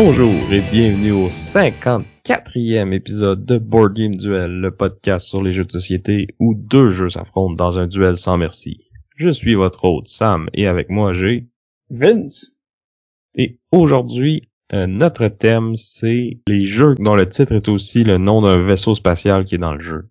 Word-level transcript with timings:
Bonjour 0.00 0.52
et 0.52 0.60
bienvenue 0.60 1.10
au 1.10 1.28
54e 2.28 2.92
épisode 2.92 3.46
de 3.46 3.56
Board 3.56 3.94
Game 3.94 4.14
Duel, 4.14 4.60
le 4.60 4.70
podcast 4.70 5.26
sur 5.26 5.42
les 5.42 5.50
jeux 5.50 5.64
de 5.64 5.72
société 5.72 6.26
où 6.38 6.54
deux 6.54 6.90
jeux 6.90 7.08
s'affrontent 7.08 7.54
dans 7.54 7.78
un 7.78 7.86
duel 7.86 8.18
sans 8.18 8.36
merci. 8.36 8.82
Je 9.16 9.30
suis 9.30 9.54
votre 9.54 9.86
hôte 9.86 10.08
Sam 10.08 10.50
et 10.52 10.66
avec 10.66 10.90
moi 10.90 11.14
j'ai 11.14 11.46
Vince. 11.88 12.52
Et 13.34 13.60
aujourd'hui, 13.72 14.50
euh, 14.74 14.86
notre 14.86 15.28
thème 15.28 15.74
c'est 15.74 16.42
les 16.46 16.66
jeux 16.66 16.96
dont 16.98 17.14
le 17.14 17.26
titre 17.26 17.54
est 17.54 17.68
aussi 17.68 18.04
le 18.04 18.18
nom 18.18 18.42
d'un 18.42 18.58
vaisseau 18.58 18.94
spatial 18.94 19.46
qui 19.46 19.54
est 19.54 19.58
dans 19.58 19.72
le 19.72 19.80
jeu. 19.80 20.10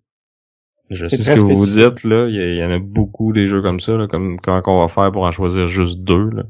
Je 0.90 1.06
sais 1.06 1.18
ce 1.18 1.30
que 1.30 1.38
vous 1.38 1.56
vous 1.56 1.66
dites 1.66 2.02
là, 2.02 2.26
il 2.28 2.56
y, 2.56 2.64
en 2.64 2.70
a 2.72 2.80
beaucoup 2.80 3.32
des 3.32 3.46
jeux 3.46 3.62
comme 3.62 3.78
ça, 3.78 3.92
là, 3.92 4.08
comme 4.08 4.40
comment 4.40 4.62
on 4.66 4.86
va 4.88 4.92
faire 4.92 5.12
pour 5.12 5.22
en 5.22 5.30
choisir 5.30 5.68
juste 5.68 6.00
deux. 6.00 6.30
Là. 6.30 6.42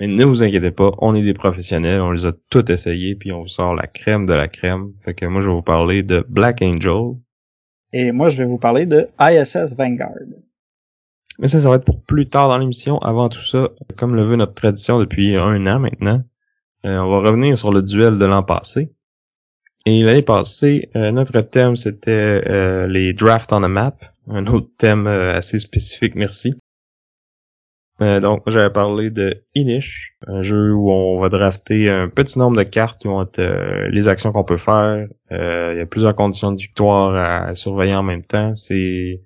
Mais 0.00 0.06
ne 0.06 0.24
vous 0.24 0.42
inquiétez 0.42 0.70
pas, 0.70 0.92
on 0.98 1.14
est 1.14 1.22
des 1.22 1.34
professionnels, 1.34 2.00
on 2.00 2.12
les 2.12 2.26
a 2.26 2.32
tous 2.50 2.70
essayés, 2.70 3.16
puis 3.16 3.32
on 3.32 3.42
vous 3.42 3.48
sort 3.48 3.74
la 3.74 3.86
crème 3.86 4.26
de 4.26 4.32
la 4.32 4.46
crème. 4.46 4.92
Fait 5.04 5.14
que 5.14 5.26
moi, 5.26 5.40
je 5.40 5.48
vais 5.48 5.54
vous 5.54 5.62
parler 5.62 6.02
de 6.02 6.24
Black 6.28 6.62
Angel. 6.62 7.16
Et 7.92 8.12
moi, 8.12 8.28
je 8.28 8.38
vais 8.38 8.44
vous 8.44 8.58
parler 8.58 8.86
de 8.86 9.08
ISS 9.20 9.74
Vanguard. 9.76 10.12
Mais 11.38 11.48
ça, 11.48 11.60
ça 11.60 11.68
va 11.68 11.76
être 11.76 11.84
pour 11.84 12.02
plus 12.02 12.28
tard 12.28 12.48
dans 12.48 12.58
l'émission. 12.58 12.98
Avant 12.98 13.28
tout 13.28 13.44
ça, 13.44 13.70
comme 13.96 14.14
le 14.14 14.24
veut 14.24 14.36
notre 14.36 14.54
tradition 14.54 14.98
depuis 14.98 15.36
un 15.36 15.66
an 15.66 15.78
maintenant, 15.78 16.22
euh, 16.84 16.98
on 16.98 17.10
va 17.10 17.28
revenir 17.28 17.56
sur 17.56 17.72
le 17.72 17.82
duel 17.82 18.18
de 18.18 18.26
l'an 18.26 18.42
passé. 18.42 18.92
Et 19.86 20.02
l'année 20.02 20.22
passée, 20.22 20.90
euh, 20.96 21.10
notre 21.10 21.40
thème, 21.40 21.76
c'était 21.76 22.10
euh, 22.10 22.86
les 22.86 23.12
drafts 23.12 23.52
on 23.52 23.62
a 23.62 23.68
map. 23.68 23.96
Un 24.28 24.46
autre 24.46 24.68
thème 24.76 25.06
assez 25.06 25.58
spécifique, 25.58 26.14
merci. 26.14 26.54
Euh, 28.00 28.20
donc, 28.20 28.42
j'avais 28.46 28.70
parlé 28.70 29.10
de 29.10 29.42
Inish, 29.56 30.14
un 30.26 30.42
jeu 30.42 30.72
où 30.72 30.90
on 30.90 31.20
va 31.20 31.28
drafter 31.28 31.90
un 31.90 32.08
petit 32.08 32.38
nombre 32.38 32.56
de 32.56 32.62
cartes 32.62 33.00
qui 33.00 33.08
vont 33.08 33.22
être 33.22 33.40
euh, 33.40 33.88
les 33.90 34.06
actions 34.06 34.30
qu'on 34.30 34.44
peut 34.44 34.56
faire. 34.56 35.08
Euh, 35.32 35.72
il 35.74 35.78
y 35.78 35.80
a 35.80 35.86
plusieurs 35.86 36.14
conditions 36.14 36.52
de 36.52 36.60
victoire 36.60 37.48
à, 37.48 37.54
surveiller 37.54 37.96
en 37.96 38.04
même 38.04 38.22
temps. 38.22 38.54
C'est 38.54 39.22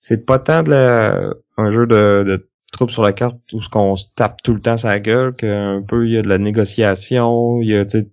c'est 0.00 0.26
pas 0.26 0.38
tant 0.38 0.62
de 0.62 0.70
la, 0.70 1.32
un 1.56 1.70
jeu 1.70 1.86
de, 1.86 2.24
de 2.26 2.50
troupes 2.72 2.90
sur 2.90 3.02
la 3.02 3.12
carte 3.12 3.36
où 3.52 3.60
ce 3.60 3.68
qu'on 3.68 3.96
se 3.96 4.06
tape 4.14 4.42
tout 4.42 4.54
le 4.54 4.60
temps 4.60 4.76
sa 4.76 4.98
gueule 5.00 5.34
qu'un 5.34 5.82
peu 5.82 6.06
il 6.06 6.14
y 6.14 6.18
a 6.18 6.22
de 6.22 6.28
la 6.28 6.38
négociation, 6.38 7.60
il 7.60 7.68
y 7.68 7.76
a 7.76 7.84
tu 7.84 8.04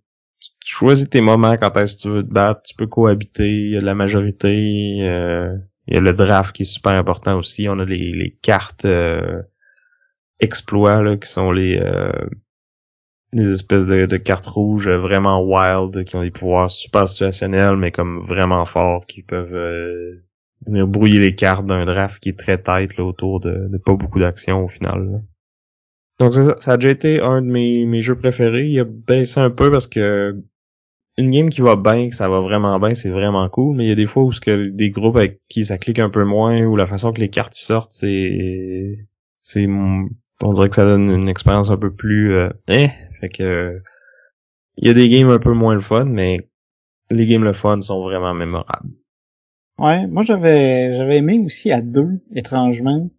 choisis 0.62 1.10
tes 1.10 1.22
moments 1.22 1.56
quand 1.58 1.76
est-ce 1.78 1.98
que 1.98 2.02
tu 2.04 2.10
veux 2.10 2.24
te 2.24 2.32
battre, 2.32 2.62
tu 2.64 2.76
peux 2.76 2.88
cohabiter, 2.88 3.50
il 3.50 3.72
y 3.72 3.78
a 3.78 3.82
de 3.82 3.86
la 3.86 3.96
majorité, 3.96 4.54
il 4.54 5.04
y 5.88 5.98
a 5.98 6.00
le 6.00 6.12
draft 6.14 6.56
qui 6.56 6.64
est 6.64 6.66
super 6.66 6.94
important 6.94 7.38
aussi, 7.38 7.68
on 7.70 7.80
a 7.80 7.86
les, 7.86 8.14
les 8.14 8.38
cartes 8.42 8.86
exploits 10.44 11.02
là, 11.02 11.18
qui 11.18 11.30
sont 11.30 11.52
les 11.52 11.78
euh, 11.78 12.12
les 13.32 13.52
espèces 13.52 13.88
de, 13.88 14.18
cartes 14.18 14.46
rouges 14.46 14.90
vraiment 14.90 15.42
wild 15.42 16.04
qui 16.04 16.16
ont 16.16 16.22
des 16.22 16.32
pouvoirs 16.32 16.70
super 16.70 17.10
situationnels 17.10 17.78
mais 17.78 17.92
comme 17.92 18.24
vraiment 18.28 18.64
forts 18.66 19.08
qui 19.08 19.24
peuvent 19.24 19.56
euh, 19.56 20.24
venir 20.68 20.88
brouiller 20.88 21.20
les 21.20 21.34
cartes 21.34 21.66
d'un 21.66 21.86
draft 21.86 22.22
qui 22.22 22.30
est 22.30 22.38
très 22.38 22.62
tight 22.62 22.96
là, 22.98 23.04
autour 23.04 23.40
de, 23.40 23.70
pas 23.84 23.96
beaucoup 23.96 24.20
d'action 24.20 24.66
au 24.66 24.68
final. 24.68 25.24
Donc 26.20 26.36
ça, 26.36 26.56
ça 26.60 26.74
a 26.74 26.78
déjà 26.78 26.92
été 26.92 27.20
un 27.20 27.42
de 27.42 27.48
mes, 27.48 27.86
mes 27.86 28.02
jeux 28.02 28.16
préférés. 28.16 28.68
Il 28.68 28.80
a 28.80 28.86
baissé 28.86 29.40
un 29.40 29.50
peu 29.50 29.72
parce 29.72 29.88
que 29.88 30.38
une 31.18 31.32
game 31.32 31.50
qui 31.50 31.62
va 31.62 31.76
bien, 31.76 32.10
que 32.10 32.16
ça 32.16 32.28
va 32.28 32.40
vraiment 32.40 32.80
bien, 32.80 32.96
c'est 32.96 33.10
vraiment 33.10 33.48
cool, 33.50 33.76
mais 33.76 33.86
il 33.86 33.90
y 33.90 33.92
a 33.92 33.96
des 33.96 34.08
fois 34.08 34.24
où 34.24 34.32
ce 34.32 34.42
que 34.42 34.70
des 34.70 34.90
groupes 34.90 35.18
avec 35.18 35.42
qui 35.48 35.66
ça 35.66 35.78
clique 35.78 36.00
un 36.00 36.10
peu 36.10 36.24
moins 36.24 36.62
ou 36.64 36.76
la 36.76 36.88
façon 36.88 37.14
que 37.14 37.20
les 37.20 37.30
cartes 37.30 37.54
sortent, 37.54 37.94
c'est 37.94 39.08
c'est 39.42 39.68
on 40.42 40.52
dirait 40.52 40.70
que 40.70 40.76
ça 40.76 40.86
donne 40.86 41.10
une 41.10 41.30
expérience 41.30 41.70
un 41.70 41.78
peu 41.78 41.94
plus 41.94 42.34
euh, 42.34 42.50
eh, 42.68 42.90
fait 43.20 43.30
que 43.30 43.82
il 44.78 44.88
y 44.88 44.92
a 44.92 44.94
des 44.94 45.10
games 45.10 45.30
un 45.30 45.40
peu 45.40 45.54
moins 45.54 45.76
le 45.76 45.82
fun 45.82 46.06
mais 46.06 46.50
les 47.10 47.28
games 47.28 47.44
le 47.44 47.54
fun 47.54 47.82
sont 47.82 48.02
vraiment 48.02 48.34
mémorables. 48.34 48.90
Ouais, 49.78 50.08
moi 50.08 50.24
j'avais 50.24 50.96
j'avais 50.98 51.18
aimé 51.18 51.40
aussi 51.40 51.72
à 51.72 51.82
deux 51.82 52.22
étrangement. 52.36 53.10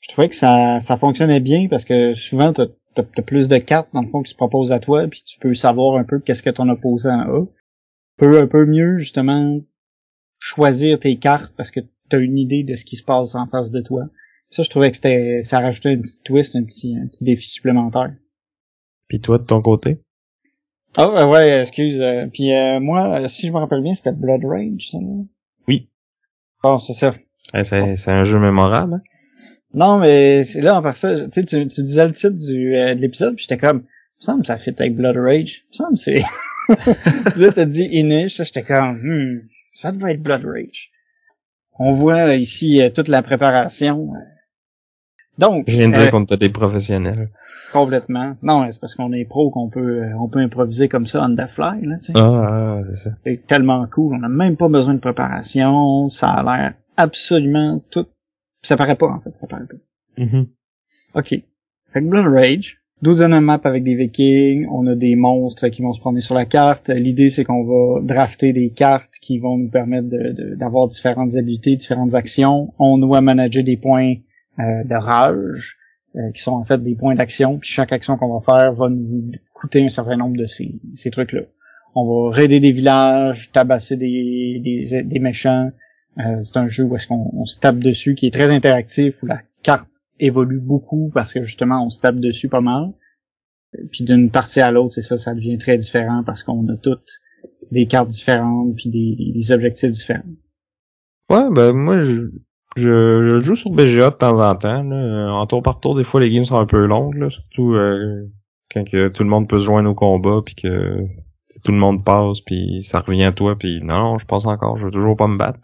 Je 0.00 0.08
trouvais 0.08 0.28
que 0.28 0.34
ça 0.34 0.80
ça 0.80 0.96
fonctionnait 0.96 1.40
bien 1.40 1.68
parce 1.68 1.84
que 1.84 2.14
souvent 2.14 2.52
t'as 2.52 2.66
as, 2.96 3.22
plus 3.22 3.48
de 3.48 3.58
cartes 3.58 3.88
dans 3.92 4.02
le 4.02 4.08
fond 4.08 4.22
qui 4.22 4.30
se 4.30 4.36
proposent 4.36 4.72
à 4.72 4.80
toi 4.80 5.06
puis 5.08 5.22
tu 5.24 5.38
peux 5.38 5.54
savoir 5.54 5.96
un 5.96 6.04
peu 6.04 6.18
qu'est-ce 6.20 6.42
que 6.42 6.50
ton 6.50 6.68
opposant 6.68 7.20
a. 7.20 7.46
Tu 7.46 8.26
peux 8.26 8.38
un 8.38 8.46
peu 8.46 8.66
mieux 8.66 8.96
justement 8.96 9.60
choisir 10.38 10.98
tes 10.98 11.16
cartes 11.16 11.54
parce 11.56 11.70
que 11.70 11.80
tu 11.80 12.16
as 12.16 12.18
une 12.18 12.38
idée 12.38 12.64
de 12.64 12.74
ce 12.76 12.84
qui 12.84 12.96
se 12.96 13.04
passe 13.04 13.34
en 13.34 13.46
face 13.46 13.70
de 13.70 13.80
toi. 13.80 14.06
Ça, 14.50 14.64
je 14.64 14.70
trouvais 14.70 14.90
que 14.90 14.96
c'était, 14.96 15.42
ça 15.42 15.60
rajoutait 15.60 15.92
une 15.92 16.02
petite 16.02 16.24
twist, 16.24 16.56
un 16.56 16.64
petit, 16.64 16.96
un 16.96 17.06
petit 17.06 17.22
défi 17.22 17.48
supplémentaire. 17.48 18.12
Puis 19.06 19.20
toi, 19.20 19.38
de 19.38 19.44
ton 19.44 19.62
côté? 19.62 19.98
Ah 20.96 21.06
oh, 21.08 21.26
ouais, 21.26 21.60
excuse. 21.60 22.00
Euh, 22.00 22.26
puis 22.32 22.52
euh, 22.52 22.80
moi, 22.80 23.28
si 23.28 23.46
je 23.46 23.52
me 23.52 23.58
rappelle 23.58 23.82
bien, 23.82 23.94
c'était 23.94 24.12
Blood 24.12 24.44
Rage, 24.44 24.88
ça. 24.90 24.98
Oui. 25.68 25.88
Bon, 26.64 26.78
c'est 26.80 26.94
ça. 26.94 27.14
c'est, 27.62 28.08
un 28.08 28.24
jeu 28.24 28.40
mémorable. 28.40 28.94
Hein? 28.94 29.02
Non, 29.72 29.98
mais 29.98 30.42
c'est 30.42 30.60
là, 30.60 30.76
en 30.76 30.82
part 30.82 30.96
ça, 30.96 31.26
tu 31.26 31.30
sais, 31.30 31.44
tu, 31.44 31.64
disais 31.64 32.06
le 32.06 32.12
titre 32.12 32.34
du, 32.34 32.74
euh, 32.74 32.96
de 32.96 33.00
l'épisode, 33.00 33.36
puis 33.36 33.46
j'étais 33.48 33.64
comme, 33.64 33.78
me 33.78 33.84
semble 34.18 34.44
ça 34.44 34.58
fit 34.58 34.74
avec 34.76 34.96
Blood 34.96 35.16
Rage. 35.16 35.64
Me 35.70 35.74
semble 35.74 35.96
c'est... 35.96 36.18
là, 37.36 37.52
t'as 37.52 37.66
dit 37.66 37.88
Inish, 37.92 38.42
j'étais 38.42 38.64
comme, 38.64 38.98
hmm, 39.00 39.48
ça 39.76 39.92
doit 39.92 40.10
être 40.10 40.22
Blood 40.22 40.44
Rage. 40.44 40.90
On 41.78 41.92
voit 41.92 42.34
ici 42.34 42.80
toute 42.94 43.08
la 43.08 43.22
préparation. 43.22 44.10
Donc. 45.40 45.64
Je 45.66 45.76
viens 45.76 45.88
de 45.88 45.94
dire 45.94 46.02
euh, 46.02 46.10
qu'on 46.10 46.22
était 46.22 46.36
des 46.36 46.50
professionnels. 46.50 47.30
Complètement. 47.72 48.36
Non, 48.42 48.68
c'est 48.70 48.78
parce 48.78 48.94
qu'on 48.94 49.12
est 49.12 49.24
pro 49.24 49.50
qu'on 49.50 49.70
peut 49.70 50.02
euh, 50.02 50.12
on 50.20 50.28
peut 50.28 50.40
improviser 50.40 50.88
comme 50.88 51.06
ça 51.06 51.24
on 51.24 51.34
the 51.34 51.48
fly, 51.48 51.86
là, 51.86 51.96
tu 51.96 52.06
sais. 52.06 52.12
Ah, 52.14 52.48
ah 52.48 52.80
c'est 52.90 53.08
ça. 53.08 53.10
C'est 53.24 53.46
tellement 53.46 53.86
cool. 53.90 54.14
On 54.14 54.18
n'a 54.18 54.28
même 54.28 54.56
pas 54.56 54.68
besoin 54.68 54.92
de 54.92 55.00
préparation. 55.00 56.10
Ça 56.10 56.28
a 56.28 56.42
l'air 56.42 56.74
absolument 56.96 57.82
tout. 57.90 58.06
Ça 58.60 58.76
paraît 58.76 58.96
pas, 58.96 59.06
en 59.06 59.20
fait. 59.20 59.34
Ça 59.34 59.46
paraît 59.46 59.64
pas. 59.64 60.22
Mm-hmm. 60.22 60.46
OK. 61.14 61.28
Fait 61.28 62.02
que 62.02 62.06
Blood 62.06 62.26
Rage. 62.26 62.76
12 63.02 63.22
map 63.40 63.60
avec 63.64 63.82
des 63.82 63.94
vikings, 63.94 64.66
on 64.70 64.86
a 64.86 64.94
des 64.94 65.16
monstres 65.16 65.68
qui 65.68 65.80
vont 65.80 65.94
se 65.94 66.00
promener 66.00 66.20
sur 66.20 66.34
la 66.34 66.44
carte. 66.44 66.90
L'idée 66.90 67.30
c'est 67.30 67.44
qu'on 67.44 67.64
va 67.64 68.02
drafter 68.02 68.52
des 68.52 68.72
cartes 68.72 69.14
qui 69.22 69.38
vont 69.38 69.56
nous 69.56 69.70
permettre 69.70 70.08
d'avoir 70.58 70.86
différentes 70.86 71.34
habilités, 71.34 71.76
différentes 71.76 72.14
actions. 72.14 72.74
On 72.78 72.98
doit 72.98 73.22
manager 73.22 73.64
des 73.64 73.78
points 73.78 74.16
euh, 74.60 74.84
de 74.84 74.94
rage, 74.94 75.78
euh, 76.16 76.30
qui 76.32 76.42
sont 76.42 76.52
en 76.52 76.64
fait 76.64 76.82
des 76.82 76.94
points 76.94 77.14
d'action. 77.14 77.58
Puis 77.58 77.70
chaque 77.70 77.92
action 77.92 78.16
qu'on 78.16 78.38
va 78.38 78.40
faire 78.40 78.72
va 78.74 78.88
nous 78.88 79.30
coûter 79.54 79.84
un 79.84 79.88
certain 79.88 80.16
nombre 80.16 80.36
de 80.36 80.46
ces, 80.46 80.80
ces 80.94 81.10
trucs-là. 81.10 81.42
On 81.94 82.04
va 82.04 82.34
raider 82.34 82.60
des 82.60 82.72
villages, 82.72 83.50
tabasser 83.52 83.96
des, 83.96 84.60
des, 84.62 85.02
des 85.02 85.18
méchants. 85.18 85.70
Euh, 86.18 86.42
c'est 86.42 86.56
un 86.56 86.66
jeu 86.68 86.84
où 86.84 86.94
est-ce 86.96 87.08
qu'on 87.08 87.44
se 87.44 87.58
tape 87.58 87.78
dessus, 87.78 88.14
qui 88.14 88.26
est 88.26 88.32
très 88.32 88.50
interactif, 88.50 89.22
où 89.22 89.26
la 89.26 89.40
carte 89.62 89.88
évolue 90.18 90.60
beaucoup 90.60 91.10
parce 91.14 91.32
que 91.32 91.42
justement 91.42 91.84
on 91.84 91.88
se 91.88 92.00
tape 92.00 92.16
dessus 92.16 92.48
pas 92.48 92.60
mal. 92.60 92.92
Puis 93.92 94.04
d'une 94.04 94.30
partie 94.30 94.60
à 94.60 94.70
l'autre, 94.70 94.94
c'est 94.94 95.02
ça, 95.02 95.16
ça 95.16 95.34
devient 95.34 95.58
très 95.58 95.76
différent 95.76 96.22
parce 96.24 96.42
qu'on 96.42 96.66
a 96.68 96.76
toutes 96.76 97.20
des 97.70 97.86
cartes 97.86 98.08
différentes 98.08 98.74
puis 98.76 98.90
des, 98.90 99.32
des 99.32 99.52
objectifs 99.52 99.92
différents. 99.92 100.24
Ouais, 101.28 101.48
ben 101.52 101.72
moi 101.72 102.00
je, 102.02 102.26
je, 102.76 103.40
joue 103.40 103.54
sur 103.54 103.70
BGA 103.70 104.10
de 104.10 104.16
temps 104.16 104.40
en 104.40 104.54
temps. 104.54 104.82
Là. 104.82 105.32
En 105.32 105.46
tour 105.46 105.62
par 105.62 105.80
tour, 105.80 105.96
des 105.96 106.04
fois 106.04 106.20
les 106.20 106.30
games 106.30 106.44
sont 106.44 106.56
un 106.56 106.66
peu 106.66 106.86
longues, 106.86 107.16
là, 107.16 107.30
surtout 107.30 107.74
euh, 107.74 108.26
quand 108.72 108.84
que 108.84 109.08
tout 109.08 109.22
le 109.22 109.28
monde 109.28 109.48
peut 109.48 109.58
se 109.58 109.64
joindre 109.64 109.90
au 109.90 109.94
combat 109.94 110.40
puis 110.44 110.54
que 110.54 111.04
tout 111.64 111.72
le 111.72 111.78
monde 111.78 112.04
passe 112.04 112.40
puis 112.40 112.82
ça 112.82 113.00
revient 113.00 113.24
à 113.24 113.32
toi 113.32 113.56
puis 113.58 113.80
non, 113.82 114.18
je 114.18 114.26
passe 114.26 114.46
encore, 114.46 114.78
je 114.78 114.84
veux 114.84 114.90
toujours 114.90 115.16
pas 115.16 115.26
me 115.26 115.36
battre. 115.36 115.60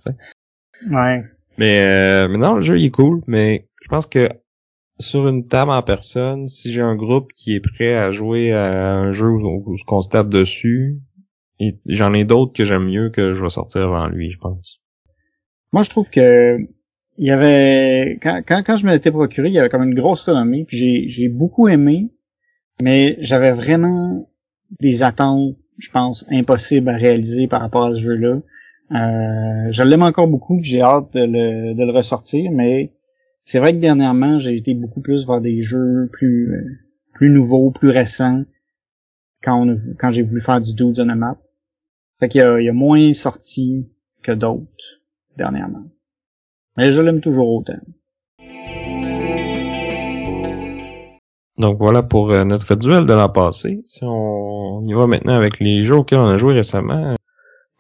Ouais. 0.91 1.23
Mais, 1.59 1.87
euh, 1.87 2.29
mais 2.29 2.39
non, 2.39 2.57
le 2.57 2.63
jeu 2.63 2.79
il 2.79 2.87
est 2.87 2.91
cool, 2.91 3.23
mais 3.27 3.69
je 3.83 3.89
pense 3.89 4.07
que 4.07 4.29
sur 4.99 5.29
une 5.29 5.47
table 5.47 5.71
en 5.71 5.83
personne, 5.83 6.49
si 6.49 6.73
j'ai 6.73 6.81
un 6.81 6.97
groupe 6.97 7.33
qui 7.37 7.55
est 7.55 7.61
prêt 7.61 7.95
à 7.95 8.13
jouer 8.13 8.53
à 8.53 8.95
un 8.95 9.13
jeu 9.13 9.29
où, 9.29 9.77
on 9.89 10.03
se 10.03 10.09
tape 10.09 10.29
dessus, 10.29 10.99
j'en 11.87 12.15
ai 12.15 12.25
d'autres 12.25 12.53
que 12.53 12.65
j'aime 12.65 12.87
mieux 12.87 13.11
que 13.11 13.33
je 13.33 13.43
vais 13.43 13.49
sortir 13.49 13.83
avant 13.83 14.07
lui, 14.07 14.31
je 14.31 14.39
pense. 14.39 14.81
Moi, 15.73 15.83
je 15.83 15.91
trouve 15.91 16.11
que 16.11 16.59
il 17.19 17.27
y 17.27 17.31
avait 17.31 18.19
quand, 18.23 18.43
quand, 18.47 18.63
quand 18.65 18.77
je 18.77 18.87
m'étais 18.87 19.11
procuré, 19.11 19.49
il 19.49 19.55
y 19.55 19.59
avait 19.59 19.69
comme 19.69 19.83
une 19.83 19.95
grosse 19.95 20.23
renommée, 20.23 20.65
puis 20.65 20.77
j'ai, 20.77 21.09
j'ai 21.09 21.29
beaucoup 21.29 21.69
aimé, 21.69 22.11
mais 22.81 23.17
j'avais 23.21 23.53
vraiment 23.53 24.29
des 24.81 25.03
attentes, 25.03 25.57
je 25.79 25.91
pense, 25.91 26.27
impossibles 26.31 26.89
à 26.89 26.97
réaliser 26.97 27.47
par 27.47 27.61
rapport 27.61 27.87
à 27.87 27.95
ce 27.95 28.01
jeu-là. 28.01 28.41
Euh, 28.93 29.71
je 29.71 29.83
l'aime 29.83 30.03
encore 30.03 30.29
beaucoup, 30.29 30.59
j'ai 30.63 30.81
hâte 30.81 31.13
de 31.15 31.25
le, 31.25 31.75
de 31.75 31.85
le 31.85 31.93
ressortir, 31.93 32.51
mais 32.53 32.93
c'est 33.45 33.59
vrai 33.59 33.73
que 33.73 33.79
dernièrement, 33.79 34.39
j'ai 34.39 34.57
été 34.57 34.75
beaucoup 34.75 35.01
plus 35.01 35.27
vers 35.27 35.41
des 35.41 35.63
jeux 35.63 36.09
plus 36.13 36.81
plus 37.15 37.31
nouveaux, 37.31 37.71
plus 37.71 37.91
récents, 37.91 38.43
quand 39.43 39.67
quand 39.99 40.11
j'ai 40.11 40.23
voulu 40.23 40.41
faire 40.41 40.61
du 40.61 40.75
Dudes 40.75 41.01
on 41.01 41.09
a 41.09 41.15
Map. 41.15 41.39
Fait 42.21 42.29
qu'il 42.29 42.41
y 42.41 42.45
a, 42.45 42.61
il 42.61 42.65
y 42.65 42.69
a 42.69 42.73
moins 42.73 43.13
sorti 43.13 43.89
que 44.23 44.33
d'autres 44.33 45.01
dernièrement. 45.37 45.85
Mais 46.77 46.93
je 46.93 47.01
l'aime 47.03 47.21
toujours 47.21 47.49
autant. 47.49 47.79
Donc 51.59 51.79
voilà 51.79 52.03
pour 52.03 52.31
euh, 52.31 52.45
notre 52.45 52.75
duel 52.75 53.07
de 53.07 53.15
l'an 53.15 53.31
passé. 53.31 53.81
Si 53.85 54.01
on, 54.03 54.83
y 54.85 54.93
va 54.93 55.07
maintenant 55.07 55.35
avec 55.35 55.59
les 55.59 55.83
jeux 55.83 55.97
auxquels 55.97 56.19
on 56.19 56.29
a 56.29 56.37
joué 56.37 56.55
récemment, 56.55 57.15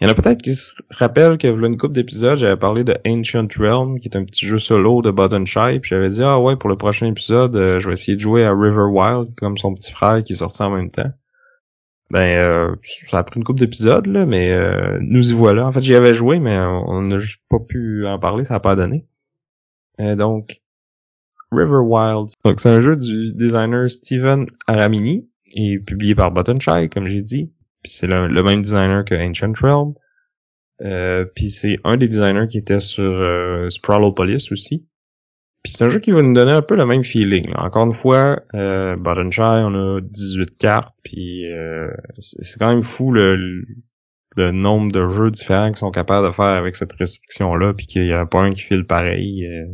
il 0.00 0.06
y 0.06 0.10
en 0.10 0.12
a 0.12 0.14
peut-être 0.14 0.42
qui 0.42 0.54
se 0.54 0.72
rappellent 0.90 1.36
que 1.36 1.46
une 1.46 1.76
couple 1.76 1.94
d'épisodes, 1.94 2.38
j'avais 2.38 2.56
parlé 2.56 2.84
de 2.84 2.96
Ancient 3.06 3.48
Realm, 3.58 4.00
qui 4.00 4.08
est 4.08 4.16
un 4.16 4.24
petit 4.24 4.46
jeu 4.46 4.58
solo 4.58 5.02
de 5.02 5.10
Button 5.10 5.44
Shy, 5.44 5.80
puis 5.80 5.90
j'avais 5.90 6.10
dit 6.10 6.22
ah 6.22 6.40
ouais 6.40 6.56
pour 6.56 6.70
le 6.70 6.76
prochain 6.76 7.06
épisode, 7.06 7.54
euh, 7.56 7.80
je 7.80 7.86
vais 7.86 7.94
essayer 7.94 8.16
de 8.16 8.20
jouer 8.20 8.44
à 8.44 8.52
River 8.52 8.88
Wild 8.90 9.34
comme 9.36 9.58
son 9.58 9.74
petit 9.74 9.92
frère 9.92 10.24
qui 10.24 10.32
est 10.32 10.36
sorti 10.36 10.62
en 10.62 10.70
même 10.70 10.90
temps. 10.90 11.10
Ben 12.10 12.38
euh, 12.38 12.76
ça 13.08 13.18
a 13.18 13.24
pris 13.24 13.38
une 13.38 13.44
couple 13.44 13.60
d'épisodes 13.60 14.06
là, 14.06 14.26
mais 14.26 14.56
nous 15.00 15.30
y 15.30 15.32
voilà. 15.32 15.66
En 15.66 15.72
fait 15.72 15.82
j'y 15.82 15.94
avais 15.94 16.14
joué, 16.14 16.38
mais 16.38 16.56
on 16.58 17.02
n'a 17.02 17.18
pas 17.48 17.58
pu 17.58 18.06
en 18.06 18.18
parler, 18.18 18.44
ça 18.44 18.54
n'a 18.54 18.60
pas 18.60 18.76
donné. 18.76 19.06
donc 19.98 20.60
River 21.52 21.82
Wild. 21.82 22.30
Donc 22.44 22.60
c'est 22.60 22.70
un 22.70 22.80
jeu 22.80 22.96
du 22.96 23.32
designer 23.32 23.90
Steven 23.90 24.46
Aramini 24.66 25.28
et 25.46 25.78
publié 25.78 26.14
par 26.14 26.30
Button 26.32 26.58
Shy, 26.60 26.88
comme 26.88 27.08
j'ai 27.08 27.22
dit. 27.22 27.52
Puis 27.82 27.92
c'est 27.92 28.06
le, 28.06 28.28
même 28.42 28.62
designer 28.62 29.04
que 29.04 29.14
Ancient 29.14 29.52
Realm. 29.60 29.94
Euh, 30.82 31.24
puis 31.24 31.50
c'est 31.50 31.78
un 31.84 31.96
des 31.96 32.08
designers 32.08 32.48
qui 32.48 32.58
était 32.58 32.80
sur 32.80 33.04
euh, 33.04 33.70
Sprawlopolis 33.70 34.50
aussi. 34.52 34.84
Puis 35.66 35.74
c'est 35.76 35.84
un 35.84 35.88
jeu 35.88 35.98
qui 35.98 36.12
va 36.12 36.22
nous 36.22 36.32
donner 36.32 36.52
un 36.52 36.62
peu 36.62 36.76
le 36.76 36.86
même 36.86 37.02
feeling. 37.02 37.52
Encore 37.56 37.86
une 37.86 37.92
fois, 37.92 38.40
euh, 38.54 38.94
on 39.04 39.74
a 39.74 40.00
18 40.00 40.56
cartes, 40.56 40.94
puis 41.02 41.44
euh, 41.52 41.90
c'est 42.20 42.56
quand 42.60 42.68
même 42.68 42.84
fou 42.84 43.10
le, 43.10 43.64
le 44.36 44.52
nombre 44.52 44.92
de 44.92 45.08
jeux 45.08 45.32
différents 45.32 45.66
qu'ils 45.66 45.78
sont 45.78 45.90
capables 45.90 46.28
de 46.28 46.32
faire 46.32 46.52
avec 46.52 46.76
cette 46.76 46.92
restriction-là, 46.92 47.74
puis 47.74 47.86
qu'il 47.88 48.06
y 48.06 48.12
a 48.12 48.24
pas 48.26 48.42
un 48.42 48.52
qui 48.52 48.62
file 48.62 48.86
pareil. 48.86 49.44
Euh. 49.44 49.64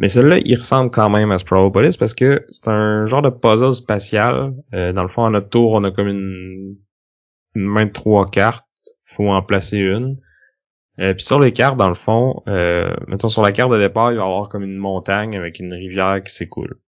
Mais 0.00 0.08
celui-là, 0.08 0.38
il 0.44 0.56
ressemble 0.56 0.90
quand 0.90 1.08
même 1.08 1.30
à 1.30 1.38
Sprawlopolis 1.38 1.96
parce 1.96 2.14
que 2.14 2.44
c'est 2.48 2.66
un 2.66 3.06
genre 3.06 3.22
de 3.22 3.30
puzzle 3.30 3.72
spatial. 3.72 4.54
Euh, 4.74 4.92
dans 4.92 5.02
le 5.02 5.08
fond, 5.08 5.24
à 5.24 5.30
notre 5.30 5.50
tour, 5.50 5.70
on 5.70 5.84
a 5.84 5.92
comme 5.92 6.08
une, 6.08 6.74
une 7.54 7.64
main 7.64 7.84
de 7.84 7.92
trois 7.92 8.28
cartes. 8.28 8.66
faut 9.04 9.28
en 9.28 9.42
placer 9.42 9.78
une. 9.78 10.16
Euh, 11.00 11.14
puis 11.14 11.24
sur 11.24 11.40
les 11.40 11.52
cartes, 11.52 11.78
dans 11.78 11.88
le 11.88 11.94
fond, 11.94 12.42
euh, 12.46 12.94
mettons 13.08 13.28
sur 13.28 13.42
la 13.42 13.52
carte 13.52 13.72
de 13.72 13.78
départ, 13.78 14.12
il 14.12 14.16
va 14.18 14.22
y 14.22 14.26
avoir 14.26 14.48
comme 14.48 14.64
une 14.64 14.76
montagne 14.76 15.36
avec 15.36 15.58
une 15.58 15.72
rivière 15.72 16.22
qui 16.22 16.32
s'écoule. 16.32 16.78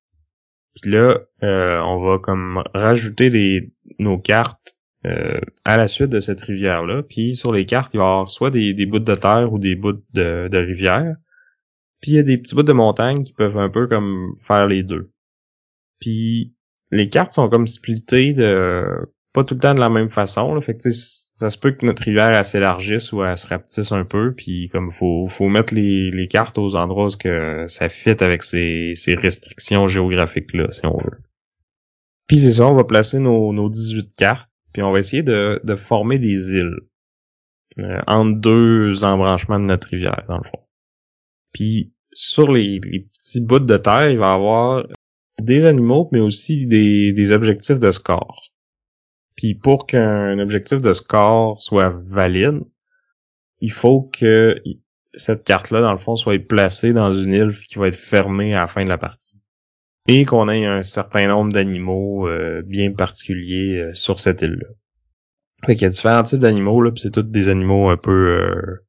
Puis 0.80 0.90
là, 0.90 1.20
euh, 1.42 1.80
on 1.80 1.98
va 1.98 2.18
comme 2.18 2.62
rajouter 2.74 3.30
les, 3.30 3.72
nos 3.98 4.18
cartes 4.18 4.76
euh, 5.06 5.40
à 5.64 5.76
la 5.76 5.88
suite 5.88 6.10
de 6.10 6.20
cette 6.20 6.40
rivière-là. 6.40 7.02
Puis 7.02 7.36
sur 7.36 7.52
les 7.52 7.64
cartes, 7.64 7.92
il 7.94 7.98
va 7.98 8.04
y 8.04 8.06
avoir 8.06 8.30
soit 8.30 8.50
des, 8.50 8.74
des 8.74 8.86
bouts 8.86 8.98
de 8.98 9.14
terre 9.14 9.52
ou 9.52 9.58
des 9.58 9.74
bouts 9.74 10.02
de, 10.12 10.48
de 10.48 10.58
rivière. 10.58 11.16
Puis 12.00 12.12
il 12.12 12.14
y 12.14 12.18
a 12.18 12.22
des 12.22 12.36
petits 12.36 12.54
bouts 12.54 12.62
de 12.62 12.72
montagne 12.72 13.24
qui 13.24 13.32
peuvent 13.32 13.58
un 13.58 13.70
peu 13.70 13.86
comme 13.86 14.34
faire 14.46 14.66
les 14.66 14.82
deux. 14.82 15.10
Puis 16.00 16.54
les 16.90 17.08
cartes 17.08 17.32
sont 17.32 17.48
comme 17.48 17.66
splittées 17.66 18.34
de 18.34 18.84
pas 19.32 19.44
tout 19.44 19.54
le 19.54 19.60
temps 19.60 19.74
de 19.74 19.80
la 19.80 19.88
même 19.88 20.10
façon. 20.10 20.60
Ça 21.42 21.50
se 21.50 21.58
peut 21.58 21.72
que 21.72 21.84
notre 21.84 22.04
rivière 22.04 22.44
s'élargisse 22.44 23.10
ou 23.12 23.24
elle 23.24 23.36
se 23.36 23.48
rapetisse 23.48 23.90
un 23.90 24.04
peu. 24.04 24.32
Puis 24.32 24.68
comme 24.68 24.92
faut 24.92 25.26
faut 25.26 25.48
mettre 25.48 25.74
les, 25.74 26.12
les 26.12 26.28
cartes 26.28 26.56
aux 26.56 26.76
endroits 26.76 27.08
où 27.08 27.16
que 27.16 27.64
ça 27.66 27.88
fit 27.88 28.14
avec 28.20 28.44
ces, 28.44 28.92
ces 28.94 29.16
restrictions 29.16 29.88
géographiques 29.88 30.54
là, 30.54 30.70
si 30.70 30.86
on 30.86 30.96
veut. 30.98 31.18
Puis 32.28 32.38
c'est 32.38 32.52
ça, 32.52 32.68
on 32.68 32.76
va 32.76 32.84
placer 32.84 33.18
nos, 33.18 33.52
nos 33.52 33.68
18 33.68 34.14
cartes. 34.14 34.48
Puis 34.72 34.84
on 34.84 34.92
va 34.92 35.00
essayer 35.00 35.24
de, 35.24 35.60
de 35.64 35.74
former 35.74 36.20
des 36.20 36.54
îles 36.54 36.78
euh, 37.80 38.00
entre 38.06 38.40
deux 38.40 39.02
embranchements 39.02 39.58
de 39.58 39.64
notre 39.64 39.88
rivière, 39.88 40.24
dans 40.28 40.38
le 40.38 40.44
fond. 40.44 40.60
Puis 41.52 41.92
sur 42.12 42.52
les, 42.52 42.78
petits 42.78 43.40
bouts 43.40 43.58
de 43.58 43.76
terre, 43.78 44.10
il 44.10 44.18
va 44.18 44.30
y 44.30 44.34
avoir 44.34 44.86
des 45.40 45.64
animaux, 45.64 46.08
mais 46.12 46.20
aussi 46.20 46.68
des, 46.68 47.12
des 47.12 47.32
objectifs 47.32 47.80
de 47.80 47.90
score. 47.90 48.51
Puis 49.42 49.56
pour 49.56 49.86
qu'un 49.86 50.38
objectif 50.38 50.80
de 50.82 50.92
score 50.92 51.60
soit 51.60 51.88
valide, 51.88 52.60
il 53.58 53.72
faut 53.72 54.02
que 54.02 54.62
cette 55.14 55.42
carte-là, 55.42 55.80
dans 55.80 55.90
le 55.90 55.98
fond, 55.98 56.14
soit 56.14 56.38
placée 56.38 56.92
dans 56.92 57.12
une 57.12 57.32
île 57.32 57.58
qui 57.68 57.80
va 57.80 57.88
être 57.88 57.96
fermée 57.96 58.54
à 58.54 58.60
la 58.60 58.66
fin 58.68 58.84
de 58.84 58.88
la 58.88 58.98
partie. 58.98 59.42
Et 60.06 60.24
qu'on 60.26 60.48
ait 60.48 60.64
un 60.64 60.84
certain 60.84 61.26
nombre 61.26 61.52
d'animaux 61.52 62.28
euh, 62.28 62.62
bien 62.64 62.92
particuliers 62.92 63.80
euh, 63.80 63.94
sur 63.94 64.20
cette 64.20 64.42
île-là. 64.42 64.68
Fait 65.66 65.74
qu'il 65.74 65.82
y 65.82 65.86
a 65.86 65.90
différents 65.90 66.22
types 66.22 66.38
d'animaux, 66.38 66.80
là, 66.80 66.92
puis 66.92 67.00
c'est 67.00 67.10
tous 67.10 67.22
des 67.22 67.48
animaux 67.48 67.88
un 67.88 67.96
peu 67.96 68.12
euh, 68.12 68.86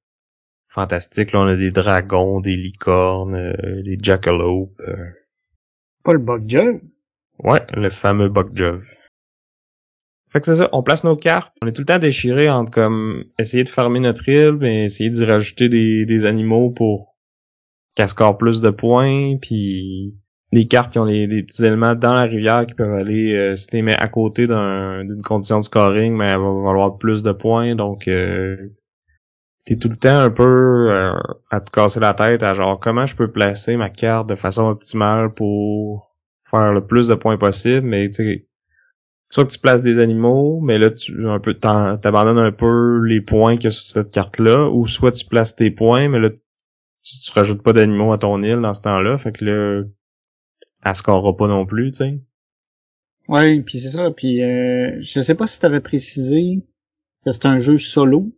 fantastique. 0.67 1.31
Là, 1.31 1.39
on 1.39 1.47
a 1.47 1.56
des 1.56 1.71
dragons, 1.71 2.41
des 2.41 2.56
licornes, 2.56 3.33
euh, 3.33 3.81
des 3.81 3.97
jackalopes. 3.99 4.79
Euh. 4.81 5.07
Pas 6.03 6.13
le 6.13 6.19
Bugjove? 6.19 6.79
Ouais, 7.39 7.65
le 7.73 7.89
fameux 7.89 8.29
Bugjove. 8.29 8.85
Fait 10.33 10.39
que 10.39 10.47
c'est 10.47 10.56
ça, 10.56 10.69
on 10.71 10.81
place 10.81 11.03
nos 11.03 11.15
cartes. 11.15 11.53
On 11.62 11.68
est 11.68 11.74
tout 11.74 11.81
le 11.81 11.85
temps 11.85 12.00
déchiré 12.00 12.50
entre 12.50 12.71
comme 12.71 13.24
essayer 13.38 13.63
de 13.63 13.69
farmer 13.69 14.00
notre 14.00 14.27
île, 14.27 14.57
mais 14.59 14.85
essayer 14.85 15.12
d'y 15.12 15.24
rajouter 15.24 15.69
des, 15.69 16.07
des 16.07 16.25
animaux 16.25 16.71
pour 16.71 17.15
qu'elle 17.94 18.09
score 18.09 18.35
plus 18.35 18.59
de 18.59 18.71
points, 18.71 19.38
puis 19.39 20.15
des 20.51 20.65
cartes 20.65 20.91
qui 20.91 20.97
ont 20.97 21.06
des, 21.06 21.44
petits 21.44 21.63
éléments 21.63 21.94
dans 21.94 22.15
la 22.15 22.24
rivière 22.24 22.65
qui 22.65 22.74
peuvent 22.74 22.94
aller, 22.94 23.35
euh, 23.35 23.56
si 23.56 23.68
tu 23.68 23.81
mets 23.83 23.95
à 23.95 24.07
côté 24.07 24.47
d'une 24.47 25.21
condition 25.24 25.59
de 25.59 25.63
scoring, 25.63 26.15
mais 26.15 26.25
elle 26.25 26.39
va 26.39 26.63
valoir 26.63 26.97
plus 26.97 27.21
de 27.21 27.31
points, 27.31 27.75
donc 27.75 28.07
euh, 28.07 28.57
t'es 29.65 29.77
tout 29.77 29.89
le 29.89 29.97
temps 29.97 30.18
un 30.18 30.31
peu 30.31 30.91
euh, 30.91 31.13
à 31.51 31.59
te 31.59 31.69
casser 31.69 32.00
la 32.00 32.15
tête 32.15 32.41
à 32.41 32.56
genre 32.56 32.80
comment 32.80 33.06
je 33.06 33.15
peux 33.15 33.31
placer 33.31 33.77
ma 33.77 33.91
carte 33.91 34.27
de 34.27 34.35
façon 34.35 34.63
optimale 34.63 35.31
pour 35.33 36.15
faire 36.50 36.71
le 36.71 36.85
plus 36.85 37.07
de 37.07 37.15
points 37.15 37.38
possible, 37.38 37.85
mais 37.85 38.07
tu 38.09 38.13
sais 38.15 38.47
soit 39.33 39.45
que 39.45 39.51
tu 39.51 39.57
places 39.57 39.81
des 39.81 39.97
animaux, 39.97 40.59
mais 40.62 40.77
là 40.77 40.91
tu 40.91 41.27
un 41.27 41.39
peu 41.39 41.56
t'abandonnes 41.56 42.38
un 42.38 42.51
peu 42.51 43.03
les 43.03 43.19
points 43.19 43.56
qu'il 43.56 43.63
y 43.63 43.68
a 43.68 43.71
sur 43.71 43.81
cette 43.81 44.12
carte-là, 44.12 44.69
ou 44.69 44.85
soit 44.85 45.12
tu 45.12 45.25
places 45.25 45.56
tes 45.56 45.71
points, 45.71 46.07
mais 46.07 46.19
là 46.19 46.30
tu, 46.30 47.31
rajoutes 47.31 47.63
pas 47.63 47.74
d'animaux 47.74 48.13
à 48.13 48.19
ton 48.19 48.44
île 48.44 48.61
dans 48.61 48.75
ce 48.75 48.83
temps-là, 48.83 49.18
fait 49.18 49.31
que 49.31 49.44
là 49.44 49.83
elle 50.85 50.95
scorera 50.95 51.35
pas 51.35 51.47
non 51.47 51.66
plus, 51.66 51.90
tu 51.90 51.97
sais. 51.97 52.19
Ouais, 53.28 53.59
puis 53.63 53.80
c'est 53.80 53.90
ça, 53.90 54.11
puis 54.11 54.44
euh, 54.44 54.97
je 54.99 55.19
sais 55.19 55.33
pas 55.33 55.47
si 55.47 55.59
t'avais 55.59 55.81
précisé 55.81 56.61
que 57.25 57.31
c'est 57.31 57.47
un 57.47 57.57
jeu 57.57 57.80
solo. 57.80 58.31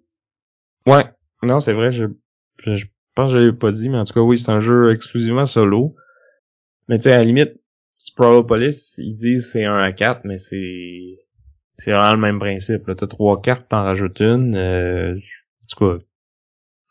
Ouais, 0.87 1.03
non, 1.43 1.59
c'est 1.59 1.73
vrai, 1.73 1.91
je, 1.91 2.05
je, 2.59 2.85
pense 3.15 3.33
que 3.33 3.37
je 3.37 3.43
l'ai 3.47 3.51
pas 3.51 3.71
dit, 3.71 3.89
mais 3.89 3.97
en 3.97 4.05
tout 4.05 4.13
cas, 4.13 4.21
oui, 4.21 4.39
c'est 4.39 4.51
un 4.51 4.61
jeu 4.61 4.93
exclusivement 4.93 5.45
solo. 5.45 5.93
Mais 6.87 6.95
tu 6.97 7.03
sais, 7.03 7.11
à 7.11 7.17
la 7.17 7.25
limite, 7.25 7.59
Sprawlopolis, 8.05 8.99
ils 8.99 9.15
disent 9.15 9.51
c'est 9.51 9.65
1 9.65 9.77
à 9.77 9.91
4, 9.91 10.21
mais 10.25 10.37
c'est 10.37 11.19
c'est 11.77 11.91
vraiment 11.91 12.13
le 12.13 12.19
même 12.19 12.39
principe. 12.39 12.87
Là. 12.87 12.95
T'as 12.95 13.07
trois 13.07 13.41
cartes, 13.41 13.67
t'en 13.67 13.83
rajoutes 13.83 14.21
une. 14.21 14.55
Euh, 14.55 15.15
en 15.15 15.65
tout 15.67 15.85
cas, 15.85 16.03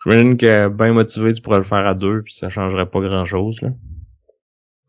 j'imagine 0.02 0.36
que 0.36 0.68
bien 0.68 0.92
motivé, 0.92 1.32
tu 1.32 1.40
pourrais 1.40 1.58
le 1.58 1.64
faire 1.64 1.86
à 1.86 1.94
deux, 1.94 2.22
puis 2.22 2.34
ça 2.34 2.50
changerait 2.50 2.90
pas 2.90 3.00
grand-chose. 3.00 3.62
là. 3.62 3.70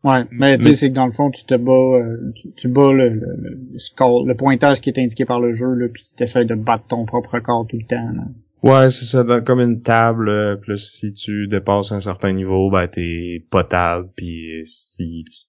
Ouais, 0.02 0.24
mais 0.32 0.58
tu 0.58 0.64
sais, 0.64 0.74
c'est 0.74 0.90
que 0.90 0.94
dans 0.94 1.06
le 1.06 1.12
fond, 1.12 1.30
tu 1.30 1.44
te 1.44 1.54
bats, 1.54 1.72
euh, 1.72 2.32
tu, 2.56 2.68
bats 2.68 2.92
le, 2.92 3.08
le, 3.08 3.78
score, 3.78 4.26
le 4.26 4.34
pointage 4.34 4.80
qui 4.80 4.90
est 4.90 5.00
indiqué 5.00 5.24
par 5.24 5.40
le 5.40 5.52
jeu, 5.52 5.74
là, 5.74 5.88
puis 5.88 6.06
t'essayes 6.16 6.46
de 6.46 6.54
battre 6.54 6.86
ton 6.88 7.06
propre 7.06 7.34
record 7.34 7.66
tout 7.68 7.76
le 7.76 7.86
temps. 7.86 8.12
Là. 8.14 8.24
Ouais, 8.62 8.90
c'est 8.90 9.04
ça, 9.04 9.24
comme 9.42 9.60
une 9.60 9.82
table, 9.82 10.28
euh, 10.28 10.56
plus 10.56 10.78
si 10.78 11.12
tu 11.12 11.46
dépasses 11.46 11.92
un 11.92 12.00
certain 12.00 12.32
niveau, 12.32 12.70
ben 12.70 12.88
t'es 12.88 13.44
potable, 13.50 14.08
puis 14.16 14.62
si 14.64 15.24
tu, 15.24 15.46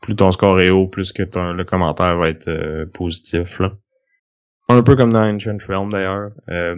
plus 0.00 0.16
ton 0.16 0.30
score 0.32 0.60
est 0.60 0.70
haut, 0.70 0.86
plus 0.86 1.12
que 1.12 1.22
ton, 1.22 1.52
le 1.52 1.64
commentaire 1.64 2.16
va 2.18 2.28
être 2.28 2.48
euh, 2.48 2.86
positif, 2.86 3.58
là. 3.58 3.72
Un 4.68 4.82
peu 4.82 4.96
comme 4.96 5.12
dans 5.12 5.24
Ancient 5.24 5.58
Realm, 5.68 5.90
d'ailleurs. 5.90 6.30
Euh, 6.48 6.76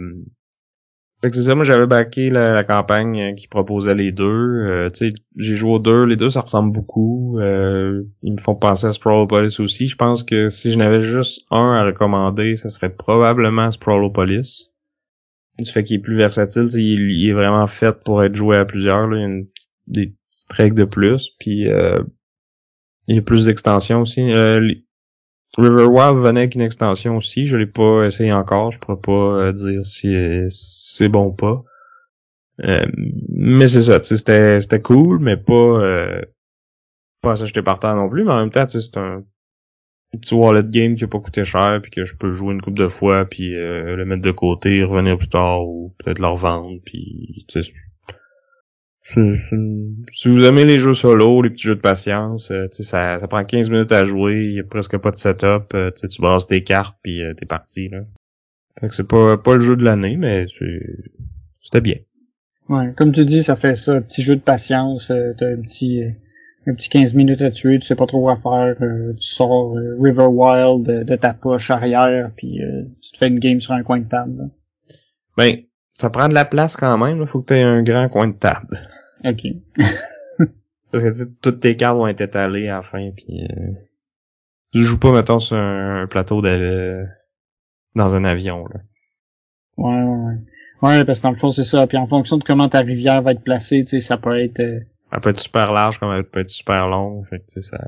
c'est 1.23 1.41
ça, 1.41 1.55
moi 1.55 1.63
j'avais 1.63 1.87
backé 1.87 2.29
la, 2.29 2.63
campagne 2.63 3.33
qui 3.35 3.47
proposait 3.47 3.95
les 3.95 4.11
deux. 4.11 4.23
Euh, 4.23 4.89
j'ai 5.35 5.55
joué 5.55 5.71
aux 5.71 5.79
deux, 5.79 6.03
les 6.03 6.15
deux 6.15 6.29
ça 6.29 6.41
ressemble 6.41 6.71
beaucoup. 6.71 7.39
Euh, 7.39 8.03
ils 8.21 8.33
me 8.33 8.37
font 8.37 8.55
penser 8.55 8.85
à 8.85 8.91
Sprawlopolis 8.91 9.59
aussi. 9.59 9.87
Je 9.87 9.95
pense 9.95 10.23
que 10.23 10.49
si 10.49 10.71
je 10.71 10.77
n'avais 10.77 11.01
juste 11.01 11.41
un 11.49 11.73
à 11.73 11.83
recommander, 11.85 12.55
ça 12.55 12.69
serait 12.69 12.93
probablement 12.93 13.71
Sprawlopolis 13.71 14.69
du 15.59 15.71
fait 15.71 15.83
qu'il 15.83 15.97
est 15.97 16.01
plus 16.01 16.17
versatile, 16.17 16.69
il, 16.75 17.27
est 17.29 17.33
vraiment 17.33 17.67
fait 17.67 18.03
pour 18.03 18.23
être 18.23 18.35
joué 18.35 18.57
à 18.57 18.65
plusieurs. 18.65 19.07
Là. 19.07 19.17
Il 19.17 19.19
y 19.19 19.23
a 19.23 19.27
une, 19.27 19.47
des 19.87 20.15
petites 20.29 20.53
règles 20.53 20.75
de 20.75 20.85
plus, 20.85 21.31
puis 21.39 21.67
euh, 21.67 22.03
il 23.07 23.15
y 23.15 23.19
a 23.19 23.21
plus 23.21 23.45
d'extensions 23.45 24.01
aussi. 24.01 24.21
Euh, 24.31 24.67
Riverwild 25.57 26.17
venait 26.17 26.41
avec 26.41 26.55
une 26.55 26.61
extension 26.61 27.17
aussi. 27.17 27.45
Je 27.45 27.57
l'ai 27.57 27.65
pas 27.65 28.05
essayé 28.05 28.31
encore. 28.31 28.71
Je 28.71 28.79
pourrais 28.79 29.01
pas 29.01 29.11
euh, 29.11 29.53
dire 29.53 29.85
si 29.85 30.13
c'est 30.49 31.07
bon 31.07 31.27
ou 31.27 31.33
pas. 31.33 31.63
Euh, 32.63 32.85
mais 33.29 33.67
c'est 33.67 33.83
ça, 33.83 34.01
c'était 34.01 34.61
c'était 34.61 34.81
cool, 34.81 35.19
mais 35.19 35.37
pas 35.37 35.53
euh, 35.53 36.21
pas 37.21 37.35
ça 37.35 37.45
j'étais 37.45 37.61
partant 37.61 37.95
non 37.95 38.09
plus, 38.09 38.23
mais 38.23 38.31
en 38.31 38.39
même 38.39 38.51
temps, 38.51 38.67
c'est 38.67 38.97
un 38.97 39.23
petit 40.11 40.33
wallet 40.33 40.63
game 40.63 40.95
qui 40.95 41.03
a 41.03 41.07
pas 41.07 41.19
coûté 41.19 41.43
cher 41.43 41.79
puis 41.81 41.91
que 41.91 42.05
je 42.05 42.15
peux 42.15 42.33
jouer 42.33 42.53
une 42.53 42.61
coupe 42.61 42.77
de 42.77 42.87
fois 42.87 43.25
puis 43.25 43.55
euh, 43.55 43.95
le 43.95 44.05
mettre 44.05 44.23
de 44.23 44.31
côté, 44.31 44.83
revenir 44.83 45.17
plus 45.17 45.29
tard 45.29 45.67
ou 45.67 45.93
peut-être 45.99 46.19
le 46.19 46.27
revendre 46.27 46.79
puis 46.83 47.45
si 49.13 50.27
vous 50.27 50.43
aimez 50.43 50.65
les 50.65 50.79
jeux 50.79 50.93
solo, 50.93 51.41
les 51.41 51.49
petits 51.49 51.67
jeux 51.67 51.75
de 51.75 51.81
patience, 51.81 52.51
euh, 52.51 52.67
ça, 52.71 53.19
ça 53.19 53.27
prend 53.27 53.43
15 53.43 53.69
minutes 53.69 53.91
à 53.91 54.03
jouer, 54.03 54.47
il 54.49 54.55
y 54.55 54.59
a 54.59 54.63
presque 54.63 54.97
pas 54.97 55.11
de 55.11 55.15
setup, 55.15 55.73
euh, 55.73 55.91
tu 55.91 56.21
brasses 56.21 56.47
tes 56.47 56.61
cartes 56.61 56.97
puis 57.01 57.23
euh, 57.23 57.33
t'es 57.33 57.45
parti 57.45 57.87
là. 57.87 57.99
c'est 58.91 59.07
pas 59.07 59.37
pas 59.37 59.55
le 59.55 59.61
jeu 59.61 59.77
de 59.77 59.83
l'année, 59.83 60.17
mais 60.17 60.45
c'était 61.63 61.81
bien. 61.81 61.95
Ouais, 62.67 62.91
comme 62.97 63.13
tu 63.13 63.23
dis, 63.23 63.43
ça 63.43 63.55
fait 63.55 63.75
ça, 63.75 63.93
un 63.93 64.01
petit 64.01 64.21
jeu 64.21 64.35
de 64.35 64.41
patience, 64.41 65.07
t'as 65.07 65.47
un 65.47 65.61
petit 65.61 66.03
un 66.69 66.73
petit 66.73 66.89
15 66.89 67.13
minutes 67.13 67.41
à 67.41 67.49
tuer, 67.49 67.79
tu 67.79 67.85
sais 67.85 67.95
pas 67.95 68.07
trop 68.07 68.21
quoi 68.21 68.35
faire, 68.35 68.75
tu 68.77 69.25
sors 69.25 69.73
River 70.01 70.27
Wild 70.29 71.05
de, 71.05 71.15
ta 71.15 71.33
poche 71.33 71.71
arrière, 71.71 72.31
puis 72.35 72.59
tu 73.01 73.11
te 73.13 73.17
fais 73.17 73.29
une 73.29 73.39
game 73.39 73.61
sur 73.61 73.71
un 73.71 73.83
coin 73.83 73.99
de 73.99 74.09
table. 74.09 74.49
Ben, 75.37 75.61
ça 75.93 76.09
prend 76.09 76.27
de 76.27 76.33
la 76.33 76.43
place 76.43 76.75
quand 76.75 76.97
même, 76.97 77.21
il 77.21 77.27
faut 77.27 77.39
que 77.39 77.53
tu 77.53 77.53
aies 77.53 77.63
un 77.63 77.83
grand 77.83 78.09
coin 78.09 78.27
de 78.27 78.33
table. 78.33 78.81
OK. 79.23 79.47
Parce 80.91 81.03
que 81.03 81.23
toutes 81.41 81.59
tes 81.59 81.75
cartes 81.75 81.97
vont 81.97 82.07
être 82.07 82.21
étalées 82.21 82.69
à 82.69 82.77
la 82.77 82.81
fin, 82.81 83.11
puis 83.11 83.43
euh, 83.43 83.71
tu 84.73 84.81
joues 84.81 84.99
pas, 84.99 85.11
mettons, 85.11 85.39
sur 85.39 85.57
un, 85.57 86.07
plateau 86.07 86.41
de, 86.41 87.05
dans 87.95 88.15
un 88.15 88.23
avion, 88.23 88.65
là. 88.67 88.79
Ouais, 89.77 89.93
ouais, 89.93 90.25
ouais. 90.25 90.37
Ouais, 90.81 91.03
parce 91.05 91.19
que 91.19 91.23
dans 91.23 91.31
le 91.31 91.37
fond, 91.37 91.49
c'est 91.49 91.63
ça. 91.63 91.87
Puis 91.87 91.97
en 91.97 92.07
fonction 92.07 92.37
de 92.37 92.43
comment 92.43 92.69
ta 92.69 92.79
rivière 92.79 93.21
va 93.21 93.31
être 93.31 93.43
placée, 93.43 93.83
tu 93.83 93.89
sais, 93.89 93.99
ça 93.99 94.17
peut 94.17 94.39
être... 94.39 94.59
Euh... 94.59 94.79
Elle 95.11 95.21
peut 95.21 95.29
être 95.29 95.39
super 95.39 95.71
large 95.71 95.99
comme 95.99 96.11
elle 96.11 96.23
peut 96.23 96.41
être 96.41 96.49
super 96.49 96.87
longue. 96.87 97.25
Fait 97.27 97.39
que, 97.39 97.45
tu 97.45 97.61
sais, 97.61 97.69
ça, 97.69 97.79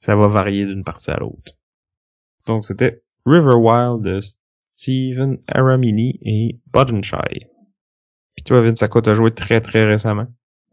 ça 0.00 0.16
va 0.16 0.28
varier 0.28 0.64
d'une 0.64 0.84
partie 0.84 1.10
à 1.10 1.16
l'autre. 1.16 1.52
Donc, 2.46 2.64
c'était 2.64 3.02
River 3.26 3.56
Wild 3.56 4.02
de 4.02 4.20
Steven 4.74 5.38
Aramini 5.48 6.18
et 6.22 6.60
Bodenshire. 6.72 7.48
Puis 8.34 8.44
toi, 8.44 8.60
Vince, 8.60 8.82
à 8.82 8.88
quoi 8.88 9.02
t'as 9.02 9.14
joué 9.14 9.32
très 9.32 9.60
très 9.60 9.84
récemment? 9.84 10.26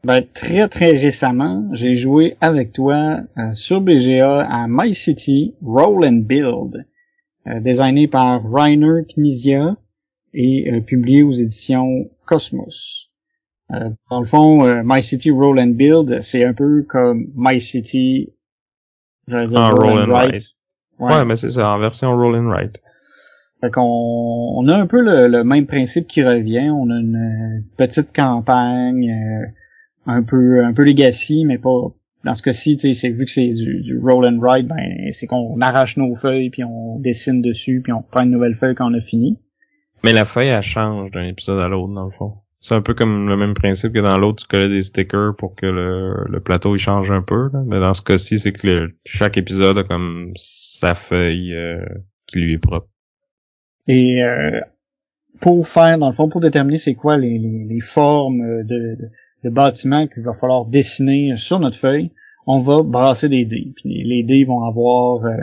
Ben, 0.04 0.24
très 0.34 0.68
très 0.68 0.98
récemment, 0.98 1.70
j'ai 1.74 1.96
joué 1.96 2.36
avec 2.42 2.74
toi 2.74 3.20
euh, 3.38 3.54
sur 3.54 3.82
BGA 3.82 4.42
à 4.42 4.66
My 4.68 4.96
City 4.96 5.54
Roll 5.64 6.06
and 6.06 6.24
Build, 6.24 6.88
euh, 7.48 7.60
designé 7.60 8.08
par 8.08 8.42
Rainer 8.52 9.06
Knizia 9.08 9.78
et 10.34 10.72
euh, 10.72 10.82
publié 10.82 11.22
aux 11.22 11.32
éditions 11.32 12.10
Cosmos. 12.26 13.12
dans 13.70 14.20
le 14.20 14.26
fond, 14.26 14.82
My 14.84 15.04
City 15.04 15.30
Roll 15.30 15.62
and 15.62 15.76
Build, 15.76 16.22
c'est 16.22 16.44
un 16.44 16.54
peu 16.54 16.84
comme 16.90 17.28
My 17.36 17.62
City, 17.62 18.34
dire 19.28 19.76
Roll, 19.76 20.00
and 20.00 20.12
Write. 20.12 20.48
Ouais. 20.98 21.26
mais 21.26 21.36
c'est 21.36 21.52
ça, 21.52 21.70
en 21.70 21.80
version 21.80 22.16
Roll 22.18 22.38
and 22.38 22.48
Write. 22.48 22.82
Fait 23.62 23.72
qu'on 23.72 23.82
on 23.84 24.68
a 24.68 24.76
un 24.76 24.88
peu 24.88 25.02
le, 25.02 25.44
même 25.44 25.68
principe 25.68 26.08
qui 26.08 26.24
revient. 26.24 26.70
On 26.72 26.90
a 26.90 27.00
une 27.00 27.64
petite 27.78 28.14
campagne, 28.14 29.10
euh, 29.10 29.46
un 30.08 30.24
peu 30.24 30.66
un 30.66 30.74
peu 30.74 30.84
legacy, 30.84 31.46
mais 31.46 31.60
pas 31.60 31.94
dans 32.24 32.34
ce 32.34 32.44
cas-ci, 32.44 32.78
c'est 32.94 33.10
vu 33.10 33.26
que 33.26 33.32
c'est 33.32 33.50
du, 33.50 33.82
du, 33.82 34.00
roll 34.00 34.28
and 34.28 34.40
write, 34.40 34.68
ben 34.68 35.12
c'est 35.12 35.26
qu'on 35.26 35.60
arrache 35.60 35.98
nos 35.98 36.16
feuilles 36.16 36.50
puis 36.52 36.64
on 36.64 37.00
dessine 37.00 37.42
dessus 37.42 37.82
puis 37.84 37.94
on 37.94 38.04
prend 38.04 38.24
une 38.24 38.32
nouvelle 38.32 38.56
feuille 38.56 38.76
quand 38.76 38.92
on 38.92 38.94
a 38.94 39.02
fini. 39.02 39.40
Mais 40.04 40.14
la 40.14 40.26
feuille 40.26 40.48
elle 40.48 40.62
change 40.62 41.12
d'un 41.12 41.26
épisode 41.26 41.60
à 41.60 41.68
l'autre 41.68 41.94
dans 41.94 42.06
le 42.06 42.12
fond. 42.12 42.34
C'est 42.64 42.76
un 42.76 42.82
peu 42.82 42.94
comme 42.94 43.28
le 43.28 43.38
même 43.38 43.56
principe 43.56 43.92
que 43.92 44.00
dans 44.00 44.20
l'autre, 44.20 44.44
tu 44.44 44.48
collais 44.48 44.70
des 44.70 44.84
stickers 44.84 45.36
pour 45.36 45.56
que 45.56 45.66
le, 45.66 46.26
le 46.30 46.40
plateau 46.42 46.76
il 46.76 46.80
change 46.80 47.10
un 47.10 47.24
peu. 47.24 47.50
Mais 47.66 47.80
dans 47.80 47.96
ce 47.96 48.04
cas-ci, 48.04 48.38
c'est 48.38 48.52
que 48.52 48.94
chaque 49.04 49.38
épisode 49.38 49.80
a 49.80 49.84
comme 49.84 50.32
sa 50.36 50.94
feuille 50.94 51.56
euh, 51.56 51.84
qui 52.28 52.40
lui 52.40 52.54
est 52.54 52.60
propre. 52.60 52.88
Et 53.88 54.24
euh, 54.24 54.60
pour 55.40 55.68
faire, 55.68 55.98
dans 55.98 56.10
le 56.10 56.14
fond, 56.14 56.30
pour 56.30 56.42
déterminer 56.42 56.78
c'est 56.78 56.94
quoi 56.94 57.18
les, 57.18 57.38
les, 57.40 57.80
formes 57.82 58.64
de, 58.64 58.98
de, 59.44 59.50
bâtiments 59.50 60.08
qu'il 60.08 60.24
va 60.24 60.34
falloir 60.34 60.66
dessiner 60.66 61.36
sur 61.36 61.60
notre 61.60 61.78
feuille, 61.78 62.12
on 62.48 62.60
va 62.60 62.84
brasser 62.84 63.30
des 63.30 63.46
dés. 63.46 63.74
Puis 63.76 64.04
les 64.04 64.24
dés 64.24 64.44
vont 64.46 64.64
avoir, 64.64 65.26
euh, 65.26 65.38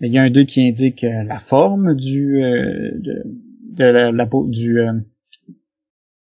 il 0.00 0.12
y 0.12 0.18
a 0.18 0.22
un 0.22 0.30
dé 0.30 0.46
qui 0.46 0.66
indique 0.66 1.04
euh, 1.04 1.24
la 1.24 1.38
forme 1.38 1.94
du 1.94 2.40
de, 2.40 3.22
de 3.72 3.84
la, 3.84 4.12
la, 4.12 4.28
du 4.46 4.78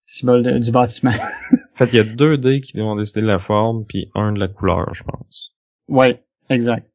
symbole 0.05 0.61
du 0.61 0.71
bâtiment. 0.71 1.11
en 1.53 1.77
fait, 1.77 1.87
il 1.93 1.97
y 1.97 2.01
a 2.01 2.05
deux 2.05 2.39
dés 2.39 2.61
qui 2.61 2.77
vont 2.79 2.97
décider 2.97 3.23
de 3.23 3.27
la 3.27 3.39
forme, 3.39 3.85
puis 3.85 4.11
un 4.15 4.33
de 4.33 4.39
la 4.39 4.49
couleur, 4.49 4.95
je 4.95 5.03
pense. 5.03 5.53
Ouais, 5.89 6.23
exact. 6.49 6.89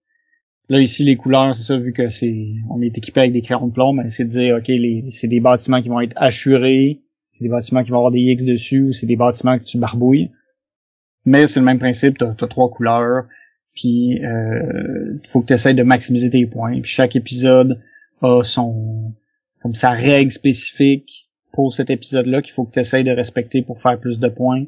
Là, 0.71 0.79
ici, 0.79 1.03
les 1.03 1.17
couleurs, 1.17 1.53
c'est 1.53 1.63
ça, 1.63 1.77
vu 1.77 1.91
que 1.91 2.07
c'est, 2.07 2.53
on 2.69 2.81
est 2.81 2.97
équipé 2.97 3.19
avec 3.19 3.33
des 3.33 3.41
crayons 3.41 3.67
de 3.67 3.73
plomb, 3.73 3.91
mais 3.91 4.07
c'est 4.07 4.23
de 4.23 4.29
dire, 4.29 4.55
OK, 4.55 4.69
les, 4.69 5.03
c'est 5.11 5.27
des 5.27 5.41
bâtiments 5.41 5.81
qui 5.81 5.89
vont 5.89 5.99
être 5.99 6.13
assurés, 6.15 7.01
c'est 7.29 7.43
des 7.43 7.49
bâtiments 7.49 7.83
qui 7.83 7.89
vont 7.89 7.97
avoir 7.97 8.13
des 8.13 8.21
X 8.21 8.45
dessus, 8.45 8.83
ou 8.83 8.93
c'est 8.93 9.05
des 9.05 9.17
bâtiments 9.17 9.59
que 9.59 9.65
tu 9.65 9.77
barbouilles. 9.77 10.31
Mais 11.25 11.45
c'est 11.45 11.59
le 11.59 11.65
même 11.65 11.77
principe, 11.77 12.17
t'as, 12.17 12.29
as 12.39 12.47
trois 12.47 12.69
couleurs, 12.69 13.25
puis 13.73 14.23
euh, 14.23 15.17
faut 15.27 15.41
que 15.41 15.47
tu 15.47 15.53
essaies 15.55 15.73
de 15.73 15.83
maximiser 15.83 16.29
tes 16.29 16.45
points. 16.45 16.79
Puis 16.79 16.89
chaque 16.89 17.17
épisode 17.17 17.81
a 18.21 18.41
son, 18.41 19.13
comme 19.61 19.75
sa 19.75 19.89
règle 19.89 20.31
spécifique 20.31 21.29
pour 21.51 21.73
cet 21.73 21.89
épisode-là 21.89 22.41
qu'il 22.41 22.53
faut 22.53 22.63
que 22.63 22.71
tu 22.71 22.79
essaies 22.79 23.03
de 23.03 23.11
respecter 23.11 23.61
pour 23.61 23.81
faire 23.81 23.99
plus 23.99 24.21
de 24.21 24.29
points. 24.29 24.63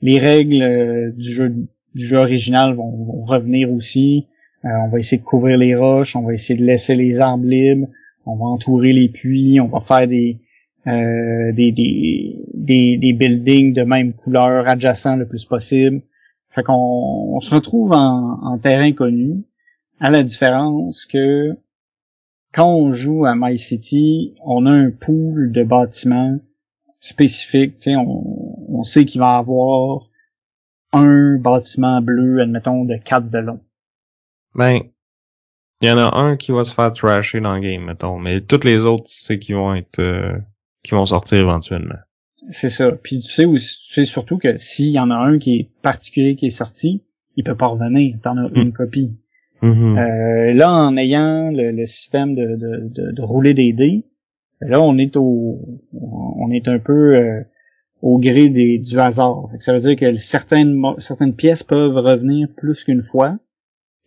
Les 0.00 0.20
règles 0.20 0.62
euh, 0.62 1.10
du 1.10 1.32
jeu 1.32 1.52
du 1.96 2.06
jeu 2.06 2.18
original 2.18 2.74
vont, 2.74 3.04
vont 3.04 3.24
revenir 3.24 3.72
aussi. 3.72 4.28
Euh, 4.64 4.68
on 4.84 4.88
va 4.88 4.98
essayer 4.98 5.18
de 5.18 5.24
couvrir 5.24 5.56
les 5.56 5.74
roches, 5.74 6.16
on 6.16 6.22
va 6.22 6.34
essayer 6.34 6.58
de 6.58 6.64
laisser 6.64 6.94
les 6.94 7.20
arbres 7.20 7.46
libres, 7.46 7.88
on 8.26 8.36
va 8.36 8.44
entourer 8.44 8.92
les 8.92 9.08
puits, 9.08 9.58
on 9.60 9.68
va 9.68 9.80
faire 9.80 10.06
des, 10.06 10.38
euh, 10.86 11.52
des, 11.52 11.72
des, 11.72 12.96
des, 12.98 13.12
buildings 13.12 13.72
de 13.72 13.82
même 13.82 14.12
couleur 14.12 14.68
adjacents 14.68 15.16
le 15.16 15.26
plus 15.26 15.44
possible. 15.44 16.02
Fait 16.50 16.62
qu'on 16.62 16.74
on 16.74 17.40
se 17.40 17.54
retrouve 17.54 17.92
en, 17.92 18.38
en 18.42 18.58
terrain 18.58 18.92
connu, 18.92 19.44
à 19.98 20.10
la 20.10 20.22
différence 20.22 21.06
que 21.06 21.56
quand 22.52 22.74
on 22.74 22.92
joue 22.92 23.24
à 23.26 23.34
My 23.36 23.56
City, 23.56 24.34
on 24.44 24.66
a 24.66 24.70
un 24.70 24.90
pool 24.90 25.52
de 25.52 25.62
bâtiments 25.62 26.38
spécifiques. 26.98 27.76
On, 27.86 28.66
on 28.68 28.82
sait 28.82 29.04
qu'il 29.04 29.20
va 29.20 29.36
y 29.36 29.38
avoir 29.38 30.08
un 30.92 31.38
bâtiment 31.38 32.02
bleu, 32.02 32.40
admettons, 32.40 32.84
de 32.84 32.96
4 32.96 33.30
de 33.30 33.38
long. 33.38 33.60
Ben, 34.54 34.80
il 35.80 35.88
y 35.88 35.92
en 35.92 35.96
a 35.96 36.16
un 36.16 36.36
qui 36.36 36.52
va 36.52 36.64
se 36.64 36.74
faire 36.74 36.92
trasher 36.92 37.40
dans 37.40 37.54
le 37.54 37.60
game, 37.60 37.84
mettons, 37.84 38.18
mais 38.18 38.40
toutes 38.42 38.64
les 38.64 38.84
autres, 38.84 39.04
c'est 39.06 39.38
qui 39.38 39.54
vont 39.54 39.74
être, 39.74 39.98
euh, 39.98 40.36
qui 40.82 40.90
vont 40.92 41.06
sortir 41.06 41.38
éventuellement. 41.38 41.96
C'est 42.48 42.68
ça. 42.68 42.92
Puis 42.92 43.20
tu 43.20 43.28
sais 43.28 43.44
aussi, 43.44 43.78
tu 43.86 43.92
sais 43.92 44.04
surtout 44.04 44.38
que 44.38 44.56
s'il 44.56 44.90
y 44.90 44.98
en 44.98 45.10
a 45.10 45.14
un 45.14 45.38
qui 45.38 45.56
est 45.56 45.70
particulier 45.82 46.36
qui 46.36 46.46
est 46.46 46.50
sorti, 46.50 47.02
il 47.36 47.44
peut 47.44 47.56
pas 47.56 47.68
revenir. 47.68 48.16
T'en 48.22 48.36
as 48.36 48.48
une 48.54 48.68
mm. 48.68 48.72
copie. 48.72 49.16
Mm-hmm. 49.62 49.98
euh, 49.98 50.54
là, 50.54 50.72
en 50.72 50.96
ayant 50.96 51.50
le, 51.52 51.84
système 51.86 52.34
de, 52.34 52.56
de, 52.56 53.12
de, 53.12 53.22
rouler 53.22 53.52
des 53.52 53.74
dés, 53.74 54.06
là 54.62 54.80
on 54.80 54.96
est 54.96 55.16
au, 55.16 55.80
on 55.92 56.50
est 56.50 56.66
un 56.66 56.78
peu 56.78 57.14
euh, 57.14 57.42
au 58.00 58.18
gré 58.18 58.48
des, 58.48 58.78
du 58.78 58.98
hasard. 58.98 59.50
Ça 59.58 59.74
veut 59.74 59.80
dire 59.80 59.96
que 59.96 60.16
certaines 60.16 60.82
certaines 60.98 61.34
pièces 61.34 61.62
peuvent 61.62 61.96
revenir 61.96 62.48
plus 62.56 62.84
qu'une 62.84 63.02
fois 63.02 63.38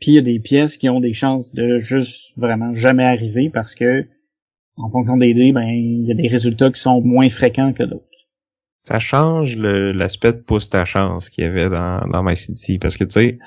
puis 0.04 0.12
il 0.12 0.16
y 0.16 0.18
a 0.18 0.22
des 0.22 0.40
pièces 0.40 0.78
qui 0.78 0.90
ont 0.90 1.00
des 1.00 1.14
chances 1.14 1.54
de 1.54 1.80
juste 1.80 2.38
vraiment 2.38 2.76
jamais 2.76 3.06
arriver 3.06 3.50
parce 3.50 3.74
que 3.74 4.06
en 4.76 4.90
fonction 4.90 5.16
des 5.16 5.34
dés, 5.34 5.54
ben 5.54 5.64
il 5.64 6.06
y 6.06 6.12
a 6.12 6.14
des 6.14 6.28
résultats 6.28 6.70
qui 6.72 6.82
sont 6.82 7.00
moins 7.00 7.30
fréquents 7.30 7.72
que 7.72 7.84
d'autres. 7.84 8.04
Ça 8.82 9.00
change 9.00 9.56
l'aspect 9.56 10.34
de 10.34 10.40
pousse 10.40 10.70
ta 10.70 10.84
chance 10.84 11.30
qu'il 11.30 11.46
y 11.46 11.48
avait 11.48 11.70
dans, 11.70 12.06
dans 12.12 12.22
My 12.22 12.36
City. 12.36 12.80
Parce 12.80 12.98
que 12.98 13.06
tu 13.06 13.12
sais, 13.12 13.40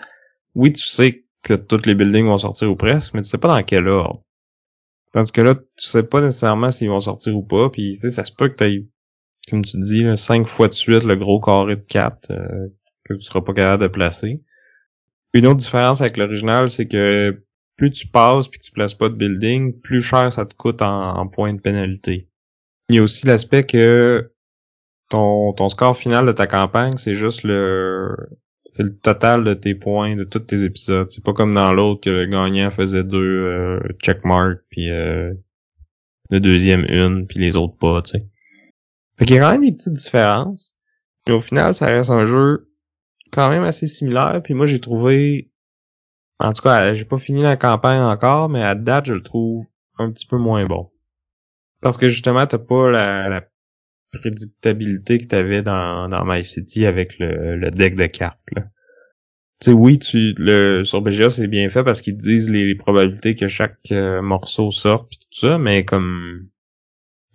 oui, 0.55 0.73
tu 0.73 0.83
sais 0.83 1.27
que 1.43 1.53
tous 1.53 1.85
les 1.85 1.95
buildings 1.95 2.25
vont 2.25 2.39
sortir 2.39 2.71
ou 2.71 2.75
presque, 2.75 3.13
mais 3.13 3.21
tu 3.21 3.29
sais 3.29 3.37
pas 3.37 3.49
dans 3.49 3.63
quel 3.63 3.87
ordre. 3.87 4.23
Tandis 5.13 5.33
que 5.33 5.43
là, 5.43 5.57
tu 5.57 5.87
sais 5.87 6.05
pas 6.05 6.23
nécessairement 6.23 6.71
s'ils 6.71 6.89
vont 6.89 7.01
sortir 7.01 7.37
ou 7.37 7.43
pas, 7.43 7.69
puis 7.69 7.91
tu 7.93 8.01
sais, 8.01 8.09
ça 8.11 8.25
se 8.25 8.33
peut 8.33 8.49
que 8.49 8.65
tu 8.65 8.89
comme 9.51 9.63
tu 9.63 9.79
dis, 9.79 10.05
cinq 10.17 10.47
fois 10.47 10.69
de 10.69 10.73
suite 10.73 11.05
le 11.05 11.17
gros 11.17 11.39
carré 11.39 11.77
de 11.77 11.83
4 11.83 12.31
euh, 12.31 12.69
que 13.05 13.13
tu 13.13 13.21
seras 13.21 13.43
pas 13.43 13.53
capable 13.53 13.83
de 13.83 13.89
placer. 13.89 14.41
Une 15.37 15.47
autre 15.49 15.59
différence 15.59 16.00
avec 16.00 16.16
l'original, 16.16 16.71
c'est 16.71 16.87
que 16.87 17.43
plus 17.76 17.90
tu 17.90 18.07
passes 18.07 18.49
puis 18.49 18.59
tu 18.59 18.71
places 18.73 18.95
pas 18.95 19.11
de 19.11 19.14
building, 19.14 19.78
plus 19.83 20.00
cher 20.00 20.33
ça 20.33 20.47
te 20.47 20.55
coûte 20.55 20.81
en, 20.81 21.28
points 21.28 21.52
de 21.52 21.61
pénalité. 21.61 22.31
Il 22.88 22.97
y 22.97 22.99
a 23.00 23.02
aussi 23.02 23.26
l'aspect 23.26 23.64
que 23.64 24.33
ton, 25.11 25.69
score 25.69 25.99
final 25.99 26.25
de 26.25 26.33
ta 26.33 26.47
campagne, 26.47 26.97
c'est 26.97 27.12
juste 27.12 27.43
le 27.43 28.16
C'est 28.73 28.83
le 28.83 28.97
total 28.97 29.45
de 29.45 29.52
tes 29.52 29.75
points 29.75 30.16
de 30.16 30.25
tous 30.25 30.38
tes 30.38 30.64
épisodes. 30.64 31.11
C'est 31.11 31.23
pas 31.23 31.35
comme 31.35 31.55
dans 31.55 31.75
l'autre 31.75 32.00
que 32.00 32.11
le 32.11 32.25
gagnant 32.25 32.71
faisait 32.71 33.05
deux 33.05 33.19
euh, 33.19 33.81
checkmarks 34.02 34.62
puis 34.71 34.90
euh, 34.90 35.35
le 36.31 36.40
deuxième 36.40 36.87
une 36.88 37.26
puis 37.26 37.40
les 37.40 37.57
autres 37.57 37.76
pas, 37.76 38.00
tu 38.00 38.12
sais. 38.12 38.26
Fait 39.19 39.26
qu'il 39.26 39.37
y 39.37 39.38
a 39.38 39.43
quand 39.43 39.52
même 39.52 39.69
des 39.69 39.73
petites 39.73 39.93
différences. 39.93 40.75
Mais 41.26 41.35
au 41.35 41.40
final, 41.40 41.75
ça 41.75 41.88
reste 41.88 42.11
un 42.11 42.25
jeu 42.25 42.71
quand 43.33 43.49
même 43.49 43.64
assez 43.64 43.87
similaire. 43.87 44.40
Puis 44.42 44.54
moi, 44.54 44.66
j'ai 44.66 44.80
trouvé, 44.80 45.50
en 46.38 46.52
tout 46.52 46.62
cas, 46.62 46.95
j'ai 46.95 47.04
pas 47.04 47.18
fini 47.18 47.42
la 47.42 47.56
campagne 47.56 48.00
encore, 48.00 48.49
mais 48.49 48.62
à 48.62 48.75
date, 48.75 49.06
je 49.06 49.12
le 49.14 49.23
trouve 49.23 49.66
un 49.99 50.11
petit 50.11 50.26
peu 50.26 50.37
moins 50.37 50.64
bon. 50.64 50.90
Parce 51.80 51.99
que 51.99 52.09
justement, 52.09 52.47
t'as 52.47 52.59
pas 52.59 52.90
la, 52.90 53.28
la 53.28 53.45
prédictabilité 54.12 55.18
que 55.18 55.26
t'avais 55.26 55.62
dans, 55.62 56.09
dans 56.09 56.25
My 56.25 56.42
City 56.42 56.87
avec 56.87 57.18
le, 57.18 57.56
le 57.56 57.71
deck 57.71 57.95
de 57.95 58.06
cartes. 58.06 58.40
Là. 58.52 58.64
Tu 59.61 59.71
sais, 59.71 59.73
oui, 59.73 59.99
tu 59.99 60.35
le 60.37 60.85
sur 60.85 61.00
BGA 61.00 61.30
c'est 61.30 61.47
bien 61.47 61.71
fait 61.71 61.83
parce 61.83 62.02
qu'ils 62.02 62.16
disent 62.16 62.50
les, 62.50 62.75
probabilités 62.75 63.35
que 63.35 63.49
chaque 63.49 63.78
euh, 63.90 64.21
morceau 64.21 64.71
sorte 64.71 65.09
pis 65.09 65.18
tout 65.18 65.40
ça, 65.40 65.56
mais 65.56 65.85
comme 65.85 66.49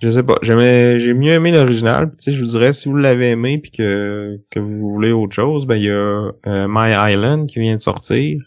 je 0.01 0.09
sais 0.09 0.23
pas, 0.23 0.35
j'ai 0.41 1.13
mieux 1.13 1.31
aimé 1.31 1.51
l'original. 1.51 2.11
Tu 2.17 2.23
sais, 2.23 2.31
je 2.33 2.41
vous 2.41 2.49
dirais 2.51 2.73
si 2.73 2.89
vous 2.89 2.95
l'avez 2.97 3.31
aimé 3.31 3.59
puis 3.59 3.71
que 3.71 4.39
que 4.49 4.59
vous 4.59 4.89
voulez 4.89 5.11
autre 5.11 5.33
chose, 5.33 5.65
ben 5.65 5.75
il 5.75 5.83
y 5.83 5.89
a 5.89 5.93
euh, 5.93 6.67
My 6.69 6.91
Island 7.13 7.47
qui 7.47 7.59
vient 7.59 7.75
de 7.75 7.81
sortir, 7.81 8.41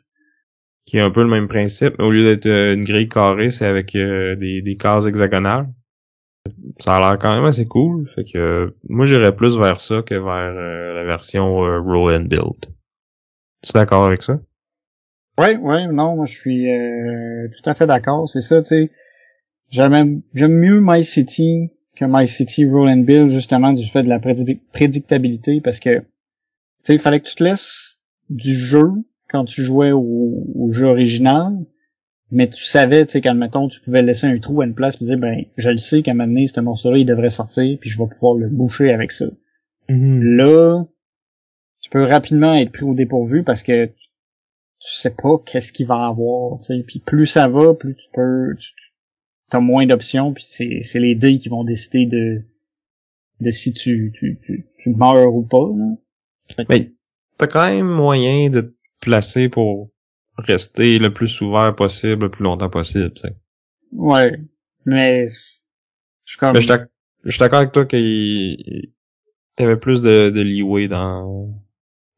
qui 0.87 0.99
est 0.99 1.02
un 1.02 1.11
peu 1.11 1.23
le 1.23 1.28
même 1.28 1.49
principe, 1.49 2.00
au 2.00 2.11
lieu 2.11 2.25
d'être 2.25 2.46
euh, 2.46 2.75
une 2.75 2.84
grille 2.84 3.08
carrée, 3.08 3.50
c'est 3.50 3.66
avec 3.66 3.92
des, 3.92 4.62
des 4.62 4.76
cases 4.76 5.06
hexagonales 5.06 5.68
ça 6.80 6.96
a 6.96 7.00
l'air 7.00 7.18
quand 7.18 7.34
même 7.34 7.44
assez 7.44 7.66
cool. 7.66 8.08
Fait 8.08 8.25
que 8.25 8.75
moi 8.88 9.06
j'irais 9.06 9.34
plus 9.34 9.58
vers 9.58 9.80
ça 9.80 10.02
que 10.02 10.14
vers 10.14 10.56
euh, 10.56 10.94
la 10.94 11.04
version 11.04 11.64
euh, 11.64 11.80
Roll 11.80 12.14
and 12.14 12.26
Build. 12.26 12.66
Tu 13.62 13.70
es 13.70 13.73
d'accord 13.75 14.04
avec 14.04 14.23
ça? 14.23 14.38
Oui, 15.38 15.56
oui, 15.61 15.87
non, 15.88 16.16
moi 16.16 16.26
je 16.26 16.38
suis 16.38 16.70
euh, 16.70 17.49
tout 17.49 17.68
à 17.68 17.75
fait 17.75 17.87
d'accord. 17.87 18.28
C'est 18.28 18.40
ça, 18.40 18.61
tu 18.61 18.68
sais. 18.68 18.90
J'aime 19.75 20.23
j'aime 20.35 20.54
mieux 20.54 20.81
My 20.81 21.04
City 21.04 21.71
que 21.97 22.04
My 22.04 22.28
City 22.28 22.64
Roll 22.64 22.88
and 22.88 22.99
Build 22.99 23.28
justement 23.28 23.73
du 23.73 23.85
fait 23.85 24.04
de 24.04 24.09
la 24.09 24.21
prédictabilité 24.21 25.61
parce 25.61 25.81
que 25.81 25.99
tu 25.99 26.04
sais, 26.83 26.95
il 26.95 27.00
fallait 27.00 27.19
que 27.19 27.28
tu 27.28 27.35
te 27.35 27.43
laisses 27.43 28.00
du 28.31 28.54
jeu 28.54 28.87
quand 29.28 29.45
tu 29.45 29.64
jouais 29.64 29.90
au, 29.90 30.47
au 30.54 30.71
jeu 30.71 30.87
original 30.87 31.59
mais 32.31 32.49
tu 32.49 32.64
savais, 32.64 33.04
tu 33.04 33.12
sais, 33.12 33.21
qu'admettons, 33.21 33.69
tu 33.69 33.81
pouvais 33.81 34.02
laisser 34.02 34.26
un 34.26 34.38
trou 34.38 34.61
à 34.61 34.64
une 34.64 34.75
place 34.75 35.00
et 35.00 35.04
dire, 35.04 35.19
ben, 35.19 35.45
je 35.57 35.71
le 35.71 35.78
sais 35.78 36.02
qu'à 36.02 36.12
un 36.12 36.14
moment 36.14 36.28
donné, 36.28 36.47
ce 36.47 36.61
morceau-là, 36.61 36.99
il 36.99 37.07
devrait 37.07 37.31
sortir, 37.31 37.78
puis 37.81 37.90
je 37.90 37.99
vais 37.99 38.09
pouvoir 38.09 38.35
le 38.35 38.49
boucher 38.49 38.93
avec 38.93 39.12
ça. 39.12 39.26
Mm-hmm. 39.88 40.21
Là, 40.37 40.85
tu 41.81 41.90
peux 41.90 42.04
rapidement 42.04 42.54
être 42.54 42.73
pris 42.73 42.85
au 42.85 42.95
dépourvu 42.95 43.45
parce 43.45 43.62
que 43.62 43.87
tu 43.87 43.93
sais 44.93 45.14
pas 45.14 45.37
qu'est-ce 45.47 45.73
qu'il 45.73 45.87
va 45.87 46.07
avoir, 46.07 46.59
tu 46.59 46.64
sais. 46.64 46.85
Puis 46.87 46.99
plus 46.99 47.26
ça 47.26 47.47
va, 47.47 47.75
plus 47.75 47.95
tu 47.95 48.07
peux, 48.12 48.57
tu 48.59 48.71
as 49.56 49.61
moins 49.61 49.87
d'options, 49.87 50.32
puis 50.32 50.44
c'est, 50.46 50.80
c'est 50.82 51.00
les 51.00 51.14
dés 51.14 51.38
qui 51.38 51.49
vont 51.49 51.64
décider 51.64 52.06
de, 52.06 52.42
de 53.40 53.50
si 53.50 53.73
tu, 53.73 54.12
tu, 54.14 54.38
tu, 54.44 54.66
tu 54.78 54.90
meurs 54.90 55.34
ou 55.34 55.42
pas, 55.42 55.68
là. 55.76 56.64
Mais 56.68 56.92
t'as 57.38 57.46
quand 57.46 57.66
même 57.66 57.88
moyen 57.88 58.50
de 58.50 58.61
te 58.61 58.75
placer 59.00 59.49
pour 59.49 59.90
rester 60.37 60.99
le 60.99 61.12
plus 61.12 61.40
ouvert 61.40 61.75
possible, 61.75 62.25
le 62.25 62.30
plus 62.30 62.44
longtemps 62.44 62.70
possible, 62.70 63.12
tu 63.12 63.23
sais. 63.23 63.37
Ouais. 63.92 64.32
Mais, 64.84 65.28
je 65.28 66.32
suis 66.32 66.38
comme... 66.38 66.54
je 66.54 66.61
suis 67.30 67.38
d'accord 67.38 67.61
avec 67.61 67.73
toi 67.73 67.87
qu'il 67.87 68.00
y 69.58 69.62
avait 69.62 69.78
plus 69.78 70.02
de, 70.02 70.30
de 70.30 70.40
leeway 70.40 70.88
dans, 70.88 71.54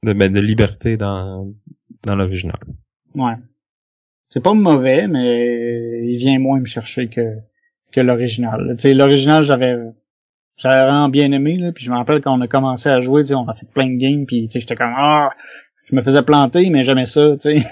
de, 0.03 0.13
ben, 0.13 0.33
de 0.33 0.41
liberté 0.41 0.97
dans, 0.97 1.55
dans 2.03 2.17
l'original. 2.17 2.59
Ouais. 3.15 3.35
C'est 4.31 4.43
pas 4.43 4.55
mauvais, 4.55 5.07
mais 5.07 6.05
il 6.05 6.17
vient 6.19 6.39
moins 6.39 6.61
me 6.61 6.65
chercher 6.65 7.09
que, 7.09 7.37
que 7.93 8.01
l'original. 8.01 8.73
Tu 8.73 8.79
sais, 8.79 8.95
l'original, 8.95 9.43
j'avais, 9.43 9.77
j'avais 10.57 10.83
vraiment 10.83 11.09
bien 11.09 11.31
aimé, 11.33 11.57
là, 11.57 11.73
puis 11.73 11.85
je 11.85 11.91
me 11.91 11.97
rappelle 11.97 12.21
quand 12.21 12.37
on 12.37 12.41
a 12.41 12.49
commencé 12.49 12.89
à 12.89 13.01
jouer, 13.01 13.23
tu 13.23 13.29
sais, 13.29 13.35
on 13.35 13.49
a 13.49 13.55
fait 13.55 13.67
plein 13.73 13.87
de 13.87 13.99
games, 13.99 14.27
puis 14.27 14.47
tu 14.47 14.53
sais, 14.53 14.61
j'étais 14.61 14.77
comme, 14.77 14.95
ah, 14.97 15.31
je 15.89 15.95
me 15.95 16.03
faisais 16.03 16.23
planter, 16.23 16.69
mais 16.71 16.83
jamais 16.83 17.07
ça, 17.07 17.37
tu 17.37 17.61
sais. 17.61 17.67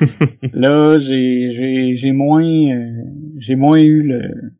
là, 0.52 0.98
j'ai, 0.98 1.52
j'ai, 1.54 1.96
j'ai 1.96 2.12
moins, 2.12 2.44
euh, 2.44 3.02
j'ai 3.38 3.54
moins 3.54 3.78
eu 3.78 4.02
le. 4.02 4.52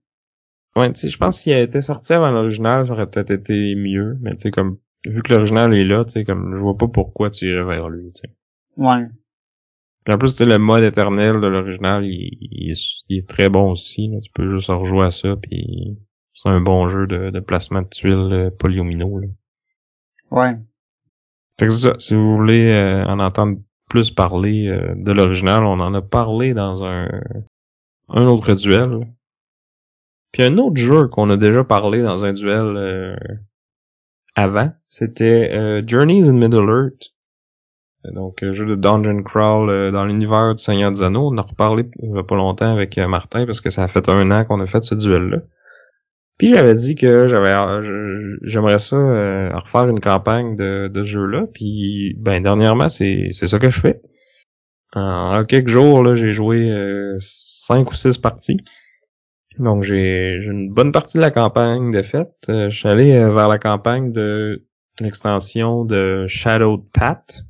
Ouais, 0.76 0.92
tu 0.92 1.00
sais, 1.00 1.08
je 1.08 1.18
pense 1.18 1.46
a 1.46 1.60
été 1.60 1.80
sorti 1.80 2.12
avant 2.12 2.30
l'original, 2.30 2.86
ça 2.86 2.92
aurait 2.92 3.08
peut-être 3.08 3.30
été 3.30 3.74
mieux, 3.74 4.16
mais 4.22 4.30
tu 4.30 4.40
sais, 4.40 4.50
comme, 4.50 4.78
vu 5.04 5.22
que 5.22 5.32
l'original 5.34 5.74
est 5.74 5.84
là, 5.84 6.04
tu 6.04 6.12
sais, 6.12 6.24
comme, 6.24 6.54
je 6.54 6.60
vois 6.60 6.76
pas 6.76 6.88
pourquoi 6.88 7.30
tu 7.30 7.46
irais 7.46 7.64
vers 7.64 7.88
lui, 7.88 8.12
tu 8.12 8.20
sais. 8.22 8.34
Ouais. 8.76 9.06
En 10.08 10.18
plus, 10.18 10.36
tu 10.36 10.44
le 10.44 10.58
mode 10.58 10.82
éternel 10.82 11.40
de 11.40 11.46
l'original, 11.46 12.04
il, 12.04 12.36
il, 12.40 12.70
est, 13.18 13.28
très 13.28 13.48
bon 13.48 13.70
aussi, 13.72 14.08
là. 14.08 14.18
Tu 14.20 14.30
peux 14.32 14.50
juste 14.54 14.68
rejouer 14.68 15.06
à 15.06 15.10
ça, 15.10 15.36
puis 15.36 15.98
c'est 16.34 16.48
un 16.48 16.60
bon 16.60 16.88
jeu 16.88 17.06
de, 17.06 17.30
de 17.30 17.40
placement 17.40 17.82
de 17.82 17.88
tuiles 17.88 18.32
euh, 18.32 18.50
polyomino, 18.50 19.18
là. 19.18 19.28
Ouais. 20.32 20.56
Fait 21.58 21.66
que 21.66 21.72
ça, 21.72 21.94
si 21.98 22.14
vous 22.14 22.36
voulez 22.36 22.72
euh, 22.72 23.04
en 23.04 23.18
entendre 23.18 23.58
plus 23.88 24.10
parler 24.10 24.68
euh, 24.68 24.94
de 24.96 25.12
l'original, 25.12 25.64
on 25.64 25.80
en 25.80 25.94
a 25.94 26.02
parlé 26.02 26.54
dans 26.54 26.82
un, 26.82 27.08
un 28.08 28.26
autre 28.26 28.54
duel. 28.54 29.06
Puis 30.32 30.42
un 30.42 30.56
autre 30.56 30.76
jeu 30.76 31.08
qu'on 31.08 31.28
a 31.28 31.36
déjà 31.36 31.62
parlé 31.62 32.02
dans 32.02 32.24
un 32.24 32.32
duel 32.32 32.76
euh, 32.76 33.16
avant, 34.34 34.72
c'était 34.88 35.82
Journeys 35.86 36.26
in 36.26 36.32
Middle 36.32 36.70
Earth. 36.70 37.12
Donc, 38.04 38.42
un 38.42 38.52
jeu 38.52 38.66
de 38.66 38.74
Dungeon 38.74 39.22
Crawl 39.22 39.92
dans 39.92 40.04
l'univers 40.04 40.54
du 40.54 40.62
Seigneur 40.62 40.90
des 40.90 41.02
Anneaux. 41.02 41.32
On 41.32 41.38
a 41.38 41.42
reparlé 41.42 41.84
il 42.02 42.16
a 42.18 42.24
pas 42.24 42.34
longtemps 42.34 42.72
avec 42.72 42.98
Martin 42.98 43.46
parce 43.46 43.60
que 43.60 43.70
ça 43.70 43.84
a 43.84 43.88
fait 43.88 44.08
un 44.08 44.30
an 44.30 44.44
qu'on 44.44 44.60
a 44.60 44.66
fait 44.66 44.82
ce 44.82 44.94
duel-là. 44.94 45.38
Puis 46.42 46.48
j'avais 46.48 46.74
dit 46.74 46.96
que 46.96 47.28
j'avais 47.28 47.54
euh, 47.54 48.36
j'aimerais 48.42 48.80
ça 48.80 48.96
euh, 48.96 49.56
refaire 49.56 49.88
une 49.88 50.00
campagne 50.00 50.56
de, 50.56 50.88
de 50.88 51.04
ce 51.04 51.10
jeu-là. 51.10 51.46
Puis 51.54 52.16
ben 52.18 52.42
dernièrement, 52.42 52.88
c'est, 52.88 53.28
c'est 53.30 53.46
ça 53.46 53.60
que 53.60 53.70
je 53.70 53.78
fais. 53.78 54.02
En, 54.94 55.44
quelques 55.44 55.68
jours, 55.68 56.02
là, 56.02 56.16
j'ai 56.16 56.32
joué 56.32 56.68
euh, 56.68 57.14
cinq 57.20 57.92
ou 57.92 57.94
six 57.94 58.18
parties. 58.18 58.58
Donc 59.60 59.84
j'ai, 59.84 60.40
une 60.42 60.72
bonne 60.72 60.90
partie 60.90 61.18
de 61.18 61.22
la 61.22 61.30
campagne 61.30 61.92
de 61.92 62.02
fait. 62.02 62.32
je 62.48 62.70
suis 62.70 62.88
allé 62.88 63.12
vers 63.12 63.48
la 63.48 63.58
campagne 63.58 64.12
de 64.12 64.66
l'extension 65.00 65.84
de 65.84 66.26
Shadow 66.26 66.78
Path. 66.92 67.44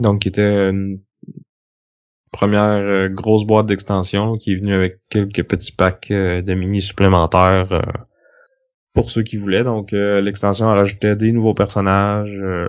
Donc 0.00 0.22
qui 0.22 0.28
était 0.28 0.70
une 0.70 1.00
première 2.30 3.10
grosse 3.10 3.44
boîte 3.44 3.66
d'extension 3.66 4.36
qui 4.38 4.52
est 4.52 4.56
venue 4.56 4.74
avec 4.74 5.00
quelques 5.10 5.44
petits 5.44 5.72
packs 5.72 6.08
de 6.10 6.54
mini 6.54 6.80
supplémentaires 6.80 7.82
pour 8.92 9.10
ceux 9.10 9.22
qui 9.22 9.36
voulaient. 9.36 9.64
Donc 9.64 9.92
euh, 9.92 10.20
l'extension 10.20 10.68
a 10.68 10.74
rajouté 10.74 11.16
des 11.16 11.32
nouveaux 11.32 11.54
personnages, 11.54 12.30
euh, 12.30 12.68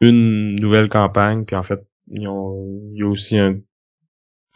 une 0.00 0.56
nouvelle 0.56 0.88
campagne, 0.88 1.44
puis 1.44 1.56
en 1.56 1.62
fait, 1.62 1.86
il 2.08 2.22
y 2.22 2.26
a 2.26 3.06
aussi 3.06 3.36
une 3.38 3.62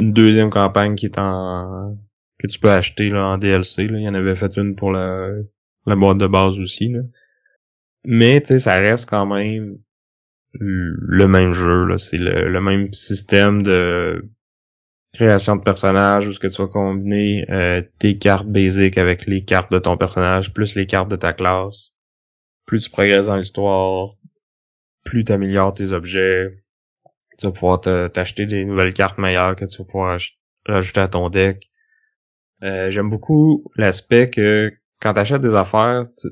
deuxième 0.01 0.51
campagne 0.51 0.95
qui 0.95 1.07
est 1.07 1.19
en 1.19 1.97
que 2.39 2.47
tu 2.47 2.59
peux 2.59 2.71
acheter 2.71 3.11
là, 3.11 3.27
en 3.27 3.39
DLC. 3.39 3.87
Là. 3.87 3.99
Il 3.99 4.05
y 4.05 4.09
en 4.09 4.15
avait 4.15 4.37
fait 4.37 4.57
une 4.57 4.75
pour 4.75 4.93
la, 4.93 5.29
la 5.87 5.97
boîte 5.97 6.19
de 6.19 6.27
base 6.27 6.59
aussi. 6.59 6.89
Là. 6.89 7.01
Mais 8.05 8.41
tu 8.41 8.49
sais, 8.49 8.59
ça 8.61 8.77
reste 8.77 9.11
quand 9.11 9.27
même 9.27 9.79
le 10.55 11.27
même 11.27 11.53
jeu. 11.53 11.87
Là. 11.87 11.99
C'est 11.99 12.19
le, 12.19 12.61
même 12.61 12.93
système 12.93 13.63
de 13.63 14.29
création 15.13 15.57
de 15.57 15.63
personnage 15.63 16.29
où 16.29 16.33
ce 16.33 16.39
que 16.39 16.47
tu 16.47 16.63
vas 16.63 16.69
combiner 16.69 17.45
euh, 17.51 17.83
tes 17.99 18.17
cartes 18.17 18.47
basiques 18.47 18.99
avec 18.99 19.27
les 19.27 19.43
cartes 19.43 19.73
de 19.73 19.79
ton 19.79 19.97
personnage 19.97 20.53
plus 20.53 20.77
les 20.77 20.87
cartes 20.87 21.11
de 21.11 21.17
ta 21.17 21.33
classe. 21.33 21.93
Plus 22.67 22.85
tu 22.85 22.91
progresses 22.91 23.27
dans 23.27 23.37
l'histoire, 23.37 24.11
plus 25.05 25.25
tu 25.25 25.33
améliores 25.33 25.75
tes 25.75 25.93
objets, 25.93 26.63
tu 27.39 27.47
vas 27.47 27.53
pouvoir 27.53 27.81
t'acheter 27.81 28.47
des 28.47 28.65
nouvelles 28.65 28.95
cartes 28.95 29.19
meilleures 29.19 29.57
que 29.57 29.65
tu 29.65 29.79
vas 29.79 29.85
pouvoir 29.85 30.19
rajouter 30.67 31.01
à 31.01 31.09
ton 31.09 31.31
deck. 31.31 31.69
Euh, 32.63 32.91
j'aime 32.91 33.09
beaucoup 33.09 33.65
l'aspect 33.77 34.29
que 34.29 34.73
quand 35.01 35.15
tu 35.15 35.21
achètes 35.21 35.41
des 35.41 35.57
affaires, 35.57 36.05
tu, 36.19 36.29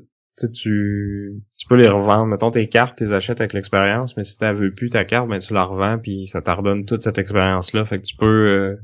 tu, 0.47 1.41
peux 1.67 1.75
les 1.75 1.87
revendre. 1.87 2.25
Mettons 2.25 2.51
tes 2.51 2.67
cartes, 2.67 2.97
tu 2.97 3.05
les 3.05 3.13
achètes 3.13 3.39
avec 3.39 3.53
l'expérience, 3.53 4.17
mais 4.17 4.23
si 4.23 4.37
tu 4.37 4.45
veux 4.45 4.73
plus 4.73 4.89
ta 4.89 5.05
carte, 5.05 5.27
ben 5.27 5.39
tu 5.39 5.53
la 5.53 5.63
revends 5.63 5.99
puis 5.99 6.27
ça 6.27 6.41
t'ordonne 6.41 6.85
toute 6.85 7.01
cette 7.01 7.17
expérience-là. 7.17 7.85
Fait 7.85 7.99
que 7.99 8.05
tu 8.05 8.15
peux 8.15 8.25
euh, 8.25 8.75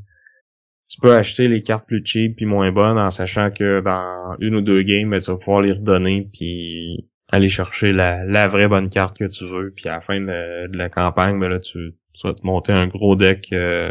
tu 0.88 1.00
peux 1.02 1.14
acheter 1.14 1.48
les 1.48 1.62
cartes 1.64 1.88
plus 1.88 2.06
cheap 2.06 2.36
puis 2.36 2.46
moins 2.46 2.72
bonnes 2.72 2.98
en 2.98 3.10
sachant 3.10 3.50
que 3.52 3.82
dans 3.82 4.36
une 4.40 4.56
ou 4.56 4.62
deux 4.62 4.84
games, 4.84 5.10
ben, 5.10 5.20
tu 5.20 5.32
vas 5.32 5.38
pouvoir 5.38 5.62
les 5.62 5.74
redonner 5.74 6.30
puis 6.32 7.10
aller 7.30 7.48
chercher 7.48 7.92
la, 7.92 8.24
la 8.24 8.48
vraie 8.48 8.68
bonne 8.68 8.90
carte 8.90 9.18
que 9.18 9.26
tu 9.26 9.46
veux. 9.46 9.74
Puis 9.76 9.90
à 9.90 9.94
la 9.94 10.02
fin 10.02 10.20
de, 10.20 10.78
la 10.78 10.90
campagne, 10.90 11.40
ben 11.40 11.50
là, 11.50 11.60
tu, 11.60 11.96
tu, 12.14 12.28
vas 12.28 12.34
te 12.34 12.46
monter 12.46 12.72
un 12.72 12.88
gros 12.88 13.16
deck 13.16 13.52
euh, 13.52 13.90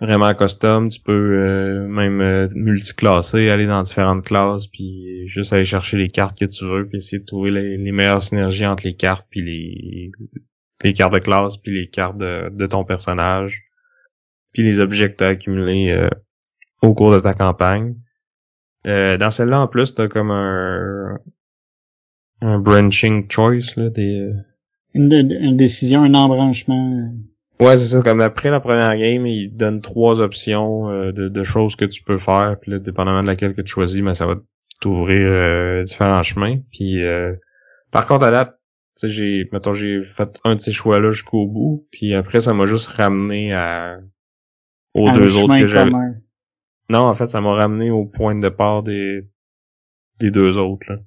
vraiment 0.00 0.32
custom. 0.34 0.88
Tu 0.88 1.00
peux 1.00 1.12
euh, 1.12 1.88
même 1.88 2.20
euh, 2.20 2.48
multiclasser, 2.54 3.48
aller 3.48 3.66
dans 3.66 3.82
différentes 3.82 4.24
classes, 4.24 4.66
puis 4.66 5.26
juste 5.28 5.52
aller 5.52 5.64
chercher 5.64 5.96
les 5.96 6.08
cartes 6.08 6.38
que 6.38 6.44
tu 6.44 6.64
veux, 6.64 6.86
puis 6.86 6.98
essayer 6.98 7.20
de 7.20 7.24
trouver 7.26 7.50
les, 7.50 7.92
meilleures 7.92 8.22
synergies 8.22 8.66
entre 8.66 8.84
les 8.84 8.94
cartes, 8.94 9.26
puis 9.30 9.42
les 9.42 10.12
les 10.84 10.92
cartes 10.92 11.14
de 11.14 11.18
classe, 11.18 11.56
puis 11.56 11.72
les 11.72 11.88
cartes 11.88 12.18
de, 12.18 12.50
de 12.50 12.66
ton 12.66 12.84
personnage, 12.84 13.62
puis 14.52 14.62
les 14.62 14.78
objets 14.80 15.10
que 15.10 15.16
t'as 15.16 15.30
accumulés 15.30 15.90
euh, 15.90 16.08
au 16.82 16.94
cours 16.94 17.12
de 17.12 17.20
ta 17.20 17.34
campagne. 17.34 17.96
Euh, 18.86 19.16
dans 19.16 19.30
celle-là, 19.30 19.60
en 19.60 19.68
plus, 19.68 19.94
t'as 19.94 20.08
comme 20.08 20.30
un, 20.30 21.18
un 22.42 22.58
branching 22.58 23.28
choice, 23.30 23.74
là, 23.76 23.90
des... 23.90 24.20
euh, 24.20 24.34
Une, 24.94 25.12
une 25.12 25.56
décision, 25.56 26.02
un 26.02 26.14
embranchement. 26.14 27.10
Ouais, 27.60 27.76
c'est 27.76 27.86
ça. 27.86 28.02
Comme 28.02 28.20
après 28.20 28.50
la 28.50 28.60
première 28.60 28.96
game, 28.96 29.26
il 29.26 29.50
te 29.50 29.56
donne 29.56 29.80
trois 29.80 30.20
options 30.20 30.90
euh, 30.90 31.12
de, 31.12 31.28
de 31.28 31.42
choses 31.42 31.74
que 31.76 31.84
tu 31.86 32.02
peux 32.02 32.18
faire. 32.18 32.56
Puis 32.60 32.70
là, 32.70 32.78
dépendamment 32.78 33.22
de 33.22 33.26
laquelle 33.26 33.54
que 33.54 33.62
tu 33.62 33.72
choisis, 33.72 34.02
mais 34.02 34.14
ça 34.14 34.26
va 34.26 34.34
t'ouvrir 34.80 35.26
euh, 35.26 35.82
différents 35.82 36.22
chemins. 36.22 36.58
Puis 36.70 37.02
euh, 37.02 37.34
par 37.90 38.06
contre, 38.06 38.26
à 38.26 38.56
sais, 38.96 39.08
j'ai, 39.08 39.48
mettons, 39.52 39.72
j'ai 39.72 40.02
fait 40.02 40.38
un 40.44 40.54
de 40.54 40.60
ces 40.60 40.72
choix-là 40.72 41.10
jusqu'au 41.10 41.46
bout. 41.46 41.86
Puis 41.90 42.14
après, 42.14 42.40
ça 42.40 42.54
m'a 42.54 42.66
juste 42.66 42.88
ramené 42.88 43.54
à 43.54 43.98
aux 44.94 45.10
deux 45.10 45.36
autres 45.42 45.58
que 45.58 45.66
j'avais. 45.66 45.90
Non, 46.88 47.00
en 47.00 47.14
fait, 47.14 47.28
ça 47.28 47.40
m'a 47.40 47.54
ramené 47.54 47.90
au 47.90 48.04
point 48.04 48.34
de 48.34 48.40
départ 48.40 48.82
des 48.82 49.26
des 50.20 50.30
deux 50.30 50.56
autres. 50.56 50.86
Là. 50.88 50.98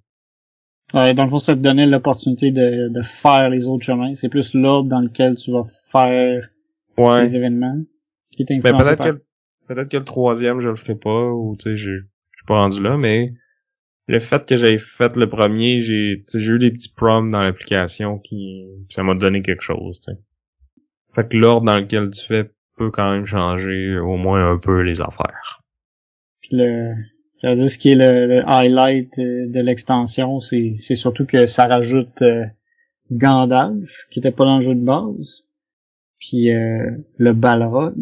Ouais, 0.93 1.13
dans 1.13 1.23
le 1.23 1.29
fond, 1.29 1.39
ça 1.39 1.55
te 1.55 1.59
donnait 1.59 1.85
l'opportunité 1.85 2.51
de, 2.51 2.89
de 2.89 3.01
faire 3.01 3.49
les 3.49 3.67
autres 3.67 3.83
chemins. 3.83 4.15
C'est 4.15 4.29
plus 4.29 4.53
l'ordre 4.53 4.89
dans 4.89 5.01
lequel 5.01 5.35
tu 5.35 5.51
vas 5.51 5.65
faire 5.91 6.49
Ouais. 6.97 7.21
les 7.21 7.35
événements? 7.35 7.77
Qui 8.31 8.45
Ben, 8.45 8.61
peut-être 8.61 9.03
que, 9.03 9.23
peut-être 9.67 9.89
que 9.89 9.97
le 9.97 10.03
troisième, 10.03 10.59
je 10.61 10.69
le 10.69 10.75
ferai 10.75 10.95
pas, 10.95 11.29
ou 11.31 11.55
tu 11.57 11.63
sais, 11.63 11.75
j'ai- 11.75 11.99
je 12.31 12.37
suis 12.37 12.45
pas 12.47 12.55
rendu 12.59 12.81
là, 12.81 12.97
mais 12.97 13.33
le 14.07 14.19
fait 14.19 14.45
que 14.45 14.55
j'aie 14.57 14.77
fait 14.77 15.15
le 15.15 15.29
premier, 15.29 15.81
j'ai, 15.81 16.23
j'ai 16.33 16.51
eu 16.51 16.59
des 16.59 16.71
petits 16.71 16.93
prompts 16.93 17.29
dans 17.31 17.41
l'application 17.41 18.17
qui, 18.19 18.65
ça 18.89 19.03
m'a 19.03 19.13
donné 19.15 19.41
quelque 19.41 19.61
chose, 19.61 19.99
tu 20.01 20.11
sais. 20.13 20.19
Fait 21.15 21.27
que 21.27 21.37
l'ordre 21.37 21.65
dans 21.65 21.77
lequel 21.77 22.09
tu 22.11 22.25
fais 22.25 22.49
peut 22.77 22.91
quand 22.91 23.11
même 23.11 23.25
changer 23.25 23.97
au 23.99 24.15
moins 24.15 24.51
un 24.53 24.57
peu 24.57 24.81
les 24.81 25.01
affaires. 25.01 25.61
Puis 26.41 26.51
le, 26.55 26.93
je 27.43 27.53
dire, 27.55 27.69
ce 27.69 27.77
qui 27.77 27.91
est 27.91 27.95
le, 27.95 28.25
le 28.27 28.43
highlight 28.47 29.09
euh, 29.19 29.47
de 29.49 29.59
l'extension, 29.59 30.39
c'est, 30.39 30.75
c'est 30.77 30.95
surtout 30.95 31.25
que 31.25 31.45
ça 31.45 31.65
rajoute 31.67 32.21
euh, 32.21 32.45
Gandalf, 33.11 33.91
qui 34.11 34.19
était 34.19 34.31
pas 34.31 34.45
dans 34.45 34.59
le 34.59 34.63
jeu 34.63 34.75
de 34.75 34.83
base, 34.83 35.43
puis 36.19 36.51
euh, 36.53 36.91
le 37.17 37.33
Balrog 37.33 37.95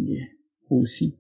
aussi. 0.70 1.18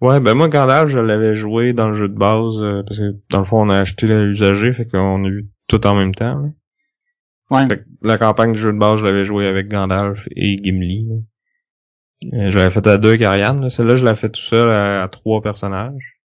Ouais, 0.00 0.18
ben 0.20 0.34
moi, 0.34 0.48
Gandalf, 0.48 0.90
je 0.90 0.98
l'avais 0.98 1.34
joué 1.34 1.72
dans 1.72 1.88
le 1.88 1.94
jeu 1.94 2.08
de 2.08 2.16
base, 2.16 2.56
euh, 2.60 2.82
parce 2.82 2.98
que 2.98 3.14
dans 3.30 3.38
le 3.38 3.44
fond, 3.44 3.62
on 3.62 3.70
a 3.70 3.78
acheté 3.78 4.06
l'usager, 4.08 4.72
fait 4.72 4.84
qu'on 4.86 5.24
a 5.24 5.28
eu 5.28 5.48
tout 5.68 5.86
en 5.86 5.94
même 5.94 6.14
temps, 6.14 6.38
là. 6.40 6.48
Ouais, 7.50 7.66
Fait 7.66 7.78
que 7.78 7.84
la 8.02 8.16
campagne 8.16 8.52
du 8.52 8.58
jeu 8.58 8.72
de 8.72 8.78
base, 8.78 9.00
je 9.00 9.04
l'avais 9.04 9.24
joué 9.24 9.46
avec 9.46 9.68
Gandalf 9.68 10.26
et 10.34 10.56
Gimli. 10.64 11.06
là. 11.08 11.16
Euh, 12.46 12.50
Je 12.50 12.56
l'avais 12.56 12.70
fait 12.70 12.86
à 12.86 12.96
deux 12.96 13.20
Ariane. 13.22 13.60
là. 13.60 13.68
Celle-là, 13.70 13.94
je 13.96 14.04
l'ai 14.06 14.14
fait 14.14 14.30
tout 14.30 14.40
seul 14.40 14.70
à, 14.70 15.02
à 15.02 15.08
trois 15.08 15.42
personnages. 15.42 16.18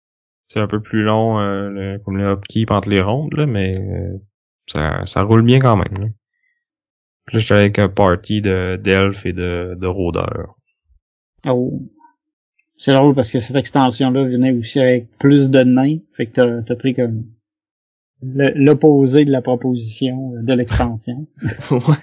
C'est 0.48 0.60
un 0.60 0.68
peu 0.68 0.80
plus 0.80 1.02
long, 1.02 1.40
euh, 1.40 1.68
le- 1.68 1.98
comme 1.98 2.16
le 2.16 2.30
upkeep 2.32 2.70
entre 2.70 2.88
les 2.90 3.02
rondes, 3.02 3.34
là, 3.34 3.46
mais 3.46 3.76
euh, 3.76 4.16
ça, 4.68 5.04
ça 5.04 5.22
roule 5.22 5.42
bien 5.42 5.58
quand 5.58 5.76
même. 5.76 5.98
Là. 5.98 6.06
Puis 7.26 7.36
là, 7.36 7.40
j'étais 7.40 7.54
avec 7.54 7.78
un 7.78 7.88
party 7.88 8.40
de 8.40 8.80
d'elfes 8.82 9.26
et 9.26 9.32
de, 9.32 9.76
de 9.78 9.86
rôdeurs. 9.86 10.54
Oh. 11.46 11.82
C'est 12.78 12.92
drôle 12.92 13.14
parce 13.14 13.30
que 13.30 13.40
cette 13.40 13.56
extension-là 13.56 14.24
venait 14.24 14.52
aussi 14.52 14.80
avec 14.80 15.08
plus 15.18 15.50
de 15.50 15.62
nains. 15.62 15.98
Fait 16.16 16.26
que 16.26 16.32
t'as, 16.32 16.62
t'as 16.62 16.76
pris 16.76 16.94
comme 16.94 17.24
l'opposé 18.22 19.24
de 19.24 19.32
la 19.32 19.42
proposition 19.42 20.32
de 20.42 20.52
l'extension. 20.52 21.26
ouais. 21.70 21.96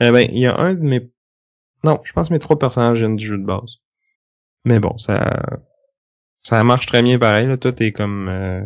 Eh 0.00 0.10
ben, 0.10 0.28
il 0.32 0.38
y 0.38 0.46
a 0.46 0.56
un 0.56 0.74
de 0.74 0.80
mes... 0.80 1.10
Non, 1.84 2.00
je 2.04 2.12
pense 2.12 2.28
que 2.28 2.34
mes 2.34 2.38
trois 2.38 2.58
personnages 2.58 2.98
viennent 2.98 3.16
du 3.16 3.26
jeu 3.26 3.38
de 3.38 3.44
base. 3.44 3.78
Mais 4.64 4.78
bon, 4.78 4.96
ça... 4.98 5.58
Ça 6.42 6.62
marche 6.64 6.86
très 6.86 7.02
bien 7.02 7.18
pareil, 7.18 7.46
là. 7.46 7.58
Tout 7.58 7.82
est 7.82 7.92
comme... 7.92 8.28
euh, 8.28 8.64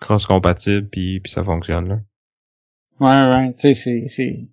cross-compatible, 0.00 0.88
puis, 0.88 1.20
puis 1.20 1.32
ça 1.32 1.42
fonctionne, 1.42 1.88
là. 1.88 2.00
Ouais, 3.00 3.34
ouais, 3.34 3.52
tu 3.54 3.60
sais, 3.60 3.74
c'est, 3.74 4.08
c'est, 4.08 4.48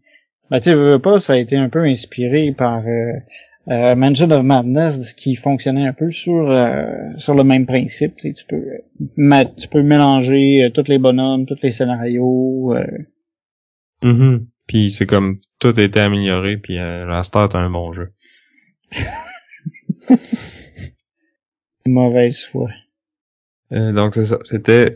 ben, 0.50 0.60
tu 0.60 0.74
veux, 0.74 1.00
pas, 1.00 1.20
ça 1.20 1.34
a 1.34 1.38
été 1.38 1.56
un 1.56 1.70
peu 1.70 1.84
inspiré 1.84 2.54
par, 2.58 2.84
euh, 2.86 3.14
euh, 3.70 3.96
Mansion 3.96 4.30
of 4.32 4.44
Madness, 4.44 5.14
qui 5.14 5.36
fonctionnait 5.36 5.88
un 5.88 5.94
peu 5.94 6.12
sur, 6.12 6.50
euh, 6.52 6.86
sur 7.18 7.34
le 7.34 7.44
même 7.44 7.66
principe, 7.66 8.16
tu 8.18 8.30
sais, 8.30 8.34
tu 8.34 8.46
peux, 8.46 8.56
euh, 8.58 9.44
tu 9.58 9.68
peux 9.68 9.82
mélanger 9.82 10.66
euh, 10.66 10.70
tous 10.70 10.88
les 10.88 10.98
bonhommes, 10.98 11.46
tous 11.46 11.60
les 11.64 11.72
scénarios, 11.72 12.76
euh, 12.76 12.86
Mhm. 14.04 14.48
Puis 14.68 14.92
c'est 14.92 15.06
comme... 15.06 15.40
Tout 15.60 15.74
a 15.76 15.82
été 15.82 16.00
amélioré, 16.00 16.58
puis 16.58 16.78
euh, 16.78 17.06
la 17.06 17.24
Star 17.24 17.50
est 17.50 17.56
un 17.56 17.70
bon 17.70 17.94
jeu. 17.94 18.14
mauvaise 21.86 22.46
foi. 22.46 22.70
Euh, 23.72 23.92
donc 23.94 24.14
c'est 24.14 24.26
ça. 24.26 24.40
C'était 24.44 24.96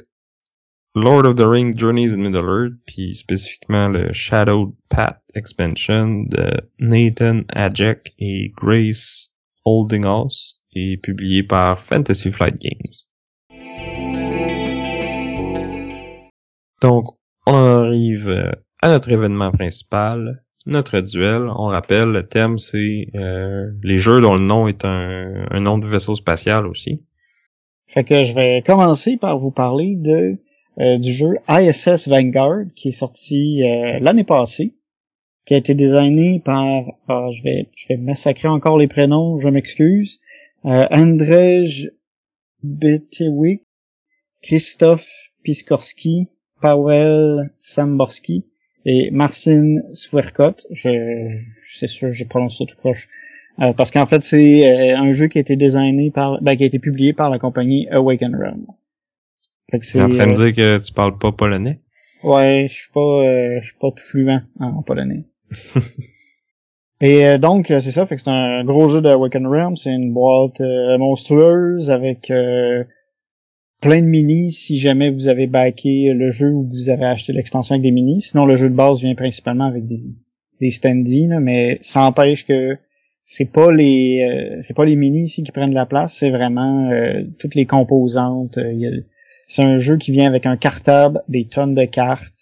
Lord 0.96 1.28
of 1.28 1.36
the 1.36 1.48
Ring 1.48 1.78
Journeys 1.78 2.12
in 2.12 2.24
Middle-earth, 2.24 2.74
puis 2.86 3.16
spécifiquement 3.16 3.88
le 3.90 4.14
Shadow 4.14 4.76
Path 4.90 5.22
Expansion 5.36 6.24
de 6.28 6.52
Nathan 6.80 7.42
Ajek 7.50 8.14
et 8.18 8.52
Grace 8.56 9.34
Holdinghouse, 9.66 10.60
et 10.74 10.98
publié 10.98 11.44
par 11.44 11.80
Fantasy 11.80 12.32
Flight 12.32 12.56
Games. 12.60 12.94
Donc, 16.82 17.06
on 17.46 17.54
arrive 17.54 18.30
euh, 18.30 18.52
à 18.82 18.90
notre 18.90 19.12
événement 19.12 19.52
principal, 19.52 20.44
notre 20.66 21.00
duel. 21.00 21.48
On 21.58 21.68
rappelle, 21.68 22.10
le 22.10 22.28
thème 22.28 22.58
c'est 22.58 23.08
euh, 23.16 23.72
les 23.84 23.98
jeux 23.98 24.22
dont 24.22 24.36
le 24.36 24.46
nom 24.46 24.68
est 24.68 24.86
un, 24.86 25.48
un 25.50 25.60
nom 25.60 25.78
de 25.78 25.86
vaisseau 25.86 26.16
spatial 26.16 26.68
aussi. 26.68 27.04
Fait 27.88 28.04
que 28.04 28.24
je 28.24 28.34
vais 28.34 28.64
commencer 28.66 29.18
par 29.18 29.38
vous 29.38 29.52
parler 29.52 29.96
de 29.96 30.38
du 30.78 31.12
jeu 31.12 31.38
ISS 31.50 32.08
Vanguard 32.08 32.66
qui 32.76 32.90
est 32.90 32.92
sorti 32.92 33.64
euh, 33.64 34.00
l'année 34.00 34.24
passée, 34.24 34.76
qui 35.46 35.54
a 35.54 35.58
été 35.58 35.74
designé 35.74 36.40
par 36.40 36.84
ah, 37.08 37.30
je 37.32 37.42
vais 37.44 37.70
je 37.76 37.88
vais 37.90 37.98
massacrer 37.98 38.48
encore 38.48 38.78
les 38.78 38.88
prénoms, 38.88 39.40
je 39.40 39.50
m'excuse. 39.50 40.20
Euh, 40.66 40.82
Andrzej 40.92 41.92
Betiewicz, 42.64 43.62
Christophe 44.44 45.08
Piskorski, 45.44 46.28
Paweł 46.62 47.50
Samborski 47.60 48.46
et 48.86 49.10
Marcin 49.12 49.82
Swerkot. 49.94 50.56
Je 50.72 51.40
c'est 51.80 51.88
sûr 51.88 52.12
j'ai 52.12 52.26
prononcé 52.26 52.58
ça 52.58 52.66
tout 52.66 52.78
croche. 52.78 53.08
Euh, 53.60 53.74
parce 53.74 53.90
qu'en 53.90 54.06
fait, 54.06 54.22
c'est 54.22 54.68
euh, 54.68 54.98
un 54.98 55.12
jeu 55.14 55.28
qui 55.28 55.40
a 55.40 55.42
été 55.42 55.56
designé 55.56 56.12
par, 56.12 56.40
ben, 56.42 56.56
qui 56.56 56.64
a 56.64 56.68
été 56.68 56.78
publié 56.78 57.14
par 57.14 57.30
la 57.30 57.40
compagnie 57.40 57.88
Awaken 57.90 58.36
Realm. 58.36 58.68
Fait 59.72 59.80
que 59.80 59.86
T'es 59.86 59.92
c'est, 59.92 60.02
en 60.02 60.08
train 60.10 60.28
de 60.28 60.32
euh, 60.32 60.52
dire 60.52 60.56
que 60.56 60.78
tu 60.86 60.94
parles 60.94 61.18
pas 61.18 61.32
polonais? 61.32 61.80
ouais, 62.24 62.68
je 62.70 62.74
suis 62.74 62.92
pas, 62.94 63.00
euh, 63.02 63.60
je 63.62 63.66
suis 63.68 63.78
pas 63.80 63.92
tout 63.92 64.04
fluent 64.04 64.30
en 64.60 64.82
polonais. 64.84 65.26
Et 67.02 67.26
euh, 67.28 67.38
donc, 67.38 67.70
euh, 67.70 67.80
c'est 67.80 67.92
ça, 67.92 68.06
fait 68.08 68.16
que 68.16 68.22
c'est 68.22 68.30
un 68.30 68.64
gros 68.64 68.88
jeu 68.88 69.02
de 69.02 69.10
Awaken 69.10 69.46
Realm, 69.46 69.76
c'est 69.76 69.92
une 69.92 70.14
boîte 70.14 70.60
euh, 70.62 70.98
monstrueuse 70.98 71.92
avec 71.92 72.32
euh, 72.32 72.84
plein 73.82 74.02
de 74.02 74.08
minis 74.08 74.52
si 74.52 74.80
jamais 74.80 75.12
vous 75.12 75.28
avez 75.28 75.46
backé 75.46 76.12
le 76.14 76.32
jeu 76.32 76.50
ou 76.50 76.68
vous 76.68 76.90
avez 76.90 77.06
acheté 77.06 77.34
l'extension 77.34 77.74
avec 77.76 77.84
des 77.84 77.92
minis. 77.92 78.22
Sinon, 78.22 78.46
le 78.48 78.56
jeu 78.56 78.70
de 78.70 78.76
base 78.76 79.02
vient 79.02 79.14
principalement 79.14 79.66
avec 79.66 79.86
des, 79.88 80.02
des 80.60 80.70
standees, 80.70 81.28
là, 81.28 81.40
mais 81.40 81.78
ça 81.82 82.02
empêche 82.04 82.48
que 82.48 82.78
c'est 83.24 83.52
pas 83.52 83.72
les 83.72 84.24
euh, 84.24 84.62
c'est 84.62 84.76
pas 84.76 84.86
les 84.86 84.96
minis 84.96 85.24
ici 85.26 85.44
qui 85.44 85.52
prennent 85.52 85.74
la 85.76 85.86
place, 85.86 86.14
c'est 86.18 86.32
vraiment 86.32 86.90
euh, 86.90 87.22
toutes 87.40 87.54
les 87.54 87.66
composantes. 87.68 88.58
Euh, 88.58 88.74
y 88.74 88.88
a- 88.88 88.92
c'est 89.48 89.64
un 89.64 89.80
jeu 89.80 89.98
qui 89.98 90.12
vient 90.12 90.28
avec 90.28 90.46
un 90.46 90.58
cartable, 90.58 91.24
des 91.28 91.48
tonnes 91.48 91.74
de 91.74 91.86
cartes, 91.86 92.34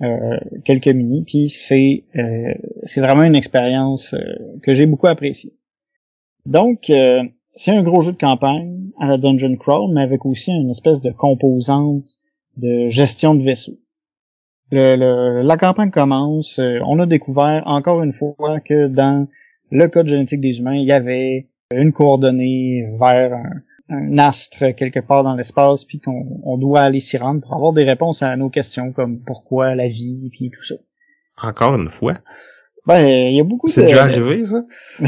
euh, 0.00 0.38
quelques 0.64 0.88
minis, 0.88 1.24
puis 1.24 1.48
c'est 1.50 2.04
euh, 2.16 2.54
c'est 2.84 3.00
vraiment 3.02 3.24
une 3.24 3.36
expérience 3.36 4.14
euh, 4.14 4.18
que 4.62 4.72
j'ai 4.72 4.86
beaucoup 4.86 5.06
appréciée. 5.08 5.52
Donc 6.46 6.88
euh, 6.90 7.22
c'est 7.54 7.70
un 7.72 7.82
gros 7.82 8.00
jeu 8.00 8.12
de 8.12 8.18
campagne 8.18 8.90
à 8.98 9.06
la 9.06 9.18
Dungeon 9.18 9.56
Crawl, 9.56 9.92
mais 9.94 10.00
avec 10.02 10.24
aussi 10.26 10.50
une 10.52 10.70
espèce 10.70 11.00
de 11.02 11.10
composante 11.10 12.06
de 12.56 12.88
gestion 12.88 13.34
de 13.34 13.42
vaisseau. 13.42 13.74
Le- 14.70 14.96
le- 14.96 15.42
la 15.42 15.56
campagne 15.56 15.90
commence, 15.90 16.58
euh, 16.58 16.78
on 16.86 16.98
a 16.98 17.06
découvert 17.06 17.62
encore 17.66 18.02
une 18.02 18.12
fois 18.12 18.60
que 18.60 18.88
dans 18.88 19.28
le 19.70 19.88
code 19.88 20.06
génétique 20.08 20.40
des 20.40 20.58
humains, 20.60 20.74
il 20.76 20.84
y 20.86 20.92
avait 20.92 21.48
une 21.74 21.92
coordonnée 21.92 22.84
vers 22.98 23.32
un, 23.34 23.50
un 23.88 24.18
astre 24.18 24.74
quelque 24.76 25.00
part 25.00 25.24
dans 25.24 25.34
l'espace, 25.34 25.84
puis 25.84 26.00
qu'on 26.00 26.40
on 26.42 26.56
doit 26.56 26.80
aller 26.80 27.00
s'y 27.00 27.18
rendre 27.18 27.42
pour 27.42 27.54
avoir 27.54 27.72
des 27.72 27.84
réponses 27.84 28.22
à 28.22 28.34
nos 28.36 28.50
questions 28.50 28.92
comme 28.92 29.20
pourquoi 29.20 29.74
la 29.74 29.88
vie, 29.88 30.30
puis 30.32 30.50
tout 30.50 30.62
ça. 30.62 30.74
Encore 31.42 31.74
une 31.74 31.90
fois? 31.90 32.18
Ben, 32.86 33.06
il 33.06 33.36
y 33.36 33.40
a 33.40 33.44
beaucoup 33.44 33.66
C'est 33.66 33.82
de... 33.82 33.86
déjà 33.88 34.04
arrivé, 34.04 34.44
ça? 34.44 34.64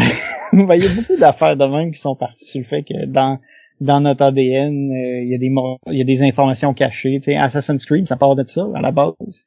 ben, 0.53 0.75
il 0.75 0.85
y 0.85 0.87
a 0.87 0.95
beaucoup 0.95 1.17
d'affaires 1.17 1.57
de 1.57 1.65
même 1.65 1.91
qui 1.91 2.01
sont 2.01 2.17
parties 2.17 2.45
sur 2.45 2.61
le 2.61 2.67
fait 2.67 2.83
que 2.83 3.07
dans 3.07 3.39
dans 3.79 4.01
notre 4.01 4.23
ADN, 4.23 4.91
euh, 4.91 5.23
il 5.23 5.29
y 5.29 5.35
a 5.35 5.39
des 5.39 5.53
il 5.93 5.99
y 5.99 6.01
a 6.01 6.05
des 6.05 6.23
informations 6.23 6.73
cachées. 6.73 7.19
Tu 7.19 7.25
sais, 7.25 7.37
Assassin's 7.37 7.85
Creed, 7.85 8.07
ça 8.07 8.17
part 8.17 8.35
de 8.35 8.43
ça 8.45 8.67
à 8.75 8.81
la 8.81 8.91
base. 8.91 9.47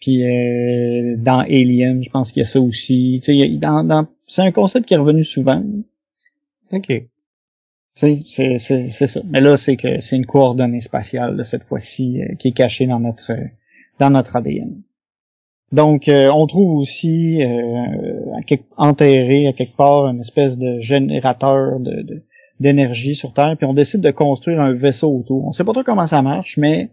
Puis 0.00 0.22
euh, 0.22 1.16
dans 1.16 1.40
Alien, 1.40 2.02
je 2.04 2.10
pense 2.10 2.30
qu'il 2.30 2.42
y 2.42 2.44
a 2.44 2.48
ça 2.48 2.60
aussi. 2.60 3.20
Tu 3.24 3.40
sais, 3.40 3.48
dans, 3.56 3.84
dans, 3.84 4.06
c'est 4.26 4.42
un 4.42 4.52
concept 4.52 4.86
qui 4.86 4.94
est 4.94 4.98
revenu 4.98 5.24
souvent. 5.24 5.62
Ok. 6.72 6.92
C'est 7.98 9.06
ça. 9.06 9.20
Mais 9.28 9.40
là, 9.40 9.56
c'est 9.56 9.76
que 9.76 10.00
c'est 10.00 10.16
une 10.16 10.26
coordonnée 10.26 10.80
spatiale 10.80 11.36
de 11.36 11.42
cette 11.42 11.64
fois-ci 11.64 12.22
euh, 12.22 12.34
qui 12.36 12.48
est 12.48 12.52
cachée 12.52 12.86
dans 12.86 13.00
notre 13.00 13.32
dans 13.98 14.10
notre 14.10 14.36
ADN. 14.36 14.82
Donc, 15.72 16.08
euh, 16.08 16.30
on 16.30 16.46
trouve 16.46 16.78
aussi 16.78 17.42
euh, 17.42 18.56
enterré 18.76 19.48
à 19.48 19.52
quelque 19.52 19.76
part 19.76 20.06
une 20.06 20.20
espèce 20.20 20.56
de 20.56 20.80
générateur 20.80 21.78
de, 21.80 22.22
d'énergie 22.58 23.14
sur 23.14 23.34
Terre, 23.34 23.54
puis 23.56 23.66
on 23.66 23.74
décide 23.74 24.00
de 24.00 24.10
construire 24.10 24.60
un 24.60 24.72
vaisseau 24.72 25.10
autour. 25.14 25.46
On 25.46 25.52
sait 25.52 25.64
pas 25.64 25.72
trop 25.72 25.82
comment 25.82 26.06
ça 26.06 26.22
marche, 26.22 26.56
mais 26.56 26.90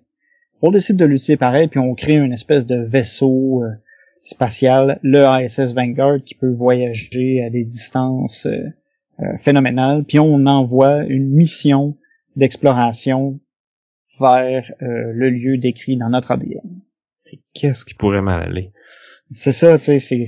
on 0.61 0.71
décide 0.71 0.97
de 0.97 1.05
l'utiliser 1.05 1.37
pareil, 1.37 1.67
puis 1.67 1.79
on 1.79 1.93
crée 1.95 2.15
une 2.15 2.33
espèce 2.33 2.65
de 2.65 2.83
vaisseau 2.83 3.63
euh, 3.63 3.69
spatial, 4.21 4.99
le 5.03 5.23
ISS 5.43 5.73
Vanguard, 5.73 6.23
qui 6.25 6.35
peut 6.35 6.51
voyager 6.51 7.43
à 7.43 7.49
des 7.49 7.63
distances 7.63 8.47
euh, 9.19 9.23
euh, 9.23 9.37
phénoménales, 9.39 10.03
puis 10.03 10.19
on 10.19 10.45
envoie 10.45 11.03
une 11.03 11.29
mission 11.29 11.97
d'exploration 12.35 13.39
vers 14.19 14.71
le 14.79 15.29
lieu 15.29 15.57
décrit 15.57 15.97
dans 15.97 16.09
notre 16.09 16.31
ADN. 16.31 16.81
Qu'est-ce 17.53 17.83
qui 17.83 17.93
pourrait 17.93 18.21
mal 18.21 18.41
aller? 18.41 18.71
C'est 19.31 19.51
ça, 19.51 19.77
tu 19.77 19.99
sais, 19.99 19.99
c'est, 19.99 20.25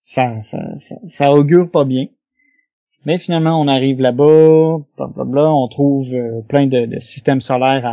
ça, 0.00 0.40
ça, 0.40 0.76
ça, 0.76 0.96
ça 1.06 1.32
augure 1.32 1.70
pas 1.70 1.84
bien. 1.84 2.06
Mais 3.04 3.18
finalement, 3.18 3.60
on 3.60 3.68
arrive 3.68 4.00
là-bas, 4.00 4.78
blablabla, 4.96 5.52
on 5.52 5.68
trouve 5.68 6.14
euh, 6.14 6.40
plein 6.48 6.66
de, 6.66 6.98
systèmes 7.00 7.40
solaires 7.40 7.86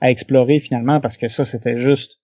à, 0.00 0.10
explorer 0.10 0.58
finalement, 0.58 1.00
parce 1.00 1.16
que 1.16 1.28
ça, 1.28 1.44
c'était 1.44 1.76
juste 1.76 2.20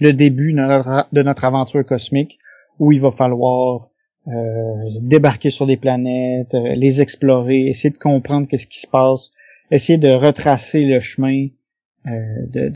le 0.00 0.12
début 0.12 0.52
de 0.52 1.22
notre, 1.22 1.44
aventure 1.44 1.86
cosmique, 1.86 2.38
où 2.80 2.90
il 2.90 3.00
va 3.00 3.12
falloir 3.12 3.82
euh, 3.82 3.88
débarquer 5.00 5.50
sur 5.50 5.66
des 5.66 5.76
planètes, 5.76 6.54
euh, 6.54 6.74
les 6.74 7.00
explorer, 7.00 7.66
essayer 7.66 7.90
de 7.90 7.98
comprendre 7.98 8.46
qu'est-ce 8.48 8.66
qui 8.66 8.80
se 8.80 8.86
passe, 8.86 9.32
essayer 9.70 9.98
de 9.98 10.10
retracer 10.10 10.84
le 10.84 11.00
chemin 11.00 11.48
de, 12.06 12.72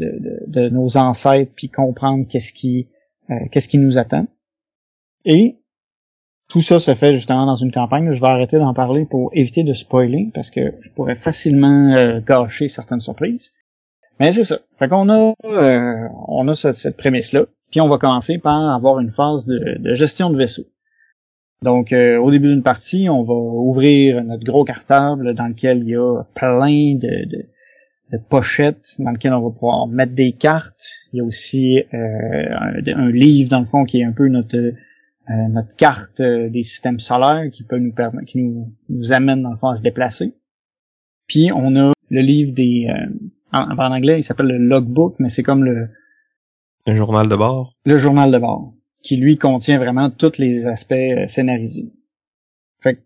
de, 0.46 0.68
nos 0.68 0.98
ancêtres, 0.98 1.52
puis 1.56 1.70
comprendre 1.70 2.26
qu'est-ce 2.28 2.52
qui 2.52 2.88
qu'est-ce 3.50 3.68
qui 3.68 3.78
nous 3.78 3.96
attend. 3.96 4.26
Et 5.24 5.56
tout 6.52 6.60
ça 6.60 6.78
se 6.78 6.94
fait 6.94 7.14
justement 7.14 7.46
dans 7.46 7.56
une 7.56 7.72
campagne. 7.72 8.12
Je 8.12 8.20
vais 8.20 8.28
arrêter 8.28 8.58
d'en 8.58 8.74
parler 8.74 9.06
pour 9.06 9.30
éviter 9.32 9.64
de 9.64 9.72
spoiler 9.72 10.30
parce 10.34 10.50
que 10.50 10.74
je 10.80 10.90
pourrais 10.90 11.16
facilement 11.16 11.96
euh, 11.96 12.20
gâcher 12.20 12.68
certaines 12.68 13.00
surprises. 13.00 13.54
Mais 14.20 14.32
c'est 14.32 14.44
ça. 14.44 14.58
Fait 14.78 14.86
qu'on 14.86 15.08
a 15.08 15.32
euh, 15.46 16.08
on 16.28 16.46
a 16.48 16.54
cette, 16.54 16.96
prémisse-là. 16.98 17.46
Puis 17.70 17.80
on 17.80 17.88
va 17.88 17.96
commencer 17.96 18.36
par 18.36 18.74
avoir 18.74 19.00
une 19.00 19.10
phase 19.10 19.46
de, 19.46 19.94
gestion 19.94 20.28
de 20.28 20.36
vaisseau. 20.36 20.64
Donc 21.62 21.92
euh, 21.92 22.18
au 22.18 22.30
début 22.30 22.48
d'une 22.48 22.62
partie, 22.62 23.08
on 23.08 23.22
va 23.22 23.34
ouvrir 23.34 24.22
notre 24.24 24.44
gros 24.44 24.64
cartable 24.64 25.34
dans 25.34 25.46
lequel 25.46 25.82
il 25.82 25.90
y 25.90 25.96
a 25.96 26.22
plein 26.34 26.96
de, 26.96 27.46
de, 28.10 28.18
pochettes 28.28 28.96
dans 28.98 29.12
lequel 29.12 29.32
on 29.32 29.40
va 29.40 29.50
pouvoir 29.50 29.86
mettre 29.86 30.12
des 30.12 30.32
cartes. 30.32 30.88
Il 31.12 31.18
y 31.18 31.20
a 31.20 31.24
aussi 31.24 31.82
un, 31.92 32.74
un, 32.86 33.10
livre 33.10 33.48
dans 33.48 33.60
le 33.60 33.66
fond 33.66 33.84
qui 33.84 34.00
est 34.00 34.04
un 34.04 34.12
peu 34.12 34.28
notre 34.28 34.74
euh, 35.30 35.48
notre 35.50 35.74
carte 35.76 36.18
euh, 36.18 36.48
des 36.48 36.64
systèmes 36.64 36.98
solaires 36.98 37.48
qui 37.52 37.62
peut 37.62 37.78
nous 37.78 37.92
permettre, 37.92 38.26
qui 38.26 38.38
nous, 38.38 38.74
nous 38.88 39.12
amène 39.12 39.42
dans 39.42 39.52
le 39.52 39.56
fond 39.56 39.68
à 39.68 39.76
se 39.76 39.82
déplacer. 39.82 40.34
Puis 41.28 41.52
on 41.52 41.76
a 41.76 41.92
le 42.10 42.20
livre 42.20 42.52
des, 42.52 42.88
euh, 42.90 43.06
en, 43.52 43.78
anglais 43.78 44.18
il 44.18 44.24
s'appelle 44.24 44.48
le 44.48 44.58
logbook, 44.58 45.14
mais 45.20 45.28
c'est 45.28 45.44
comme 45.44 45.62
le 45.64 45.88
le 46.86 46.96
journal 46.96 47.28
de 47.28 47.36
bord. 47.36 47.76
Le 47.84 47.98
journal 47.98 48.32
de 48.32 48.38
bord, 48.38 48.74
qui 49.02 49.16
lui 49.16 49.36
contient 49.36 49.78
vraiment 49.78 50.10
tous 50.10 50.38
les 50.38 50.66
aspects 50.66 50.94
scénarisés. 51.26 51.92
Fait 52.80 52.98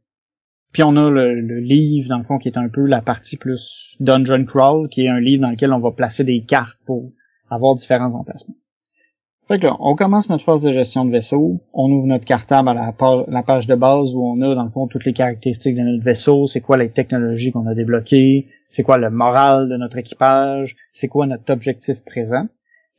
puis 0.72 0.82
on 0.84 0.96
a 0.96 1.08
le, 1.08 1.40
le, 1.40 1.60
livre, 1.60 2.08
dans 2.08 2.18
le 2.18 2.24
fond, 2.24 2.38
qui 2.38 2.48
est 2.48 2.58
un 2.58 2.68
peu 2.68 2.84
la 2.84 3.00
partie 3.00 3.36
plus 3.36 3.96
Dungeon 4.00 4.44
Crawl, 4.44 4.88
qui 4.88 5.06
est 5.06 5.08
un 5.08 5.20
livre 5.20 5.42
dans 5.42 5.50
lequel 5.50 5.72
on 5.72 5.80
va 5.80 5.90
placer 5.90 6.22
des 6.22 6.42
cartes 6.42 6.78
pour 6.84 7.12
avoir 7.48 7.74
différents 7.74 8.14
emplacements. 8.14 8.56
Fait 9.48 9.60
que 9.60 9.66
là, 9.68 9.76
on 9.78 9.94
commence 9.94 10.28
notre 10.28 10.44
phase 10.44 10.62
de 10.62 10.72
gestion 10.72 11.04
de 11.04 11.12
vaisseau, 11.12 11.60
on 11.72 11.88
ouvre 11.92 12.08
notre 12.08 12.24
cartable 12.24 12.68
à 12.68 12.74
la, 12.74 13.42
page 13.42 13.68
de 13.68 13.76
base 13.76 14.12
où 14.12 14.26
on 14.26 14.40
a 14.42 14.56
dans 14.56 14.64
le 14.64 14.70
fond 14.70 14.88
toutes 14.88 15.04
les 15.04 15.12
caractéristiques 15.12 15.76
de 15.76 15.82
notre 15.82 16.02
vaisseau, 16.02 16.46
c'est 16.46 16.60
quoi 16.60 16.76
les 16.76 16.90
technologies 16.90 17.52
qu'on 17.52 17.66
a 17.68 17.74
débloquées, 17.74 18.48
c'est 18.66 18.82
quoi 18.82 18.98
le 18.98 19.08
moral 19.08 19.68
de 19.68 19.76
notre 19.76 19.98
équipage, 19.98 20.74
c'est 20.90 21.06
quoi 21.06 21.26
notre 21.26 21.52
objectif 21.52 22.04
présent? 22.04 22.48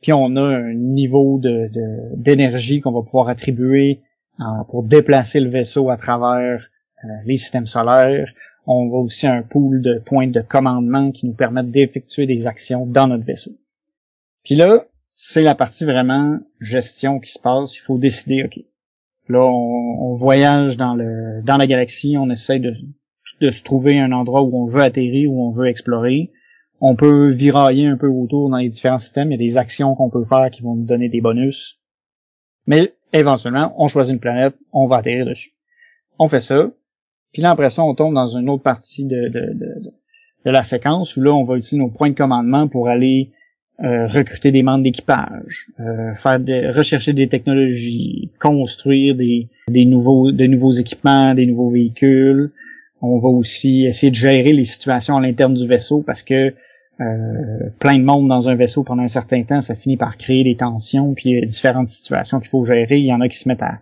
Puis 0.00 0.12
on 0.12 0.36
a 0.36 0.42
un 0.42 0.74
niveau 0.74 1.38
de, 1.38 1.70
d'énergie 2.16 2.80
qu'on 2.80 2.92
va 2.92 3.02
pouvoir 3.02 3.28
attribuer 3.28 4.00
euh, 4.40 4.44
pour 4.70 4.84
déplacer 4.84 5.40
le 5.40 5.50
vaisseau 5.50 5.90
à 5.90 5.96
travers 5.96 6.68
euh, 7.04 7.08
les 7.26 7.36
systèmes 7.36 7.66
solaires. 7.66 8.32
On 8.66 8.90
a 8.92 8.96
aussi 8.96 9.26
un 9.26 9.42
pool 9.42 9.82
de 9.82 9.98
points 9.98 10.28
de 10.28 10.40
commandement 10.40 11.10
qui 11.10 11.26
nous 11.26 11.34
permettent 11.34 11.70
d'effectuer 11.70 12.26
des 12.26 12.46
actions 12.46 12.86
dans 12.86 13.08
notre 13.08 13.24
vaisseau. 13.24 13.52
Puis 14.44 14.54
là, 14.54 14.84
c'est 15.14 15.42
la 15.42 15.54
partie 15.54 15.84
vraiment 15.84 16.38
gestion 16.60 17.18
qui 17.18 17.32
se 17.32 17.38
passe. 17.40 17.74
Il 17.74 17.80
faut 17.80 17.98
décider, 17.98 18.44
ok. 18.44 18.60
Là, 19.28 19.44
on, 19.44 20.14
voyage 20.14 20.76
dans 20.76 20.94
le 20.94 21.42
dans 21.44 21.56
la 21.56 21.66
galaxie, 21.66 22.16
on 22.16 22.30
essaie 22.30 22.58
de, 22.58 22.74
de 23.40 23.50
se 23.50 23.62
trouver 23.62 23.98
un 23.98 24.12
endroit 24.12 24.42
où 24.42 24.56
on 24.56 24.66
veut 24.66 24.80
atterrir, 24.80 25.30
où 25.30 25.46
on 25.46 25.50
veut 25.50 25.68
explorer. 25.68 26.30
On 26.80 26.94
peut 26.94 27.30
virailler 27.32 27.86
un 27.86 27.96
peu 27.96 28.08
autour 28.08 28.50
dans 28.50 28.58
les 28.58 28.68
différents 28.68 28.98
systèmes. 28.98 29.30
Il 29.30 29.40
y 29.40 29.42
a 29.42 29.46
des 29.46 29.58
actions 29.58 29.94
qu'on 29.94 30.10
peut 30.10 30.24
faire 30.24 30.50
qui 30.50 30.62
vont 30.62 30.76
nous 30.76 30.86
donner 30.86 31.08
des 31.08 31.20
bonus. 31.20 31.80
Mais 32.66 32.94
éventuellement, 33.12 33.74
on 33.78 33.88
choisit 33.88 34.14
une 34.14 34.20
planète, 34.20 34.54
on 34.72 34.86
va 34.86 34.98
atterrir 34.98 35.26
dessus. 35.26 35.52
On 36.18 36.28
fait 36.28 36.40
ça. 36.40 36.70
Puis 37.32 37.42
là, 37.42 37.56
on 37.78 37.94
tombe 37.94 38.14
dans 38.14 38.36
une 38.36 38.48
autre 38.48 38.62
partie 38.62 39.04
de, 39.04 39.28
de, 39.28 39.54
de, 40.44 40.50
la 40.50 40.62
séquence 40.62 41.16
où 41.16 41.20
là, 41.20 41.32
on 41.32 41.42
va 41.42 41.56
utiliser 41.56 41.78
nos 41.78 41.90
points 41.90 42.10
de 42.10 42.14
commandement 42.14 42.68
pour 42.68 42.88
aller 42.88 43.32
euh, 43.80 44.06
recruter 44.06 44.50
des 44.50 44.62
membres 44.62 44.82
d'équipage, 44.82 45.68
euh, 45.78 46.14
faire 46.14 46.40
rechercher 46.74 47.12
des 47.12 47.28
technologies, 47.28 48.32
construire 48.40 49.14
des, 49.14 49.48
des 49.68 49.84
nouveaux 49.84 50.32
des 50.32 50.48
nouveaux 50.48 50.72
équipements, 50.72 51.34
des 51.34 51.46
nouveaux 51.46 51.70
véhicules. 51.70 52.50
On 53.02 53.18
va 53.18 53.28
aussi 53.28 53.84
essayer 53.84 54.10
de 54.10 54.16
gérer 54.16 54.52
les 54.52 54.64
situations 54.64 55.16
à 55.16 55.20
l'interne 55.20 55.54
du 55.54 55.66
vaisseau 55.66 56.02
parce 56.02 56.22
que 56.22 56.54
euh, 57.00 57.70
plein 57.78 57.98
de 57.98 58.04
monde 58.04 58.28
dans 58.28 58.48
un 58.48 58.54
vaisseau 58.54 58.82
pendant 58.82 59.02
un 59.02 59.08
certain 59.08 59.42
temps, 59.44 59.60
ça 59.60 59.76
finit 59.76 59.96
par 59.96 60.16
créer 60.16 60.42
des 60.42 60.56
tensions, 60.56 61.14
puis 61.14 61.30
il 61.30 61.38
y 61.38 61.42
a 61.42 61.46
différentes 61.46 61.88
situations 61.88 62.40
qu'il 62.40 62.48
faut 62.48 62.64
gérer. 62.64 62.98
Il 62.98 63.06
y 63.06 63.12
en 63.12 63.20
a 63.20 63.28
qui 63.28 63.38
se 63.38 63.48
mettent 63.48 63.62
à, 63.62 63.78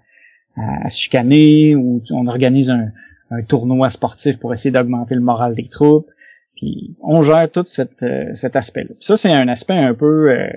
à, 0.57 0.91
se 0.91 1.01
chicaner 1.01 1.75
ou 1.75 2.03
on 2.11 2.27
organise 2.27 2.71
un, 2.71 2.91
un 3.31 3.43
tournoi 3.43 3.89
sportif 3.91 4.39
pour 4.39 4.53
essayer 4.53 4.71
d'augmenter 4.71 5.15
le 5.15 5.21
moral 5.21 5.55
des 5.55 5.69
troupes. 5.69 6.11
Puis 6.57 6.97
on 7.01 7.23
gère 7.23 7.51
tout 7.51 7.65
cette, 7.65 8.03
euh, 8.03 8.35
cet 8.35 8.57
aspect-là. 8.57 8.95
Ça, 9.01 9.17
c'est 9.17 9.33
un 9.33 9.49
aspect 9.49 9.77
un 9.77 9.95
peu... 9.95 10.31
Euh, 10.31 10.49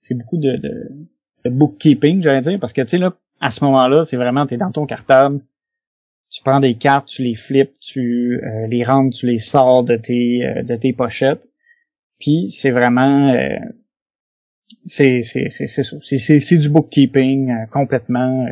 c'est 0.00 0.14
beaucoup 0.14 0.36
de, 0.36 0.56
de, 0.56 1.50
bookkeeping, 1.50 2.22
j'allais 2.22 2.40
dire, 2.40 2.58
parce 2.58 2.72
que, 2.72 2.82
tu 2.82 2.88
sais, 2.88 2.98
là, 2.98 3.14
à 3.40 3.50
ce 3.50 3.64
moment-là, 3.64 4.02
c'est 4.04 4.16
vraiment, 4.16 4.46
tu 4.46 4.54
es 4.54 4.56
dans 4.56 4.70
ton 4.70 4.86
cartable, 4.86 5.40
tu 6.30 6.42
prends 6.42 6.60
des 6.60 6.74
cartes, 6.74 7.06
tu 7.06 7.22
les 7.22 7.34
flippes, 7.34 7.78
tu 7.80 8.40
euh, 8.42 8.66
les 8.66 8.84
rentres, 8.84 9.16
tu 9.16 9.26
les 9.26 9.38
sors 9.38 9.84
de 9.84 9.96
tes, 9.96 10.40
de 10.62 10.76
tes 10.76 10.92
pochettes, 10.92 11.42
puis 12.24 12.48
c'est 12.50 12.70
vraiment... 12.70 13.34
c'est 14.86 15.20
c'est 15.20 15.50
c'est. 15.50 15.66
C'est 15.68 16.40
c'est 16.40 16.58
du 16.58 16.70
bookkeeping 16.70 17.66
complètement 17.70 18.46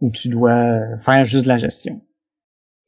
où 0.00 0.10
tu 0.10 0.28
dois 0.28 0.78
faire 1.04 1.24
juste 1.24 1.44
de 1.44 1.48
la 1.48 1.56
gestion 1.56 2.00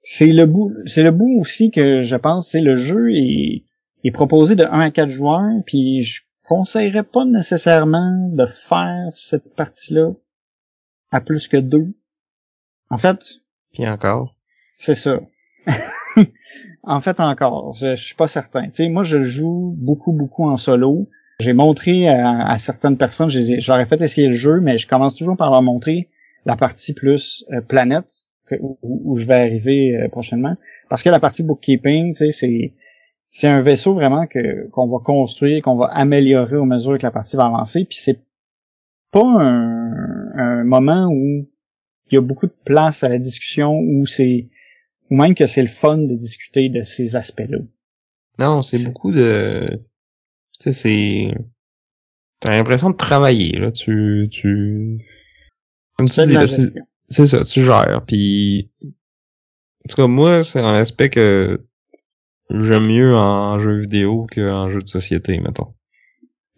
c'est 0.02 0.28
le 0.28 0.44
bout 0.44 0.72
c'est 0.86 1.02
le 1.02 1.10
bout 1.10 1.40
aussi 1.40 1.70
que 1.70 2.02
je 2.02 2.16
pense 2.16 2.50
c'est 2.50 2.60
le 2.60 2.76
jeu 2.76 3.10
est, 3.12 3.64
est 4.04 4.10
proposé 4.12 4.54
de 4.54 4.64
1 4.64 4.80
à 4.80 4.90
4 4.90 5.08
joueurs 5.08 5.50
puis 5.66 6.02
je 6.02 6.22
conseillerais 6.48 7.02
pas 7.02 7.24
nécessairement 7.24 8.30
de 8.32 8.46
faire 8.46 9.08
cette 9.12 9.54
partie-là 9.54 10.12
à 11.10 11.20
plus 11.20 11.46
que 11.48 11.58
deux. 11.58 11.94
En 12.90 12.98
fait, 12.98 13.18
puis 13.72 13.86
encore. 13.86 14.34
C'est 14.78 14.94
ça. 14.94 15.20
en 16.82 17.00
fait 17.00 17.20
encore, 17.20 17.72
je, 17.74 17.96
suis 17.96 18.14
pas 18.14 18.28
certain. 18.28 18.64
Tu 18.66 18.72
sais, 18.72 18.88
moi 18.88 19.02
je 19.02 19.22
joue 19.22 19.74
beaucoup 19.78 20.12
beaucoup 20.12 20.48
en 20.48 20.56
solo. 20.56 21.08
J'ai 21.40 21.52
montré 21.52 22.08
à, 22.08 22.58
certaines 22.58 22.96
personnes, 22.96 23.28
j'aurais 23.30 23.86
fait 23.86 24.00
essayer 24.00 24.26
le 24.26 24.34
jeu, 24.34 24.58
mais 24.60 24.76
je 24.76 24.88
commence 24.88 25.14
toujours 25.14 25.36
par 25.36 25.52
leur 25.52 25.62
montrer 25.62 26.08
la 26.46 26.56
partie 26.56 26.94
plus 26.94 27.44
euh, 27.52 27.60
planète 27.60 28.06
où, 28.60 29.16
je 29.16 29.26
vais 29.26 29.34
arriver 29.34 29.94
euh, 29.94 30.08
prochainement. 30.08 30.56
Parce 30.88 31.02
que 31.02 31.10
la 31.10 31.20
partie 31.20 31.44
bookkeeping, 31.44 32.12
tu 32.12 32.16
sais, 32.16 32.30
c'est 32.30 32.74
c'est 33.30 33.46
un 33.46 33.60
vaisseau 33.60 33.94
vraiment 33.94 34.26
que 34.26 34.68
qu'on 34.70 34.88
va 34.88 34.98
construire, 35.04 35.62
qu'on 35.62 35.76
va 35.76 35.86
améliorer 35.92 36.56
au 36.56 36.64
mesure 36.64 36.98
que 36.98 37.02
la 37.02 37.10
partie 37.10 37.36
va 37.36 37.44
avancer. 37.44 37.84
Puis 37.84 37.98
c'est 38.00 38.18
pas 39.12 39.24
un, 39.24 40.32
un 40.34 40.64
moment 40.64 41.08
où 41.08 41.46
il 42.10 42.14
y 42.14 42.16
a 42.16 42.20
beaucoup 42.20 42.46
de 42.46 42.54
place 42.64 43.04
à 43.04 43.08
la 43.08 43.18
discussion, 43.18 43.78
où 43.78 44.06
c'est 44.06 44.48
ou 45.10 45.16
même 45.16 45.34
que 45.34 45.46
c'est 45.46 45.62
le 45.62 45.68
fun 45.68 45.98
de 45.98 46.14
discuter 46.14 46.68
de 46.68 46.82
ces 46.82 47.16
aspects-là. 47.16 47.58
Non, 48.38 48.62
c'est 48.62 48.84
beaucoup 48.84 49.10
de, 49.10 49.80
tu 50.60 50.64
sais, 50.64 50.72
c'est 50.72 51.34
t'as 52.40 52.50
l'impression 52.50 52.90
de 52.90 52.96
travailler, 52.96 53.52
là. 53.52 53.72
Tu, 53.72 54.28
tu, 54.30 55.04
comme 55.96 56.08
tu 56.08 56.22
dis, 56.24 56.34
là, 56.34 56.46
c'est 56.46 57.26
ça, 57.26 57.42
tu 57.42 57.62
gères. 57.64 58.02
Puis, 58.06 58.70
en 58.84 59.88
tout 59.88 59.96
cas, 59.96 60.06
moi, 60.06 60.44
c'est 60.44 60.60
un 60.60 60.74
aspect 60.74 61.10
que 61.10 61.64
j'aime 62.50 62.86
mieux 62.86 63.14
en 63.14 63.58
jeu 63.58 63.74
vidéo 63.74 64.26
qu'en 64.32 64.70
jeu 64.70 64.82
de 64.82 64.88
société, 64.88 65.38
mettons. 65.40 65.74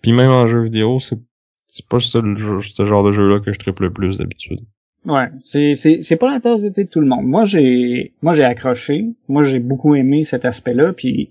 Puis 0.03 0.13
même 0.13 0.31
en 0.31 0.47
jeu 0.47 0.63
vidéo, 0.63 0.99
c'est 0.99 1.19
c'est 1.67 1.87
pas 1.87 1.99
jeu, 1.99 2.61
ce 2.63 2.85
genre 2.85 3.05
de 3.05 3.13
jeu-là 3.13 3.39
que 3.39 3.53
je 3.53 3.59
triple 3.59 3.85
le 3.85 3.93
plus 3.93 4.19
d'habitude. 4.19 4.61
Ouais, 5.07 5.29
c'est 5.43 5.75
c'est 5.75 6.03
c'est 6.03 6.17
pas 6.17 6.31
la 6.31 6.41
tasse 6.41 6.63
de 6.63 6.69
thé 6.69 6.85
de 6.85 6.89
tout 6.89 7.01
le 7.01 7.07
monde. 7.07 7.25
Moi 7.25 7.45
j'ai 7.45 8.13
moi 8.21 8.35
j'ai 8.35 8.45
accroché, 8.45 9.07
moi 9.29 9.43
j'ai 9.43 9.59
beaucoup 9.59 9.95
aimé 9.95 10.25
cet 10.25 10.45
aspect-là 10.45 10.93
puis 10.93 11.31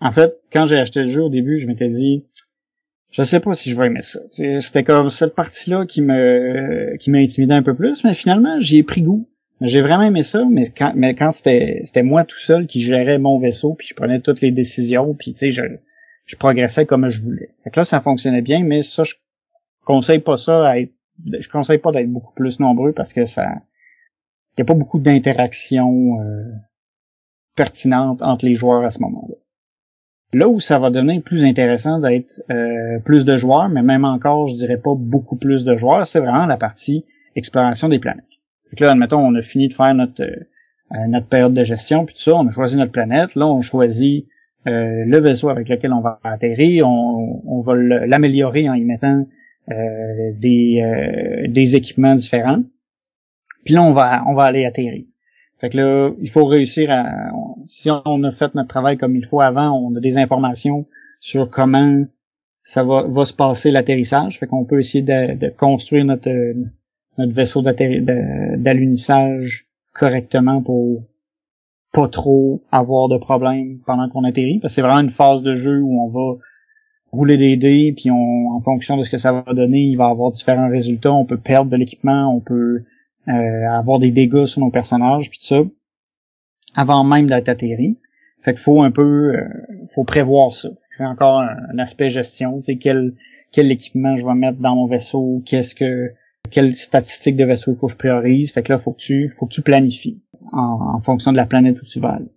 en 0.00 0.12
fait, 0.12 0.34
quand 0.52 0.66
j'ai 0.66 0.78
acheté 0.78 1.00
le 1.00 1.08
jeu 1.08 1.22
au 1.22 1.28
début, 1.28 1.58
je 1.58 1.66
m'étais 1.66 1.88
dit 1.88 2.24
je 3.10 3.22
sais 3.22 3.40
pas 3.40 3.54
si 3.54 3.70
je 3.70 3.76
vais 3.76 3.86
aimer 3.86 4.02
ça. 4.02 4.20
C'était 4.60 4.84
comme 4.84 5.10
cette 5.10 5.34
partie-là 5.34 5.86
qui 5.86 6.02
me 6.02 6.96
qui 6.98 7.10
m'intimidait 7.10 7.54
un 7.54 7.62
peu 7.62 7.74
plus, 7.74 8.04
mais 8.04 8.14
finalement, 8.14 8.60
j'y 8.60 8.78
ai 8.78 8.82
pris 8.82 9.02
goût. 9.02 9.28
J'ai 9.60 9.80
vraiment 9.80 10.04
aimé 10.04 10.22
ça, 10.22 10.44
mais 10.48 10.68
quand 10.70 10.92
mais 10.94 11.14
quand 11.14 11.30
c'était 11.30 11.80
c'était 11.84 12.02
moi 12.02 12.24
tout 12.24 12.38
seul 12.38 12.66
qui 12.66 12.80
gérais 12.80 13.18
mon 13.18 13.38
vaisseau, 13.38 13.74
puis 13.74 13.88
je 13.88 13.94
prenais 13.94 14.20
toutes 14.20 14.40
les 14.40 14.52
décisions, 14.52 15.14
puis 15.14 15.32
tu 15.32 15.38
sais 15.38 15.50
je 15.50 15.62
je 16.26 16.36
progressais 16.36 16.86
comme 16.86 17.08
je 17.08 17.22
voulais. 17.22 17.50
Fait 17.64 17.70
que 17.70 17.80
là 17.80 17.84
ça 17.84 18.00
fonctionnait 18.00 18.42
bien, 18.42 18.62
mais 18.62 18.82
ça 18.82 19.04
je 19.04 19.14
conseille 19.84 20.20
pas 20.20 20.36
ça 20.36 20.68
à 20.68 20.78
être 20.78 20.92
je 21.26 21.48
conseille 21.48 21.78
pas 21.78 21.92
d'être 21.92 22.10
beaucoup 22.10 22.34
plus 22.34 22.60
nombreux 22.60 22.92
parce 22.92 23.12
que 23.12 23.26
ça 23.26 23.46
y 24.56 24.62
a 24.62 24.64
pas 24.64 24.74
beaucoup 24.74 24.98
d'interaction 24.98 26.20
euh, 26.20 26.44
pertinente 27.54 28.22
entre 28.22 28.44
les 28.44 28.54
joueurs 28.54 28.84
à 28.84 28.90
ce 28.90 29.00
moment-là. 29.00 29.34
Là 30.32 30.48
où 30.48 30.60
ça 30.60 30.78
va 30.78 30.90
devenir 30.90 31.22
plus 31.22 31.44
intéressant 31.44 32.00
d'être 32.00 32.42
euh, 32.50 32.98
plus 33.00 33.24
de 33.24 33.36
joueurs, 33.36 33.68
mais 33.68 33.82
même 33.82 34.04
encore, 34.04 34.48
je 34.48 34.54
dirais 34.54 34.76
pas 34.76 34.94
beaucoup 34.94 35.36
plus 35.36 35.64
de 35.64 35.74
joueurs, 35.76 36.06
c'est 36.06 36.20
vraiment 36.20 36.46
la 36.46 36.56
partie 36.56 37.04
exploration 37.34 37.88
des 37.88 37.98
planètes. 37.98 38.24
Que 38.76 38.84
là, 38.84 38.90
admettons, 38.90 39.20
on 39.20 39.34
a 39.36 39.42
fini 39.42 39.68
de 39.68 39.74
faire 39.74 39.94
notre 39.94 40.22
euh, 40.92 41.06
notre 41.06 41.26
période 41.26 41.52
de 41.52 41.64
gestion, 41.64 42.06
puis 42.06 42.14
tout 42.14 42.22
ça, 42.22 42.34
on 42.34 42.46
a 42.46 42.50
choisi 42.50 42.76
notre 42.76 42.92
planète. 42.92 43.34
Là, 43.34 43.46
on 43.46 43.60
choisit 43.60 44.26
euh, 44.66 45.04
le 45.04 45.18
vaisseau 45.18 45.50
avec 45.50 45.68
lequel 45.68 45.92
on 45.92 46.00
va 46.00 46.18
atterrir. 46.24 46.88
On, 46.88 47.42
on 47.46 47.60
va 47.60 47.74
l'améliorer 47.74 48.70
en 48.70 48.74
y 48.74 48.84
mettant 48.84 49.20
euh, 49.20 49.24
des, 49.70 50.82
euh, 50.82 51.48
des 51.48 51.76
équipements 51.76 52.14
différents. 52.14 52.62
Puis 53.64 53.74
là, 53.74 53.82
on 53.82 53.92
va, 53.92 54.24
on 54.26 54.34
va 54.34 54.44
aller 54.44 54.64
atterrir. 54.64 55.04
Fait 55.60 55.70
que 55.70 55.76
là, 55.76 56.10
il 56.20 56.30
faut 56.30 56.44
réussir 56.44 56.90
à... 56.90 57.30
si 57.66 57.90
on 57.90 58.22
a 58.24 58.30
fait 58.30 58.54
notre 58.54 58.68
travail 58.68 58.96
comme 58.96 59.16
il 59.16 59.26
faut 59.26 59.40
avant, 59.40 59.72
on 59.72 59.94
a 59.96 60.00
des 60.00 60.16
informations 60.16 60.86
sur 61.20 61.50
comment 61.50 62.04
ça 62.62 62.84
va, 62.84 63.04
va 63.08 63.24
se 63.24 63.34
passer 63.34 63.70
l'atterrissage. 63.70 64.38
Fait 64.38 64.46
qu'on 64.46 64.64
peut 64.64 64.78
essayer 64.78 65.02
de, 65.02 65.34
de 65.34 65.48
construire 65.48 66.04
notre, 66.04 66.30
euh, 66.30 66.54
notre 67.18 67.32
vaisseau 67.32 67.62
d'alunissage 67.62 69.66
correctement 69.92 70.62
pour 70.62 71.02
pas 71.92 72.08
trop 72.08 72.62
avoir 72.70 73.08
de 73.08 73.18
problèmes 73.18 73.80
pendant 73.84 74.08
qu'on 74.08 74.24
atterrit. 74.24 74.60
Parce 74.60 74.72
que 74.72 74.74
c'est 74.76 74.82
vraiment 74.82 75.00
une 75.00 75.10
phase 75.10 75.42
de 75.42 75.54
jeu 75.54 75.80
où 75.80 76.00
on 76.00 76.08
va 76.08 76.38
rouler 77.10 77.36
des 77.36 77.56
dés, 77.56 77.92
puis 77.96 78.10
on, 78.10 78.50
en 78.50 78.60
fonction 78.60 78.96
de 78.96 79.02
ce 79.02 79.10
que 79.10 79.16
ça 79.16 79.32
va 79.32 79.54
donner, 79.54 79.80
il 79.80 79.96
va 79.96 80.08
avoir 80.08 80.30
différents 80.30 80.68
résultats. 80.68 81.12
On 81.12 81.24
peut 81.24 81.38
perdre 81.38 81.70
de 81.70 81.76
l'équipement, 81.76 82.34
on 82.34 82.40
peut 82.40 82.84
euh, 83.28 83.68
avoir 83.70 83.98
des 83.98 84.10
dégâts 84.10 84.46
sur 84.46 84.60
nos 84.60 84.70
personnages, 84.70 85.30
puis 85.30 85.38
tout 85.38 85.46
ça, 85.46 85.60
avant 86.74 87.04
même 87.04 87.26
d'être 87.26 87.48
atterri. 87.48 87.98
Fait 88.42 88.52
qu'il 88.52 88.62
faut 88.62 88.82
un 88.82 88.90
peu, 88.90 89.34
euh, 89.34 89.44
faut 89.94 90.04
prévoir 90.04 90.52
ça. 90.52 90.68
C'est 90.90 91.04
encore 91.04 91.40
un, 91.40 91.78
aspect 91.78 92.08
gestion, 92.08 92.60
sais, 92.60 92.76
quel, 92.76 93.14
quel 93.52 93.70
équipement 93.72 94.16
je 94.16 94.24
vais 94.24 94.34
mettre 94.34 94.58
dans 94.58 94.76
mon 94.76 94.86
vaisseau, 94.86 95.42
qu'est-ce 95.44 95.74
que, 95.74 96.12
quelle 96.50 96.74
statistique 96.74 97.36
de 97.36 97.44
vaisseau 97.44 97.72
il 97.72 97.76
faut 97.76 97.86
que 97.86 97.92
je 97.92 97.98
priorise. 97.98 98.52
Fait 98.52 98.62
que 98.62 98.72
là, 98.72 98.78
faut 98.78 98.92
que 98.92 99.00
tu, 99.00 99.28
faut 99.28 99.46
que 99.46 99.54
tu 99.54 99.62
planifies 99.62 100.22
en, 100.52 100.94
en 100.94 101.00
fonction 101.00 101.32
de 101.32 101.36
la 101.36 101.46
planète 101.46 101.80
où 101.82 101.84
tu 101.84 101.98
vas 102.00 102.10
aller. 102.10 102.30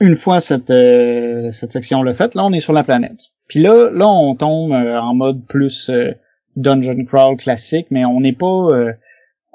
Une 0.00 0.16
fois 0.16 0.40
cette, 0.40 0.70
euh, 0.70 1.52
cette 1.52 1.70
section-là 1.72 2.14
faite, 2.14 2.34
là, 2.34 2.44
on 2.44 2.52
est 2.52 2.60
sur 2.60 2.72
la 2.72 2.82
planète. 2.82 3.20
Puis 3.48 3.60
là, 3.60 3.90
là, 3.90 4.08
on 4.08 4.34
tombe 4.34 4.72
euh, 4.72 4.98
en 4.98 5.14
mode 5.14 5.44
plus 5.46 5.90
euh, 5.90 6.12
dungeon 6.56 7.04
crawl 7.04 7.36
classique, 7.36 7.86
mais 7.90 8.04
on 8.04 8.20
n'est 8.20 8.32
pas, 8.32 8.46
euh, 8.72 8.92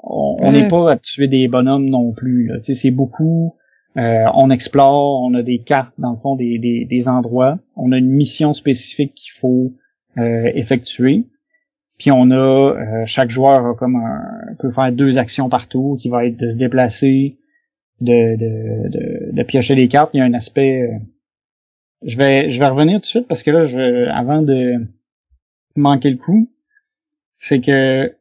on 0.02 0.50
n'est 0.52 0.68
pas 0.68 0.92
à 0.92 0.96
tuer 0.96 1.28
des 1.28 1.48
bonhommes 1.48 1.88
non 1.90 2.12
plus. 2.12 2.46
Là. 2.46 2.56
Tu 2.58 2.64
sais, 2.64 2.74
c'est 2.74 2.90
beaucoup. 2.90 3.54
euh, 3.96 4.24
on 4.34 4.50
explore, 4.50 5.22
on 5.22 5.34
a 5.34 5.42
des 5.42 5.58
cartes 5.58 5.94
dans 5.98 6.12
le 6.12 6.18
fond 6.18 6.36
des, 6.36 6.58
des, 6.58 6.84
des 6.84 7.08
endroits. 7.08 7.58
On 7.76 7.92
a 7.92 7.96
une 7.98 8.10
mission 8.10 8.52
spécifique 8.52 9.14
qu'il 9.14 9.32
faut 9.38 9.72
euh, 10.18 10.50
effectuer. 10.54 11.26
Puis 11.98 12.12
on 12.12 12.30
a 12.30 12.36
euh, 12.36 13.02
chaque 13.06 13.28
joueur 13.28 13.66
a 13.66 13.74
comme 13.74 13.96
un, 13.96 14.54
peut 14.60 14.70
faire 14.70 14.92
deux 14.92 15.18
actions 15.18 15.48
par 15.48 15.66
tour 15.68 15.96
qui 15.98 16.08
va 16.08 16.26
être 16.26 16.36
de 16.36 16.48
se 16.48 16.56
déplacer, 16.56 17.38
de, 18.00 18.36
de, 18.36 18.88
de, 18.88 19.17
de 19.32 19.42
piocher 19.42 19.74
des 19.74 19.88
cartes. 19.88 20.10
Il 20.14 20.18
y 20.18 20.20
a 20.20 20.24
un 20.24 20.34
aspect. 20.34 20.82
euh, 20.82 20.98
je 22.02 22.16
vais 22.16 22.50
je 22.50 22.58
vais 22.58 22.66
revenir 22.66 22.96
tout 22.96 23.02
de 23.02 23.06
suite 23.06 23.28
parce 23.28 23.42
que 23.42 23.50
là 23.50 23.64
je 23.64 24.08
avant 24.10 24.42
de 24.42 24.86
manquer 25.76 26.10
le 26.10 26.16
coup, 26.16 26.50
c'est 27.38 27.60
que 27.60 28.14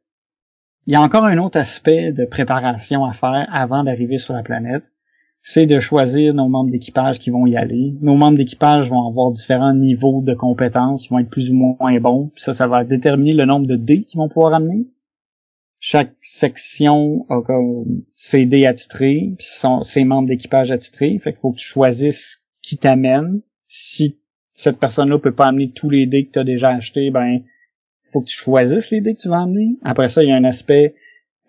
il 0.87 0.93
y 0.93 0.95
a 0.95 1.01
encore 1.01 1.25
un 1.25 1.37
autre 1.37 1.57
aspect 1.57 2.13
de 2.13 2.25
préparation 2.25 3.05
à 3.05 3.13
faire 3.13 3.47
avant 3.51 3.83
d'arriver 3.83 4.17
sur 4.17 4.33
la 4.33 4.41
planète. 4.41 4.83
C'est 5.41 5.65
de 5.65 5.79
choisir 5.79 6.33
nos 6.33 6.47
membres 6.47 6.71
d'équipage 6.71 7.19
qui 7.19 7.29
vont 7.29 7.45
y 7.45 7.55
aller. 7.55 7.93
Nos 8.01 8.15
membres 8.15 8.37
d'équipage 8.37 8.89
vont 8.89 9.07
avoir 9.07 9.31
différents 9.31 9.73
niveaux 9.73 10.21
de 10.21 10.33
compétences, 10.33 11.05
ils 11.05 11.09
vont 11.09 11.19
être 11.19 11.29
plus 11.29 11.51
ou 11.51 11.53
moins 11.53 11.99
bons. 11.99 12.31
Puis 12.33 12.43
ça, 12.43 12.53
ça 12.53 12.67
va 12.67 12.83
déterminer 12.83 13.33
le 13.33 13.45
nombre 13.45 13.67
de 13.67 13.75
dés 13.75 14.03
qu'ils 14.03 14.17
vont 14.17 14.29
pouvoir 14.29 14.53
amener. 14.53 14.87
Chaque 15.79 16.15
section 16.21 17.25
a 17.29 17.41
comme 17.41 18.03
ses 18.13 18.45
dés 18.45 18.65
attitrés, 18.65 19.33
puis 19.37 19.47
son- 19.47 19.83
ses 19.83 20.03
membres 20.03 20.27
d'équipage 20.27 20.71
attitrés. 20.71 21.19
Fait 21.19 21.31
qu'il 21.31 21.39
faut 21.39 21.51
que 21.51 21.59
tu 21.59 21.65
choisisses 21.67 22.43
qui 22.63 22.77
t'amène. 22.77 23.41
Si 23.67 24.19
cette 24.53 24.79
personne-là 24.79 25.19
peut 25.19 25.35
pas 25.35 25.45
amener 25.45 25.71
tous 25.71 25.89
les 25.89 26.07
dés 26.07 26.25
que 26.25 26.31
tu 26.31 26.39
as 26.39 26.43
déjà 26.43 26.69
achetés, 26.69 27.11
ben 27.11 27.41
faut 28.11 28.21
que 28.21 28.27
tu 28.27 28.37
choisisses 28.37 28.89
les 28.89 29.01
dés 29.01 29.13
que 29.13 29.19
tu 29.19 29.29
vas 29.29 29.41
amener. 29.41 29.77
Après 29.83 30.07
ça, 30.07 30.23
il 30.23 30.29
y 30.29 30.31
a 30.31 30.35
un 30.35 30.43
aspect 30.45 30.95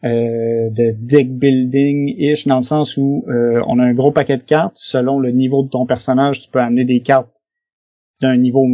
euh, 0.04 0.68
de 0.70 0.94
deck 0.98 1.30
building 1.30 2.14
ish 2.18 2.46
dans 2.46 2.56
le 2.56 2.62
sens 2.62 2.96
où 2.98 3.24
euh, 3.28 3.62
on 3.66 3.78
a 3.78 3.84
un 3.84 3.94
gros 3.94 4.12
paquet 4.12 4.36
de 4.36 4.42
cartes. 4.42 4.76
Selon 4.76 5.18
le 5.18 5.30
niveau 5.32 5.62
de 5.64 5.70
ton 5.70 5.86
personnage, 5.86 6.42
tu 6.42 6.50
peux 6.50 6.60
amener 6.60 6.84
des 6.84 7.00
cartes 7.00 7.34
d'un 8.20 8.36
niveau 8.36 8.66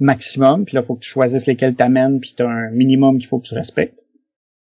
maximum. 0.00 0.64
Puis 0.64 0.74
là, 0.74 0.82
faut 0.82 0.96
que 0.96 1.00
tu 1.04 1.08
choisisses 1.10 1.46
lesquelles 1.46 1.76
t'amènes. 1.76 2.18
Puis 2.20 2.34
t'as 2.36 2.48
un 2.48 2.70
minimum 2.70 3.18
qu'il 3.18 3.28
faut 3.28 3.38
que 3.38 3.46
tu 3.46 3.54
respectes. 3.54 4.01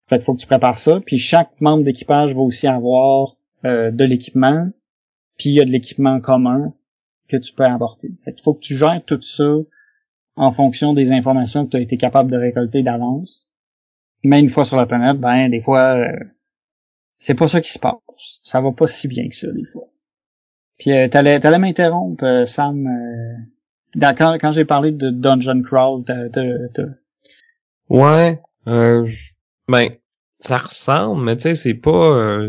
Fait 0.10 0.18
qu'il 0.18 0.26
faut 0.26 0.34
que 0.36 0.42
tu 0.42 0.48
prépares 0.48 0.80
ça. 0.80 1.00
Puis 1.06 1.18
chaque 1.18 1.60
membre 1.60 1.84
d'équipage 1.84 2.34
va 2.34 2.42
aussi 2.42 2.68
avoir 2.68 3.36
euh, 3.66 3.92
de 3.92 4.04
l'équipement. 4.06 4.70
Puis 5.38 5.50
il 5.50 5.56
y 5.56 5.62
a 5.62 5.66
de 5.66 5.70
l'équipement 5.72 6.20
commun 6.22 6.74
que 7.28 7.38
tu 7.38 7.54
peux 7.54 7.64
apporter. 7.66 8.12
Fait 8.24 8.34
qu'il 8.34 8.44
faut 8.44 8.54
que 8.54 8.62
tu 8.62 8.76
gères 8.76 9.02
tout 9.06 9.22
ça 9.22 9.54
en 10.36 10.52
fonction 10.54 10.94
des 10.94 11.12
informations 11.12 11.66
que 11.66 11.72
tu 11.72 11.78
as 11.78 11.82
été 11.82 11.98
capable 11.98 12.32
de 12.32 12.38
récolter 12.38 12.84
d'avance. 12.84 13.50
Mais 14.24 14.40
une 14.40 14.50
fois 14.50 14.66
sur 14.66 14.78
la 14.78 14.86
planète, 14.86 15.18
ben 15.20 15.50
des 15.50 15.62
fois 15.62 15.96
euh, 15.98 16.08
c'est 17.18 17.36
pas 17.36 17.48
ça 17.48 17.60
qui 17.62 17.72
se 17.72 17.80
passe. 17.80 17.94
Ça 18.44 18.62
va 18.62 18.72
pas 18.72 18.88
si 18.88 19.08
bien 19.08 19.28
que 19.28 19.36
ça 19.36 19.52
des 19.52 19.66
fois. 19.66 19.90
Puis 20.80 20.92
euh, 20.92 21.08
t'allais 21.10 21.40
t'allais 21.40 21.60
m'interrompre, 21.60 22.24
euh, 22.24 22.46
Sam. 22.46 22.88
euh, 22.88 23.34
dans- 23.96 24.16
quand 24.16 24.38
quand 24.40 24.52
j'ai 24.52 24.66
parlé 24.66 24.92
de 24.92 25.10
Dungeon 25.10 25.62
t'as- 26.06 26.30
t'as- 26.30 26.84
Ouais, 27.90 28.40
euh, 28.68 29.08
ben, 29.68 29.90
ça 30.40 30.58
ressemble, 30.58 31.24
mais 31.24 31.36
tu 31.36 31.44
sais, 31.44 31.56
c'est 31.56 31.74
pas, 31.74 32.40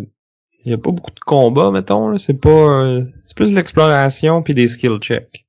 il 0.65 0.71
y 0.71 0.75
a 0.75 0.79
pas 0.79 0.91
beaucoup 0.91 1.11
de 1.13 1.21
combats, 1.21 1.71
mettons, 1.71 2.09
là. 2.09 2.19
C'est 2.19 2.39
pas, 2.41 2.51
euh, 2.51 3.05
c'est 3.27 3.37
plus 3.37 3.51
de 3.51 3.57
l'exploration 3.57 4.43
puis 4.43 4.55
des 4.55 4.69
skill 4.69 4.99
checks. 4.99 5.47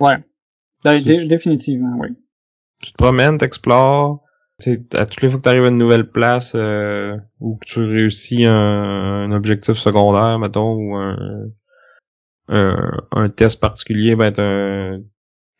ouais, 0.00 0.16
Ben, 0.84 1.00
dé- 1.02 1.26
définitivement, 1.26 1.96
oui. 2.00 2.08
Tu 2.82 2.92
te 2.92 2.96
promènes, 2.98 3.38
t'explores, 3.38 4.22
tu 4.60 4.86
à 4.92 5.06
toutes 5.06 5.22
les 5.22 5.28
fois 5.28 5.38
que 5.38 5.44
t'arrives 5.44 5.64
à 5.64 5.68
une 5.68 5.78
nouvelle 5.78 6.10
place, 6.10 6.52
euh, 6.54 7.16
ou 7.40 7.56
que 7.56 7.64
tu 7.66 7.80
réussis 7.80 8.44
un, 8.44 8.54
un 8.54 9.32
objectif 9.32 9.74
secondaire, 9.76 10.38
mettons, 10.38 10.74
ou 10.74 10.96
un, 10.96 11.16
un, 12.48 12.92
un 13.12 13.28
test 13.30 13.60
particulier, 13.60 14.16
ben, 14.16 14.32
t'as 14.32 14.42
un, 14.42 15.00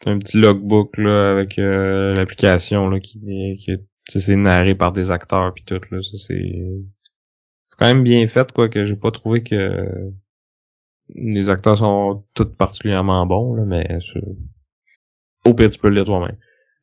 t'as 0.00 0.10
un 0.10 0.18
petit 0.18 0.38
logbook, 0.38 0.98
là, 0.98 1.30
avec 1.30 1.58
euh, 1.58 2.14
l'application, 2.14 2.88
là, 2.90 3.00
qui, 3.00 3.20
qui 3.58 3.66
tu 3.66 3.78
c'est 4.08 4.36
narré 4.36 4.74
par 4.74 4.92
des 4.92 5.10
acteurs 5.10 5.52
puis 5.54 5.64
tout 5.64 5.80
là. 5.90 6.02
Ça 6.02 6.16
c'est 6.18 6.52
c'est 7.70 7.76
quand 7.78 7.86
même 7.86 8.04
bien 8.04 8.26
fait 8.28 8.50
quoi 8.52 8.68
que 8.68 8.84
j'ai 8.84 8.96
pas 8.96 9.10
trouvé 9.10 9.42
que 9.42 10.10
les 11.14 11.50
acteurs 11.50 11.76
sont 11.78 12.24
tous 12.34 12.44
particulièrement 12.56 13.26
bons 13.26 13.54
là 13.54 13.64
mais 13.66 13.86
c'est- 14.00 15.48
au 15.48 15.54
pire 15.54 15.68
tu 15.70 15.78
peux 15.78 15.88
le 15.88 15.96
lire 15.96 16.04
toi-même. 16.06 16.36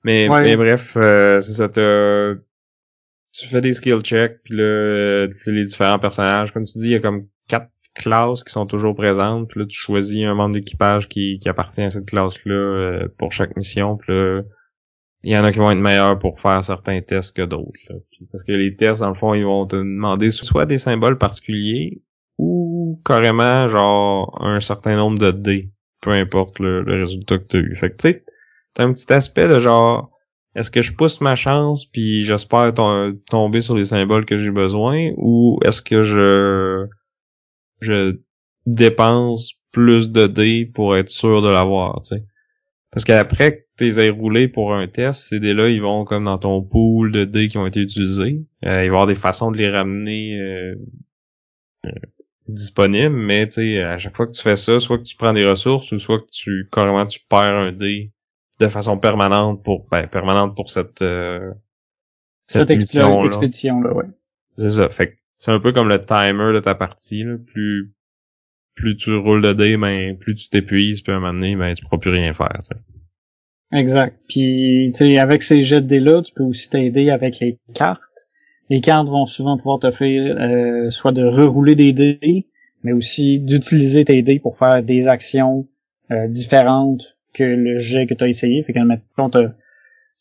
Mais, 0.03 0.30
Ouais. 0.30 0.41
mais 0.41 0.57
bref 0.57 0.95
euh, 0.97 1.41
c'est 1.41 1.53
ça 1.53 1.69
t'as- 1.69 2.36
tu 3.34 3.47
fais 3.47 3.61
des 3.61 3.74
skill 3.74 4.01
checks 4.01 4.41
puis 4.43 4.55
là 4.55 5.28
tu 5.30 5.36
sais, 5.38 5.51
les 5.51 5.63
différents 5.65 5.99
personnages. 5.99 6.51
Comme 6.51 6.65
tu 6.65 6.78
dis 6.80 6.86
il 6.88 6.91
y 6.91 6.95
a 6.95 6.99
comme 6.99 7.28
quatre 7.47 7.72
classes 7.95 8.43
qui 8.43 8.51
sont 8.51 8.65
toujours 8.65 8.95
présentes 8.95 9.49
puis 9.49 9.59
là 9.61 9.65
tu 9.65 9.76
choisis 9.78 10.24
un 10.26 10.34
membre 10.36 10.55
d'équipage 10.55 11.07
qui, 11.09 11.39
qui 11.39 11.49
appartient 11.49 11.82
à 11.82 11.89
cette 11.89 12.05
classe 12.07 12.43
là 12.45 13.07
pour 13.17 13.32
chaque 13.32 13.55
mission 13.57 13.97
puis 13.97 14.11
là 14.13 14.41
il 15.24 15.34
y 15.34 15.38
en 15.38 15.43
a 15.43 15.51
qui 15.51 15.59
vont 15.59 15.69
être 15.69 15.78
meilleurs 15.78 16.17
pour 16.17 16.39
faire 16.39 16.63
certains 16.63 17.01
tests 17.01 17.36
que 17.36 17.43
d'autres. 17.43 17.72
Parce 18.32 18.43
que 18.43 18.51
les 18.51 18.76
tests, 18.76 19.01
dans 19.01 19.09
le 19.09 19.15
fond, 19.15 19.34
ils 19.34 19.45
vont 19.45 19.67
te 19.67 19.76
demander 19.76 20.32
soit 20.32 20.65
des 20.65 20.80
symboles 20.80 21.17
particuliers 21.17 22.01
ou 22.38 22.99
carrément 23.05 23.69
genre 23.69 24.38
un 24.41 24.59
certain 24.59 24.95
nombre 24.95 25.19
de 25.19 25.32
dés, 25.32 25.72
peu 26.01 26.11
importe 26.11 26.59
le, 26.59 26.84
résultat 26.84 27.38
que 27.38 27.47
tu 27.47 27.57
as 27.57 27.59
eu. 27.59 27.76
Fait 27.76 27.91
que 27.91 27.97
tu 27.97 28.09
sais, 28.09 28.26
t'as 28.74 28.86
un 28.86 28.93
petit 28.93 29.11
aspect 29.13 29.47
de 29.47 29.59
genre 29.59 30.11
est-ce 30.55 30.72
que 30.72 30.82
je 30.82 30.91
pousse 30.91 31.22
ma 31.22 31.36
chance 31.36 31.86
puis 31.86 32.24
j'espère 32.24 32.74
tomber 33.30 33.61
sur 33.61 33.76
les 33.78 33.86
symboles 33.86 34.26
que 34.26 34.41
j'ai 34.41 34.51
besoin 34.51 35.11
ou 35.17 35.59
est-ce 35.63 35.82
que 35.82 36.03
je 36.03 36.88
je 37.80 38.19
dépense 38.65 39.53
plus 39.72 40.11
de 40.11 40.28
dés 40.28 40.65
pour 40.65 40.97
être 40.97 41.09
sûr 41.09 41.41
de 41.41 41.49
l'avoir, 41.49 42.01
tu 42.01 42.15
sais. 42.15 42.24
Parce 42.92 43.06
qu'après 43.06 43.58
que 43.58 43.62
tu 43.78 43.86
les 43.86 44.00
aies 44.00 44.10
roulés 44.10 44.48
pour 44.50 44.74
un 44.74 44.88
test, 44.88 45.22
ces 45.22 45.39
dés-là, 45.39 45.70
ils 45.70 45.82
vont 45.82 46.04
comme 46.04 46.26
dans 46.26 46.38
ton 46.38 46.62
pool 46.62 47.12
de 47.12 47.24
dés 47.24 47.48
qui 47.48 47.58
ont 47.58 47.66
été 47.66 47.80
utilisés. 47.80 48.44
Euh, 48.66 48.70
il 48.70 48.70
va 48.70 48.84
y 48.84 48.88
avoir 48.88 49.08
des 49.08 49.16
façons 49.16 49.52
de 49.52 49.58
les 49.58 49.70
ramener 49.70 50.38
euh, 50.39 50.76
euh, 51.86 51.92
disponibles, 52.50 53.16
mais 53.16 53.48
tu 53.48 53.54
sais, 53.54 53.82
à 53.82 53.98
chaque 53.98 54.16
fois 54.16 54.28
que 54.28 54.34
tu 54.34 54.42
fais 54.42 54.58
ça, 54.58 54.80
soit 54.80 54.98
que 54.98 55.04
tu 55.04 55.16
prends 55.16 55.34
des 55.34 55.46
ressources 55.46 55.92
ou 55.94 56.00
soit 56.00 56.20
que 56.20 56.30
tu 56.32 56.68
carrément 56.72 57.06
tu 57.06 57.22
perds 57.30 57.50
un 57.50 57.72
dé 57.72 58.12
de 58.60 58.68
façon 58.68 58.98
permanente 58.98 59.64
pour 59.64 59.88
ben, 59.89 60.08
permanente 60.08 60.56
pour 60.56 60.70
cette 60.70 61.02
euh, 61.02 61.52
cette, 62.46 62.70
expédition 62.70 63.82
là, 63.82 63.94
ouais. 63.94 64.06
C'est 64.58 64.70
ça. 64.70 64.89
Fait 64.89 65.16
c'est 65.38 65.52
un 65.52 65.60
peu 65.60 65.72
comme 65.72 65.88
le 65.88 66.06
timer 66.06 66.54
de 66.54 66.60
ta 66.60 66.76
partie. 66.76 67.24
Là. 67.24 67.38
Plus 67.48 67.94
plus 68.76 68.95
tu 68.95 69.15
roules 69.15 69.41
de 69.41 69.53
dés, 69.53 69.78
ben 69.78 70.17
plus 70.17 70.36
tu 70.36 70.49
t'épuises, 70.49 71.01
puis 71.01 71.11
à 71.11 71.15
un 71.15 71.19
moment 71.19 71.34
donné, 71.34 71.55
ben 71.55 71.74
tu 71.74 71.84
pourras 71.84 71.97
plus 71.97 72.11
rien 72.11 72.34
faire. 72.34 72.59
Exact. 73.74 74.17
Puis 74.28 74.91
tu 74.93 75.05
sais, 75.05 75.17
avec 75.17 75.43
ces 75.43 75.61
jets 75.61 75.82
de 75.82 75.88
dés 75.88 75.99
là, 75.99 76.22
tu 76.22 76.34
peux 76.34 76.43
aussi 76.43 76.69
t'aider 76.69 77.09
avec 77.09 77.39
les 77.39 77.57
cartes. 77.74 78.01
Les 78.69 78.82
cartes 78.82 79.07
vont 79.07 79.26
souvent 79.26 79.57
pouvoir 79.57 79.80
t'offrir 79.80 80.38
euh, 80.38 80.89
soit 80.89 81.11
de 81.11 81.24
rerouler 81.24 81.76
des 81.76 81.93
dés, 81.93 82.47
mais 82.84 82.93
aussi 82.93 83.39
d'utiliser 83.39 84.05
tes 84.05 84.22
dés 84.22 84.39
pour 84.39 84.57
faire 84.57 84.82
des 84.84 85.07
actions 85.07 85.67
euh, 86.11 86.28
différentes 86.28 87.17
que 87.34 87.43
le 87.43 87.78
jet 87.78 88.07
que 88.07 88.13
tu 88.13 88.24
as 88.24 88.28
essayé. 88.28 88.63
Fait 88.63 88.74
que, 88.74 88.80
mettons, 88.80 89.30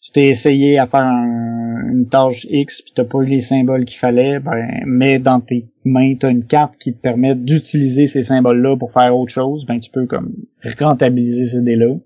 tu 0.00 0.12
t'es 0.12 0.28
essayé 0.28 0.78
à 0.78 0.86
faire 0.86 1.02
une 1.02 2.06
tâche 2.10 2.46
X 2.48 2.82
puis 2.82 2.92
t'as 2.94 3.04
pas 3.04 3.18
eu 3.18 3.26
les 3.26 3.40
symboles 3.40 3.84
qu'il 3.84 3.98
fallait, 3.98 4.38
ben, 4.38 4.82
mais 4.86 5.18
dans 5.18 5.40
tes 5.40 5.66
mains, 5.84 6.14
t'as 6.18 6.30
une 6.30 6.46
carte 6.46 6.76
qui 6.78 6.94
te 6.94 6.98
permet 6.98 7.34
d'utiliser 7.34 8.06
ces 8.06 8.22
symboles-là 8.22 8.76
pour 8.76 8.92
faire 8.92 9.16
autre 9.16 9.32
chose, 9.32 9.66
ben, 9.66 9.78
tu 9.78 9.90
peux 9.90 10.06
comme 10.06 10.34
rentabiliser 10.78 11.44
ces 11.44 11.62
dés-là. 11.62 11.96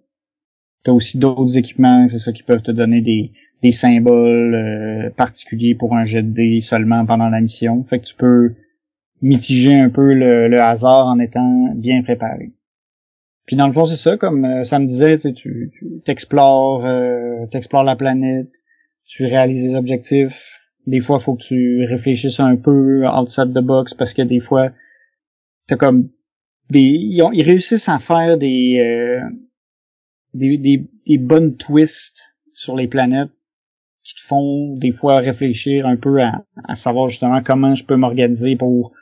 T'as 0.83 0.93
aussi 0.93 1.19
d'autres 1.19 1.57
équipements, 1.57 2.09
c'est 2.09 2.19
ça, 2.19 2.33
qui 2.33 2.43
peuvent 2.43 2.63
te 2.63 2.73
donner 2.73 3.01
des, 3.01 3.33
des 3.63 3.73
symboles 3.73 4.55
euh, 4.55 5.11
particuliers 5.17 5.75
pour 5.75 5.95
un 5.97 6.05
jet 6.05 6.23
de 6.23 6.31
dés 6.31 6.61
seulement 6.61 7.07
pendant 7.07 7.29
la 7.29 7.41
mission. 7.41 7.85
Fait 7.85 8.01
que 8.01 8.05
tu 8.05 8.15
peux 8.17 8.55
mitiger 9.23 9.75
un 9.75 9.89
peu 9.89 10.13
le 10.13 10.61
hasard 10.61 11.07
en 11.07 11.19
étant 11.21 11.73
bien 11.75 12.03
préparé. 12.03 12.51
Puis 13.47 13.57
dans 13.57 13.67
le 13.67 13.73
fond, 13.73 13.85
c'est 13.85 13.97
ça, 13.97 14.17
comme 14.17 14.45
euh, 14.45 14.65
ça 14.65 14.79
me 14.79 14.87
disait, 14.87 15.19
tu 15.19 15.35
tu 15.35 16.01
t'explores, 16.05 16.85
euh, 16.87 17.47
t'explores 17.51 17.85
la 17.85 17.97
planète, 17.97 18.51
tu 19.05 19.27
réalises 19.27 19.69
des 19.69 19.75
objectifs. 19.75 20.61
Des 20.87 21.01
fois, 21.01 21.21
faut 21.21 21.35
que 21.35 21.43
tu 21.43 21.85
réfléchisses 21.85 22.41
un 22.41 22.57
peu 22.57 23.07
outside 23.07 23.53
the 23.55 23.63
box 23.63 23.95
parce 23.95 24.15
que 24.15 24.23
des 24.23 24.41
fois, 24.41 24.71
t'as 25.67 25.77
comme 25.77 26.11
des, 26.71 26.81
ils, 26.81 27.43
réussissent 27.43 27.89
à 27.89 27.99
faire 27.99 28.39
des, 28.39 28.79
euh, 28.81 29.21
des, 30.33 30.59
des, 30.59 30.87
des 31.07 31.19
bonnes 31.19 31.57
twists 31.57 32.35
sur 32.53 32.77
les 32.77 32.89
planètes 32.89 33.31
qui 34.03 34.15
te 34.15 34.21
font 34.21 34.77
des 34.77 34.93
fois 34.93 35.17
réfléchir 35.17 35.87
un 35.87 35.97
peu 35.97 36.23
à, 36.23 36.45
à 36.69 36.75
savoir 36.75 37.09
justement 37.09 37.43
comment 37.43 37.75
je 37.75 37.85
peux 37.85 37.97
m'organiser 37.97 38.57
pour 38.57 38.93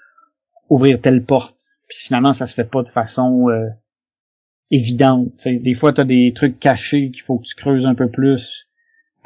ouvrir 0.69 1.01
telle 1.01 1.25
porte. 1.25 1.57
Puis 1.89 1.99
finalement, 1.99 2.33
ça 2.33 2.47
se 2.47 2.55
fait 2.55 2.69
pas 2.69 2.83
de 2.83 2.89
façon 2.89 3.49
euh, 3.51 3.69
évidente. 4.73 5.47
Des 5.47 5.75
fois, 5.75 5.93
tu 5.93 6.01
as 6.01 6.05
des 6.05 6.33
trucs 6.35 6.59
cachés 6.59 7.11
qu'il 7.11 7.23
faut 7.23 7.39
que 7.39 7.45
tu 7.45 7.55
creuses 7.55 7.87
un 7.87 7.95
peu 7.95 8.09
plus. 8.09 8.67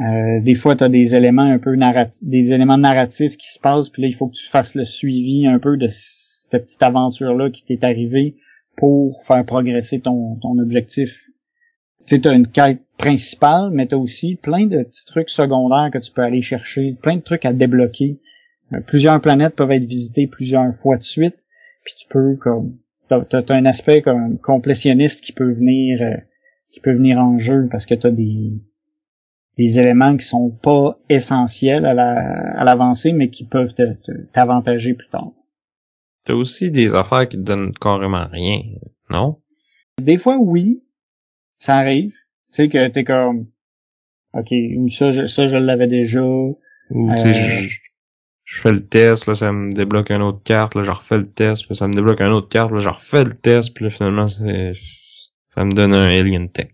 Euh, 0.01 0.40
des 0.42 0.55
fois, 0.55 0.74
tu 0.74 0.84
as 0.84 0.90
des 0.90 1.14
éléments 1.14 1.51
un 1.51 1.59
peu 1.59 1.74
narratifs, 1.76 2.28
des 2.28 2.53
éléments 2.53 2.76
narratifs 2.76 3.36
qui 3.38 3.51
se 3.51 3.59
passent, 3.59 3.88
puis 3.88 4.03
là, 4.03 4.09
il 4.09 4.14
faut 4.14 4.26
que 4.26 4.34
tu 4.34 4.47
fasses 4.47 4.74
le 4.74 4.84
suivi 4.84 5.47
un 5.47 5.59
peu 5.59 5.78
de 5.78 5.86
cette 5.88 6.64
petite 6.64 6.82
aventure-là 6.82 7.51
qui 7.51 7.64
t'est 7.64 7.82
arrivée 7.84 8.36
pour 8.76 9.24
faire 9.24 9.44
progresser 9.47 10.01
ton, 10.01 10.36
ton 10.42 10.59
objectif. 10.59 11.11
Tu 12.07 12.16
sais, 12.16 12.28
as 12.28 12.32
une 12.32 12.49
quête 12.49 12.82
principale, 12.99 13.70
mais 13.72 13.86
tu 13.86 13.94
as 13.94 13.99
aussi 13.99 14.36
plein 14.36 14.66
de 14.66 14.82
petits 14.82 15.07
trucs 15.07 15.30
secondaires 15.30 15.90
que 15.92 15.99
tu 15.99 16.12
peux 16.12 16.22
aller 16.22 16.42
chercher, 16.42 16.97
plein 17.01 17.16
de 17.16 17.22
trucs 17.22 17.44
à 17.44 17.53
débloquer. 17.53 18.20
Euh, 18.74 18.80
plusieurs 18.80 19.20
planètes 19.20 19.55
peuvent 19.55 19.70
être 19.70 19.86
visitées 19.86 20.26
plusieurs 20.26 20.74
fois 20.74 20.97
de 20.97 21.03
suite, 21.03 21.47
puis 21.84 21.94
tu 21.99 22.07
peux 22.09 22.36
comme 22.36 22.76
t'as, 23.09 23.22
as 23.32 23.57
un 23.57 23.66
aspect 23.66 24.02
comme 24.02 24.38
complétionniste 24.38 25.24
qui 25.24 25.32
peut 25.32 25.50
venir 25.50 26.00
euh, 26.02 26.16
qui 26.72 26.80
peut 26.80 26.92
venir 26.92 27.18
en 27.18 27.38
jeu 27.38 27.68
parce 27.70 27.86
que 27.86 27.94
t'as 27.94 28.11
des 28.11 28.52
des 29.57 29.78
éléments 29.78 30.16
qui 30.16 30.26
sont 30.26 30.50
pas 30.50 30.98
essentiels 31.09 31.86
à 31.86 31.94
la 31.94 32.59
à 32.59 32.64
l'avancée 32.64 33.12
mais 33.12 33.30
qui 33.30 33.46
peuvent 33.46 33.74
t'avantager 34.32 34.94
plus 34.94 35.09
tard. 35.09 35.32
T'as 36.26 36.34
aussi 36.34 36.70
des 36.70 36.92
affaires 36.94 37.28
qui 37.28 37.36
te 37.36 37.42
donnent 37.42 37.72
carrément 37.72 38.26
rien, 38.26 38.61
non? 39.11 39.38
Des 40.02 40.18
fois 40.18 40.36
oui, 40.38 40.82
ça 41.59 41.76
arrive. 41.76 42.12
Tu 42.52 42.64
sais 42.64 42.68
que 42.68 42.88
t'es 42.88 43.04
comme 43.04 43.46
OK, 44.34 44.52
ou 44.76 44.88
ça 44.88 45.11
je, 45.12 45.26
ça 45.26 45.46
je 45.46 45.57
l'avais 45.57 45.86
déjà. 45.86 46.22
Ou 46.22 47.11
tu 47.16 47.18
sais, 47.18 47.68
je 48.47 48.61
fais 48.61 48.72
le 48.72 48.86
test, 48.86 49.26
là, 49.26 49.34
ça 49.34 49.53
me 49.53 49.72
débloque 49.72 50.11
une 50.11 50.22
autre 50.22 50.40
carte, 50.42 50.76
là, 50.76 50.84
je 50.84 50.90
refais 50.90 51.18
le 51.18 51.28
test, 51.28 51.66
puis 51.66 51.74
ça 51.74 51.88
me 51.88 51.94
débloque 51.94 52.20
une 52.20 52.32
autre 52.32 52.49
carte, 52.49 52.70
là, 52.70 52.78
je 52.78 52.88
refais 52.88 53.24
le 53.24 53.34
test, 53.34 53.74
puis 53.74 53.84
là, 53.84 53.90
finalement, 53.90 54.28
ça 54.28 55.64
me 55.64 55.72
donne 55.72 55.94
un 55.94 56.05
Alien 56.05 56.49
Tech. 56.49 56.70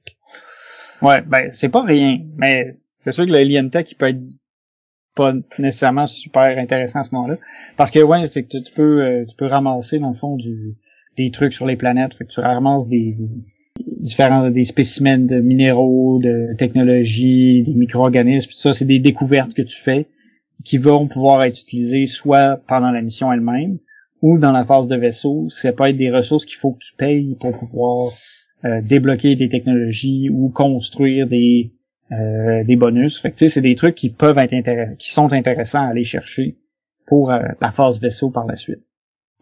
Ouais, 1.00 1.22
ben, 1.22 1.50
c'est 1.50 1.70
pas 1.70 1.82
rien, 1.82 2.18
mais 2.36 2.76
c'est 2.92 3.12
sûr 3.12 3.24
que 3.24 3.30
le 3.30 3.38
Alien 3.38 3.70
Tech, 3.70 3.86
il 3.90 3.96
peut 3.96 4.08
être 4.08 4.20
pas 5.16 5.32
nécessairement 5.58 6.06
super 6.06 6.58
intéressant 6.58 7.00
à 7.00 7.02
ce 7.04 7.14
moment-là. 7.14 7.38
Parce 7.76 7.90
que, 7.90 8.00
ouais, 8.00 8.26
c'est 8.26 8.44
que 8.44 8.58
tu 8.58 8.72
peux, 8.74 9.02
euh, 9.02 9.24
tu 9.26 9.34
peux 9.36 9.46
ramasser, 9.46 9.98
dans 9.98 10.10
le 10.10 10.16
fond, 10.16 10.36
du, 10.36 10.76
des 11.16 11.30
trucs 11.30 11.54
sur 11.54 11.66
les 11.66 11.76
planètes, 11.76 12.14
fait 12.14 12.26
que 12.26 12.32
tu 12.32 12.40
ramasses 12.40 12.88
des, 12.88 13.16
différents, 13.98 14.50
des 14.50 14.64
spécimens 14.64 15.26
de 15.26 15.40
minéraux, 15.40 16.20
de 16.22 16.54
technologie, 16.58 17.62
des 17.62 17.74
micro-organismes, 17.74 18.50
tout 18.50 18.56
ça, 18.56 18.74
c'est 18.74 18.84
des 18.84 18.98
découvertes 18.98 19.54
que 19.54 19.62
tu 19.62 19.76
fais 19.76 20.06
qui 20.64 20.78
vont 20.78 21.06
pouvoir 21.08 21.44
être 21.44 21.58
utilisées 21.58 22.06
soit 22.06 22.60
pendant 22.68 22.90
la 22.90 23.02
mission 23.02 23.32
elle-même 23.32 23.78
ou 24.20 24.38
dans 24.38 24.52
la 24.52 24.64
phase 24.64 24.88
de 24.88 24.96
vaisseau. 24.96 25.48
Ça 25.50 25.72
peut 25.72 25.88
être 25.88 25.96
des 25.96 26.10
ressources 26.10 26.44
qu'il 26.44 26.58
faut 26.58 26.72
que 26.72 26.84
tu 26.84 26.94
payes 26.96 27.36
pour 27.40 27.58
pouvoir 27.58 28.12
euh, 28.64 28.80
débloquer 28.80 29.34
des 29.34 29.48
technologies 29.48 30.30
ou 30.30 30.48
construire 30.50 31.26
des 31.26 31.72
euh, 32.12 32.62
des 32.64 32.76
bonus. 32.76 33.20
Fait 33.20 33.30
que 33.30 33.48
c'est 33.48 33.60
des 33.60 33.74
trucs 33.74 33.94
qui 33.94 34.10
peuvent 34.10 34.38
être 34.38 34.96
qui 34.98 35.10
sont 35.10 35.32
intéressants 35.32 35.82
à 35.82 35.88
aller 35.88 36.04
chercher 36.04 36.58
pour 37.06 37.30
euh, 37.30 37.40
la 37.60 37.72
phase 37.72 38.00
vaisseau 38.00 38.30
par 38.30 38.46
la 38.46 38.56
suite. 38.56 38.82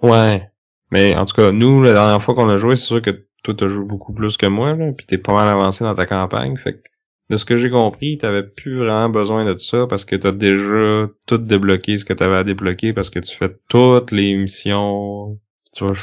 Ouais. 0.02 0.48
Mais 0.90 1.14
en 1.14 1.24
tout 1.24 1.34
cas, 1.34 1.52
nous, 1.52 1.82
la 1.82 1.92
dernière 1.92 2.22
fois 2.22 2.34
qu'on 2.34 2.48
a 2.48 2.56
joué, 2.56 2.76
c'est 2.76 2.86
sûr 2.86 3.02
que 3.02 3.26
toi 3.42 3.54
t'as 3.56 3.68
joué 3.68 3.84
beaucoup 3.84 4.12
plus 4.12 4.36
que 4.36 4.46
moi, 4.46 4.74
là, 4.74 4.92
puis 4.92 5.06
t'es 5.06 5.18
pas 5.18 5.32
mal 5.32 5.48
avancé 5.48 5.84
dans 5.84 5.94
ta 5.94 6.06
campagne. 6.06 6.56
Fait 6.56 6.74
que 6.74 6.88
de 7.30 7.36
ce 7.36 7.44
que 7.44 7.56
j'ai 7.56 7.70
compris, 7.70 8.18
t'avais 8.18 8.42
plus 8.42 8.76
vraiment 8.76 9.08
besoin 9.08 9.44
de 9.44 9.56
ça 9.56 9.86
parce 9.88 10.04
que 10.04 10.16
t'as 10.16 10.32
déjà 10.32 11.08
tout 11.26 11.38
débloqué 11.38 11.96
ce 11.96 12.04
que 12.04 12.12
t'avais 12.12 12.34
à 12.34 12.44
débloquer 12.44 12.92
parce 12.92 13.08
que 13.08 13.20
tu 13.20 13.36
fais 13.36 13.56
toutes 13.68 14.10
les 14.10 14.36
missions, 14.36 15.38
tu 15.72 15.84
vois, 15.84 15.94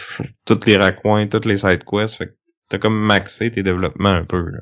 toutes 0.46 0.66
les 0.66 0.78
raccoins, 0.78 1.28
toutes 1.28 1.46
les 1.46 1.58
side 1.58 1.84
quests, 1.84 2.16
fait 2.16 2.28
que 2.28 2.34
t'as 2.70 2.78
comme 2.78 2.98
maxé 2.98 3.52
tes 3.52 3.62
développements 3.62 4.10
un 4.10 4.24
peu. 4.24 4.40
Là. 4.40 4.60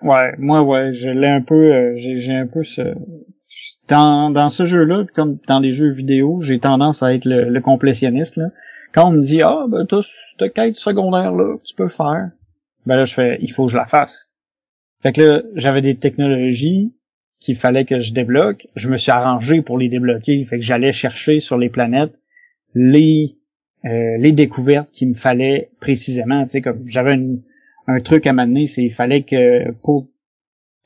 Ouais, 0.00 0.32
moi 0.38 0.62
ouais, 0.62 0.94
je 0.94 1.10
l'ai 1.10 1.28
un 1.28 1.42
peu, 1.42 1.74
euh, 1.74 1.92
j'ai 1.96 2.34
un 2.34 2.46
peu 2.46 2.62
ce 2.62 2.82
dans 3.88 4.30
dans 4.30 4.48
ce 4.48 4.64
jeu-là, 4.64 5.04
comme 5.14 5.38
dans 5.46 5.60
les 5.60 5.72
jeux 5.72 5.90
vidéo, 5.90 6.40
j'ai 6.40 6.58
tendance 6.58 7.02
à 7.02 7.14
être 7.14 7.26
le, 7.26 7.60
complétionniste 7.60 8.36
là. 8.36 8.46
Quand 8.94 9.08
on 9.08 9.12
me 9.12 9.20
dit 9.20 9.42
ah 9.42 9.66
ben 9.68 9.84
t'as 9.86 10.00
cette 10.00 10.54
quête 10.54 10.76
secondaire 10.76 11.32
là, 11.32 11.56
tu 11.62 11.74
peux 11.74 11.88
faire, 11.88 12.30
ben 12.86 12.96
là 12.96 13.04
je 13.04 13.12
fais 13.12 13.38
il 13.42 13.52
faut 13.52 13.66
que 13.66 13.72
je 13.72 13.76
la 13.76 13.86
fasse 13.86 14.25
fait 15.02 15.12
que 15.12 15.20
là, 15.20 15.42
j'avais 15.54 15.82
des 15.82 15.96
technologies 15.96 16.92
qu'il 17.38 17.56
fallait 17.56 17.84
que 17.84 18.00
je 18.00 18.12
débloque. 18.12 18.66
Je 18.76 18.88
me 18.88 18.96
suis 18.96 19.12
arrangé 19.12 19.62
pour 19.62 19.78
les 19.78 19.88
débloquer. 19.88 20.44
Fait 20.44 20.56
que 20.56 20.64
j'allais 20.64 20.92
chercher 20.92 21.38
sur 21.38 21.58
les 21.58 21.68
planètes 21.68 22.14
les 22.74 23.36
euh, 23.84 24.16
les 24.18 24.32
découvertes 24.32 24.90
qu'il 24.90 25.08
me 25.08 25.14
fallait 25.14 25.70
précisément. 25.80 26.42
Tu 26.44 26.50
sais, 26.50 26.60
comme 26.60 26.88
j'avais 26.88 27.14
un 27.86 28.00
truc 28.00 28.26
à 28.26 28.32
m'amener, 28.32 28.66
c'est 28.66 28.82
il 28.82 28.92
fallait 28.92 29.22
que 29.22 29.70
pour 29.82 30.08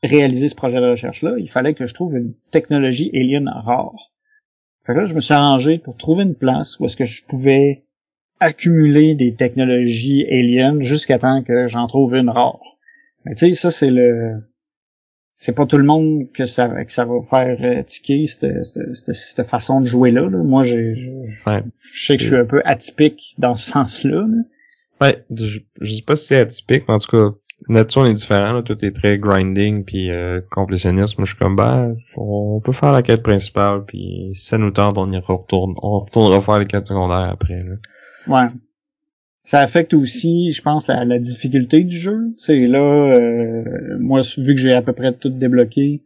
réaliser 0.03 0.49
ce 0.49 0.55
projet 0.55 0.81
de 0.81 0.91
recherche-là, 0.91 1.37
il 1.39 1.51
fallait 1.51 1.75
que 1.75 1.87
je 1.87 1.95
trouve 1.95 2.17
une 2.17 2.35
technologie 2.51 3.11
alien 3.15 3.49
rare. 3.49 4.13
Fait 4.87 4.95
que 4.95 4.99
là, 4.99 5.07
je 5.07 5.15
me 5.15 5.21
suis 5.21 5.35
arrangé 5.35 5.79
pour 5.79 5.97
trouver 5.97 6.25
une 6.25 6.35
place 6.35 6.79
où 6.79 6.85
est-ce 6.85 6.97
que 6.97 7.05
je 7.05 7.25
pouvais 7.27 7.85
accumuler 8.39 9.15
des 9.15 9.35
technologies 9.35 10.27
aliens 10.27 10.81
jusqu'à 10.81 11.19
temps 11.19 11.43
que 11.43 11.69
j'en 11.69 11.87
trouve 11.87 12.15
une 12.15 12.31
rare. 12.31 12.70
Mais 13.25 13.35
tu 13.35 13.47
sais, 13.49 13.55
ça 13.55 13.71
c'est 13.71 13.91
le 13.91 14.43
c'est 15.35 15.55
pas 15.55 15.65
tout 15.65 15.79
le 15.79 15.85
monde 15.85 16.31
que 16.35 16.45
ça 16.45 16.69
que 16.85 16.93
ça 16.93 17.05
va 17.07 17.23
faire 17.23 17.57
euh, 17.63 17.83
tiquer 17.83 18.27
cette, 18.27 18.65
cette, 18.65 19.15
cette, 19.15 19.49
façon 19.49 19.81
de 19.81 19.87
jouer 19.87 20.11
là. 20.11 20.29
Moi, 20.29 20.65
j'ai, 20.65 20.95
je, 20.97 21.51
Ouais. 21.51 21.63
je 21.95 22.07
sais 22.07 22.17
que 22.17 22.23
je 22.23 22.29
suis 22.29 22.37
un 22.37 22.45
peu 22.45 22.61
atypique 22.65 23.35
dans 23.39 23.55
ce 23.55 23.71
sens-là. 23.71 24.27
là. 24.27 24.43
Ouais, 25.01 25.25
je, 25.35 25.61
je 25.81 25.95
sais 25.95 26.03
pas 26.03 26.17
si 26.17 26.27
c'est 26.27 26.41
atypique, 26.41 26.85
mais 26.87 26.95
en 26.95 26.99
tout 26.99 27.17
cas, 27.17 27.35
là-dessus 27.71 27.99
on 28.01 28.05
est 28.05 28.13
différent, 28.13 28.53
là. 28.53 28.63
Tout 28.63 28.85
est 28.85 28.95
très 28.95 29.17
grinding 29.19 29.85
puis 29.85 30.11
euh, 30.11 30.43
complétionniste. 30.51 31.17
Moi 31.19 31.25
je 31.25 31.31
suis 31.31 31.39
comme 31.41 31.57
ben 31.57 31.97
on 32.17 32.61
peut 32.63 32.73
faire 32.73 32.93
la 32.93 33.03
quête 33.03 33.23
principale 33.23 33.85
puis 33.87 34.33
si 34.35 34.45
ça 34.45 34.59
nous 34.59 34.73
tente, 34.73 34.99
on 34.99 35.11
y 35.11 35.19
retourne. 35.19 35.75
On 35.83 36.01
retournera 36.01 36.43
faire 36.43 36.59
les 36.59 36.67
quêtes 36.67 36.87
secondaires 36.87 37.31
après. 37.31 37.63
Là. 37.63 37.77
Ouais. 38.27 38.49
Ça 39.43 39.61
affecte 39.61 39.95
aussi, 39.95 40.53
je 40.53 40.61
pense, 40.63 40.87
la, 40.87 41.05
la 41.05 41.19
difficulté 41.19 41.83
du 41.83 41.97
jeu. 41.97 42.35
C'est 42.37 42.67
là, 42.67 43.15
euh, 43.17 43.97
moi, 43.99 44.21
vu 44.37 44.55
que 44.55 44.61
j'ai 44.61 44.75
à 44.75 44.83
peu 44.83 44.93
près 44.93 45.15
tout 45.15 45.31
débloqué, 45.31 46.03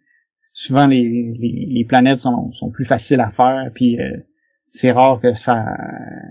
souvent 0.53 0.87
les, 0.87 1.35
les, 1.39 1.66
les 1.68 1.85
planètes 1.85 2.20
sont, 2.20 2.53
sont 2.53 2.70
plus 2.70 2.85
faciles 2.85 3.20
à 3.20 3.30
faire, 3.30 3.70
puis 3.74 4.01
euh, 4.01 4.18
c'est 4.70 4.93
rare 4.93 5.20
que 5.20 5.35
ça 5.35 5.64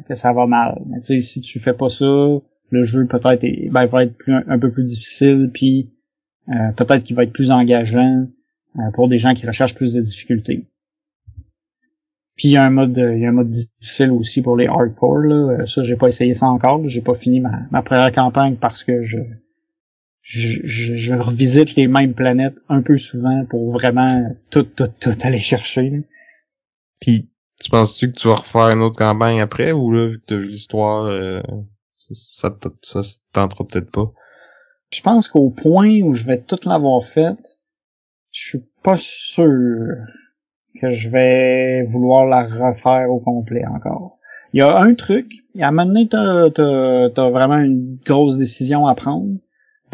que 0.07 0.15
ça 0.15 0.33
va 0.33 0.47
mal. 0.47 0.81
Mais 0.87 1.01
tu 1.01 1.21
si 1.21 1.41
tu 1.41 1.59
fais 1.59 1.73
pas 1.73 1.89
ça, 1.89 2.05
le 2.05 2.83
jeu 2.83 3.05
peut-être 3.05 3.41
ben, 3.71 3.85
va 3.85 4.03
être 4.03 4.17
plus, 4.17 4.33
un 4.33 4.59
peu 4.59 4.71
plus 4.71 4.83
difficile, 4.83 5.51
puis 5.53 5.91
euh, 6.49 6.71
peut-être 6.75 7.03
qu'il 7.03 7.15
va 7.15 7.23
être 7.23 7.33
plus 7.33 7.51
engageant 7.51 8.27
euh, 8.77 8.91
pour 8.93 9.07
des 9.07 9.19
gens 9.19 9.33
qui 9.33 9.45
recherchent 9.45 9.75
plus 9.75 9.93
de 9.93 10.01
difficultés. 10.01 10.65
Puis 12.35 12.47
il 12.47 12.51
y 12.51 12.57
a 12.57 12.63
un 12.63 12.69
mode 12.69 12.97
il 12.97 13.19
y 13.19 13.25
a 13.25 13.29
un 13.29 13.33
mode 13.33 13.49
difficile 13.49 14.11
aussi 14.11 14.41
pour 14.41 14.57
les 14.57 14.67
hardcore 14.67 15.19
là. 15.19 15.35
Euh, 15.35 15.65
Ça 15.65 15.83
j'ai 15.83 15.95
pas 15.95 16.07
essayé 16.07 16.33
ça 16.33 16.47
encore, 16.47 16.87
j'ai 16.87 17.01
pas 17.01 17.13
fini 17.15 17.39
ma, 17.39 17.61
ma 17.71 17.81
première 17.81 18.11
campagne 18.11 18.55
parce 18.55 18.83
que 18.83 19.03
je 19.03 19.19
je, 20.21 20.59
je, 20.63 20.95
je 20.95 21.13
revisite 21.13 21.75
les 21.75 21.87
mêmes 21.87 22.13
planètes 22.13 22.57
un 22.69 22.81
peu 22.81 22.97
souvent 22.97 23.45
pour 23.49 23.71
vraiment 23.71 24.35
tout 24.49 24.63
tout 24.63 24.87
tout 24.99 25.15
aller 25.21 25.39
chercher. 25.39 25.89
là. 25.89 25.97
Puis 27.01 27.29
tu 27.61 27.69
penses-tu 27.69 28.11
que 28.11 28.17
tu 28.17 28.27
vas 28.27 28.35
refaire 28.35 28.69
une 28.75 28.81
autre 28.81 28.97
campagne 28.97 29.39
après 29.39 29.71
ou 29.71 29.91
là 29.91 30.07
vu 30.07 30.19
que 30.19 30.25
t'as 30.27 30.35
vu 30.35 30.47
l'histoire, 30.47 31.05
euh, 31.05 31.41
ça, 31.95 32.49
ça, 32.81 33.01
ça, 33.01 33.19
tentera 33.31 33.65
peut-être 33.65 33.91
pas? 33.91 34.11
Je 34.91 35.01
pense 35.01 35.27
qu'au 35.27 35.49
point 35.49 36.01
où 36.01 36.13
je 36.13 36.25
vais 36.25 36.41
tout 36.41 36.59
l'avoir 36.65 37.05
fait, 37.05 37.37
je 38.31 38.47
suis 38.47 38.63
pas 38.83 38.97
sûr 38.97 39.87
que 40.79 40.89
je 40.89 41.09
vais 41.09 41.83
vouloir 41.83 42.25
la 42.25 42.43
refaire 42.43 43.09
au 43.09 43.19
complet 43.19 43.65
encore. 43.65 44.17
Il 44.53 44.59
y 44.59 44.61
a 44.61 44.77
un 44.77 44.93
truc, 44.93 45.31
à 45.59 45.69
un 45.69 45.71
moment 45.71 45.87
donné, 45.87 46.07
t'as, 46.07 46.49
t'as 46.51 47.29
vraiment 47.29 47.57
une 47.57 47.97
grosse 48.05 48.37
décision 48.37 48.87
à 48.87 48.95
prendre. 48.95 49.37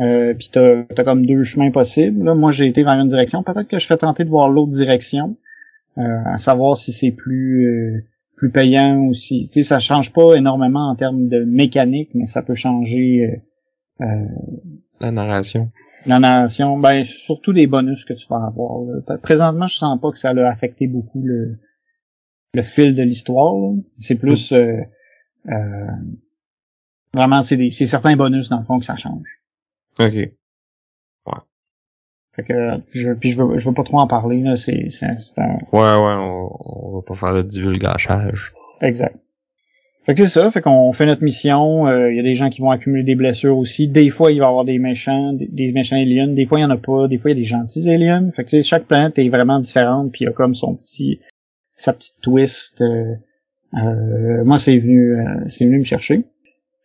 Euh, 0.01 0.34
puis 0.34 0.49
t'as, 0.51 0.84
t'as 0.95 1.03
comme 1.03 1.25
deux 1.25 1.43
chemins 1.43 1.71
possibles. 1.71 2.23
Là, 2.23 2.34
moi, 2.34 2.51
j'ai 2.51 2.67
été 2.67 2.84
vers 2.84 2.95
une 2.95 3.07
direction. 3.07 3.43
Peut-être 3.43 3.67
que 3.67 3.77
je 3.77 3.86
serais 3.86 3.97
tenté 3.97 4.23
de 4.23 4.30
voir 4.30 4.49
l'autre 4.49 4.71
direction. 4.71 5.36
Euh, 5.97 6.01
à 6.25 6.38
savoir 6.38 6.77
si 6.77 6.93
c'est 6.93 7.11
plus 7.11 7.65
euh, 7.65 8.05
plus 8.38 8.51
payant 8.51 8.99
ou 8.99 9.13
si 9.13 9.47
tu 9.47 9.51
sais 9.51 9.63
ça 9.63 9.80
change 9.80 10.13
pas 10.13 10.36
énormément 10.36 10.89
en 10.89 10.95
termes 10.95 11.27
de 11.27 11.43
mécanique 11.43 12.11
mais 12.13 12.25
ça 12.25 12.41
peut 12.41 12.53
changer 12.53 13.41
euh, 13.99 14.05
euh, 14.05 14.25
La 15.00 15.12
narration? 15.12 15.72
la 16.06 16.18
narration, 16.20 16.78
ben 16.78 17.04
surtout 17.04 17.52
les 17.52 17.68
bonus 17.68 18.06
que 18.06 18.14
tu 18.14 18.26
vas 18.30 18.45
avoir. 18.47 18.84
là. 18.86 19.18
Présentement, 19.18 19.68
je 19.68 19.76
sens 19.78 20.00
pas 20.00 20.12
que 20.12 20.18
ça 20.18 20.30
a 20.30 20.50
affecté 20.50 20.88
beaucoup 20.88 21.22
le, 21.22 21.60
le 22.54 22.64
fil 22.64 22.95
de 22.95 23.04
l'histoire. 23.04 23.54
C'est 24.00 24.16
plus 24.16 24.54
euh, 24.54 24.82
euh, 25.47 25.88
vraiment 27.14 27.41
c'est 27.41 27.58
des 27.58 27.70
c'est 27.70 27.86
certains 27.86 28.16
bonus 28.16 28.50
dans 28.50 28.60
le 28.60 28.66
fond 28.66 28.80
que 28.80 28.86
ça 28.86 28.95
change. 28.95 29.28
Ok. 30.00 30.32
Fait 32.36 32.43
que 32.43 32.54
je 32.91 33.12
puis 33.12 33.32
je 33.32 33.43
veux 33.43 33.58
je 33.58 33.68
veux 33.68 33.74
pas 33.74 33.84
trop 33.84 34.00
en 34.00 34.08
parler 34.08 34.41
là, 34.41 34.56
c'est 34.56 34.89
c'est 34.89 35.08
c'est 35.20 35.39
un 35.41 35.58
Ouais, 35.74 35.80
ouais, 35.82 36.16
on, 36.18 36.50
on 36.60 36.95
va 36.95 37.02
pas 37.02 37.16
faire 37.16 37.34
de 37.34 37.41
divulgachage. 37.41 38.54
Exact. 38.82 39.18
Fait 40.10 40.16
que 40.16 40.26
c'est 40.26 40.39
ça, 40.39 40.49
fait 40.49 40.62
qu'on 40.62 40.91
fait 40.91 41.05
notre 41.05 41.24
mission, 41.24 41.86
euh, 41.86 42.10
il 42.10 42.18
y 42.18 42.20
a 42.20 42.24
des 42.24 42.34
gens 42.34 42.49
qui 42.49 42.62
vont 42.62 42.72
accumuler 42.72 43.03
des 43.03 43.14
blessures 43.14 43.55
aussi. 43.55 43.88
Des 43.88 44.10
fois, 44.10 44.32
il 44.32 44.39
va 44.39 44.45
y 44.45 44.47
avoir 44.47 44.66
des 44.66 44.80
méchants, 44.80 45.34
des, 45.34 45.72
méchants 45.72 45.97
aliens, 45.97 46.30
des 46.30 46.47
fois 46.47 46.57
il 46.57 46.64
y 46.64 46.66
en 46.66 46.72
a 46.72 46.78
pas, 46.78 47.07
des 47.07 47.20
fois 47.20 47.30
il 47.30 47.36
y 47.36 47.38
a 47.38 47.41
des 47.41 47.45
gentils 47.45 47.88
aliens. 47.88 48.32
Fait 48.36 48.43
que 48.43 48.60
chaque 48.64 48.86
planète 48.86 49.20
est 49.20 49.30
vraiment 49.30 49.60
différente, 49.60 50.12
puis 50.12 50.22
il 50.22 50.26
y 50.26 50.28
a 50.28 50.32
comme 50.32 50.55
son 50.55 50.74
petit 50.74 51.20
sa 51.76 51.93
petite 51.93 52.16
twist. 52.24 52.82
euh, 52.82 53.14
euh, 53.76 54.43
moi 54.45 54.57
c'est 54.57 54.80
venu 54.80 55.14
euh, 55.14 55.43
c'est 55.45 55.66
venu 55.66 55.78
me 55.78 55.84
chercher. 55.84 56.24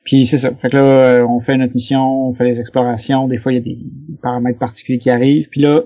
Puis 0.05 0.27
c'est 0.27 0.37
ça. 0.37 0.55
Fait 0.55 0.69
que 0.69 0.77
là, 0.77 0.83
euh, 0.83 1.27
on 1.27 1.41
fait 1.41 1.57
notre 1.57 1.73
mission, 1.73 2.29
on 2.29 2.35
fait 2.35 2.45
les 2.45 2.61
explorations, 2.61 3.27
des 3.27 3.39
fois 3.39 3.55
il 3.55 3.55
y 3.55 3.59
a 3.59 3.63
des 3.63 3.79
paramètres 4.21 4.59
particuliers 4.59 4.99
qui 4.99 5.09
arrivent, 5.09 5.49
puis 5.49 5.63
là, 5.63 5.85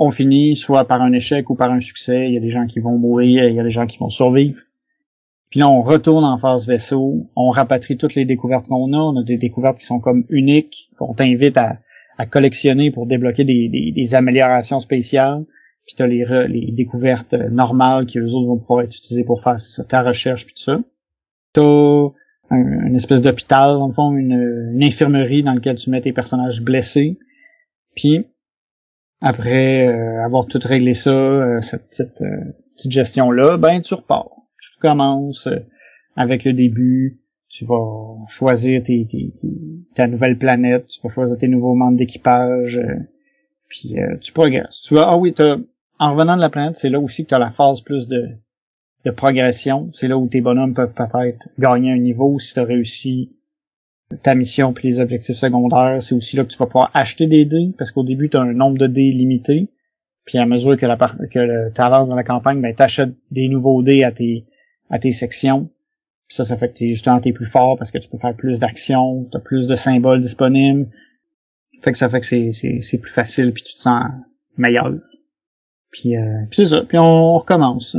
on 0.00 0.10
finit 0.10 0.56
soit 0.56 0.84
par 0.88 1.00
un 1.02 1.12
échec 1.12 1.50
ou 1.50 1.54
par 1.54 1.70
un 1.70 1.78
succès, 1.78 2.26
il 2.26 2.34
y 2.34 2.36
a 2.36 2.40
des 2.40 2.48
gens 2.48 2.66
qui 2.66 2.80
vont 2.80 2.98
mourir, 2.98 3.44
il 3.46 3.54
y 3.54 3.60
a 3.60 3.62
des 3.62 3.70
gens 3.70 3.86
qui 3.86 3.98
vont 3.98 4.08
survivre. 4.08 4.60
Puis 5.50 5.60
là, 5.60 5.68
on 5.68 5.80
retourne 5.80 6.24
en 6.24 6.38
phase 6.38 6.66
vaisseau, 6.66 7.28
on 7.34 7.50
rapatrie 7.50 7.96
toutes 7.96 8.14
les 8.14 8.24
découvertes 8.24 8.68
qu'on 8.68 8.92
a, 8.92 8.96
on 8.96 9.16
a 9.16 9.24
des 9.24 9.36
découvertes 9.36 9.78
qui 9.78 9.84
sont 9.84 9.98
comme 9.98 10.24
uniques, 10.28 10.90
qu'on 10.96 11.12
t'invite 11.12 11.56
à, 11.56 11.78
à 12.18 12.26
collectionner 12.26 12.90
pour 12.92 13.06
débloquer 13.06 13.44
des, 13.44 13.68
des, 13.68 13.92
des 13.92 14.14
améliorations 14.14 14.78
spéciales. 14.78 15.44
Puis 15.86 15.96
t'as 15.96 16.06
les, 16.06 16.24
les 16.48 16.70
découvertes 16.70 17.34
euh, 17.34 17.48
normales 17.50 18.06
qui 18.06 18.18
eux 18.18 18.26
autres 18.32 18.46
vont 18.46 18.58
pouvoir 18.58 18.82
être 18.82 18.94
utilisées 18.94 19.24
pour 19.24 19.42
faire 19.42 19.56
ta 19.88 20.02
recherche 20.02 20.44
puis 20.46 20.54
tout 20.54 20.62
ça. 20.62 20.78
T'as 21.52 21.62
un, 22.50 22.86
une 22.86 22.94
espèce 22.94 23.22
d'hôpital, 23.22 23.64
dans 23.64 23.88
le 23.88 23.92
fond, 23.92 24.12
une, 24.12 24.70
une 24.74 24.84
infirmerie 24.84 25.42
dans 25.42 25.54
laquelle 25.54 25.76
tu 25.76 25.90
mets 25.90 26.00
tes 26.00 26.12
personnages 26.12 26.62
blessés. 26.62 27.18
Puis 27.96 28.24
après 29.20 29.88
euh, 29.88 30.24
avoir 30.24 30.46
tout 30.46 30.60
réglé 30.62 30.94
ça, 30.94 31.10
euh, 31.10 31.60
cette 31.60 31.88
petite, 31.88 32.22
euh, 32.22 32.52
petite 32.76 32.92
gestion-là, 32.92 33.56
ben 33.56 33.80
tu 33.82 33.94
repars. 33.94 34.30
Tu 34.60 34.78
commences 34.80 35.46
euh, 35.46 35.58
avec 36.16 36.44
le 36.44 36.52
début, 36.52 37.20
tu 37.48 37.64
vas 37.64 38.16
choisir 38.28 38.82
tes, 38.82 39.06
tes- 39.06 39.32
tes- 39.40 39.48
ta 39.94 40.06
nouvelle 40.06 40.38
planète, 40.38 40.86
tu 40.86 41.00
vas 41.02 41.08
choisir 41.08 41.36
tes 41.38 41.48
nouveaux 41.48 41.74
membres 41.74 41.96
d'équipage, 41.98 42.78
euh, 42.78 42.94
puis 43.68 43.98
euh, 43.98 44.16
tu 44.20 44.32
progresses. 44.32 44.82
Tu 44.82 44.94
vas, 44.94 45.04
ah 45.08 45.16
oui, 45.16 45.34
en 45.98 46.14
revenant 46.14 46.36
de 46.36 46.42
la 46.42 46.48
planète, 46.48 46.76
c'est 46.76 46.90
là 46.90 47.00
aussi 47.00 47.24
que 47.24 47.28
tu 47.30 47.34
as 47.34 47.38
la 47.38 47.50
phase 47.50 47.80
plus 47.80 48.08
de, 48.08 48.28
de 49.04 49.10
progression. 49.10 49.90
C'est 49.92 50.08
là 50.08 50.16
où 50.16 50.28
tes 50.28 50.40
bonhommes 50.40 50.74
peuvent 50.74 50.94
peut-être 50.94 51.48
gagner 51.58 51.92
un 51.92 51.98
niveau 51.98 52.38
si 52.38 52.54
tu 52.54 52.60
as 52.60 52.64
réussi 52.64 53.36
ta 54.22 54.34
mission 54.34 54.72
puis 54.72 54.88
les 54.88 55.00
objectifs 55.00 55.36
secondaires. 55.36 56.02
C'est 56.02 56.14
aussi 56.14 56.36
là 56.36 56.44
que 56.44 56.50
tu 56.50 56.58
vas 56.58 56.66
pouvoir 56.66 56.90
acheter 56.94 57.26
des 57.26 57.44
dés, 57.44 57.72
parce 57.78 57.90
qu'au 57.90 58.02
début, 58.02 58.28
tu 58.28 58.36
as 58.36 58.40
un 58.40 58.52
nombre 58.52 58.78
de 58.78 58.86
dés 58.86 59.10
limité. 59.10 59.68
Puis 60.24 60.38
à 60.38 60.46
mesure 60.46 60.76
que 60.76 60.86
que 61.26 61.72
tu 61.72 61.80
avances 61.80 62.08
dans 62.08 62.14
la 62.14 62.24
campagne, 62.24 62.60
ben 62.60 62.74
t'achètes 62.74 63.14
des 63.30 63.48
nouveaux 63.48 63.82
dés 63.82 64.04
à 64.04 64.12
tes 64.12 64.44
à 64.90 64.98
tes 64.98 65.12
sections. 65.12 65.70
Puis 66.28 66.36
ça, 66.36 66.44
ça 66.44 66.56
fait 66.56 66.68
que 66.72 66.78
t'es 66.78 66.88
justement 66.88 67.20
t'es 67.20 67.32
plus 67.32 67.46
fort 67.46 67.76
parce 67.78 67.90
que 67.90 67.98
tu 67.98 68.08
peux 68.08 68.18
faire 68.18 68.34
plus 68.36 68.58
d'actions, 68.60 69.24
t'as 69.32 69.40
plus 69.40 69.66
de 69.66 69.74
symboles 69.74 70.20
disponibles. 70.20 70.88
Fait 71.82 71.92
que 71.92 71.98
ça 71.98 72.08
fait 72.08 72.20
que 72.20 72.26
c'est 72.26 72.52
c'est 72.52 72.80
c'est 72.82 72.98
plus 72.98 73.10
facile 73.12 73.52
puis 73.52 73.62
tu 73.62 73.74
te 73.74 73.80
sens 73.80 74.04
meilleur. 74.56 74.92
Puis, 75.90 76.16
euh, 76.16 76.44
puis 76.48 76.56
c'est 76.56 76.66
ça. 76.66 76.82
Puis 76.82 76.98
on 76.98 77.38
recommence. 77.38 77.96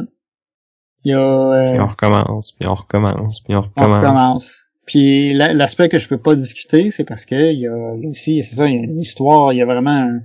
Il 1.03 1.11
y 1.11 1.13
a 1.13 1.19
euh, 1.19 1.71
Puis 1.73 1.81
on 1.81 1.87
recommence, 1.87 2.51
puis 2.57 2.67
on 2.67 2.73
recommence, 2.75 3.41
puis 3.41 3.53
on 3.55 3.57
on 3.57 3.61
recommence. 3.63 3.99
recommence. 4.01 4.67
Puis 4.85 5.33
la- 5.33 5.53
l'aspect 5.53 5.89
que 5.89 5.99
je 5.99 6.07
peux 6.07 6.17
pas 6.19 6.35
discuter, 6.35 6.89
c'est 6.91 7.03
parce 7.03 7.25
que 7.25 7.51
il 7.51 7.59
y 7.59 7.67
a 7.67 7.75
aussi, 8.09 8.43
c'est 8.43 8.55
ça, 8.55 8.67
il 8.67 8.75
y 8.75 8.79
a 8.79 8.83
une 8.83 8.99
histoire, 8.99 9.51
il 9.51 9.57
y 9.57 9.61
a 9.61 9.65
vraiment 9.65 10.19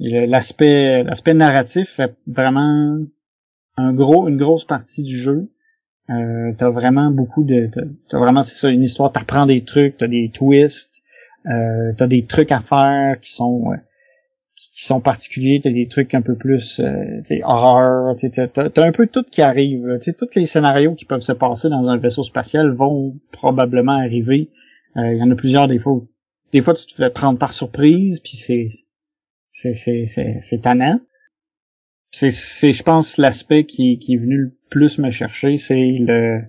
l'aspect 0.00 1.02
l'aspect 1.04 1.34
narratif 1.34 1.90
fait 1.96 2.14
vraiment 2.26 2.98
un 3.76 3.92
gros 3.92 4.26
une 4.28 4.36
grosse 4.36 4.64
partie 4.64 5.02
du 5.02 5.16
jeu. 5.16 5.50
Euh, 6.08 6.52
t'as 6.56 6.70
vraiment 6.70 7.10
beaucoup 7.10 7.42
de 7.42 7.68
t'as, 8.08 8.18
vraiment 8.18 8.42
c'est 8.42 8.54
ça 8.54 8.68
une 8.68 8.82
histoire, 8.82 9.10
t'apprends 9.10 9.46
des 9.46 9.64
trucs, 9.64 9.96
t'as 9.98 10.06
des 10.06 10.30
twists, 10.32 11.02
euh, 11.46 11.92
t'as 11.96 12.06
des 12.06 12.24
trucs 12.24 12.52
à 12.52 12.60
faire 12.60 13.20
qui 13.20 13.32
sont 13.32 13.72
euh, 13.72 13.76
qui 14.54 14.84
sont 14.84 15.00
particuliers, 15.00 15.60
t'as 15.62 15.70
des 15.70 15.88
trucs 15.88 16.14
un 16.14 16.22
peu 16.22 16.36
plus 16.36 16.80
euh, 16.80 17.20
horreur, 17.44 18.14
t'as, 18.16 18.46
t'as 18.70 18.86
un 18.86 18.92
peu 18.92 19.06
tout 19.06 19.24
qui 19.24 19.42
arrive. 19.42 19.86
là. 19.86 19.98
Tu 19.98 20.04
sais, 20.04 20.12
tous 20.12 20.28
les 20.34 20.46
scénarios 20.46 20.94
qui 20.94 21.04
peuvent 21.04 21.20
se 21.20 21.32
passer 21.32 21.68
dans 21.68 21.88
un 21.88 21.98
vaisseau 21.98 22.22
spatial 22.22 22.70
vont 22.70 23.18
probablement 23.32 23.98
arriver. 23.98 24.50
Euh, 24.96 25.12
Il 25.12 25.18
y 25.18 25.22
en 25.22 25.30
a 25.30 25.34
plusieurs 25.34 25.66
des 25.66 25.78
fois. 25.78 26.00
Des 26.52 26.62
fois, 26.62 26.74
tu 26.74 26.86
te 26.86 26.94
fais 26.94 27.10
prendre 27.10 27.38
par 27.38 27.52
surprise, 27.52 28.20
puis 28.20 28.36
c'est 28.36 28.68
c'est 29.50 29.74
c'est 29.74 30.06
c'est 30.06 30.38
c'est 30.40 30.58
tannant. 30.62 31.00
C'est 32.18 32.30
c'est 32.30 32.72
je 32.72 32.82
pense 32.82 33.18
l'aspect 33.18 33.66
qui 33.66 33.98
qui 33.98 34.14
est 34.14 34.16
venu 34.16 34.36
le 34.38 34.56
plus 34.70 34.98
me 34.98 35.10
chercher, 35.10 35.58
c'est 35.58 35.98
le 36.00 36.40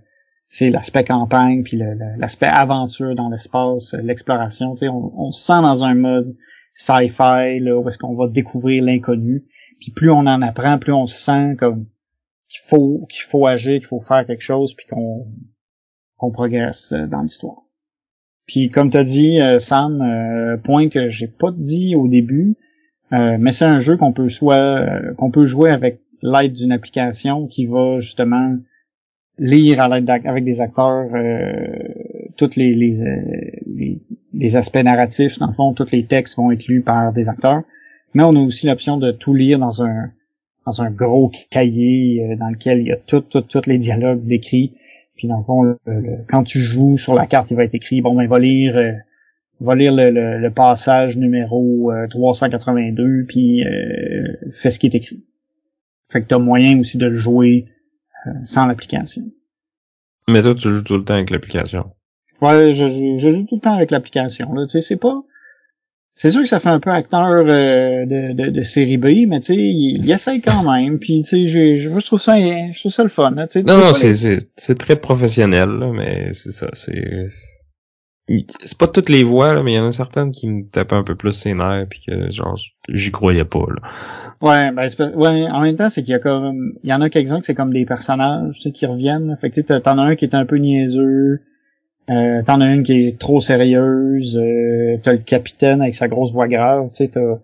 c'est 0.48 0.70
l'aspect 0.70 1.04
campagne 1.04 1.64
puis 1.64 1.76
le- 1.76 1.98
l'aspect 2.18 2.46
aventure 2.48 3.16
dans 3.16 3.28
l'espace, 3.28 3.94
l'exploration. 4.02 4.76
Tu 4.76 4.78
sais, 4.78 4.88
on, 4.88 5.12
on 5.20 5.32
se 5.32 5.46
sent 5.46 5.62
dans 5.62 5.84
un 5.84 5.94
mode 5.94 6.38
sci-fi 6.74 7.60
là 7.60 7.78
où 7.78 7.86
est-ce 7.90 7.98
qu'on 7.98 8.16
va 8.16 8.30
découvrir 8.30 8.82
l'inconnu. 8.82 9.44
Puis 9.82 9.92
plus 9.92 10.10
on 10.10 10.20
en 10.20 10.42
apprend, 10.42 10.80
plus 10.80 10.94
on 10.94 11.06
se 11.06 11.20
sent 11.20 11.58
comme 11.60 11.88
qu'il 12.48 12.62
faut 12.64 13.06
qu'il 13.10 13.24
faut 13.24 13.46
agir, 13.46 13.80
qu'il 13.80 13.90
faut 13.90 14.00
faire 14.00 14.26
quelque 14.26 14.44
chose, 14.44 14.74
puis 14.74 14.88
qu'on 14.88 15.28
qu'on 16.16 16.32
progresse 16.32 16.94
euh, 16.94 17.08
dans 17.08 17.24
l'histoire. 17.24 17.64
Puis 18.46 18.70
comme 18.70 18.90
t'as 18.90 19.04
dit, 19.04 19.42
euh, 19.42 19.60
Sam, 19.60 20.02
euh, 20.02 20.56
point 20.56 20.88
que 20.88 21.10
j'ai 21.10 21.28
pas 21.28 21.52
dit 21.52 21.94
au 21.98 22.08
début, 22.08 22.56
mais 23.12 23.52
c'est 23.52 23.66
un 23.66 23.80
jeu 23.80 23.98
qu'on 23.98 24.12
peut 24.12 24.30
soit 24.30 24.86
qu'on 25.18 25.32
peut 25.32 25.46
jouer 25.46 25.72
avec 25.72 26.02
l'aide 26.22 26.54
d'une 26.54 26.72
application 26.72 27.48
qui 27.48 27.66
va 27.66 28.00
justement 28.00 28.58
lire 29.40 29.82
à 29.82 29.88
l'aide 29.88 30.10
avec 30.10 30.44
des 30.44 30.62
acteurs 30.62 31.08
tous 32.38 32.56
les, 32.56 32.74
les, 32.74 34.00
les, 34.34 34.56
aspects 34.56 34.78
narratifs, 34.78 35.38
dans 35.40 35.48
le 35.48 35.54
fond, 35.54 35.74
tous 35.74 35.92
les 35.92 36.06
textes 36.06 36.38
vont 36.38 36.52
être 36.52 36.68
lus 36.68 36.82
par 36.82 37.12
des 37.12 37.30
acteurs. 37.30 37.64
Mais 38.14 38.24
on 38.24 38.36
a 38.36 38.40
aussi 38.40 38.68
l'option 38.68 38.98
de 38.98 39.12
tout 39.12 39.34
lire 39.34 39.60
dans 39.60 39.84
un 39.84 40.12
dans 40.66 40.82
un 40.82 40.92
gros 40.92 41.32
cahier 41.50 42.24
euh, 42.24 42.36
dans 42.36 42.50
lequel 42.50 42.80
il 42.80 42.88
y 42.88 42.92
a 42.92 42.98
tous 42.98 43.22
tout, 43.22 43.62
les 43.66 43.78
dialogues 43.78 44.26
décrits. 44.26 44.74
Puis 45.16 45.28
dans 45.28 45.38
le 45.38 45.44
fond, 45.44 45.76
quand 46.28 46.44
tu 46.44 46.60
joues 46.60 46.98
sur 46.98 47.16
la 47.16 47.26
carte, 47.26 47.50
il 47.50 47.58
va 47.58 47.64
être 47.64 47.74
écrit, 47.74 48.02
bon 48.02 48.14
ben 48.14 48.28
va 48.28 48.38
lire 48.38 48.76
euh, 49.62 49.66
va 49.66 49.76
lire 49.76 49.94
le, 49.94 50.40
le, 50.40 50.52
passage 50.52 51.18
numéro 51.18 51.92
382, 52.10 53.04
euh, 53.04 53.26
puis 53.28 53.64
euh, 53.64 54.36
fais 54.54 54.70
ce 54.70 54.80
qui 54.80 54.88
est 54.88 54.96
écrit. 54.96 55.24
Fait 56.10 56.22
que 56.22 56.28
t'as 56.28 56.40
moyen 56.40 56.80
aussi 56.80 56.98
de 56.98 57.08
le 57.08 57.16
jouer 57.16 57.66
sans 58.44 58.66
l'application. 58.66 59.24
Mais 60.28 60.42
toi, 60.42 60.54
tu 60.56 60.70
joues 60.70 60.84
tout 60.84 60.98
le 60.98 61.04
temps 61.04 61.14
avec 61.14 61.30
l'application. 61.30 61.92
Ouais, 62.42 62.72
je, 62.74 62.88
je, 63.18 63.30
joue 63.32 63.46
tout 63.46 63.56
le 63.56 63.62
temps 63.62 63.74
avec 63.74 63.92
l'application. 63.92 64.48
Tu 64.66 64.70
sais, 64.70 64.82
c'est 64.82 64.98
pas. 64.98 65.24
C'est 66.14 66.32
sûr 66.32 66.42
que 66.42 66.48
ça 66.48 66.60
fait 66.60 66.70
un 66.70 66.80
peu 66.80 66.90
acteur 66.90 67.22
euh, 67.22 68.06
de, 68.06 68.34
de, 68.34 68.50
de, 68.50 68.62
série 68.64 68.98
B, 68.98 69.28
mais 69.28 69.40
tu 69.40 69.46
sais, 69.46 69.56
il, 69.56 70.02
il, 70.04 70.12
essaye 70.12 70.42
quand 70.42 70.64
même. 70.64 70.98
Puis 70.98 71.22
tu 71.22 71.30
sais, 71.30 71.48
je, 71.48 71.80
je, 71.80 72.06
trouve 72.06 72.20
ça, 72.20 72.40
je 72.40 72.80
trouve 72.80 72.92
ça 72.92 73.04
le 73.04 73.10
fun. 73.10 73.30
Là, 73.32 73.46
non, 73.68 73.78
non, 73.78 73.94
c'est 73.94 74.16
c'est 74.56 74.76
très 74.76 74.96
professionnel, 74.96 75.70
là, 75.70 75.92
mais 75.94 76.34
c'est 76.34 76.52
ça, 76.52 76.70
c'est. 76.74 77.28
C'est 78.64 78.78
pas 78.78 78.88
toutes 78.88 79.10
les 79.10 79.24
voix, 79.24 79.56
là, 79.56 79.64
mais 79.64 79.74
il 79.74 79.76
y 79.76 79.80
en 79.80 79.88
a 79.88 79.92
certaines 79.92 80.32
qui 80.32 80.48
me 80.48 80.70
tapent 80.70 80.94
un 80.94 81.04
peu 81.04 81.16
plus 81.16 81.32
ses 81.32 81.54
nerfs, 81.54 81.88
puis 81.90 82.02
que 82.06 82.30
genre 82.32 82.60
j'y 82.90 83.12
croyais 83.12 83.46
pas. 83.46 83.60
Là. 83.70 83.90
Ouais, 84.42 84.72
ben 84.72 84.88
ouais, 85.16 85.50
en 85.50 85.62
même 85.62 85.78
temps, 85.78 85.90
c'est 85.90 86.04
qu'il 86.04 86.12
y 86.12 86.16
a 86.16 86.20
comme 86.20 86.74
il 86.84 86.90
y 86.90 86.94
en 86.94 87.02
a 87.02 87.10
quelques-uns 87.10 87.40
que 87.40 87.46
c'est 87.46 87.56
comme 87.56 87.74
des 87.74 87.86
personnages 87.86 88.56
tu 88.56 88.62
sais, 88.64 88.72
qui 88.72 88.86
reviennent. 88.86 89.38
Fait 89.40 89.50
que 89.50 89.56
tu 89.56 89.64
t'en 89.64 89.98
as 89.98 90.02
un 90.02 90.16
qui 90.16 90.26
est 90.26 90.36
un 90.36 90.46
peu 90.46 90.58
niaiseux. 90.58 91.42
Euh, 92.10 92.42
t'en 92.46 92.62
as 92.62 92.68
une 92.68 92.84
qui 92.84 93.08
est 93.08 93.20
trop 93.20 93.42
sérieuse, 93.42 94.38
euh, 94.38 94.98
t'as 95.04 95.12
le 95.12 95.18
capitaine 95.18 95.82
avec 95.82 95.94
sa 95.94 96.08
grosse 96.08 96.32
voix 96.32 96.48
grave, 96.48 96.88
tu 96.88 96.96
sais, 96.96 97.10
t'as, 97.10 97.40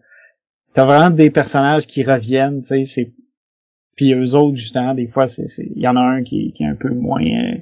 t'as 0.73 0.86
vraiment 0.86 1.09
des 1.09 1.29
personnages 1.29 1.86
qui 1.86 2.01
reviennent, 2.01 2.61
tu 2.61 2.67
sais, 2.67 2.84
c'est, 2.86 3.11
puis 3.97 4.13
eux 4.13 4.36
autres, 4.36 4.55
justement, 4.55 4.93
des 4.93 5.07
fois, 5.07 5.27
c'est, 5.27 5.47
il 5.57 5.81
y 5.81 5.88
en 5.88 5.97
a 5.97 5.99
un 5.99 6.23
qui, 6.23 6.53
qui 6.53 6.63
est 6.63 6.67
un 6.67 6.75
peu 6.75 6.91
moins, 6.91 7.21
euh, 7.21 7.57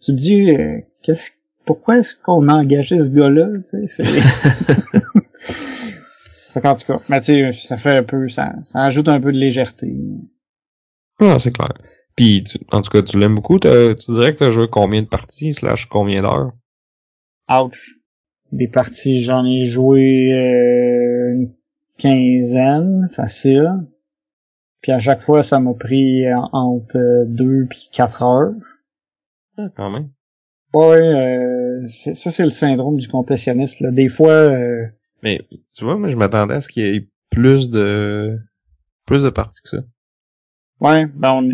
tu 0.00 0.10
te 0.10 0.16
dis, 0.16 0.50
euh, 0.50 0.80
qu'est-ce, 1.02 1.30
pourquoi 1.68 1.98
est-ce 1.98 2.16
qu'on 2.16 2.48
a 2.48 2.54
engagé 2.54 2.98
ce 2.98 3.10
gars-là, 3.10 3.58
tu 3.58 3.86
sais, 3.86 3.86
c'est... 3.86 4.04
en 6.66 6.74
tout 6.74 6.86
cas, 6.86 7.00
mais 7.10 7.20
tu 7.20 7.34
sais, 7.34 7.52
ça 7.52 7.76
fait 7.76 7.94
un 7.94 8.04
peu, 8.04 8.26
ça, 8.28 8.54
ça 8.62 8.80
ajoute 8.84 9.08
un 9.08 9.20
peu 9.20 9.32
de 9.32 9.36
légèreté. 9.36 9.94
Ah, 11.20 11.38
c'est 11.38 11.52
clair. 11.52 11.74
Puis, 12.16 12.42
en 12.72 12.80
tout 12.80 12.88
cas, 12.88 13.02
tu 13.02 13.18
l'aimes 13.18 13.34
beaucoup. 13.34 13.58
Tu 13.58 13.68
dirais 13.68 14.32
que 14.32 14.38
tu 14.38 14.44
as 14.44 14.50
joué 14.50 14.68
combien 14.70 15.02
de 15.02 15.08
parties, 15.08 15.52
slash 15.52 15.84
combien 15.86 16.22
d'heures? 16.22 16.52
Ouch. 17.50 17.98
Des 18.50 18.68
parties, 18.68 19.20
j'en 19.22 19.44
ai 19.44 19.66
joué 19.66 20.32
euh, 20.32 21.34
une 21.34 21.54
quinzaine, 21.98 23.10
facile. 23.14 23.86
Puis 24.80 24.92
à 24.92 25.00
chaque 25.00 25.20
fois, 25.20 25.42
ça 25.42 25.60
m'a 25.60 25.74
pris 25.74 26.24
entre 26.32 27.26
deux 27.26 27.66
puis 27.68 27.90
quatre 27.92 28.22
heures. 28.22 28.54
Ah, 29.58 29.68
quand 29.76 29.90
même. 29.90 30.08
Ouais, 30.74 31.00
euh, 31.00 31.86
ça 31.88 32.30
c'est 32.30 32.44
le 32.44 32.50
syndrome 32.50 32.96
du 32.96 33.08
complétionniste. 33.08 33.80
Là. 33.80 33.90
Des 33.90 34.08
fois... 34.08 34.32
Euh, 34.32 34.86
Mais 35.22 35.40
tu 35.74 35.84
vois, 35.84 35.96
moi 35.96 36.08
je 36.08 36.16
m'attendais 36.16 36.54
à 36.54 36.60
ce 36.60 36.68
qu'il 36.68 36.84
y 36.84 36.96
ait 36.96 37.08
plus 37.30 37.70
de 37.70 38.38
plus 39.06 39.22
de 39.22 39.30
parties 39.30 39.62
que 39.62 39.70
ça. 39.70 39.78
Ouais, 40.80 41.06
ben 41.06 41.30
on, 41.32 41.48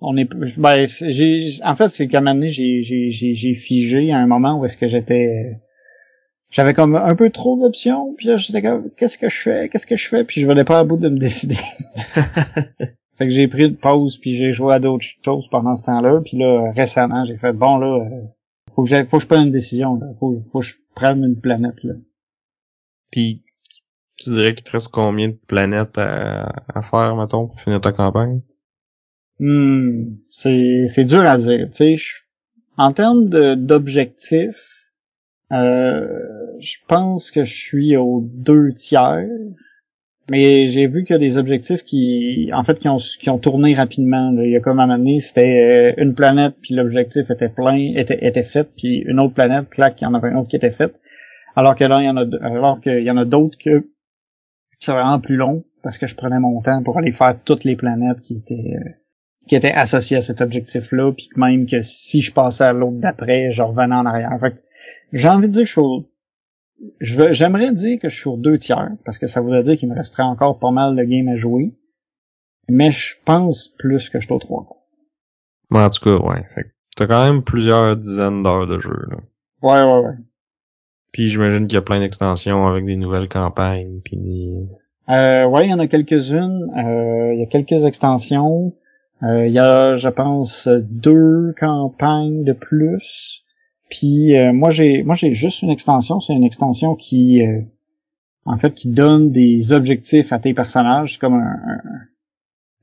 on 0.00 0.16
est 0.16 0.28
ben 0.58 0.86
j'ai 0.86 1.48
en 1.64 1.76
fait 1.76 1.88
c'est 1.88 2.08
comme 2.08 2.28
année 2.28 2.48
j'ai 2.48 2.82
j'ai 2.82 3.10
j'ai 3.10 3.54
figé 3.54 4.12
à 4.12 4.18
un 4.18 4.26
moment 4.26 4.58
où 4.58 4.64
est-ce 4.64 4.76
que 4.76 4.88
j'étais 4.88 5.60
j'avais 6.50 6.72
comme 6.72 6.96
un 6.96 7.14
peu 7.14 7.30
trop 7.30 7.58
d'options 7.60 8.14
puis 8.16 8.28
là 8.28 8.36
j'étais 8.36 8.62
comme 8.62 8.90
qu'est-ce 8.96 9.18
que 9.18 9.28
je 9.28 9.40
fais 9.40 9.68
qu'est-ce 9.68 9.86
que 9.86 9.96
je 9.96 10.08
fais 10.08 10.24
puis 10.24 10.40
je 10.40 10.46
venais 10.46 10.64
pas 10.64 10.78
à 10.78 10.84
bout 10.84 10.96
de 10.96 11.08
me 11.08 11.18
décider 11.18 11.56
fait 12.14 13.26
que 13.26 13.30
j'ai 13.30 13.48
pris 13.48 13.64
une 13.66 13.76
pause 13.76 14.18
puis 14.18 14.38
j'ai 14.38 14.52
joué 14.52 14.74
à 14.74 14.78
d'autres 14.78 15.04
choses 15.24 15.46
pendant 15.50 15.74
ce 15.76 15.84
temps-là 15.84 16.20
puis 16.24 16.38
là 16.38 16.72
récemment 16.74 17.26
j'ai 17.26 17.36
fait 17.36 17.52
bon 17.52 17.76
là 17.76 17.98
euh, 18.04 18.22
faut 18.86 18.94
que 18.94 19.04
faut 19.04 19.16
que 19.18 19.22
je 19.22 19.28
prenne 19.28 19.46
une 19.46 19.52
décision 19.52 19.96
là 19.96 20.06
faut 20.18 20.40
faut 20.52 20.60
que 20.60 20.66
je 20.66 20.76
prenne 20.94 21.24
une 21.24 21.40
planète 21.40 21.82
là 21.84 21.94
puis 23.10 23.42
tu 24.16 24.30
dirais 24.30 24.54
qu'il 24.54 24.64
te 24.64 24.72
reste 24.72 24.88
combien 24.88 25.28
de 25.28 25.38
planètes 25.46 25.96
à, 25.96 26.52
à 26.68 26.82
faire 26.82 27.16
mettons 27.16 27.46
pour 27.48 27.60
finir 27.60 27.80
ta 27.80 27.92
campagne? 27.92 28.42
Hmm, 29.40 30.16
c'est 30.28 30.86
c'est 30.86 31.04
dur 31.04 31.24
à 31.24 31.38
dire. 31.38 31.68
Tu 31.70 31.96
sais, 31.96 32.12
en 32.76 32.92
termes 32.92 33.30
d'objectifs, 33.56 34.92
euh, 35.50 36.06
je 36.60 36.76
pense 36.86 37.30
que 37.30 37.42
je 37.42 37.54
suis 37.54 37.96
aux 37.96 38.20
deux 38.22 38.74
tiers. 38.74 39.26
Mais 40.30 40.66
j'ai 40.66 40.86
vu 40.86 41.02
qu'il 41.02 41.14
y 41.14 41.16
a 41.16 41.18
des 41.18 41.38
objectifs 41.38 41.82
qui, 41.82 42.50
en 42.54 42.62
fait, 42.62 42.78
qui 42.78 42.88
ont, 42.88 42.98
qui 42.98 43.28
ont 43.30 43.38
tourné 43.38 43.74
rapidement. 43.74 44.32
Il 44.40 44.52
y 44.52 44.56
a 44.56 44.60
comme 44.60 44.78
un 44.78 44.86
moment 44.86 45.18
c'était 45.18 45.96
euh, 45.98 46.00
une 46.00 46.14
planète, 46.14 46.54
puis 46.62 46.72
l'objectif 46.72 47.28
était 47.32 47.48
plein, 47.48 47.94
était, 47.96 48.24
était 48.24 48.44
fait, 48.44 48.68
puis 48.76 48.98
une 48.98 49.18
autre 49.18 49.34
planète, 49.34 49.68
clac, 49.70 50.00
il 50.00 50.04
y 50.04 50.06
en 50.06 50.14
avait 50.14 50.28
un 50.28 50.36
autre 50.36 50.48
qui 50.48 50.54
était 50.54 50.70
fait. 50.70 50.94
Alors 51.56 51.74
que 51.74 51.82
là, 51.82 51.96
il 51.98 52.04
y 52.04 52.08
en 52.08 52.16
a, 52.16 52.46
alors 52.46 52.80
qu'il 52.80 53.02
y 53.02 53.10
en 53.10 53.16
a 53.16 53.24
d'autres 53.24 53.58
que 53.58 53.90
c'est 54.78 54.92
vraiment 54.92 55.18
plus 55.18 55.34
long, 55.34 55.64
parce 55.82 55.98
que 55.98 56.06
je 56.06 56.14
prenais 56.14 56.38
mon 56.38 56.60
temps 56.60 56.80
pour 56.84 56.96
aller 56.96 57.10
faire 57.10 57.36
toutes 57.44 57.64
les 57.64 57.74
planètes 57.74 58.20
qui 58.20 58.36
étaient, 58.36 58.76
euh, 58.76 58.90
qui 59.48 59.56
était 59.56 59.72
associé 59.72 60.18
à 60.18 60.20
cet 60.20 60.40
objectif-là, 60.42 61.10
puis 61.10 61.28
même 61.34 61.66
que 61.66 61.82
si 61.82 62.20
je 62.20 62.32
passais 62.32 62.62
à 62.62 62.72
l'autre 62.72 63.00
d'après, 63.00 63.50
je 63.50 63.62
revenais 63.62 63.96
en 63.96 64.06
arrière. 64.06 64.30
Fait 64.38 64.54
j'ai 65.12 65.28
envie 65.28 65.48
de 65.48 65.52
dire 65.52 65.62
que 65.62 65.66
je 65.66 65.72
suis 65.72 66.06
j'aimerais 67.00 67.72
dire 67.72 67.98
que 68.00 68.08
je 68.08 68.16
suis 68.16 68.28
au 68.28 68.36
deux 68.36 68.58
tiers, 68.58 68.90
parce 69.04 69.18
que 69.18 69.26
ça 69.26 69.40
voudrait 69.40 69.62
dire 69.62 69.76
qu'il 69.76 69.88
me 69.88 69.94
resterait 69.94 70.22
encore 70.22 70.58
pas 70.58 70.70
mal 70.70 70.96
de 70.96 71.02
games 71.04 71.28
à 71.28 71.36
jouer. 71.36 71.74
Mais 72.68 72.92
je 72.92 73.16
pense 73.24 73.68
plus 73.68 74.10
que 74.10 74.20
je 74.20 74.26
suis 74.26 74.34
au 74.34 74.38
trois 74.38 74.64
quarts. 74.64 75.82
en 75.84 75.90
tout 75.90 76.04
cas, 76.04 76.24
ouais. 76.24 76.44
Fait 76.54 76.72
t'as 76.96 77.06
quand 77.06 77.24
même 77.24 77.42
plusieurs 77.42 77.96
dizaines 77.96 78.42
d'heures 78.42 78.66
de 78.66 78.78
jeu, 78.78 78.96
là. 79.10 79.16
Ouais, 79.62 79.82
ouais, 79.82 80.04
ouais. 80.04 80.14
Puis 81.12 81.28
j'imagine 81.28 81.66
qu'il 81.66 81.74
y 81.74 81.78
a 81.78 81.82
plein 81.82 82.00
d'extensions 82.00 82.66
avec 82.66 82.84
des 82.84 82.96
nouvelles 82.96 83.28
campagnes, 83.28 84.00
puis 84.04 84.16
des... 84.16 84.68
Euh, 85.08 85.44
ouais, 85.46 85.66
il 85.66 85.70
y 85.70 85.74
en 85.74 85.80
a 85.80 85.88
quelques-unes. 85.88 86.70
Euh, 86.76 87.34
il 87.34 87.40
y 87.40 87.42
a 87.42 87.46
quelques 87.46 87.84
extensions. 87.84 88.74
Euh, 89.22 89.46
il 89.46 89.52
y 89.52 89.58
a, 89.58 89.96
je 89.96 90.08
pense, 90.08 90.68
deux 90.68 91.52
campagnes 91.58 92.44
de 92.44 92.52
plus. 92.52 93.44
Puis 93.90 94.38
euh, 94.38 94.52
moi 94.52 94.70
j'ai 94.70 95.02
moi 95.02 95.14
j'ai 95.14 95.32
juste 95.32 95.62
une 95.62 95.70
extension, 95.70 96.20
c'est 96.20 96.32
une 96.32 96.44
extension 96.44 96.94
qui 96.94 97.42
euh, 97.44 97.60
en 98.44 98.56
fait 98.56 98.72
qui 98.72 98.90
donne 98.90 99.30
des 99.30 99.72
objectifs 99.72 100.32
à 100.32 100.38
tes 100.38 100.54
personnages, 100.54 101.18
comme 101.18 101.34
un, 101.34 101.58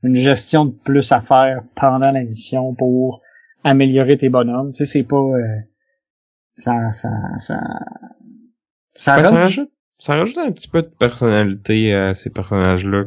une 0.02 0.14
gestion 0.14 0.66
de 0.66 0.72
plus 0.72 1.10
à 1.10 1.20
faire 1.20 1.62
pendant 1.74 2.10
la 2.10 2.22
mission 2.22 2.74
pour 2.74 3.22
améliorer 3.64 4.18
tes 4.18 4.28
bonhommes. 4.28 4.72
Tu 4.72 4.84
sais, 4.84 4.98
c'est 4.98 5.04
pas 5.04 5.32
ça 6.54 6.92
ça 6.92 7.10
ça 7.38 7.58
ça, 8.94 9.16
rajoute, 9.16 9.70
ça 9.98 10.16
rajoute 10.16 10.38
un 10.38 10.52
petit 10.52 10.68
peu 10.68 10.82
de 10.82 10.88
personnalité 10.88 11.94
à 11.94 12.14
ces 12.14 12.30
personnages-là 12.30 13.04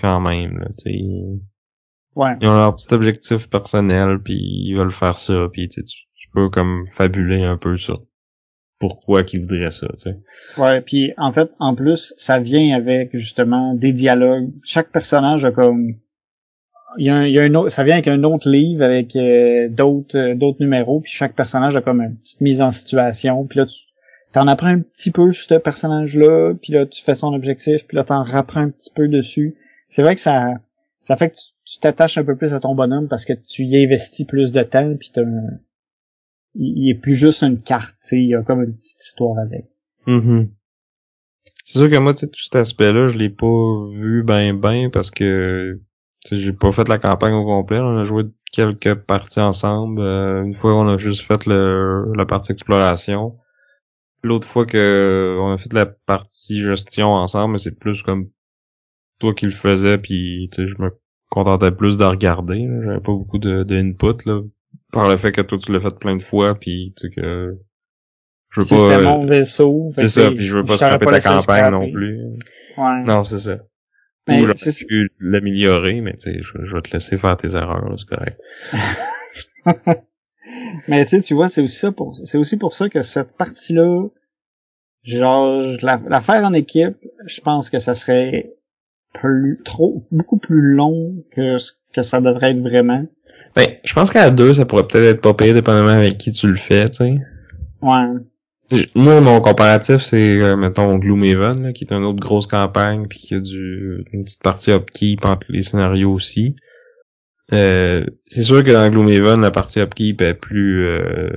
quand 0.00 0.20
même. 0.20 0.58
Là, 0.58 0.66
tu 0.78 0.90
sais. 0.90 1.00
Ouais. 2.16 2.32
Ils 2.40 2.48
ont 2.48 2.54
leur 2.54 2.74
petit 2.74 2.92
objectif 2.94 3.48
personnel, 3.50 4.18
puis 4.24 4.34
ils 4.34 4.74
veulent 4.74 4.90
faire 4.90 5.18
ça, 5.18 5.34
puis 5.52 5.68
tu, 5.68 5.84
tu 5.84 6.06
comme 6.52 6.86
fabuler 6.86 7.42
un 7.42 7.56
peu 7.56 7.76
ça. 7.78 7.94
Pourquoi 8.78 9.22
qu'ils 9.22 9.40
voudraient 9.40 9.70
ça, 9.70 9.86
tu 9.94 10.10
sais. 10.10 10.16
Ouais, 10.58 10.82
puis 10.82 11.14
en 11.16 11.32
fait, 11.32 11.50
en 11.58 11.74
plus, 11.74 12.12
ça 12.18 12.38
vient 12.38 12.76
avec 12.76 13.16
justement 13.16 13.74
des 13.74 13.92
dialogues. 13.92 14.50
Chaque 14.62 14.90
personnage 14.92 15.44
a 15.46 15.50
comme 15.50 15.94
il 16.98 17.06
y 17.06 17.10
a, 17.10 17.16
un, 17.16 17.26
il 17.26 17.32
y 17.32 17.38
a 17.38 17.42
un 17.42 17.54
autre, 17.54 17.70
ça 17.70 17.84
vient 17.84 17.94
avec 17.94 18.08
un 18.08 18.22
autre 18.22 18.48
livre 18.48 18.82
avec 18.84 19.16
euh, 19.16 19.68
d'autres 19.68 20.16
euh, 20.16 20.34
d'autres 20.34 20.60
numéros, 20.60 21.00
puis 21.00 21.12
chaque 21.12 21.34
personnage 21.34 21.76
a 21.76 21.80
comme 21.80 22.00
une 22.00 22.16
petite 22.16 22.40
mise 22.40 22.62
en 22.62 22.70
situation, 22.70 23.44
puis 23.46 23.58
là 23.58 23.66
tu 23.66 23.80
t'en 24.32 24.46
apprends 24.46 24.68
un 24.68 24.80
petit 24.80 25.10
peu 25.10 25.30
sur 25.32 25.46
ce 25.48 25.54
personnage-là, 25.54 26.54
puis 26.60 26.72
là 26.72 26.86
tu 26.86 27.02
fais 27.02 27.14
son 27.14 27.32
objectif, 27.34 27.86
puis 27.86 27.96
là 27.96 28.04
t'en 28.04 28.22
rapprends 28.22 28.60
un 28.60 28.70
petit 28.70 28.90
peu 28.94 29.08
dessus. 29.08 29.54
C'est 29.88 30.02
vrai 30.02 30.14
que 30.14 30.20
ça 30.20 30.54
ça 31.00 31.16
fait 31.16 31.30
que 31.30 31.36
tu 31.64 31.78
t'attaches 31.78 32.18
un 32.18 32.24
peu 32.24 32.36
plus 32.36 32.52
à 32.52 32.60
ton 32.60 32.74
bonhomme 32.74 33.08
parce 33.08 33.24
que 33.24 33.32
tu 33.32 33.64
y 33.64 33.82
investis 33.82 34.26
plus 34.26 34.52
de 34.52 34.62
temps 34.62 34.94
puis 34.98 35.10
t'as. 35.12 35.22
Il 36.58 36.90
est 36.90 36.98
plus 36.98 37.14
juste 37.14 37.42
une 37.42 37.60
carte, 37.60 37.96
il 38.12 38.28
y 38.28 38.34
a 38.34 38.42
comme 38.42 38.62
une 38.62 38.76
petite 38.76 39.02
histoire 39.02 39.38
avec. 39.38 39.66
Mm 40.06 40.44
C'est 41.64 41.78
sûr 41.78 41.90
que 41.90 41.98
moi, 41.98 42.14
tu 42.14 42.26
tout 42.26 42.40
cet 42.40 42.56
aspect-là, 42.56 43.08
je 43.08 43.18
l'ai 43.18 43.30
pas 43.30 43.88
vu 43.92 44.22
ben 44.22 44.58
ben 44.58 44.90
parce 44.90 45.10
que 45.10 45.80
j'ai 46.30 46.52
pas 46.52 46.72
fait 46.72 46.88
la 46.88 46.98
campagne 46.98 47.34
au 47.34 47.44
complet. 47.44 47.78
On 47.78 47.98
a 47.98 48.04
joué 48.04 48.24
quelques 48.52 48.94
parties 48.94 49.40
ensemble. 49.40 50.00
Euh, 50.00 50.42
une 50.42 50.54
fois, 50.54 50.74
on 50.74 50.88
a 50.88 50.96
juste 50.98 51.22
fait 51.22 51.46
le, 51.46 52.12
la 52.16 52.26
partie 52.26 52.52
exploration. 52.52 53.36
L'autre 54.22 54.46
fois 54.46 54.66
que 54.66 55.38
on 55.40 55.52
a 55.52 55.58
fait 55.58 55.72
la 55.72 55.86
partie 55.86 56.60
gestion 56.60 57.08
ensemble, 57.08 57.52
mais 57.52 57.58
c'est 57.58 57.78
plus 57.78 58.02
comme 58.02 58.28
toi 59.20 59.34
qui 59.34 59.44
le 59.44 59.52
faisais, 59.52 59.98
puis 59.98 60.50
je 60.56 60.82
me 60.82 60.90
contentais 61.30 61.70
plus 61.70 61.96
de 61.96 62.04
regarder. 62.04 62.66
J'avais 62.84 63.00
pas 63.00 63.12
beaucoup 63.12 63.38
de, 63.38 63.62
de 63.62 63.76
input 63.76 64.24
là, 64.24 64.40
par 64.96 65.08
le 65.08 65.16
fait 65.16 65.32
que 65.32 65.42
toi 65.42 65.58
tu 65.58 65.72
l'as 65.72 65.80
fait 65.80 65.98
plein 65.98 66.16
de 66.16 66.22
fois, 66.22 66.54
puis 66.58 66.94
tu 66.96 67.08
sais 67.08 67.14
que 67.14 67.58
je 68.50 68.60
veux 68.60 68.66
pas. 68.66 68.96
C'était 68.96 69.04
mon 69.04 69.26
vaisseau. 69.26 69.92
C'est 69.96 70.08
ça, 70.08 70.30
puis 70.30 70.44
je 70.44 70.56
veux 70.56 70.64
pas 70.64 70.76
scraper 70.76 71.06
ta 71.06 71.20
campagne 71.20 71.70
non 71.70 71.90
plus. 71.90 72.20
Ouais. 72.78 73.02
Non, 73.04 73.24
c'est 73.24 73.38
ça. 73.38 73.58
Mais 74.26 74.40
Ou 74.40 74.46
j'aurais 74.46 74.86
pu 74.88 75.10
l'améliorer, 75.20 76.00
mais 76.00 76.14
tu 76.14 76.22
sais, 76.22 76.42
je, 76.42 76.64
je, 76.64 76.74
vais 76.74 76.80
te 76.80 76.90
laisser 76.90 77.16
faire 77.16 77.36
tes 77.36 77.54
erreurs, 77.54 77.94
c'est 77.96 78.08
correct. 78.08 78.40
mais 80.88 81.04
tu 81.04 81.10
sais, 81.10 81.20
tu 81.20 81.34
vois, 81.34 81.46
c'est 81.46 81.62
aussi 81.62 81.78
ça 81.78 81.92
pour, 81.92 82.16
c'est 82.24 82.38
aussi 82.38 82.56
pour 82.56 82.74
ça 82.74 82.88
que 82.88 83.02
cette 83.02 83.36
partie-là, 83.36 84.08
genre, 85.04 85.76
la, 85.80 86.00
la 86.08 86.20
faire 86.22 86.42
en 86.42 86.54
équipe, 86.54 86.96
je 87.26 87.40
pense 87.40 87.70
que 87.70 87.78
ça 87.78 87.94
serait 87.94 88.56
plus, 89.14 89.60
trop, 89.64 90.06
beaucoup 90.10 90.38
plus 90.38 90.74
long 90.74 91.22
que 91.30 91.58
ce 91.58 91.72
que 91.96 92.02
ça 92.02 92.20
devrait 92.20 92.52
être 92.52 92.60
vraiment. 92.60 93.04
Ben, 93.56 93.66
je 93.84 93.94
pense 93.94 94.10
qu'à 94.10 94.30
deux, 94.30 94.54
ça 94.54 94.66
pourrait 94.66 94.86
peut-être 94.86 95.04
être 95.04 95.20
pas 95.20 95.34
payé, 95.34 95.54
dépendamment 95.54 95.88
avec 95.88 96.18
qui 96.18 96.30
tu 96.30 96.46
le 96.46 96.56
fais, 96.56 96.88
tu 96.90 96.96
sais. 96.96 97.18
Ouais. 97.82 98.84
Moi, 98.94 99.20
mon 99.20 99.40
comparatif, 99.40 99.98
c'est, 99.98 100.40
euh, 100.40 100.56
mettons, 100.56 100.96
Gloomhaven, 100.98 101.62
là, 101.62 101.72
qui 101.72 101.84
est 101.84 101.92
une 101.92 102.04
autre 102.04 102.20
grosse 102.20 102.46
campagne, 102.46 103.06
puis 103.08 103.20
qui 103.20 103.34
a 103.34 103.40
du, 103.40 104.04
une 104.12 104.24
petite 104.24 104.42
partie 104.42 104.72
upkeep 104.72 105.24
entre 105.24 105.46
les 105.48 105.62
scénarios 105.62 106.12
aussi. 106.12 106.56
Euh, 107.52 108.04
c'est 108.26 108.42
sûr 108.42 108.62
que 108.64 108.72
dans 108.72 108.90
Gloomhaven, 108.90 109.40
la 109.40 109.50
partie 109.50 109.80
upkeep 109.80 110.20
est 110.20 110.34
plus... 110.34 110.86
Euh, 110.86 111.30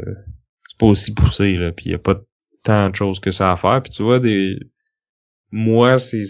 c'est 0.69 0.77
pas 0.79 0.87
aussi 0.87 1.13
poussé, 1.13 1.53
là, 1.53 1.71
puis 1.71 1.87
il 1.87 1.91
y 1.91 1.95
a 1.95 1.99
pas 1.99 2.19
tant 2.63 2.89
de 2.89 2.95
choses 2.95 3.19
que 3.19 3.31
ça 3.31 3.51
à 3.51 3.57
faire. 3.57 3.81
Puis 3.83 3.91
tu 3.91 4.03
vois, 4.03 4.19
des... 4.19 4.59
Moi, 5.51 5.99
c'est... 5.99 6.25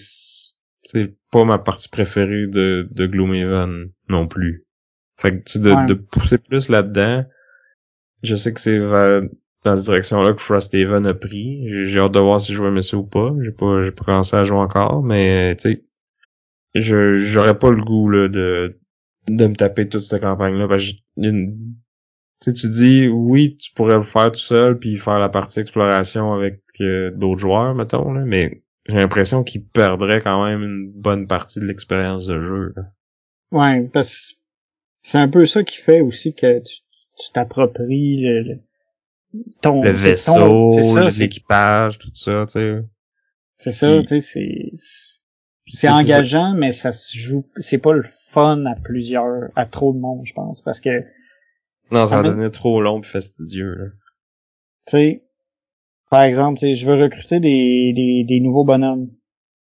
C'est 0.83 1.15
pas 1.31 1.43
ma 1.43 1.57
partie 1.57 1.89
préférée 1.89 2.47
de, 2.47 2.87
de 2.91 3.05
Gloomhaven 3.05 3.91
non 4.07 4.27
plus. 4.27 4.65
Fait 5.17 5.31
que, 5.31 5.43
tu 5.43 5.59
de, 5.59 5.87
de 5.87 5.93
pousser 5.93 6.37
plus 6.37 6.69
là-dedans, 6.69 7.25
je 8.23 8.35
sais 8.35 8.53
que 8.53 8.59
c'est 8.59 8.79
dans 8.79 9.75
cette 9.75 9.85
direction-là 9.85 10.33
que 10.33 10.41
Frosthaven 10.41 11.05
a 11.05 11.13
pris. 11.13 11.85
J'ai 11.85 11.99
hâte 11.99 12.13
de 12.13 12.19
voir 12.19 12.39
si 12.39 12.53
je 12.53 12.61
vais 12.61 12.69
aimer 12.69 12.81
ça 12.81 12.97
ou 12.97 13.03
pas. 13.03 13.33
J'ai 13.43 13.51
pas, 13.51 13.83
j'ai 13.83 13.91
pas 13.91 14.05
commencé 14.05 14.35
à 14.35 14.43
jouer 14.43 14.59
encore, 14.59 15.03
mais 15.03 15.55
tu 15.57 15.61
sais, 15.61 15.83
je 16.75 17.15
j'aurais 17.15 17.57
pas 17.57 17.71
le 17.71 17.83
goût 17.83 18.09
là, 18.09 18.27
de 18.27 18.79
de 19.27 19.47
me 19.47 19.55
taper 19.55 19.87
toute 19.87 20.01
cette 20.01 20.21
campagne-là. 20.21 20.67
Parce 20.67 20.85
que 22.45 22.51
tu 22.51 22.69
dis 22.69 23.07
oui, 23.07 23.55
tu 23.55 23.73
pourrais 23.73 23.97
le 23.97 24.03
faire 24.03 24.31
tout 24.31 24.39
seul 24.39 24.79
puis 24.79 24.97
faire 24.97 25.19
la 25.19 25.29
partie 25.29 25.59
exploration 25.59 26.33
avec 26.33 26.61
euh, 26.79 27.11
d'autres 27.11 27.39
joueurs, 27.39 27.75
mettons, 27.75 28.13
là, 28.13 28.23
mais 28.25 28.63
j'ai 28.89 28.97
l'impression 28.97 29.43
qu'il 29.43 29.63
perdrait 29.63 30.21
quand 30.21 30.43
même 30.45 30.63
une 30.63 30.91
bonne 30.91 31.27
partie 31.27 31.59
de 31.59 31.65
l'expérience 31.65 32.25
de 32.25 32.41
jeu. 32.41 32.75
Ouais, 33.51 33.87
parce 33.93 34.31
que 34.31 34.37
c'est 35.01 35.17
un 35.19 35.29
peu 35.29 35.45
ça 35.45 35.63
qui 35.63 35.77
fait 35.77 36.01
aussi 36.01 36.33
que 36.33 36.59
tu 36.59 37.31
t'appropries 37.33 38.21
le, 38.21 38.59
le 39.33 39.91
vaisseau, 39.91 41.07
l'équipage, 41.19 41.99
tout 41.99 42.13
ça, 42.15 42.45
tu 42.47 42.53
sais. 42.53 42.83
C'est 43.57 43.71
ça, 43.71 44.01
tu 44.01 44.07
sais, 44.07 44.19
c'est 44.19 44.71
c'est 45.71 45.89
engageant, 45.89 46.55
mais 46.55 46.71
ça 46.71 46.91
se 46.91 47.15
joue, 47.15 47.45
c'est 47.57 47.77
pas 47.77 47.93
le 47.93 48.05
fun 48.31 48.65
à 48.65 48.75
plusieurs, 48.75 49.49
à 49.55 49.65
trop 49.65 49.93
de 49.93 49.99
monde, 49.99 50.21
je 50.25 50.33
pense, 50.33 50.61
parce 50.61 50.79
que 50.79 50.89
non, 51.91 52.05
ça, 52.07 52.17
va 52.17 52.23
devenir 52.23 52.49
trop 52.51 52.81
long 52.81 53.01
et 53.01 53.05
fastidieux. 53.05 53.93
Tu 54.87 54.91
sais, 54.91 55.28
par 56.09 56.23
exemple, 56.23 56.59
je 56.59 56.87
veux 56.87 57.01
recruter 57.01 57.39
des, 57.39 57.93
des, 57.95 58.23
des 58.27 58.39
nouveaux 58.39 58.65
bonhommes. 58.65 59.09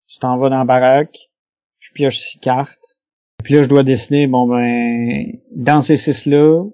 Tu 0.06 0.18
t'en 0.18 0.36
vas 0.38 0.48
dans 0.50 0.58
la 0.58 0.64
baraque, 0.64 1.30
je 1.78 1.92
pioche 1.92 2.18
six 2.18 2.38
cartes, 2.38 2.98
puis 3.42 3.54
là 3.54 3.62
je 3.62 3.68
dois 3.68 3.82
dessiner, 3.82 4.26
bon 4.26 4.46
ben, 4.46 5.38
dans 5.54 5.80
ces 5.80 5.96
six 5.96 6.26
là, 6.26 6.64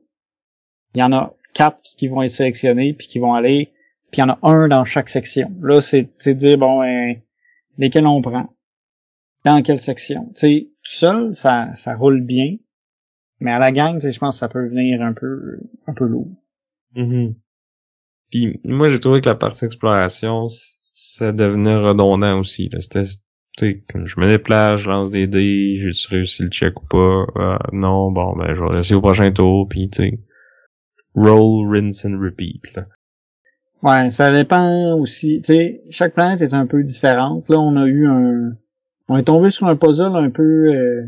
il 0.94 1.00
y 1.00 1.04
en 1.04 1.12
a 1.12 1.34
quatre 1.54 1.80
qui 1.96 2.08
vont 2.08 2.22
être 2.22 2.30
sélectionnés 2.30 2.94
puis 2.94 3.06
qui 3.06 3.18
vont 3.18 3.34
aller 3.34 3.72
puis 4.10 4.22
il 4.22 4.24
y 4.26 4.30
en 4.30 4.34
a 4.34 4.38
un 4.42 4.68
dans 4.68 4.84
chaque 4.84 5.08
section. 5.08 5.52
Là, 5.60 5.80
c'est 5.80 6.10
c'est 6.16 6.34
dire 6.34 6.56
bon 6.56 6.80
ben, 6.80 7.20
lesquels 7.76 8.06
on 8.06 8.22
prend? 8.22 8.54
Dans 9.44 9.62
quelle 9.62 9.78
section? 9.78 10.32
Tu 10.34 10.40
sais, 10.40 10.68
tout 10.82 10.92
seul, 10.92 11.34
ça, 11.34 11.72
ça 11.74 11.94
roule 11.94 12.22
bien. 12.22 12.56
Mais 13.40 13.52
à 13.52 13.58
la 13.58 13.70
gang, 13.70 14.00
je 14.00 14.18
pense 14.18 14.34
que 14.34 14.38
ça 14.40 14.48
peut 14.48 14.66
venir 14.66 15.00
un 15.00 15.12
peu 15.12 15.60
un 15.86 15.94
peu 15.94 16.06
lourd. 16.06 16.28
Mm 16.94 17.32
Puis 18.30 18.60
moi 18.64 18.88
j'ai 18.88 19.00
trouvé 19.00 19.20
que 19.20 19.28
la 19.28 19.34
partie 19.34 19.64
exploration, 19.64 20.48
ça 20.92 21.32
devenait 21.32 21.76
redondant 21.76 22.38
aussi. 22.38 22.70
C'était 22.80 23.04
sais, 23.58 23.84
je 24.04 24.20
me 24.20 24.30
déplace, 24.30 24.80
je 24.80 24.88
lance 24.88 25.10
des 25.10 25.26
dés, 25.26 25.78
j'ai 25.80 26.08
réussi 26.08 26.42
le 26.42 26.48
check 26.48 26.80
ou 26.80 26.86
pas? 26.86 27.26
Euh, 27.36 27.58
non, 27.72 28.10
bon 28.10 28.36
ben 28.36 28.54
je 28.54 28.62
vais 28.62 28.76
laisser 28.76 28.94
au 28.94 29.00
prochain 29.00 29.30
tour, 29.32 29.68
puis 29.68 29.88
tu 29.88 30.02
sais 30.02 30.18
roll, 31.14 31.68
rinse 31.68 32.04
and 32.04 32.18
repeat. 32.20 32.74
Là. 32.74 32.86
Ouais, 33.82 34.10
ça 34.10 34.32
dépend 34.32 34.94
aussi. 34.94 35.40
Tu 35.40 35.54
sais, 35.54 35.82
chaque 35.90 36.14
planète 36.14 36.40
est 36.42 36.54
un 36.54 36.66
peu 36.66 36.82
différente. 36.82 37.48
Là, 37.48 37.58
on 37.58 37.76
a 37.76 37.86
eu 37.86 38.06
un, 38.06 38.52
on 39.08 39.16
est 39.16 39.24
tombé 39.24 39.50
sur 39.50 39.66
un 39.66 39.76
puzzle 39.76 40.16
un 40.16 40.30
peu. 40.30 40.42
Euh... 40.42 41.06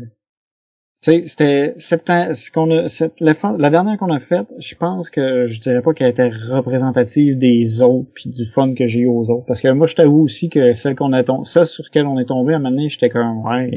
C'était 1.01 1.73
cette 1.79 2.05
ce 2.07 2.51
qu'on 2.51 2.69
a, 2.69 2.87
cette, 2.87 3.19
la, 3.19 3.33
la 3.57 3.69
dernière 3.71 3.97
qu'on 3.97 4.13
a 4.13 4.19
faite, 4.19 4.53
je 4.59 4.75
pense 4.75 5.09
que 5.09 5.47
je 5.47 5.59
dirais 5.59 5.81
pas 5.81 5.93
qu'elle 5.93 6.11
était 6.11 6.29
représentative 6.29 7.39
des 7.39 7.81
autres 7.81 8.11
puis 8.13 8.29
du 8.29 8.45
fun 8.45 8.75
que 8.75 8.85
j'ai 8.85 8.99
eu 9.01 9.07
aux 9.07 9.31
autres. 9.31 9.45
Parce 9.47 9.61
que 9.61 9.69
moi, 9.69 9.87
je 9.87 9.95
t'avoue 9.95 10.21
aussi 10.21 10.49
que 10.49 10.73
celle 10.73 10.95
qu'on 10.95 11.11
a 11.13 11.23
tombé, 11.23 11.45
celle 11.45 11.65
sur 11.65 11.83
laquelle 11.85 12.05
on 12.05 12.19
est 12.19 12.25
tombé 12.25 12.53
à 12.53 12.57
un 12.57 12.59
moment 12.59 12.75
donné, 12.75 12.87
j'étais 12.87 13.09
comme 13.09 13.43
ouais, 13.43 13.71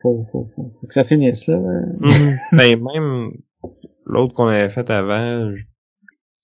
faut, 0.00 0.26
faut, 0.32 0.50
faut, 0.56 0.86
que 0.86 0.94
ça 0.94 1.04
finisse 1.04 1.46
là. 1.46 1.58
Mm-hmm. 1.58 2.56
ben 2.56 2.82
même 2.82 3.32
l'autre 4.06 4.32
qu'on 4.32 4.48
avait 4.48 4.70
fait 4.70 4.88
avant, 4.88 5.52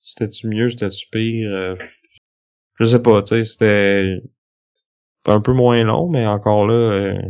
c'était-tu 0.01 0.49
mieux, 0.49 0.69
c'était-tu 0.69 1.09
pire? 1.11 1.51
Euh, 1.51 1.75
je 2.79 2.85
sais 2.85 3.03
pas, 3.03 3.23
tu 3.23 3.29
sais, 3.29 3.45
c'était 3.45 4.21
un 5.25 5.41
peu 5.41 5.55
moins 5.55 5.83
long, 5.85 6.07
mais 6.11 6.27
encore 6.27 6.67
là, 6.67 6.75
euh, 6.75 7.23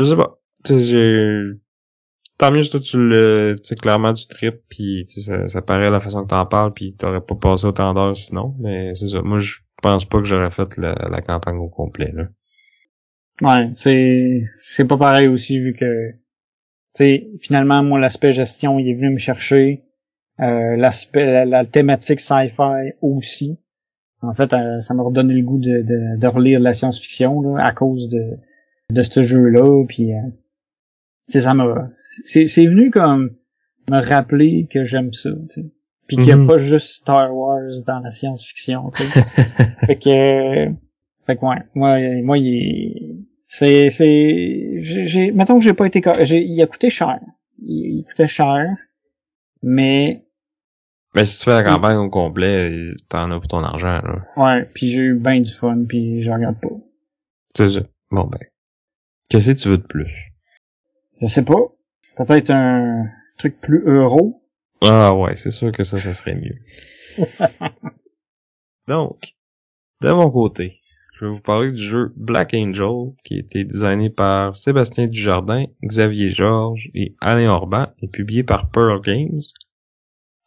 je 0.00 0.06
sais 0.06 0.16
pas. 0.16 0.40
Tu 0.64 1.60
tant 2.38 2.50
mieux 2.50 2.62
si 2.62 2.70
toi 2.70 2.80
tu 2.80 2.96
le, 2.98 3.56
tu 3.62 3.74
clairement 3.76 4.12
du 4.12 4.26
trip, 4.26 4.56
puis 4.68 5.06
ça, 5.08 5.46
ça 5.48 5.62
paraît 5.62 5.90
la 5.90 6.00
façon 6.00 6.24
que 6.24 6.30
t'en 6.30 6.46
parles, 6.46 6.72
puis 6.72 6.94
t'aurais 6.94 7.20
pas 7.20 7.36
passé 7.36 7.66
autant 7.66 7.94
d'heures 7.94 8.16
sinon, 8.16 8.54
mais 8.60 8.94
c'est 8.96 9.08
ça. 9.08 9.22
Moi, 9.22 9.38
je 9.38 9.56
pense 9.82 10.04
pas 10.04 10.18
que 10.18 10.24
j'aurais 10.24 10.50
fait 10.50 10.76
la, 10.76 10.94
la 10.94 11.22
campagne 11.22 11.56
au 11.56 11.68
complet, 11.68 12.12
là. 12.12 12.24
Ouais, 13.40 13.70
c'est, 13.74 14.44
c'est 14.60 14.86
pas 14.86 14.96
pareil 14.96 15.26
aussi 15.26 15.58
vu 15.58 15.74
que 15.74 16.14
sais, 16.94 17.28
finalement, 17.40 17.82
moi, 17.82 17.98
l'aspect 17.98 18.32
gestion, 18.32 18.78
il 18.78 18.88
est 18.88 18.94
venu 18.94 19.10
me 19.10 19.18
chercher. 19.18 19.84
Euh, 20.40 20.76
l'aspect, 20.76 21.44
la, 21.44 21.64
thématique 21.64 22.20
sci-fi 22.20 22.92
aussi. 23.02 23.58
En 24.22 24.34
fait, 24.34 24.52
euh, 24.52 24.80
ça 24.80 24.94
m'a 24.94 25.02
redonné 25.02 25.34
le 25.34 25.42
goût 25.42 25.58
de, 25.58 25.82
de, 25.82 26.18
de 26.18 26.26
relire 26.26 26.58
la 26.60 26.72
science-fiction 26.72 27.56
à 27.56 27.72
cause 27.72 28.08
de, 28.08 28.38
de 28.90 29.02
ce 29.02 29.22
jeu-là. 29.22 29.84
Puis, 29.86 30.12
euh, 30.12 30.20
ça 31.28 31.54
m'a, 31.54 31.88
c'est, 32.24 32.46
c'est 32.46 32.66
venu 32.66 32.90
comme 32.90 33.30
me 33.90 34.00
rappeler 34.00 34.66
que 34.70 34.84
j'aime 34.84 35.12
ça. 35.12 35.30
sais. 35.48 35.64
Puis 36.06 36.16
qu'il 36.16 36.26
n'y 36.26 36.32
a 36.32 36.36
mm-hmm. 36.36 36.46
pas 36.46 36.58
juste 36.58 36.88
Star 36.88 37.34
Wars 37.34 37.82
dans 37.86 38.00
la 38.00 38.10
science-fiction. 38.10 38.90
fait 39.86 39.96
que, 39.96 40.66
fait 41.26 41.36
que 41.36 41.44
ouais, 41.44 41.62
moi, 41.74 41.98
moi, 42.22 42.36
il 42.36 43.24
c'est, 43.46 43.88
c'est, 43.90 44.80
j'ai, 44.82 45.30
mettons 45.30 45.58
que 45.58 45.64
j'ai 45.64 45.74
pas 45.74 45.86
été, 45.86 46.02
j'ai, 46.22 46.42
il 46.42 46.60
a 46.60 46.66
coûté 46.66 46.90
cher. 46.90 47.20
Il, 47.62 48.04
coûtait 48.08 48.26
cher, 48.26 48.66
mais. 49.62 50.24
Mais 51.14 51.24
si 51.24 51.38
tu 51.38 51.44
fais 51.44 51.52
la 51.52 51.62
campagne 51.62 51.96
au 51.96 52.10
complet, 52.10 52.94
t'en 53.08 53.30
as 53.30 53.38
pour 53.38 53.46
ton 53.46 53.62
argent, 53.62 54.00
là. 54.02 54.24
Ouais, 54.36 54.68
puis 54.74 54.88
j'ai 54.88 55.02
eu 55.02 55.14
bien 55.14 55.40
du 55.40 55.52
fun, 55.52 55.84
puis 55.88 56.24
je 56.24 56.30
regarde 56.30 56.60
pas. 56.60 56.74
C'est 57.56 57.68
ça. 57.68 57.80
Bon 58.10 58.24
ben. 58.24 58.40
Qu'est-ce 59.30 59.52
que 59.52 59.56
tu 59.56 59.68
veux 59.68 59.78
de 59.78 59.86
plus? 59.86 60.33
Je 61.20 61.26
sais 61.26 61.44
pas. 61.44 61.72
Peut-être 62.16 62.50
un 62.50 63.06
truc 63.38 63.60
plus 63.60 63.82
euro. 63.86 64.42
Ah 64.82 65.14
ouais, 65.14 65.34
c'est 65.34 65.50
sûr 65.50 65.72
que 65.72 65.82
ça, 65.82 65.98
ça 65.98 66.12
serait 66.14 66.34
mieux. 66.34 66.58
Donc, 68.88 69.34
de 70.02 70.10
mon 70.10 70.30
côté, 70.30 70.80
je 71.14 71.24
vais 71.24 71.30
vous 71.30 71.40
parler 71.40 71.72
du 71.72 71.82
jeu 71.82 72.12
Black 72.16 72.54
Angel, 72.54 73.14
qui 73.24 73.34
a 73.36 73.38
été 73.38 73.64
designé 73.64 74.10
par 74.10 74.54
Sébastien 74.54 75.06
Dujardin, 75.06 75.64
Xavier 75.82 76.30
Georges 76.30 76.90
et 76.94 77.14
Alain 77.20 77.48
Orban, 77.48 77.86
et 78.02 78.08
publié 78.08 78.42
par 78.42 78.70
Pearl 78.70 79.00
Games. 79.00 79.40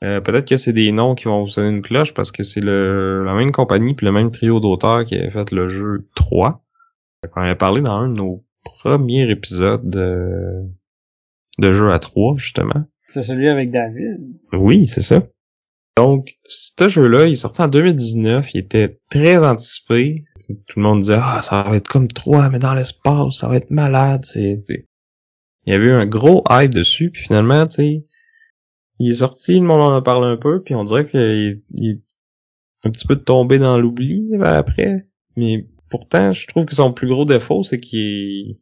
Euh, 0.04 0.22
peut-être 0.22 0.48
que 0.48 0.58
c'est 0.58 0.74
des 0.74 0.92
noms 0.92 1.16
qui 1.16 1.26
vont 1.26 1.42
vous 1.42 1.50
sonner 1.50 1.70
une 1.70 1.82
cloche 1.82 2.14
parce 2.14 2.32
que 2.32 2.44
c'est 2.44 2.62
le 2.62 3.24
la 3.26 3.34
même 3.34 3.52
compagnie 3.52 3.96
puis 3.96 4.06
le 4.06 4.12
même 4.12 4.30
trio 4.30 4.60
d'auteurs 4.60 5.06
qui 5.06 5.16
avait 5.16 5.32
fait 5.32 5.50
le 5.52 5.70
jeu 5.70 6.08
3. 6.16 6.64
On 7.36 7.42
avait 7.42 7.56
parlé 7.56 7.82
dans 7.82 7.94
un 7.94 8.10
de 8.10 8.14
nos 8.14 8.46
premiers 8.80 9.30
épisodes 9.30 9.90
de, 9.90 10.64
de 11.60 11.74
jeu 11.74 11.92
à 11.92 12.00
3, 12.00 12.38
justement. 12.38 12.86
C'est 13.08 13.24
celui 13.24 13.48
avec 13.48 13.72
David. 13.72 14.20
Oui, 14.54 14.88
c'est 14.88 15.02
ça. 15.02 15.24
Donc, 15.96 16.38
ce 16.46 16.90
jeu-là, 16.90 17.26
il 17.26 17.34
est 17.34 17.38
sorti 17.38 17.62
en 17.62 17.68
2019, 17.68 18.54
il 18.54 18.60
était 18.60 19.00
très 19.10 19.38
anticipé. 19.44 20.26
Tout 20.48 20.80
le 20.80 20.84
monde 20.84 21.00
disait, 21.00 21.18
ah, 21.20 21.42
ça 21.42 21.64
va 21.64 21.76
être 21.76 21.88
comme 21.88 22.08
3, 22.08 22.50
mais 22.50 22.60
dans 22.60 22.76
l'espace, 22.76 23.38
ça 23.38 23.48
va 23.48 23.56
être 23.56 23.72
malade. 23.72 24.24
C'est... 24.24 24.64
Il 25.66 25.74
y 25.74 25.76
avait 25.76 25.88
eu 25.88 25.92
un 25.92 26.06
gros 26.06 26.44
hype 26.52 26.72
dessus, 26.72 27.10
puis 27.10 27.24
finalement, 27.24 27.66
tu 27.66 27.74
sais, 27.74 28.06
il 29.00 29.12
est 29.12 29.16
sorti, 29.16 29.60
le 29.60 29.66
monde 29.66 29.82
en 29.82 29.96
a 29.96 30.02
parlé 30.02 30.28
un 30.28 30.38
peu, 30.38 30.62
puis 30.62 30.76
on 30.76 30.84
dirait 30.84 31.08
qu'il 31.08 31.62
est 31.82 32.02
un 32.86 32.92
petit 32.92 33.08
peu 33.08 33.16
tombé 33.16 33.58
dans 33.58 33.80
l'oubli 33.80 34.30
après. 34.42 35.08
Mais 35.36 35.68
pourtant, 35.90 36.32
je 36.32 36.48
trouve 36.48 36.66
que 36.66 36.76
son 36.76 36.94
plus 36.94 37.08
gros 37.08 37.26
défaut, 37.26 37.64
c'est 37.64 37.80
qu'il 37.80 38.58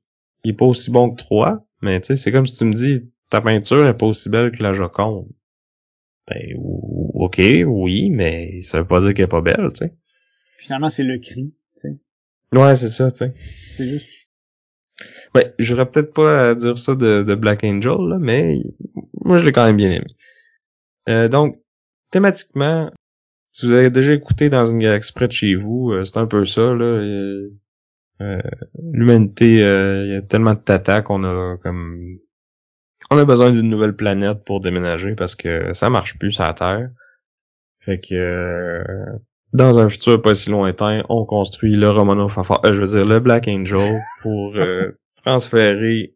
est... 0.50 0.54
pas 0.54 0.66
aussi 0.66 0.92
bon 0.92 1.12
que 1.12 1.18
3. 1.18 1.66
Mais 1.82 2.00
tu 2.00 2.08
sais, 2.08 2.16
c'est 2.16 2.32
comme 2.32 2.46
si 2.46 2.58
tu 2.58 2.66
me 2.66 2.74
dis, 2.74 3.12
ta 3.30 3.42
peinture 3.42 3.88
est 3.88 3.98
pas 3.98 4.06
aussi 4.06 4.30
belle 4.30 4.52
que 4.52 4.64
la 4.64 4.74
Joconde. 4.74 5.28
Ben, 6.28 6.56
ok, 6.58 7.40
oui, 7.68 8.10
mais 8.10 8.62
ça 8.62 8.80
veut 8.80 8.88
pas 8.88 9.00
dire 9.02 9.14
qu'elle 9.14 9.26
est 9.26 9.28
pas 9.28 9.42
belle, 9.42 9.70
tu 9.74 9.86
sais. 9.86 9.94
Finalement, 10.58 10.90
c'est 10.90 11.04
le 11.04 11.20
cri, 11.20 11.54
tu 11.76 11.82
sais. 11.82 11.98
Ouais, 12.52 12.76
c'est 12.76 12.90
ça, 12.90 13.12
tu 13.12 13.18
sais. 13.18 13.34
C'est 13.78 13.88
juste. 13.88 14.10
Ouais, 15.36 15.54
j'aurais 15.60 15.90
peut-être 15.90 16.14
pas 16.14 16.50
à 16.50 16.56
dire 16.56 16.78
ça 16.78 16.96
de, 16.96 17.22
de 17.22 17.36
Black 17.36 17.64
Angel, 17.64 17.98
là, 18.08 18.18
mais 18.20 18.62
moi, 19.24 19.38
je 19.38 19.46
l'ai 19.46 19.52
quand 19.52 19.66
même 19.66 19.78
bien 19.78 19.92
aimé. 19.92 20.08
Euh, 21.10 21.28
donc, 21.28 21.62
thématiquement, 22.12 22.90
si 23.52 23.66
vous 23.66 23.74
avez 23.74 23.90
déjà 23.90 24.14
écouté 24.14 24.50
dans 24.50 24.66
une 24.66 24.80
galaxie 24.80 25.14
près 25.14 25.28
de 25.28 25.34
chez 25.34 25.56
vous, 25.56 25.92
euh, 25.92 26.06
c'est 26.06 26.18
un 26.18 26.28
peu 26.28 26.46
ça, 26.46 26.74
là. 26.74 26.86
Euh, 26.86 27.54
L'humanité, 28.20 29.56
il 29.56 30.12
y 30.14 30.16
a 30.16 30.22
tellement 30.22 30.54
de 30.54 30.60
tata 30.60 31.02
qu'on 31.02 31.24
a 31.24 31.58
comme 31.58 32.18
on 33.12 33.18
a 33.18 33.26
besoin 33.26 33.52
d'une 33.52 33.70
nouvelle 33.70 33.96
planète 33.96 34.44
pour 34.46 34.62
déménager 34.62 35.16
parce 35.16 35.36
que 35.36 35.74
ça 35.74 35.90
marche 35.90 36.18
plus 36.18 36.32
sur 36.32 36.44
la 36.44 36.54
Terre. 36.54 36.90
Fait 37.80 38.00
que 38.00 38.16
euh, 38.16 39.18
dans 39.54 39.78
un 39.78 39.90
futur 39.90 40.22
pas 40.22 40.34
si 40.34 40.50
lointain, 40.50 41.04
on 41.10 41.26
construit 41.26 41.76
le 41.76 41.92
Romano 41.92 42.28
Fafar, 42.30 42.62
euh, 42.66 42.74
je 42.74 42.80
veux 42.80 42.98
dire 42.98 43.06
le 43.06 43.20
Black 43.20 43.48
Angel 43.48 44.00
pour 44.22 44.56
euh, 44.56 44.92
transférer 45.24 46.16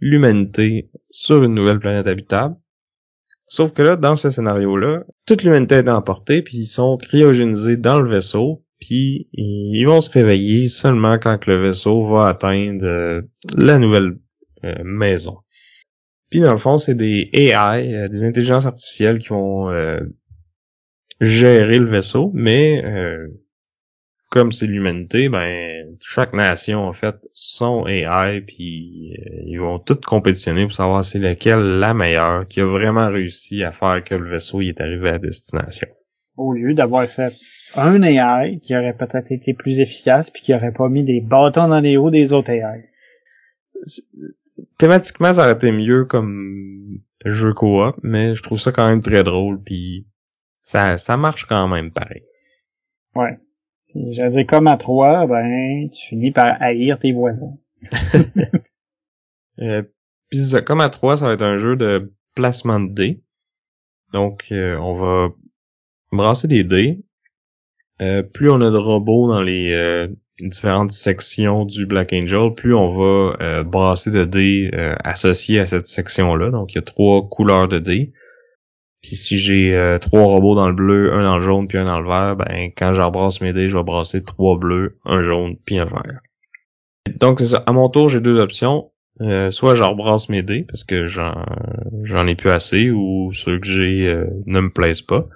l'humanité 0.00 0.90
sur 1.10 1.42
une 1.42 1.54
nouvelle 1.54 1.80
planète 1.80 2.06
habitable. 2.06 2.56
Sauf 3.48 3.72
que 3.72 3.82
là, 3.82 3.96
dans 3.96 4.16
ce 4.16 4.30
scénario-là, 4.30 5.04
toute 5.26 5.42
l'humanité 5.44 5.76
est 5.76 5.88
emportée, 5.88 6.42
puis 6.42 6.58
ils 6.58 6.66
sont 6.66 6.96
cryogénisés 6.96 7.76
dans 7.76 8.00
le 8.00 8.10
vaisseau, 8.10 8.64
puis 8.80 9.28
ils 9.32 9.84
vont 9.84 10.00
se 10.00 10.10
réveiller 10.10 10.68
seulement 10.68 11.18
quand 11.18 11.46
le 11.46 11.60
vaisseau 11.62 12.06
va 12.06 12.26
atteindre 12.26 13.22
la 13.56 13.78
nouvelle 13.78 14.18
maison. 14.84 15.38
Puis 16.30 16.40
dans 16.40 16.52
le 16.52 16.58
fond, 16.58 16.78
c'est 16.78 16.94
des 16.94 17.30
AI, 17.32 17.94
euh, 17.94 18.08
des 18.08 18.24
intelligences 18.24 18.66
artificielles 18.66 19.18
qui 19.18 19.28
vont 19.28 19.70
euh, 19.70 20.00
gérer 21.20 21.78
le 21.78 21.88
vaisseau, 21.88 22.30
mais 22.34 22.84
euh, 22.84 23.28
comme 24.30 24.50
c'est 24.50 24.66
l'humanité, 24.66 25.28
ben 25.28 25.96
chaque 26.02 26.32
nation 26.32 26.80
en 26.80 26.92
fait 26.92 27.14
son 27.32 27.86
AI, 27.86 28.40
puis 28.40 29.14
ils 29.46 29.58
vont 29.58 29.78
toutes 29.78 30.04
compétitionner 30.04 30.64
pour 30.64 30.74
savoir 30.74 31.04
c'est 31.04 31.20
laquelle 31.20 31.78
la 31.78 31.94
meilleure 31.94 32.46
qui 32.48 32.60
a 32.60 32.66
vraiment 32.66 33.08
réussi 33.08 33.62
à 33.62 33.70
faire 33.70 34.02
que 34.04 34.16
le 34.16 34.28
vaisseau 34.28 34.60
y 34.60 34.68
est 34.68 34.80
arrivé 34.80 35.10
à 35.10 35.18
destination. 35.18 35.88
Au 36.36 36.52
lieu 36.52 36.74
d'avoir 36.74 37.08
fait 37.08 37.32
un 37.74 38.02
AI 38.02 38.58
qui 38.60 38.76
aurait 38.76 38.96
peut-être 38.96 39.32
été 39.32 39.54
plus 39.54 39.80
efficace 39.80 40.30
puis 40.30 40.42
qui 40.42 40.54
aurait 40.54 40.72
pas 40.72 40.88
mis 40.88 41.04
des 41.04 41.20
bâtons 41.20 41.68
dans 41.68 41.80
les 41.80 41.96
roues 41.96 42.10
des 42.10 42.32
autres 42.32 42.50
AI 42.50 42.84
thématiquement, 44.78 45.32
ça 45.32 45.42
aurait 45.42 45.52
été 45.52 45.72
mieux 45.72 46.04
comme 46.04 47.00
jeu 47.24 47.52
coop, 47.54 47.96
mais 48.02 48.34
je 48.34 48.42
trouve 48.42 48.60
ça 48.60 48.72
quand 48.72 48.88
même 48.88 49.02
très 49.02 49.24
drôle, 49.24 49.62
puis 49.62 50.06
ça, 50.60 50.98
ça 50.98 51.16
marche 51.16 51.46
quand 51.46 51.68
même 51.68 51.90
pareil. 51.92 52.22
Ouais. 53.14 53.38
J'allais 53.94 54.30
dire, 54.30 54.46
comme 54.46 54.66
à 54.66 54.76
trois, 54.76 55.26
ben, 55.26 55.88
tu 55.90 56.08
finis 56.08 56.30
par 56.30 56.60
haïr 56.60 56.98
tes 56.98 57.12
voisins. 57.12 57.56
euh, 59.60 59.82
puis 60.28 60.38
comme 60.64 60.80
à 60.80 60.88
trois, 60.90 61.16
ça 61.16 61.26
va 61.26 61.32
être 61.32 61.42
un 61.42 61.56
jeu 61.56 61.76
de 61.76 62.12
placement 62.34 62.80
de 62.80 62.92
dés. 62.92 63.22
Donc, 64.12 64.48
euh, 64.52 64.76
on 64.76 64.94
va 64.98 65.28
brasser 66.12 66.46
des 66.46 66.62
dés. 66.62 67.02
Euh, 68.02 68.22
plus 68.22 68.50
on 68.50 68.60
a 68.60 68.70
de 68.70 68.76
robots 68.76 69.28
dans 69.28 69.40
les 69.40 69.72
euh, 69.72 70.08
différentes 70.40 70.92
sections 70.92 71.64
du 71.64 71.86
Black 71.86 72.12
Angel, 72.12 72.52
plus 72.54 72.74
on 72.74 72.94
va 72.94 73.36
euh, 73.40 73.62
brasser 73.62 74.10
de 74.10 74.24
dés 74.24 74.70
associés 75.02 75.60
à 75.60 75.66
cette 75.66 75.86
section-là. 75.86 76.50
Donc 76.50 76.72
il 76.72 76.76
y 76.76 76.78
a 76.78 76.82
trois 76.82 77.26
couleurs 77.28 77.68
de 77.68 77.78
dés. 77.78 78.12
Puis 79.02 79.14
si 79.16 79.38
j'ai 79.38 79.96
trois 80.00 80.24
robots 80.24 80.56
dans 80.56 80.68
le 80.68 80.74
bleu, 80.74 81.12
un 81.12 81.22
dans 81.22 81.36
le 81.36 81.42
jaune, 81.42 81.68
puis 81.68 81.78
un 81.78 81.84
dans 81.84 82.00
le 82.00 82.08
vert, 82.08 82.36
ben 82.36 82.70
quand 82.76 82.92
je 82.92 83.00
rebrasse 83.00 83.40
mes 83.40 83.52
dés, 83.52 83.68
je 83.68 83.76
vais 83.76 83.84
brasser 83.84 84.22
trois 84.22 84.58
bleus, 84.58 84.98
un 85.04 85.22
jaune, 85.22 85.56
puis 85.64 85.78
un 85.78 85.84
vert. 85.84 86.20
Donc 87.20 87.38
c'est 87.38 87.46
ça. 87.46 87.62
À 87.66 87.72
mon 87.72 87.88
tour, 87.88 88.08
j'ai 88.08 88.20
deux 88.20 88.40
options. 88.40 88.90
soit 89.50 89.74
je 89.74 89.84
rebrasse 89.84 90.28
mes 90.28 90.42
dés 90.42 90.64
parce 90.68 90.82
que 90.82 91.06
j'en 91.06 91.46
j'en 92.02 92.26
ai 92.26 92.34
plus 92.34 92.50
assez 92.50 92.90
ou 92.90 93.32
ceux 93.32 93.60
que 93.60 93.66
j'ai 93.66 94.12
ne 94.46 94.60
me 94.60 94.70
plaisent 94.70 95.02
pas. 95.02 95.28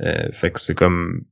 fait 0.00 0.50
que 0.50 0.58
c'est 0.58 0.74
comme 0.74 1.24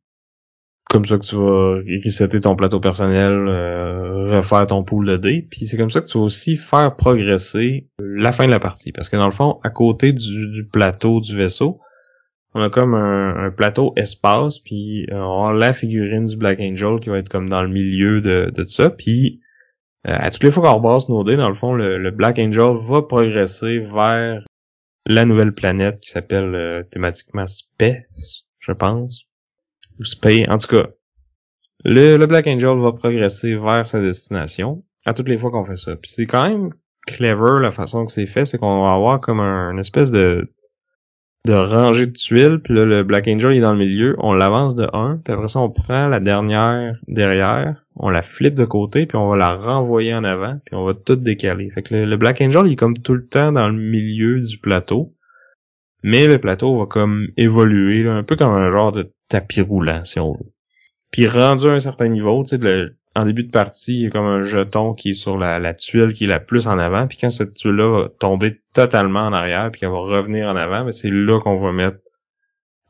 comme 0.90 1.04
ça 1.04 1.18
que 1.18 1.24
tu 1.24 1.36
vas 1.36 1.82
resetter 2.04 2.40
ton 2.40 2.56
plateau 2.56 2.80
personnel, 2.80 3.46
euh, 3.46 4.36
refaire 4.36 4.66
ton 4.66 4.82
pool 4.82 5.06
de 5.06 5.16
dés, 5.16 5.46
puis 5.48 5.66
c'est 5.66 5.76
comme 5.76 5.90
ça 5.90 6.00
que 6.00 6.06
tu 6.06 6.16
vas 6.16 6.24
aussi 6.24 6.56
faire 6.56 6.96
progresser 6.96 7.88
la 7.98 8.32
fin 8.32 8.46
de 8.46 8.50
la 8.50 8.60
partie. 8.60 8.92
Parce 8.92 9.08
que 9.08 9.16
dans 9.16 9.26
le 9.26 9.32
fond, 9.32 9.60
à 9.62 9.70
côté 9.70 10.12
du, 10.12 10.66
plateau 10.72 11.20
du 11.20 11.36
vaisseau, 11.36 11.80
on 12.54 12.62
a 12.62 12.70
comme 12.70 12.94
un, 12.94 13.50
plateau 13.50 13.92
espace, 13.96 14.58
puis 14.58 15.06
euh, 15.10 15.20
on 15.20 15.48
a 15.48 15.52
la 15.52 15.74
figurine 15.74 16.26
du 16.26 16.36
Black 16.36 16.58
Angel 16.60 17.00
qui 17.00 17.10
va 17.10 17.18
être 17.18 17.28
comme 17.28 17.48
dans 17.48 17.62
le 17.62 17.68
milieu 17.68 18.22
de, 18.22 18.50
de 18.54 18.64
ça, 18.64 18.88
puis 18.88 19.40
euh, 20.06 20.16
à 20.18 20.30
toutes 20.30 20.44
les 20.44 20.50
fois 20.50 20.62
qu'on 20.62 20.76
rebrasse 20.76 21.10
nos 21.10 21.22
dés, 21.22 21.36
dans 21.36 21.48
le 21.48 21.54
fond, 21.54 21.74
le, 21.74 22.10
Black 22.10 22.38
Angel 22.38 22.76
va 22.88 23.02
progresser 23.02 23.80
vers 23.80 24.42
la 25.04 25.24
nouvelle 25.26 25.52
planète 25.52 26.00
qui 26.00 26.08
s'appelle 26.08 26.86
thématiquement 26.90 27.46
Space, 27.46 28.46
je 28.60 28.72
pense 28.72 29.27
ou 29.98 30.50
En 30.50 30.58
tout 30.58 30.76
cas, 30.76 30.88
le, 31.84 32.26
Black 32.26 32.46
Angel 32.46 32.78
va 32.78 32.92
progresser 32.92 33.54
vers 33.54 33.86
sa 33.86 34.00
destination 34.00 34.84
à 35.06 35.14
toutes 35.14 35.28
les 35.28 35.38
fois 35.38 35.50
qu'on 35.50 35.64
fait 35.64 35.76
ça. 35.76 35.96
Puis 35.96 36.10
c'est 36.10 36.26
quand 36.26 36.48
même 36.48 36.72
clever 37.06 37.60
la 37.62 37.72
façon 37.72 38.04
que 38.04 38.12
c'est 38.12 38.26
fait, 38.26 38.44
c'est 38.44 38.58
qu'on 38.58 38.82
va 38.82 38.94
avoir 38.94 39.20
comme 39.20 39.40
un, 39.40 39.72
une 39.72 39.78
espèce 39.78 40.10
de 40.10 40.50
de 41.48 41.54
rangée 41.54 42.06
de 42.06 42.12
tuiles, 42.12 42.60
puis 42.62 42.74
là, 42.74 42.84
le 42.84 43.02
Black 43.02 43.26
Angel 43.28 43.52
est 43.52 43.60
dans 43.60 43.72
le 43.72 43.78
milieu, 43.78 44.16
on 44.18 44.34
l'avance 44.34 44.74
de 44.74 44.86
1, 44.92 45.20
puis 45.24 45.32
après 45.32 45.48
ça, 45.48 45.60
on 45.60 45.70
prend 45.70 46.06
la 46.06 46.20
dernière 46.20 46.96
derrière, 47.06 47.84
on 47.96 48.10
la 48.10 48.22
flippe 48.22 48.54
de 48.54 48.66
côté, 48.66 49.06
puis 49.06 49.16
on 49.16 49.30
va 49.30 49.36
la 49.36 49.54
renvoyer 49.56 50.14
en 50.14 50.24
avant, 50.24 50.58
puis 50.66 50.74
on 50.74 50.84
va 50.84 50.92
tout 50.94 51.16
décaler. 51.16 51.70
Fait 51.70 51.82
que 51.82 51.94
le, 51.94 52.16
Black 52.16 52.40
Angel, 52.42 52.66
il 52.66 52.72
est 52.72 52.76
comme 52.76 52.98
tout 52.98 53.14
le 53.14 53.26
temps 53.26 53.52
dans 53.52 53.68
le 53.68 53.78
milieu 53.78 54.40
du 54.40 54.58
plateau, 54.58 55.14
mais 56.02 56.26
le 56.26 56.38
plateau 56.38 56.78
va 56.78 56.86
comme 56.86 57.28
évoluer, 57.36 58.06
un 58.06 58.24
peu 58.24 58.36
comme 58.36 58.52
un 58.52 58.70
genre 58.70 58.92
de 58.92 59.10
tapis 59.28 59.60
roulant, 59.60 60.04
si 60.04 60.18
on 60.20 60.32
veut. 60.32 60.52
Puis 61.10 61.26
rendu 61.26 61.68
à 61.68 61.72
un 61.72 61.80
certain 61.80 62.08
niveau, 62.08 62.44
tu 62.44 62.58
sais, 62.58 62.90
en 63.14 63.24
début 63.24 63.44
de 63.44 63.50
partie, 63.50 63.94
il 63.94 64.02
y 64.02 64.06
a 64.06 64.10
comme 64.10 64.26
un 64.26 64.42
jeton 64.42 64.94
qui 64.94 65.10
est 65.10 65.14
sur 65.14 65.36
la, 65.36 65.74
tuile 65.74 66.12
qui 66.12 66.24
est 66.24 66.28
la 66.28 66.40
plus 66.40 66.66
en 66.68 66.78
avant, 66.78 67.06
puis 67.06 67.18
quand 67.18 67.30
cette 67.30 67.54
tuile-là 67.54 68.02
va 68.02 68.08
tomber 68.08 68.60
totalement 68.74 69.26
en 69.26 69.32
arrière, 69.32 69.70
puis 69.70 69.80
qu'elle 69.80 69.90
va 69.90 69.98
revenir 69.98 70.48
en 70.48 70.56
avant, 70.56 70.84
ben 70.84 70.92
c'est 70.92 71.10
là 71.10 71.40
qu'on 71.40 71.58
va 71.58 71.72
mettre 71.72 71.98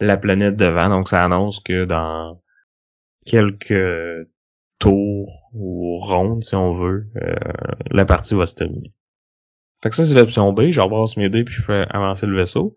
la 0.01 0.16
planète 0.16 0.57
devant. 0.57 0.89
Donc 0.89 1.09
ça 1.09 1.22
annonce 1.22 1.61
que 1.61 1.84
dans 1.84 2.43
quelques 3.24 4.28
tours 4.78 5.51
ou 5.55 5.97
rondes, 5.99 6.45
si 6.45 6.55
on 6.55 6.72
veut, 6.72 7.07
euh, 7.16 7.34
la 7.91 8.05
partie 8.05 8.34
va 8.34 8.47
se 8.47 8.55
terminer. 8.55 8.93
Fait 9.82 9.91
que 9.91 9.95
ça, 9.95 10.05
c'est 10.05 10.14
l'option 10.14 10.53
B. 10.53 10.70
J'embrasse 10.70 11.16
mes 11.16 11.28
dés 11.28 11.45
puis 11.45 11.55
je 11.55 11.62
fais 11.62 11.86
avancer 11.91 12.26
le 12.26 12.36
vaisseau. 12.36 12.76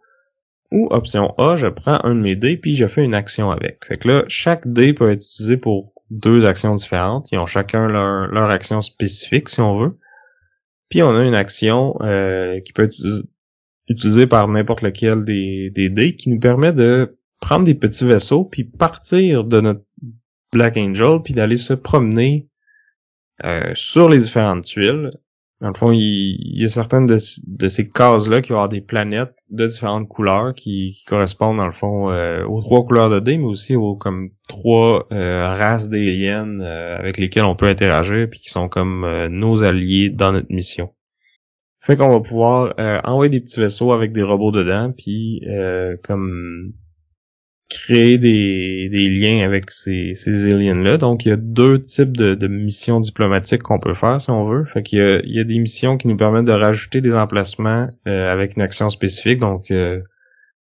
Ou 0.72 0.88
option 0.92 1.34
A, 1.38 1.58
je 1.58 1.68
prends 1.68 2.00
un 2.04 2.16
de 2.16 2.22
mes 2.22 2.36
dés 2.36 2.58
puis 2.58 2.76
je 2.76 2.88
fais 2.88 3.04
une 3.04 3.14
action 3.14 3.52
avec. 3.52 3.86
Fait 3.86 3.98
que 3.98 4.08
là, 4.08 4.24
chaque 4.28 4.68
dé 4.68 4.94
peut 4.94 5.12
être 5.12 5.24
utilisé 5.24 5.58
pour 5.58 5.94
deux 6.10 6.46
actions 6.46 6.76
différentes. 6.76 7.28
Ils 7.32 7.40
ont 7.40 7.46
chacun 7.46 7.88
leur, 7.88 8.28
leur 8.28 8.50
action 8.50 8.82
spécifique 8.82 9.50
si 9.50 9.60
on 9.60 9.78
veut. 9.78 9.98
Puis 10.90 11.04
on 11.04 11.16
a 11.16 11.24
une 11.24 11.36
action 11.36 11.98
euh, 12.02 12.60
qui 12.62 12.74
peut 12.74 12.84
être 12.84 12.96
utilisée 13.88 14.28
par 14.28 14.48
n'importe 14.48 14.82
lequel 14.82 15.24
des, 15.24 15.70
des 15.70 15.90
dés 15.90 16.16
qui 16.16 16.30
nous 16.30 16.40
permet 16.40 16.74
de 16.74 17.18
prendre 17.40 17.66
des 17.66 17.76
petits 17.76 18.06
vaisseaux 18.06 18.46
puis 18.46 18.64
partir 18.64 19.44
de 19.44 19.60
notre 19.60 19.84
Black 20.54 20.78
Angel 20.78 21.22
puis 21.24 21.34
d'aller 21.34 21.58
se 21.58 21.74
promener 21.74 22.48
euh, 23.44 23.72
sur 23.74 24.10
les 24.10 24.20
différentes 24.20 24.66
tuiles 24.66 25.12
dans 25.62 25.68
le 25.68 25.76
fond, 25.76 25.92
il, 25.92 26.60
y 26.60 26.66
a 26.66 26.70
certaines 26.70 27.06
de, 27.06 27.20
ces 27.20 27.88
cases-là 27.88 28.42
qui 28.42 28.50
vont 28.50 28.56
avoir 28.56 28.70
des 28.70 28.82
planètes 28.82 29.36
de 29.52 29.68
différentes 29.68 30.08
couleurs 30.10 30.56
qui, 30.56 31.04
correspondent, 31.06 31.58
dans 31.58 31.68
le 31.68 31.72
fond, 31.72 32.10
euh, 32.10 32.44
aux 32.46 32.62
trois 32.62 32.84
couleurs 32.84 33.12
de 33.12 33.20
dés, 33.20 33.38
mais 33.38 33.46
aussi 33.46 33.76
aux 33.76 33.96
comme 33.96 34.32
trois 34.50 35.08
euh, 35.12 35.56
races 35.56 35.88
d'aliens 35.88 36.60
euh, 36.62 36.98
avec 36.98 37.20
lesquelles 37.20 37.44
on 37.44 37.56
peut 37.56 37.68
interagir 37.68 38.28
puis 38.28 38.40
qui 38.40 38.50
sont 38.50 38.70
comme 38.70 39.28
nos 39.30 39.64
alliés 39.64 40.10
dans 40.10 40.32
notre 40.32 40.52
mission. 40.52 40.90
Fait 41.80 41.96
qu'on 41.96 42.10
va 42.10 42.20
pouvoir 42.20 42.74
envoyer 43.04 43.30
des 43.30 43.40
petits 43.40 43.60
vaisseaux 43.60 43.92
avec 43.92 44.14
des 44.14 44.24
robots 44.24 44.52
dedans, 44.52 44.92
puis 44.96 45.44
comme 46.04 46.74
créer 47.72 48.18
des, 48.18 48.90
des 48.90 49.10
liens 49.10 49.46
avec 49.46 49.72
ces, 49.72 50.14
ces 50.16 50.52
aliens-là. 50.52 50.98
Donc, 50.98 51.26
il 51.26 51.30
y 51.30 51.32
a 51.32 51.38
deux 51.38 51.82
types 51.82 52.16
de, 52.16 52.36
de 52.36 52.48
missions 52.48 53.00
diplomatiques 53.00 53.62
qu'on 53.62 53.80
peut 53.80 53.94
faire, 53.94 54.20
si 54.20 54.30
on 54.30 54.46
veut. 54.46 54.66
Fait 54.66 54.84
qu'il 54.84 55.00
y 55.00 55.02
a, 55.02 55.22
il 55.24 55.34
y 55.34 55.40
a 55.40 55.44
des 55.44 55.58
missions 55.58 55.98
qui 55.98 56.08
nous 56.08 56.18
permettent 56.18 56.46
de 56.46 56.52
rajouter 56.52 57.00
des 57.02 57.16
emplacements 57.16 57.88
euh, 58.08 58.32
avec 58.32 58.58
une 58.58 58.62
action 58.62 58.90
spécifique. 58.90 59.40
Donc, 59.40 59.72
euh, 59.72 60.02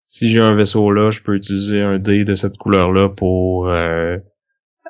si 0.08 0.30
j'ai 0.30 0.42
un 0.42 0.54
vaisseau 0.54 0.92
là, 0.92 1.12
je 1.12 1.22
peux 1.22 1.36
utiliser 1.36 1.82
un 1.82 1.98
dé 1.98 2.26
de 2.26 2.36
cette 2.36 2.58
couleur-là 2.58 3.10
pour 3.10 3.70
euh, 3.70 4.18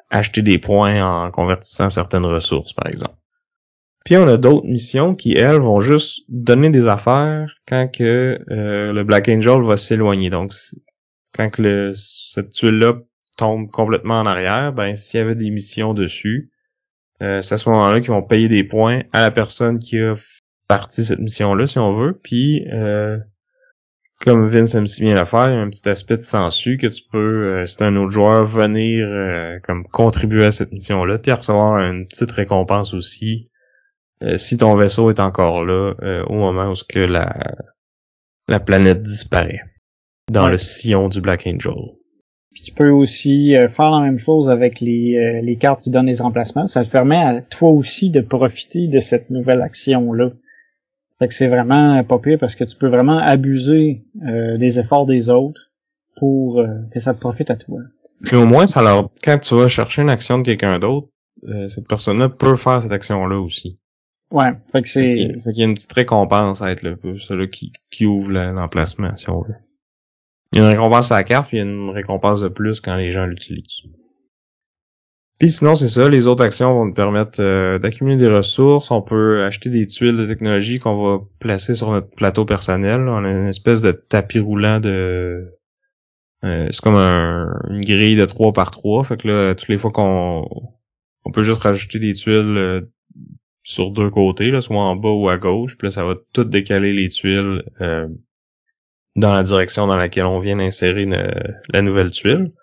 acheter 0.10 0.42
des 0.42 0.58
points 0.58 1.04
en 1.04 1.30
convertissant 1.30 1.90
certaines 1.92 2.26
ressources, 2.26 2.74
par 2.74 2.88
exemple. 2.88 3.16
Puis 4.06 4.18
on 4.18 4.28
a 4.28 4.38
d'autres 4.38 4.66
missions 4.66 5.16
qui, 5.16 5.34
elles, 5.34 5.60
vont 5.60 5.82
juste 5.82 6.24
donner 6.30 6.70
des 6.70 6.88
affaires 6.88 7.54
quand 7.68 7.90
que 7.94 8.40
le 8.48 9.04
Black 9.04 9.28
Angel 9.28 9.62
va 9.64 9.76
s'éloigner. 9.76 10.30
Donc, 10.30 10.54
quand 11.38 11.58
le, 11.60 11.92
cette 11.94 12.50
tuile-là 12.50 12.96
tombe 13.38 13.70
complètement 13.70 14.20
en 14.20 14.26
arrière, 14.26 14.74
ben 14.74 14.96
s'il 14.96 15.20
y 15.20 15.24
avait 15.24 15.36
des 15.36 15.52
missions 15.52 15.94
dessus, 15.94 16.52
euh, 17.22 17.42
c'est 17.42 17.56
à 17.56 17.58
ce 17.58 17.70
moment-là 17.70 18.02
qu'ils 18.02 18.10
vont 18.10 18.24
payer 18.24 18.50
des 18.50 18.64
points 18.64 19.04
à 19.14 19.22
la 19.22 19.32
personne 19.32 19.80
qui 19.80 20.00
a 20.00 20.16
parti 20.68 21.06
cette 21.06 21.20
mission-là, 21.20 21.68
si 21.68 21.80
on 21.80 21.94
veut. 21.94 22.20
Puis 22.22 22.68
euh, 22.74 23.18
comme 24.20 24.50
Vince 24.50 24.74
aime 24.74 24.88
si 24.88 25.02
bien 25.02 25.14
la 25.14 25.26
faire, 25.26 25.50
il 25.50 25.54
y 25.54 25.58
a 25.58 25.62
un 25.62 25.70
petit 25.70 25.88
aspect 25.88 26.18
de 26.18 26.22
sensu 26.22 26.78
que 26.78 26.88
tu 26.88 27.04
peux, 27.12 27.62
euh, 27.62 27.66
c'est 27.68 27.84
un 27.84 27.96
autre 27.96 28.12
joueur, 28.12 28.44
venir 28.44 29.08
euh, 29.08 29.60
comme 29.64 29.88
contribuer 29.88 30.46
à 30.46 30.52
cette 30.52 30.72
mission-là, 30.72 31.20
puis 31.20 31.32
recevoir 31.32 31.80
une 31.80 32.08
petite 32.08 32.32
récompense 32.32 32.94
aussi 32.94 33.50
si 34.38 34.58
ton 34.58 34.76
vaisseau 34.76 35.12
est 35.12 35.20
encore 35.20 35.64
là 35.64 35.94
au 36.28 36.34
moment 36.34 36.72
où 36.72 36.76
que 36.90 36.98
la, 36.98 37.38
la 38.48 38.60
planète 38.60 39.04
disparaît 39.04 39.62
dans 40.32 40.48
le 40.48 40.58
sillon 40.58 41.08
du 41.10 41.22
Black 41.22 41.48
Angel. 41.48 41.74
Puis 42.52 42.64
tu 42.64 42.72
peux 42.72 42.90
aussi 42.90 43.56
euh, 43.56 43.70
faire 43.70 43.92
la 43.92 44.02
même 44.02 44.18
chose 44.18 44.50
avec 44.50 44.80
les, 44.80 45.16
euh, 45.16 45.42
les 45.42 45.58
cartes 45.58 45.84
qui 45.84 45.92
donnent 45.92 46.08
les 46.08 46.20
remplacements. 46.20 46.68
Ça 46.68 46.84
te 46.84 46.90
permet 46.90 47.18
à 47.18 47.42
toi 47.42 47.70
aussi 47.70 48.10
de 48.10 48.22
profiter 48.22 48.88
de 48.88 49.00
cette 49.00 49.30
nouvelle 49.30 49.62
action-là. 49.62 50.32
Fait 51.20 51.28
que 51.28 51.34
c'est 51.34 51.48
vraiment 51.48 52.04
pas 52.04 52.20
pire 52.20 52.38
parce 52.40 52.56
que 52.56 52.64
tu 52.64 52.76
peux 52.76 52.88
vraiment 52.88 53.20
abuser 53.20 54.06
euh, 54.28 54.58
des 54.58 54.80
efforts 54.80 55.06
des 55.06 55.30
autres 55.30 55.72
pour 56.16 56.64
que 56.92 57.00
ça 57.00 57.14
te 57.14 57.20
profite 57.20 57.52
à 57.52 57.56
toi. 57.56 57.78
Puis 58.24 58.36
au 58.36 58.48
moins, 58.48 58.66
ça 58.66 58.82
leur, 58.82 59.12
quand 59.24 59.38
tu 59.38 59.54
vas 59.54 59.68
chercher 59.68 60.02
une 60.02 60.10
action 60.10 60.40
de 60.40 60.44
quelqu'un 60.44 60.80
d'autre, 60.80 61.10
cette 61.70 61.88
personne-là 61.88 62.30
peut 62.30 62.56
faire 62.56 62.82
cette 62.82 62.92
action-là 62.92 63.40
aussi. 63.40 63.78
Ouais, 64.32 64.52
fait 64.72 64.82
que 64.82 64.90
c'est... 64.90 65.36
Fait 65.44 65.52
qu'il 65.52 65.60
y 65.60 65.62
a 65.62 65.68
une 65.68 65.76
petite 65.76 65.94
récompense 65.94 66.64
à 66.64 66.72
être 66.72 66.82
le 66.82 66.96
peu, 66.96 67.20
celui 67.20 67.50
qui, 67.50 67.72
qui 67.92 68.08
ouvre 68.08 68.32
l'emplacement, 68.32 69.16
si 69.16 69.30
on 69.30 69.42
veut. 69.42 69.54
Il 70.54 70.60
y 70.60 70.62
a 70.62 70.66
une 70.66 70.78
récompense 70.78 71.12
à 71.12 71.16
la 71.16 71.24
carte, 71.24 71.50
puis 71.50 71.58
il 71.58 71.60
y 71.60 71.64
a 71.64 71.70
une 71.70 71.90
récompense 71.90 72.42
de 72.42 72.48
plus 72.48 72.80
quand 72.80 72.96
les 72.96 73.12
gens 73.12 73.26
l'utilisent. 73.26 73.84
Puis 75.40 75.50
sinon, 75.50 75.76
c'est 75.76 75.88
ça, 75.88 76.10
les 76.10 76.26
autres 76.28 76.44
actions 76.44 76.74
vont 76.74 76.86
nous 76.86 76.94
permettre 76.96 77.40
euh, 77.42 77.78
d'accumuler 77.78 78.18
des 78.18 78.28
ressources. 78.28 78.90
On 78.90 79.04
peut 79.04 79.44
acheter 79.44 79.70
des 79.70 79.86
tuiles 79.86 80.18
de 80.18 80.26
technologie 80.26 80.80
qu'on 80.80 81.04
va 81.04 81.24
placer 81.40 81.76
sur 81.76 81.92
notre 81.92 82.10
plateau 82.10 82.46
personnel. 82.46 83.02
On 83.08 83.24
a 83.24 83.30
une 83.30 83.48
espèce 83.48 83.84
de 83.84 83.92
tapis 83.92 84.40
roulant 84.40 84.80
de... 84.80 85.54
Euh, 86.44 86.68
c'est 86.72 86.82
comme 86.82 86.96
une 86.96 87.82
grille 87.82 88.16
de 88.16 88.26
3 88.26 88.52
par 88.54 88.72
3. 88.72 89.04
Fait 89.04 89.18
que 89.18 89.28
là, 89.28 89.54
toutes 89.54 89.70
les 89.70 89.78
fois 89.78 89.92
qu'on 89.92 90.48
on 91.24 91.32
peut 91.32 91.44
juste 91.44 91.62
rajouter 91.62 92.00
des 92.00 92.16
tuiles 92.16 92.58
euh, 92.58 92.82
sur 93.62 93.92
deux 93.92 94.10
côtés, 94.10 94.50
là, 94.50 94.62
soit 94.62 94.78
en 94.78 94.96
bas 94.96 95.10
ou 95.10 95.30
à 95.30 95.38
gauche. 95.38 95.78
Puis 95.78 95.88
là, 95.88 95.92
ça 95.92 96.04
va 96.04 96.16
tout 96.34 96.46
décaler 96.46 96.94
les 96.94 97.10
tuiles 97.10 97.64
dans 99.18 99.34
la 99.34 99.44
direction 99.44 99.88
dans 99.88 99.98
laquelle 99.98 100.26
on 100.26 100.40
vient 100.40 100.58
d'insérer 100.58 101.06
la 101.06 101.82
nouvelle 101.82 102.12
tuile. 102.12 102.54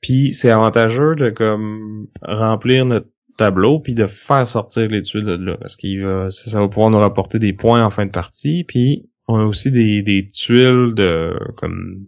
Puis 0.00 0.32
c'est 0.32 0.50
avantageux 0.50 1.14
de 1.14 1.30
comme 1.30 2.08
remplir 2.20 2.84
notre 2.84 3.08
tableau 3.38 3.80
puis 3.80 3.94
de 3.94 4.06
faire 4.06 4.46
sortir 4.46 4.88
les 4.88 5.00
tuiles 5.00 5.24
de 5.24 5.32
là 5.32 5.56
parce 5.56 5.76
qu'il 5.76 6.04
va 6.04 6.30
ça 6.30 6.60
va 6.60 6.68
pouvoir 6.68 6.90
nous 6.90 6.98
rapporter 6.98 7.38
des 7.38 7.54
points 7.54 7.82
en 7.82 7.90
fin 7.90 8.04
de 8.04 8.10
partie 8.10 8.64
puis 8.64 9.08
on 9.26 9.38
a 9.38 9.44
aussi 9.44 9.70
des, 9.70 10.02
des 10.02 10.28
tuiles 10.28 10.92
de 10.94 11.34
comme 11.56 12.06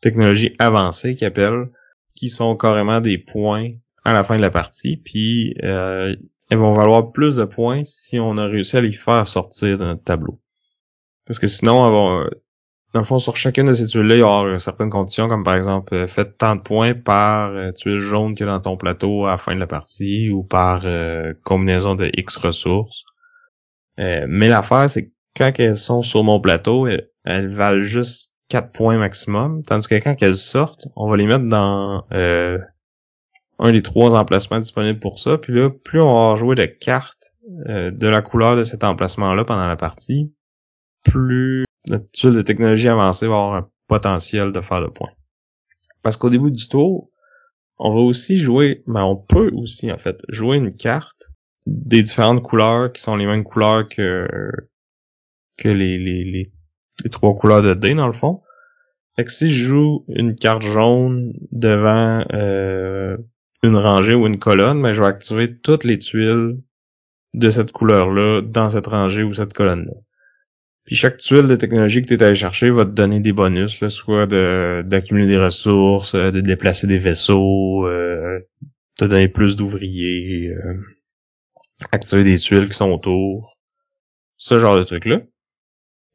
technologie 0.00 0.56
avancée 0.58 1.14
qui 1.14 1.26
appellent 1.26 1.68
qui 2.14 2.30
sont 2.30 2.56
carrément 2.56 3.02
des 3.02 3.18
points 3.18 3.72
à 4.04 4.14
la 4.14 4.24
fin 4.24 4.36
de 4.36 4.42
la 4.42 4.50
partie 4.50 4.96
puis 4.96 5.54
euh, 5.62 6.16
elles 6.50 6.58
vont 6.58 6.72
valoir 6.72 7.12
plus 7.12 7.36
de 7.36 7.44
points 7.44 7.82
si 7.84 8.18
on 8.18 8.38
a 8.38 8.46
réussi 8.46 8.78
à 8.78 8.80
les 8.80 8.92
faire 8.92 9.26
sortir 9.26 9.76
de 9.76 9.84
notre 9.84 10.04
tableau 10.04 10.40
parce 11.26 11.38
que 11.38 11.48
sinon 11.48 11.84
elles 11.84 11.92
vont, 11.92 12.30
dans 12.96 13.02
le 13.02 13.06
fond, 13.06 13.18
sur 13.18 13.36
chacune 13.36 13.66
de 13.66 13.74
ces 13.74 13.86
tuiles-là, 13.88 14.14
il 14.14 14.20
y 14.20 14.22
aura 14.22 14.58
certaines 14.58 14.88
conditions, 14.88 15.28
comme 15.28 15.44
par 15.44 15.54
exemple, 15.54 15.94
euh, 15.94 16.06
faites 16.06 16.38
tant 16.38 16.56
de 16.56 16.62
points 16.62 16.94
par 16.94 17.50
euh, 17.50 17.70
tuile 17.72 18.00
jaune 18.00 18.34
qu'il 18.34 18.46
y 18.46 18.48
a 18.48 18.52
dans 18.52 18.60
ton 18.60 18.78
plateau 18.78 19.26
à 19.26 19.32
la 19.32 19.36
fin 19.36 19.54
de 19.54 19.60
la 19.60 19.66
partie, 19.66 20.30
ou 20.30 20.42
par 20.42 20.80
euh, 20.86 21.34
combinaison 21.44 21.94
de 21.94 22.10
X 22.16 22.38
ressources. 22.38 23.04
mais 23.98 24.48
l'affaire, 24.48 24.88
c'est 24.88 25.08
que 25.08 25.12
quand 25.36 25.52
elles 25.58 25.76
sont 25.76 26.00
sur 26.00 26.24
mon 26.24 26.40
plateau, 26.40 26.86
elles, 26.86 27.54
valent 27.54 27.82
juste 27.82 28.32
4 28.48 28.72
points 28.72 28.96
maximum, 28.96 29.60
tandis 29.62 29.88
que 29.88 29.96
quand 29.96 30.16
elles 30.22 30.38
sortent, 30.38 30.86
on 30.96 31.10
va 31.10 31.18
les 31.18 31.26
mettre 31.26 31.44
dans 31.44 32.06
un 33.58 33.72
des 33.72 33.82
trois 33.82 34.10
emplacements 34.12 34.58
disponibles 34.58 35.00
pour 35.00 35.18
ça, 35.18 35.36
puis 35.36 35.52
là, 35.52 35.68
plus 35.68 36.00
on 36.00 36.30
va 36.30 36.36
jouer 36.36 36.54
de 36.54 36.64
cartes 36.64 37.34
de 37.46 38.08
la 38.08 38.22
couleur 38.22 38.56
de 38.56 38.64
cet 38.64 38.84
emplacement-là 38.84 39.44
pendant 39.44 39.66
la 39.66 39.76
partie, 39.76 40.32
plus 41.04 41.65
notre 41.88 42.10
tuile 42.10 42.34
de 42.34 42.42
technologie 42.42 42.88
avancée 42.88 43.26
va 43.26 43.34
avoir 43.34 43.54
un 43.54 43.68
potentiel 43.88 44.52
de 44.52 44.60
faire 44.60 44.80
le 44.80 44.90
point. 44.90 45.10
Parce 46.02 46.16
qu'au 46.16 46.30
début 46.30 46.50
du 46.50 46.68
tour, 46.68 47.10
on 47.78 47.94
va 47.94 48.00
aussi 48.00 48.38
jouer, 48.38 48.82
mais 48.86 48.94
ben, 48.94 49.04
on 49.04 49.16
peut 49.16 49.50
aussi 49.54 49.92
en 49.92 49.98
fait 49.98 50.22
jouer 50.28 50.56
une 50.56 50.74
carte 50.74 51.30
des 51.66 52.02
différentes 52.02 52.42
couleurs 52.42 52.92
qui 52.92 53.02
sont 53.02 53.16
les 53.16 53.26
mêmes 53.26 53.44
couleurs 53.44 53.88
que 53.88 54.26
que 55.58 55.68
les, 55.68 55.98
les, 55.98 56.24
les, 56.24 56.52
les 57.04 57.10
trois 57.10 57.34
couleurs 57.34 57.62
de 57.62 57.74
dés 57.74 57.94
dans 57.94 58.06
le 58.06 58.12
fond. 58.12 58.42
Fait 59.16 59.24
que 59.24 59.32
si 59.32 59.48
je 59.48 59.66
joue 59.68 60.04
une 60.08 60.36
carte 60.36 60.62
jaune 60.62 61.32
devant 61.50 62.24
euh, 62.32 63.16
une 63.62 63.76
rangée 63.76 64.14
ou 64.14 64.26
une 64.26 64.38
colonne, 64.38 64.82
ben 64.82 64.92
je 64.92 65.00
vais 65.00 65.06
activer 65.06 65.58
toutes 65.58 65.84
les 65.84 65.98
tuiles 65.98 66.60
de 67.34 67.50
cette 67.50 67.72
couleur-là 67.72 68.42
dans 68.42 68.70
cette 68.70 68.86
rangée 68.86 69.22
ou 69.22 69.32
cette 69.32 69.54
colonne-là. 69.54 69.92
Puis 70.86 70.94
chaque 70.94 71.16
tuile 71.16 71.48
de 71.48 71.56
technologie 71.56 72.00
que 72.02 72.06
tu 72.06 72.14
es 72.14 72.22
allé 72.22 72.36
chercher 72.36 72.70
va 72.70 72.84
te 72.84 72.90
donner 72.90 73.18
des 73.18 73.32
bonus, 73.32 73.80
là, 73.80 73.88
soit 73.88 74.26
de 74.26 74.82
d'accumuler 74.86 75.26
des 75.26 75.38
ressources, 75.38 76.14
euh, 76.14 76.30
de 76.30 76.40
déplacer 76.40 76.86
des 76.86 76.98
vaisseaux, 76.98 77.86
euh, 77.86 78.38
te 78.96 79.04
donner 79.04 79.28
plus 79.28 79.56
d'ouvriers, 79.56 80.48
euh, 80.48 80.80
activer 81.90 82.22
des 82.22 82.38
tuiles 82.38 82.68
qui 82.68 82.74
sont 82.74 82.90
autour, 82.90 83.56
ce 84.36 84.60
genre 84.60 84.76
de 84.76 84.84
trucs-là. 84.84 85.22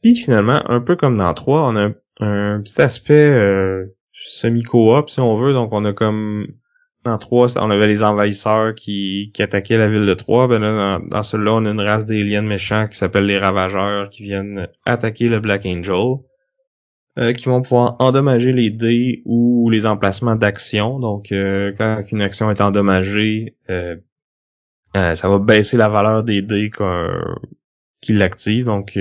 Puis 0.01 0.15
finalement, 0.15 0.61
un 0.69 0.79
peu 0.79 0.95
comme 0.95 1.17
dans 1.17 1.33
3, 1.33 1.69
on 1.69 1.75
a 1.75 1.91
un, 2.21 2.61
petit 2.61 2.81
aspect 2.81 3.29
euh, 3.29 3.85
semi-coop 4.13 5.09
si 5.09 5.19
on 5.19 5.37
veut, 5.37 5.53
donc 5.53 5.73
on 5.73 5.83
a 5.85 5.93
comme 5.93 6.47
dans 7.03 7.17
3, 7.17 7.57
on 7.57 7.71
avait 7.71 7.87
les 7.87 8.03
envahisseurs 8.03 8.75
qui, 8.75 9.31
qui 9.33 9.41
attaquaient 9.41 9.77
la 9.77 9.89
ville 9.89 10.05
de 10.05 10.13
Troyes. 10.13 10.47
Ben 10.47 10.59
là, 10.59 10.99
dans, 10.99 11.07
dans 11.07 11.23
celui-là, 11.23 11.53
on 11.53 11.65
a 11.65 11.71
une 11.71 11.81
race 11.81 12.05
d'aliens 12.05 12.41
méchants 12.41 12.87
qui 12.87 12.97
s'appelle 12.97 13.25
les 13.25 13.37
Ravageurs 13.37 14.09
qui 14.09 14.23
viennent 14.23 14.67
attaquer 14.85 15.27
le 15.27 15.39
Black 15.39 15.65
Angel. 15.65 16.17
Euh, 17.19 17.33
qui 17.33 17.45
vont 17.45 17.61
pouvoir 17.61 17.97
endommager 17.99 18.53
les 18.53 18.69
dés 18.69 19.21
ou 19.25 19.69
les 19.69 19.85
emplacements 19.85 20.37
d'action. 20.37 20.97
Donc, 20.97 21.33
euh, 21.33 21.73
quand 21.77 22.01
une 22.09 22.21
action 22.21 22.49
est 22.49 22.61
endommagée, 22.61 23.57
euh, 23.69 23.97
ça 24.93 25.27
va 25.27 25.37
baisser 25.37 25.75
la 25.75 25.89
valeur 25.89 26.23
des 26.23 26.41
dés 26.41 26.71
qui 27.99 28.13
l'active. 28.13 28.63
Donc, 28.63 28.97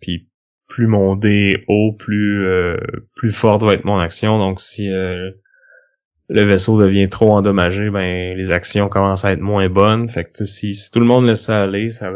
puis 0.00 0.28
plus 0.68 0.86
mon 0.86 1.16
dé 1.16 1.52
est 1.54 1.64
haut, 1.66 1.94
plus 1.98 2.46
plus 3.16 3.34
forte 3.34 3.62
va 3.62 3.72
être 3.72 3.86
mon 3.86 3.98
action. 3.98 4.38
Donc, 4.38 4.60
si 4.60 4.90
le 6.28 6.44
vaisseau 6.44 6.80
devient 6.80 7.08
trop 7.08 7.32
endommagé, 7.32 7.90
ben 7.90 8.36
les 8.36 8.52
actions 8.52 8.88
commencent 8.88 9.24
à 9.24 9.32
être 9.32 9.40
moins 9.40 9.68
bonnes. 9.68 10.08
Fait 10.08 10.24
que 10.24 10.44
si, 10.44 10.74
si 10.74 10.90
tout 10.90 11.00
le 11.00 11.06
monde 11.06 11.26
laisse 11.26 11.42
ça 11.42 11.62
aller, 11.62 11.90
ça 11.90 12.10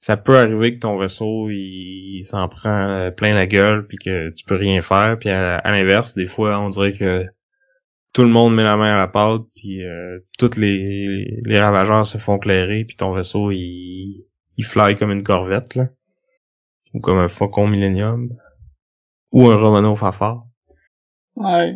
ça 0.00 0.16
peut 0.16 0.38
arriver 0.38 0.74
que 0.74 0.80
ton 0.80 0.98
vaisseau 0.98 1.50
il, 1.50 2.22
s'en 2.24 2.48
prend 2.48 2.88
euh, 2.88 3.10
plein 3.10 3.34
la 3.34 3.46
gueule 3.46 3.86
puis 3.86 3.98
que 3.98 4.30
tu 4.30 4.44
peux 4.44 4.56
rien 4.56 4.80
faire. 4.80 5.18
Puis 5.18 5.28
à, 5.30 5.60
l'inverse, 5.70 6.14
des 6.14 6.26
fois 6.26 6.58
on 6.60 6.70
dirait 6.70 6.92
que 6.92 7.26
tout 8.12 8.22
le 8.22 8.28
monde 8.28 8.54
met 8.54 8.64
la 8.64 8.76
main 8.76 8.94
à 8.94 8.98
la 8.98 9.08
pâte 9.08 9.42
puis 9.54 9.84
euh, 9.84 10.20
tous 10.38 10.56
les, 10.56 11.40
les 11.44 11.60
ravageurs 11.60 12.06
se 12.06 12.18
font 12.18 12.38
clairer 12.38 12.84
puis 12.84 12.96
ton 12.96 13.12
vaisseau 13.12 13.50
il 13.50 14.24
il 14.56 14.64
fly 14.64 14.96
comme 14.96 15.12
une 15.12 15.22
corvette 15.22 15.76
là 15.76 15.88
ou 16.94 17.00
comme 17.00 17.18
un 17.18 17.28
Faucon 17.28 17.66
Millennium 17.66 18.30
ou 19.30 19.46
un 19.46 19.56
Romano 19.56 19.94
Fafard. 19.94 20.46
Ouais, 21.36 21.74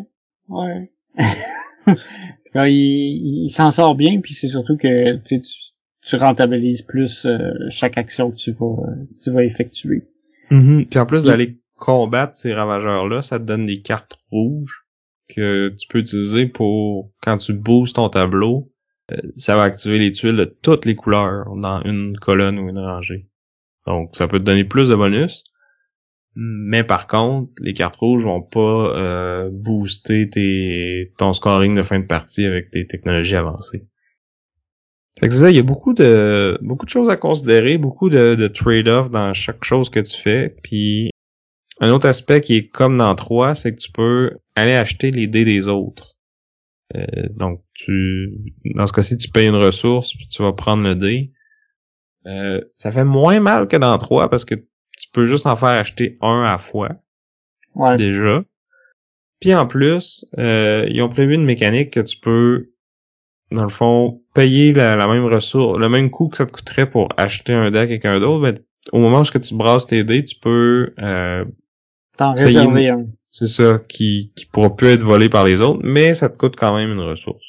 ouais. 0.49 0.92
il, 2.55 3.49
s'en 3.49 3.71
sort 3.71 3.95
bien, 3.95 4.21
puis 4.21 4.35
c'est 4.35 4.49
surtout 4.49 4.77
que 4.77 5.17
tu, 5.19 5.41
tu 6.03 6.17
rentabilises 6.17 6.83
plus 6.83 7.27
euh, 7.27 7.39
chaque 7.71 7.99
action 7.99 8.31
que 8.31 8.37
tu 8.37 8.53
vas, 8.53 8.77
tu 9.23 9.31
vas 9.31 9.45
effectuer. 9.45 10.03
Mm-hmm. 10.51 10.89
Puis 10.89 10.99
en 10.99 11.07
plus 11.07 11.25
d'aller 11.25 11.59
combattre 11.77 12.37
ces 12.37 12.53
ravageurs-là, 12.53 13.23
ça 13.23 13.39
te 13.39 13.45
donne 13.45 13.67
des 13.67 13.81
cartes 13.81 14.19
rouges 14.31 14.85
que 15.29 15.75
tu 15.79 15.89
peux 15.89 15.99
utiliser 15.99 16.47
pour 16.47 17.11
quand 17.23 17.39
tu 17.39 17.53
boostes 17.55 17.97
ton 17.97 18.09
tableau, 18.09 18.71
euh, 19.11 19.17
ça 19.37 19.57
va 19.57 19.63
activer 19.63 19.99
les 19.99 20.13
tuiles 20.13 20.37
de 20.37 20.45
toutes 20.45 20.85
les 20.85 20.95
couleurs 20.95 21.47
dans 21.57 21.83
une 21.83 22.17
colonne 22.19 22.59
ou 22.59 22.69
une 22.69 22.79
rangée. 22.79 23.29
Donc 23.87 24.15
ça 24.15 24.29
peut 24.29 24.39
te 24.39 24.45
donner 24.45 24.65
plus 24.65 24.89
de 24.89 24.95
bonus. 24.95 25.45
Mais 26.35 26.83
par 26.83 27.07
contre, 27.07 27.51
les 27.61 27.75
cartes 27.75 27.97
rouges 27.97 28.25
vont 28.25 28.41
pas 28.41 28.97
euh, 28.97 29.51
booster 29.53 30.29
tes, 30.31 31.13
ton 31.19 31.33
scoring 31.33 31.75
de 31.75 31.83
fin 31.83 32.01
de 32.01 32.07
partie 32.07 32.47
avec 32.47 32.73
des 32.73 32.87
technologies 32.87 33.37
avancées. 33.37 33.87
Fait 35.21 35.29
que 35.29 35.35
c'est 35.35 35.41
ça, 35.41 35.51
il 35.51 35.57
y 35.57 35.61
a 35.61 35.63
beaucoup 35.63 35.93
de 35.93 36.59
beaucoup 36.63 36.87
de 36.87 36.91
choses 36.91 37.11
à 37.11 37.17
considérer, 37.17 37.77
beaucoup 37.77 38.09
de, 38.09 38.35
de 38.35 38.49
trade-off 38.49 39.11
dans 39.11 39.35
chaque 39.35 39.63
chose 39.63 39.91
que 39.91 40.01
tu 40.01 40.19
fais. 40.19 40.57
Puis 40.63 41.11
un 41.81 41.91
autre 41.91 42.09
aspect 42.09 42.41
qui 42.41 42.57
est 42.57 42.69
comme 42.69 42.97
dans 42.97 43.15
3, 43.15 43.55
c'est 43.55 43.75
que 43.75 43.81
tu 43.81 43.93
peux 43.93 44.39
aller 44.57 44.75
acheter 44.75 45.11
les 45.11 45.27
dés 45.27 45.45
des 45.45 45.69
autres. 45.69 46.17
Euh, 46.97 47.29
donc 47.31 47.63
tu 47.75 48.33
dans 48.75 48.87
ce 48.87 48.93
cas-ci, 48.93 49.19
tu 49.19 49.29
payes 49.29 49.49
une 49.49 49.57
ressource, 49.57 50.15
puis 50.15 50.27
tu 50.27 50.43
vas 50.43 50.53
prendre 50.55 50.83
le 50.83 50.95
dé. 50.95 51.33
Euh, 52.27 52.61
ça 52.75 52.91
fait 52.91 53.05
moins 53.05 53.41
mal 53.41 53.69
que 53.69 53.77
dans 53.77 53.97
3 53.99 54.31
parce 54.31 54.45
que 54.45 54.55
peux 55.13 55.27
juste 55.27 55.47
en 55.47 55.57
faire 55.57 55.81
acheter 55.81 56.19
un 56.21 56.45
à 56.45 56.59
fois. 56.59 56.91
Ouais. 57.75 57.97
Déjà. 57.97 58.45
Puis 59.41 59.55
en 59.55 59.67
plus, 59.67 60.25
euh, 60.39 60.87
ils 60.89 61.03
ont 61.03 61.09
prévu 61.09 61.35
une 61.35 61.45
mécanique 61.45 61.91
que 61.91 62.01
tu 62.01 62.17
peux, 62.17 62.71
dans 63.51 63.65
le 63.65 63.71
fond, 63.71 64.23
payer 64.35 64.73
la, 64.73 65.07
même 65.09 65.25
ressource, 65.25 65.79
le 65.79 65.89
même 65.89 66.11
coût 66.11 66.29
que 66.29 66.37
ça 66.37 66.47
te 66.47 66.53
coûterait 66.53 66.89
pour 66.89 67.09
acheter 67.17 67.53
un 67.53 67.71
dé 67.71 67.81
à 67.81 67.87
quelqu'un 67.87 68.21
d'autre, 68.21 68.41
mais 68.41 68.55
au 68.93 69.01
moment 69.01 69.21
où 69.21 69.25
tu 69.25 69.55
brasses 69.55 69.87
tes 69.87 70.05
dés, 70.05 70.25
tu 70.25 70.37
peux 70.37 70.95
euh, 70.99 71.45
t'en 72.17 72.35
réserver 72.35 72.89
un. 72.91 73.07
C'est 73.31 73.47
ça, 73.47 73.81
qui, 73.89 74.31
qui 74.37 74.47
pourra 74.47 74.77
plus 74.77 74.89
être 74.89 75.03
volé 75.03 75.29
par 75.29 75.45
les 75.45 75.61
autres, 75.63 75.81
mais 75.83 76.15
ça 76.15 76.29
te 76.29 76.37
coûte 76.37 76.55
quand 76.55 76.77
même 76.77 76.93
une 76.93 77.01
ressource. 77.01 77.47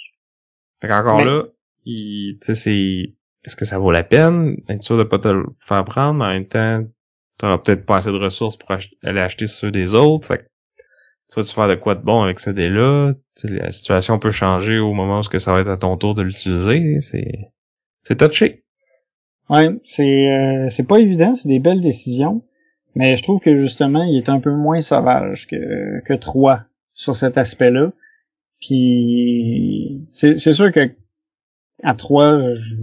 Fait 0.82 0.88
qu'encore 0.88 1.24
là, 1.24 1.44
tu 1.86 2.38
sais, 2.42 2.56
c'est, 2.56 3.14
est-ce 3.44 3.56
que 3.56 3.66
ça 3.66 3.78
vaut 3.78 3.92
la 3.92 4.04
peine? 4.04 4.58
Être 4.70 4.82
sûr 4.82 4.98
de 4.98 5.04
pas 5.04 5.20
te 5.20 5.28
le 5.28 5.46
faire 5.60 5.84
prendre, 5.86 6.20
mais 6.20 6.26
en 6.26 6.30
même 6.30 6.48
temps, 6.48 6.84
t'auras 7.44 7.58
peut-être 7.58 7.86
pas 7.86 7.98
assez 7.98 8.10
de 8.10 8.18
ressources 8.18 8.56
pour 8.56 8.72
aller 8.72 9.20
acheter 9.20 9.48
ceux 9.48 9.70
des 9.70 9.94
autres. 9.94 10.28
Fait 10.28 10.38
que 10.38 10.44
tu 11.30 11.36
vas-tu 11.36 11.54
faire 11.54 11.68
de 11.68 11.76
quoi 11.76 11.96
de 11.96 12.02
bon 12.02 12.24
avec 12.24 12.40
ce 12.40 12.50
dé-là? 12.50 13.14
La 13.44 13.72
situation 13.72 14.18
peut 14.18 14.32
changer 14.32 14.80
au 14.80 14.94
moment 14.94 15.20
où 15.20 15.40
ça 15.40 15.52
va 15.54 15.60
être 15.60 15.70
à 15.70 15.78
ton 15.78 15.98
tour 15.98 16.16
de 16.16 16.22
l'utiliser. 16.22 17.02
C'est 17.02 17.50
c'est 18.02 18.18
touché. 18.18 18.64
Ouais, 19.50 19.70
c'est 19.84 20.32
euh, 20.32 20.70
c'est 20.70 20.88
pas 20.88 21.00
évident, 21.00 21.36
c'est 21.36 21.50
des 21.50 21.60
belles 21.60 21.82
décisions, 21.82 22.46
mais 22.96 23.18
je 23.18 23.24
trouve 23.24 23.42
que 23.42 23.58
justement, 23.58 24.04
il 24.04 24.18
est 24.18 24.30
un 24.30 24.40
peu 24.40 24.52
moins 24.52 24.80
sauvage 24.80 25.46
que 25.48 26.02
que 26.06 26.14
3 26.14 26.62
sur 26.94 27.18
cet 27.18 27.38
aspect-là. 27.38 27.92
Puis 28.62 30.08
c'est 30.14 30.38
sûr 30.38 30.72
que 30.72 30.96
à 31.84 31.94
3 31.94 32.54
je, 32.54 32.76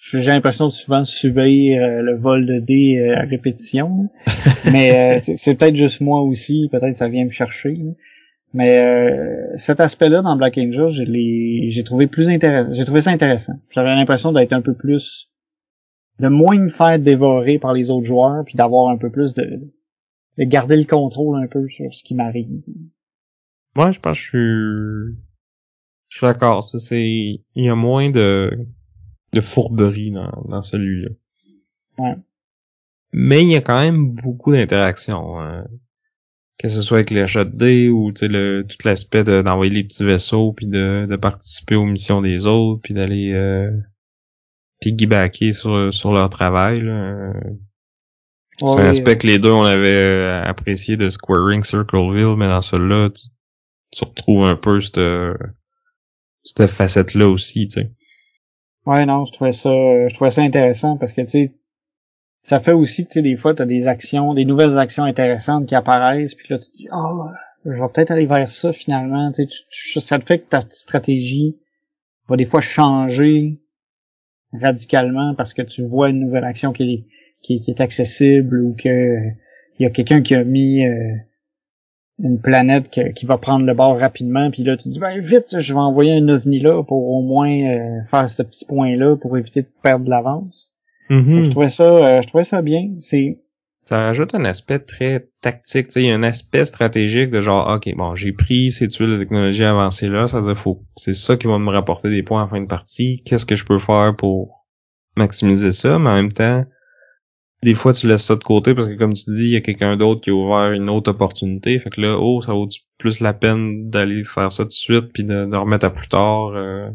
j'ai 0.00 0.30
l'impression 0.30 0.66
de 0.66 0.72
souvent 0.72 1.04
subir 1.04 1.82
euh, 1.82 2.00
le 2.00 2.16
vol 2.16 2.46
de 2.46 2.58
dés 2.58 2.96
euh, 2.98 3.18
à 3.18 3.26
répétition. 3.26 4.08
mais 4.72 5.18
euh, 5.18 5.20
c'est 5.22 5.54
peut-être 5.54 5.76
juste 5.76 6.00
moi 6.00 6.22
aussi, 6.22 6.68
peut-être 6.72 6.96
ça 6.96 7.08
vient 7.08 7.24
me 7.26 7.30
chercher. 7.30 7.78
Mais 8.52 8.80
cet 9.54 9.78
aspect-là 9.78 10.22
dans 10.22 10.34
Black 10.34 10.58
Angel, 10.58 10.88
j'ai 10.88 11.84
trouvé 11.84 12.08
plus 12.08 12.28
intéressant. 12.28 12.72
J'ai 12.72 12.84
trouvé 12.84 13.00
ça 13.00 13.10
intéressant. 13.10 13.52
J'avais 13.70 13.94
l'impression 13.94 14.32
d'être 14.32 14.52
un 14.52 14.60
peu 14.60 14.74
plus 14.74 15.30
de 16.18 16.26
moins 16.26 16.58
me 16.58 16.68
faire 16.68 16.98
dévorer 16.98 17.60
par 17.60 17.74
les 17.74 17.92
autres 17.92 18.06
joueurs, 18.06 18.42
puis 18.44 18.56
d'avoir 18.56 18.90
un 18.90 18.98
peu 18.98 19.08
plus 19.08 19.34
de, 19.34 19.70
de 20.36 20.44
garder 20.44 20.76
le 20.76 20.84
contrôle 20.84 21.40
un 21.40 21.46
peu 21.46 21.68
sur 21.68 21.94
ce 21.94 22.02
qui 22.02 22.16
m'arrive. 22.16 22.60
Moi, 23.76 23.92
je 23.92 24.00
pense 24.00 24.18
que 24.18 24.20
je 24.20 24.28
suis, 24.28 25.16
je 26.08 26.16
suis 26.16 26.26
d'accord. 26.26 26.64
C'est, 26.64 27.04
il 27.04 27.44
y 27.54 27.68
a 27.68 27.76
moins 27.76 28.10
de, 28.10 28.50
de 29.32 29.40
fourberie 29.40 30.10
dans, 30.10 30.44
dans 30.48 30.62
celui-là. 30.62 31.10
Ouais. 31.98 32.16
Mais 33.12 33.42
il 33.42 33.48
y 33.48 33.56
a 33.56 33.60
quand 33.60 33.80
même 33.80 34.12
beaucoup 34.12 34.52
d'interactions. 34.52 35.40
Hein. 35.40 35.66
Que 36.58 36.68
ce 36.68 36.82
soit 36.82 36.98
avec 36.98 37.10
les 37.10 37.26
dés 37.46 37.88
ou 37.88 38.12
le, 38.20 38.62
tout 38.62 38.76
l'aspect 38.84 39.24
d'envoyer 39.24 39.72
les 39.72 39.84
petits 39.84 40.04
vaisseaux 40.04 40.52
puis 40.52 40.66
de, 40.66 41.06
de 41.08 41.16
participer 41.16 41.74
aux 41.74 41.86
missions 41.86 42.20
des 42.20 42.46
autres 42.46 42.82
puis 42.82 42.92
d'aller 42.92 43.32
euh, 43.32 43.70
piggybacker 44.80 45.52
sur, 45.52 45.92
sur 45.92 46.12
leur 46.12 46.28
travail. 46.28 46.82
Là. 46.82 47.32
C'est 48.58 48.78
un 48.78 48.90
aspect 48.90 49.16
que 49.16 49.26
les 49.26 49.38
deux 49.38 49.52
on 49.52 49.64
avait 49.64 50.04
euh, 50.04 50.42
apprécié 50.42 50.98
de 50.98 51.08
Squaring 51.08 51.62
Circleville, 51.62 52.36
mais 52.36 52.46
dans 52.46 52.60
celui-là, 52.60 53.08
tu, 53.08 53.28
tu 53.90 54.04
retrouves 54.04 54.44
un 54.44 54.56
peu 54.56 54.80
cette, 54.80 55.00
cette 56.42 56.66
facette-là 56.66 57.26
aussi, 57.26 57.68
tu 57.68 57.80
sais. 57.80 57.92
Ouais, 58.86 59.04
non, 59.06 59.24
je 59.24 59.32
trouvais 59.32 59.52
ça, 59.52 59.70
je 59.70 60.14
trouvais 60.14 60.30
ça 60.30 60.42
intéressant 60.42 60.96
parce 60.96 61.12
que, 61.12 61.20
tu 61.22 61.28
sais, 61.28 61.54
ça 62.42 62.60
fait 62.60 62.72
aussi, 62.72 63.06
tu 63.06 63.12
sais, 63.12 63.22
des 63.22 63.36
fois, 63.36 63.54
t'as 63.54 63.66
des 63.66 63.88
actions, 63.88 64.32
des 64.34 64.44
nouvelles 64.44 64.78
actions 64.78 65.04
intéressantes 65.04 65.66
qui 65.66 65.74
apparaissent, 65.74 66.34
puis 66.34 66.46
là, 66.48 66.58
tu 66.58 66.70
te 66.70 66.76
dis, 66.76 66.88
oh, 66.92 67.26
je 67.64 67.70
vais 67.72 67.88
peut-être 67.92 68.10
aller 68.10 68.26
vers 68.26 68.48
ça, 68.48 68.72
finalement, 68.72 69.30
tu 69.32 69.46
sais, 69.70 70.00
ça 70.00 70.18
te 70.18 70.24
fait 70.24 70.40
que 70.40 70.48
ta 70.48 70.62
stratégie 70.70 71.58
va 72.28 72.36
des 72.36 72.46
fois 72.46 72.60
changer 72.60 73.60
radicalement 74.52 75.34
parce 75.34 75.54
que 75.54 75.62
tu 75.62 75.84
vois 75.84 76.08
une 76.08 76.20
nouvelle 76.20 76.44
action 76.44 76.72
qui 76.72 76.82
est, 76.82 77.06
qui, 77.42 77.62
est 77.70 77.80
accessible 77.80 78.62
ou 78.62 78.74
que 78.74 79.16
il 79.78 79.84
y 79.84 79.86
a 79.86 79.90
quelqu'un 79.90 80.22
qui 80.22 80.34
a 80.34 80.44
mis 80.44 80.84
euh, 80.84 81.14
une 82.22 82.40
planète 82.40 82.90
qui 82.90 83.26
va 83.26 83.38
prendre 83.38 83.64
le 83.64 83.74
bord 83.74 83.98
rapidement, 83.98 84.50
puis 84.50 84.62
là 84.62 84.76
tu 84.76 84.88
dis 84.88 84.98
ben 84.98 85.18
vite, 85.20 85.58
je 85.58 85.72
vais 85.72 85.80
envoyer 85.80 86.12
un 86.12 86.28
ovni 86.28 86.60
là 86.60 86.82
pour 86.82 87.08
au 87.08 87.22
moins 87.22 87.50
euh, 87.50 88.00
faire 88.10 88.28
ce 88.28 88.42
petit 88.42 88.64
point 88.64 88.96
là 88.96 89.16
pour 89.16 89.36
éviter 89.38 89.62
de 89.62 89.68
perdre 89.82 90.08
l'avance. 90.08 90.74
Mm-hmm. 91.08 91.44
Je 91.44 91.50
trouvais 91.50 91.68
ça, 91.68 91.84
euh, 91.84 92.22
je 92.22 92.26
trouvais 92.28 92.44
ça 92.44 92.62
bien. 92.62 92.90
C'est 92.98 93.38
ça 93.82 93.98
rajoute 93.98 94.34
un 94.34 94.44
aspect 94.44 94.78
très 94.78 95.28
tactique, 95.40 95.86
tu 95.86 95.92
sais, 95.94 96.02
il 96.02 96.08
y 96.08 96.10
a 96.12 96.14
un 96.14 96.22
aspect 96.22 96.64
stratégique 96.64 97.30
de 97.30 97.40
genre 97.40 97.68
ok 97.68 97.92
bon 97.96 98.14
j'ai 98.14 98.32
pris 98.32 98.70
ces 98.70 98.86
tuiles 98.86 99.10
de 99.10 99.18
technologie 99.18 99.64
avancées 99.64 100.08
là, 100.08 100.28
ça 100.28 100.40
veut 100.40 100.54
faut 100.54 100.82
c'est 100.96 101.14
ça 101.14 101.36
qui 101.36 101.46
va 101.48 101.58
me 101.58 101.70
rapporter 101.70 102.10
des 102.10 102.22
points 102.22 102.42
en 102.42 102.48
fin 102.48 102.60
de 102.60 102.66
partie. 102.66 103.22
Qu'est-ce 103.24 103.46
que 103.46 103.56
je 103.56 103.64
peux 103.64 103.78
faire 103.78 104.14
pour 104.16 104.66
maximiser 105.16 105.72
ça, 105.72 105.98
mais 105.98 106.10
en 106.10 106.14
même 106.14 106.32
temps 106.32 106.64
des 107.62 107.74
fois 107.74 107.92
tu 107.92 108.06
laisses 108.08 108.24
ça 108.24 108.36
de 108.36 108.44
côté 108.44 108.74
parce 108.74 108.88
que 108.88 108.94
comme 108.94 109.12
tu 109.12 109.30
dis, 109.30 109.44
il 109.44 109.50
y 109.50 109.56
a 109.56 109.60
quelqu'un 109.60 109.96
d'autre 109.96 110.22
qui 110.22 110.30
a 110.30 110.34
ouvert 110.34 110.72
une 110.72 110.88
autre 110.88 111.10
opportunité. 111.10 111.78
Fait 111.78 111.90
que 111.90 112.00
là, 112.00 112.16
oh, 112.18 112.42
ça 112.42 112.52
vaut 112.52 112.68
plus 112.98 113.20
la 113.20 113.34
peine 113.34 113.90
d'aller 113.90 114.24
faire 114.24 114.50
ça 114.50 114.64
tout 114.64 114.68
de 114.68 114.74
suite 114.74 115.12
puis 115.12 115.24
de, 115.24 115.54
remettre 115.54 115.86
à 115.86 115.90
plus 115.90 116.08
tard 116.08 116.52
euh, 116.54 116.88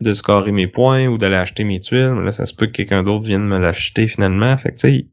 de 0.00 0.12
scorer 0.14 0.52
mes 0.52 0.68
points 0.68 1.06
ou 1.06 1.18
d'aller 1.18 1.36
acheter 1.36 1.64
mes 1.64 1.80
tuiles? 1.80 2.14
Mais 2.14 2.24
là, 2.24 2.30
ça 2.32 2.46
se 2.46 2.54
peut 2.54 2.66
que 2.66 2.72
quelqu'un 2.72 3.02
d'autre 3.02 3.26
vienne 3.26 3.44
me 3.44 3.58
l'acheter 3.58 4.08
finalement. 4.08 4.56
Fait 4.56 4.70
que 4.70 4.76
tu 4.76 4.80
sais, 4.80 5.06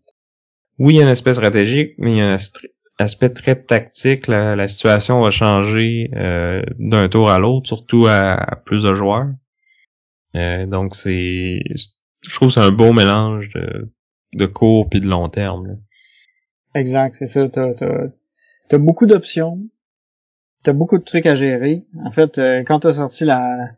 oui, 0.80 0.96
il 0.96 0.98
y 1.00 1.02
a 1.02 1.06
un 1.06 1.10
aspect 1.12 1.34
stratégique, 1.34 1.94
mais 1.98 2.14
il 2.14 2.18
y 2.18 2.22
a 2.22 2.34
un 2.34 2.38
aspect 3.00 3.30
très 3.30 3.62
tactique. 3.62 4.28
La, 4.28 4.68
situation 4.68 5.22
va 5.22 5.32
changer 5.32 6.12
euh, 6.16 6.62
d'un 6.80 7.10
tour 7.10 7.30
à 7.30 7.40
l'autre, 7.40 7.68
surtout 7.68 8.08
à, 8.08 8.62
plus 8.66 8.84
de 8.84 8.94
joueurs. 8.94 9.28
Euh, 10.36 10.66
donc 10.66 10.96
c'est 10.96 11.62
je 12.28 12.36
trouve 12.36 12.50
que 12.50 12.56
c'est 12.56 12.60
un 12.60 12.72
beau 12.72 12.92
mélange 12.92 13.50
de 13.50 13.90
de 14.36 14.46
court 14.46 14.90
puis 14.90 15.00
de 15.00 15.08
long 15.08 15.30
terme. 15.30 15.80
Exact, 16.74 17.16
c'est 17.18 17.28
ça. 17.28 17.48
T'as, 17.50 17.74
t'as, 17.74 18.78
beaucoup 18.78 19.06
d'options. 19.06 19.60
T'as 20.64 20.74
beaucoup 20.74 20.98
de 20.98 21.04
trucs 21.04 21.26
à 21.26 21.36
gérer. 21.36 21.86
En 22.04 22.12
fait, 22.12 22.38
euh, 22.38 22.64
quand 22.68 22.82
t'as 22.82 22.94
sorti 22.94 23.26
la 23.26 23.72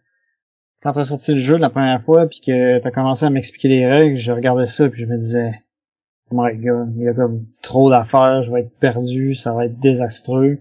quand 0.81 0.93
t'as 0.93 1.03
sorti 1.03 1.33
le 1.33 1.39
jeu 1.39 1.57
la 1.57 1.69
première 1.69 2.03
fois 2.03 2.27
puis 2.27 2.39
que 2.45 2.79
t'as 2.79 2.91
commencé 2.91 3.25
à 3.25 3.29
m'expliquer 3.29 3.67
les 3.67 3.87
règles, 3.87 4.17
je 4.17 4.31
regardais 4.31 4.67
ça 4.67 4.87
puis 4.89 5.01
je 5.01 5.07
me 5.07 5.17
disais 5.17 5.63
Oh 6.31 6.45
il 6.47 6.61
y 6.61 7.07
a 7.07 7.13
comme 7.13 7.45
trop 7.61 7.89
d'affaires, 7.89 8.43
je 8.43 8.51
vais 8.51 8.61
être 8.61 8.77
perdu, 8.79 9.33
ça 9.33 9.53
va 9.53 9.65
être 9.65 9.79
désastreux. 9.79 10.59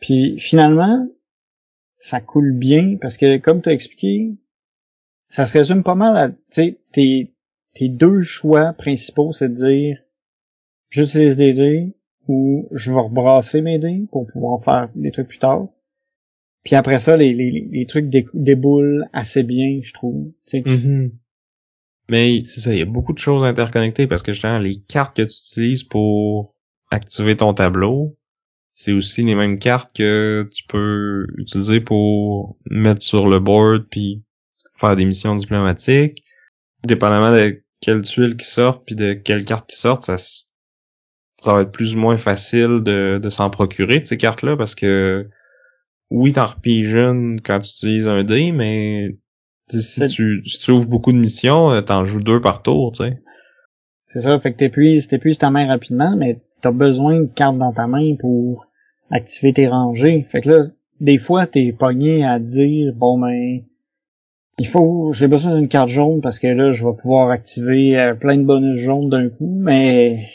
Puis 0.00 0.38
finalement, 0.38 1.08
ça 1.98 2.20
coule 2.20 2.52
bien 2.52 2.96
parce 3.00 3.16
que 3.16 3.38
comme 3.38 3.62
t'as 3.62 3.72
expliqué, 3.72 4.36
ça 5.26 5.44
se 5.44 5.52
résume 5.52 5.82
pas 5.82 5.94
mal 5.94 6.16
à, 6.16 6.28
tu 6.28 6.36
sais, 6.50 6.78
t'es, 6.92 7.32
tes 7.76 7.88
deux 7.88 8.20
choix 8.20 8.72
principaux, 8.72 9.32
c'est 9.32 9.48
de 9.48 9.54
dire 9.54 9.98
j'utilise 10.88 11.36
des 11.36 11.52
dés 11.52 11.96
ou 12.26 12.68
je 12.72 12.90
vais 12.90 13.00
rebrasser 13.00 13.60
mes 13.60 13.78
dés 13.78 14.06
pour 14.10 14.26
pouvoir 14.26 14.64
faire 14.64 14.88
des 14.94 15.12
trucs 15.12 15.28
plus 15.28 15.38
tard. 15.38 15.68
Puis 16.64 16.74
après 16.74 16.98
ça, 16.98 17.16
les, 17.16 17.32
les, 17.32 17.68
les 17.70 17.86
trucs 17.86 18.08
déboulent 18.34 19.06
assez 19.12 19.42
bien, 19.42 19.80
je 19.82 19.92
trouve. 19.92 20.32
Mm-hmm. 20.52 21.12
Mais 22.08 22.42
c'est 22.44 22.60
ça, 22.60 22.72
il 22.72 22.78
y 22.78 22.82
a 22.82 22.86
beaucoup 22.86 23.12
de 23.12 23.18
choses 23.18 23.44
interconnectées 23.44 24.06
parce 24.06 24.22
que 24.22 24.32
justement, 24.32 24.58
les 24.58 24.80
cartes 24.80 25.16
que 25.16 25.22
tu 25.22 25.28
utilises 25.28 25.84
pour 25.84 26.54
activer 26.90 27.36
ton 27.36 27.52
tableau, 27.54 28.16
c'est 28.72 28.92
aussi 28.92 29.22
les 29.22 29.34
mêmes 29.34 29.58
cartes 29.58 29.94
que 29.94 30.48
tu 30.52 30.64
peux 30.68 31.26
utiliser 31.36 31.80
pour 31.80 32.58
mettre 32.70 33.02
sur 33.02 33.28
le 33.28 33.38
board 33.38 33.86
puis 33.90 34.24
faire 34.78 34.96
des 34.96 35.04
missions 35.04 35.36
diplomatiques. 35.36 36.22
Dépendamment 36.84 37.32
de 37.32 37.62
quelle 37.80 38.02
tuile 38.02 38.36
qui 38.36 38.46
sort 38.46 38.84
puis 38.84 38.94
de 38.94 39.12
quelle 39.12 39.44
carte 39.44 39.68
qui 39.68 39.76
sort, 39.76 40.02
ça, 40.02 40.16
ça 40.16 41.52
va 41.52 41.62
être 41.62 41.72
plus 41.72 41.94
ou 41.94 41.98
moins 41.98 42.16
facile 42.16 42.82
de, 42.82 43.18
de 43.22 43.28
s'en 43.28 43.50
procurer 43.50 44.00
de 44.00 44.04
ces 44.04 44.16
cartes-là 44.16 44.56
parce 44.56 44.74
que 44.74 45.28
oui, 46.10 46.32
t'en 46.32 46.46
repigeonnes 46.46 47.40
quand 47.40 47.60
tu 47.60 47.70
utilises 47.70 48.06
un 48.06 48.22
dé, 48.22 48.52
mais 48.52 49.16
si 49.68 50.06
tu, 50.06 50.42
si 50.46 50.58
tu 50.58 50.70
ouvres 50.70 50.88
beaucoup 50.88 51.12
de 51.12 51.18
missions, 51.18 51.72
euh, 51.72 51.80
t'en 51.80 52.04
joues 52.04 52.22
deux 52.22 52.40
par 52.40 52.62
tour, 52.62 52.92
tu 52.92 53.04
sais. 53.04 53.18
C'est 54.04 54.20
ça, 54.20 54.38
fait 54.38 54.52
que 54.52 54.58
t'épuises, 54.58 55.08
t'épuises 55.08 55.38
ta 55.38 55.50
main 55.50 55.66
rapidement, 55.66 56.14
mais 56.16 56.40
t'as 56.62 56.70
besoin 56.70 57.20
de 57.20 57.26
cartes 57.26 57.58
dans 57.58 57.72
ta 57.72 57.88
main 57.88 58.14
pour 58.20 58.66
activer 59.10 59.52
tes 59.52 59.66
rangées. 59.66 60.26
Fait 60.30 60.42
que 60.42 60.50
là, 60.50 60.66
des 61.00 61.18
fois, 61.18 61.46
t'es 61.46 61.74
pogné 61.76 62.24
à 62.24 62.38
dire, 62.38 62.92
bon 62.94 63.18
ben, 63.18 63.62
il 64.58 64.66
faut, 64.66 65.12
j'ai 65.12 65.28
besoin 65.28 65.56
d'une 65.56 65.68
carte 65.68 65.88
jaune 65.88 66.20
parce 66.20 66.38
que 66.38 66.46
là, 66.46 66.70
je 66.70 66.86
vais 66.86 66.94
pouvoir 66.94 67.30
activer 67.30 67.98
euh, 67.98 68.14
plein 68.14 68.36
de 68.38 68.44
bonus 68.44 68.78
jaunes 68.78 69.10
d'un 69.10 69.28
coup, 69.28 69.54
mais 69.58 70.28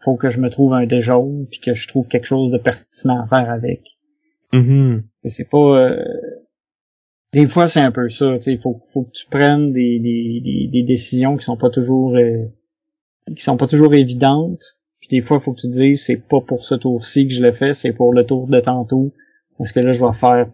faut 0.00 0.16
que 0.16 0.28
je 0.28 0.40
me 0.40 0.50
trouve 0.50 0.74
un 0.74 0.86
dé 0.86 1.00
jaune 1.00 1.46
puis 1.48 1.60
que 1.60 1.72
je 1.72 1.86
trouve 1.88 2.08
quelque 2.08 2.26
chose 2.26 2.50
de 2.50 2.58
pertinent 2.58 3.22
à 3.22 3.26
faire 3.26 3.50
avec. 3.50 3.98
Mm 4.52 5.00
C'est 5.24 5.48
pas, 5.48 5.58
euh, 5.58 6.04
des 7.32 7.46
fois, 7.46 7.68
c'est 7.68 7.80
un 7.80 7.92
peu 7.92 8.08
ça, 8.08 8.34
tu 8.34 8.40
sais, 8.40 8.52
il 8.54 8.60
faut, 8.60 8.80
faut 8.92 9.02
que 9.02 9.12
tu 9.12 9.26
prennes 9.30 9.72
des, 9.72 9.98
des, 10.00 10.68
des, 10.72 10.82
décisions 10.82 11.36
qui 11.36 11.44
sont 11.44 11.56
pas 11.56 11.70
toujours, 11.70 12.16
euh, 12.16 12.46
qui 13.36 13.42
sont 13.42 13.56
pas 13.56 13.66
toujours 13.66 13.94
évidentes. 13.94 14.78
Puis 15.00 15.08
des 15.10 15.20
fois, 15.20 15.36
il 15.36 15.42
faut 15.44 15.52
que 15.52 15.60
tu 15.60 15.68
te 15.68 15.72
dises, 15.72 16.02
c'est 16.04 16.16
pas 16.16 16.40
pour 16.40 16.64
ce 16.64 16.74
tour-ci 16.74 17.28
que 17.28 17.34
je 17.34 17.42
le 17.42 17.52
fais, 17.52 17.72
c'est 17.72 17.92
pour 17.92 18.12
le 18.12 18.24
tour 18.24 18.48
de 18.48 18.58
tantôt. 18.60 19.12
Parce 19.58 19.72
que 19.72 19.80
là, 19.80 19.92
je 19.92 20.04
vais 20.04 20.12
faire 20.14 20.46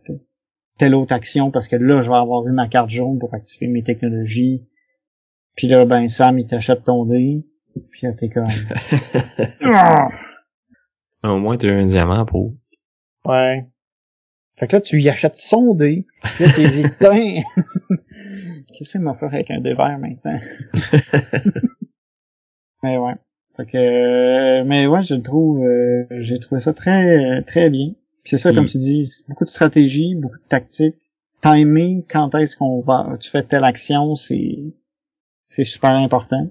telle 0.78 0.94
autre 0.94 1.12
action 1.12 1.50
parce 1.50 1.68
que 1.68 1.76
là, 1.76 2.00
je 2.00 2.10
vais 2.10 2.16
avoir 2.16 2.46
eu 2.46 2.52
ma 2.52 2.68
carte 2.68 2.90
jaune 2.90 3.18
pour 3.18 3.34
activer 3.34 3.66
mes 3.68 3.82
technologies. 3.82 4.66
Puis 5.56 5.68
là, 5.68 5.84
ben, 5.84 6.08
Sam, 6.08 6.38
il 6.38 6.46
t'achète 6.46 6.84
ton 6.84 7.04
dé. 7.04 7.44
Puis 7.90 8.06
là, 8.06 8.12
t'es 8.12 8.28
comme... 8.28 8.46
Ah! 9.62 10.08
Au 11.22 11.38
moins, 11.38 11.56
t'as 11.56 11.68
un 11.68 11.86
diamant 11.86 12.26
pour. 12.26 12.54
Ouais. 13.24 13.66
Fait 14.56 14.68
que 14.68 14.76
là, 14.76 14.80
tu 14.80 15.00
y 15.00 15.08
achètes 15.08 15.36
son 15.36 15.74
dé. 15.74 16.06
Puis 16.22 16.44
là, 16.44 16.50
tu 16.52 16.60
dis, 16.62 16.82
qu'est-ce 18.78 18.92
qu'il 18.92 19.00
m'a 19.00 19.14
fait 19.14 19.26
avec 19.26 19.50
un 19.50 19.60
dé 19.60 19.74
vert 19.74 19.98
maintenant? 19.98 20.38
mais 22.82 22.98
ouais. 22.98 23.14
Fait 23.56 23.66
que, 23.66 23.78
euh, 23.78 24.64
mais 24.64 24.86
ouais, 24.86 25.02
je 25.02 25.14
trouve, 25.14 25.64
euh, 25.64 26.06
j'ai 26.20 26.38
trouvé 26.40 26.60
ça 26.60 26.72
très, 26.72 27.42
très 27.42 27.70
bien. 27.70 27.92
C'est 28.24 28.38
ça, 28.38 28.52
comme 28.52 28.66
tu 28.66 28.78
dis, 28.78 29.24
beaucoup 29.28 29.44
de 29.44 29.50
stratégie, 29.50 30.14
beaucoup 30.14 30.38
de 30.38 30.48
tactique. 30.48 30.96
Timing, 31.42 32.04
quand 32.08 32.34
est-ce 32.36 32.56
qu'on 32.56 32.80
va, 32.80 33.18
tu 33.20 33.30
fais 33.30 33.42
telle 33.42 33.64
action, 33.64 34.16
c'est, 34.16 34.74
c'est 35.46 35.64
super 35.64 35.90
important. 35.90 36.50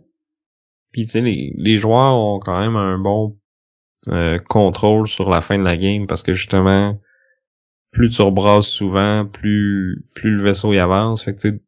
Puis 0.91 1.05
tu 1.05 1.11
sais, 1.11 1.21
les, 1.21 1.53
les 1.57 1.77
joueurs 1.77 2.15
ont 2.15 2.39
quand 2.39 2.59
même 2.59 2.75
un 2.75 2.99
bon 2.99 3.39
euh, 4.09 4.37
contrôle 4.37 5.07
sur 5.07 5.29
la 5.29 5.41
fin 5.41 5.57
de 5.57 5.63
la 5.63 5.77
game 5.77 6.05
parce 6.05 6.21
que 6.21 6.33
justement, 6.33 6.99
plus 7.91 8.09
tu 8.11 8.21
rebrasses 8.21 8.67
souvent, 8.67 9.25
plus 9.25 10.05
plus 10.13 10.35
le 10.35 10.43
vaisseau 10.43 10.73
y 10.73 10.79
avance. 10.79 11.23
Fait 11.23 11.33
que 11.33 11.41
tu 11.41 11.49
sais, 11.49 11.61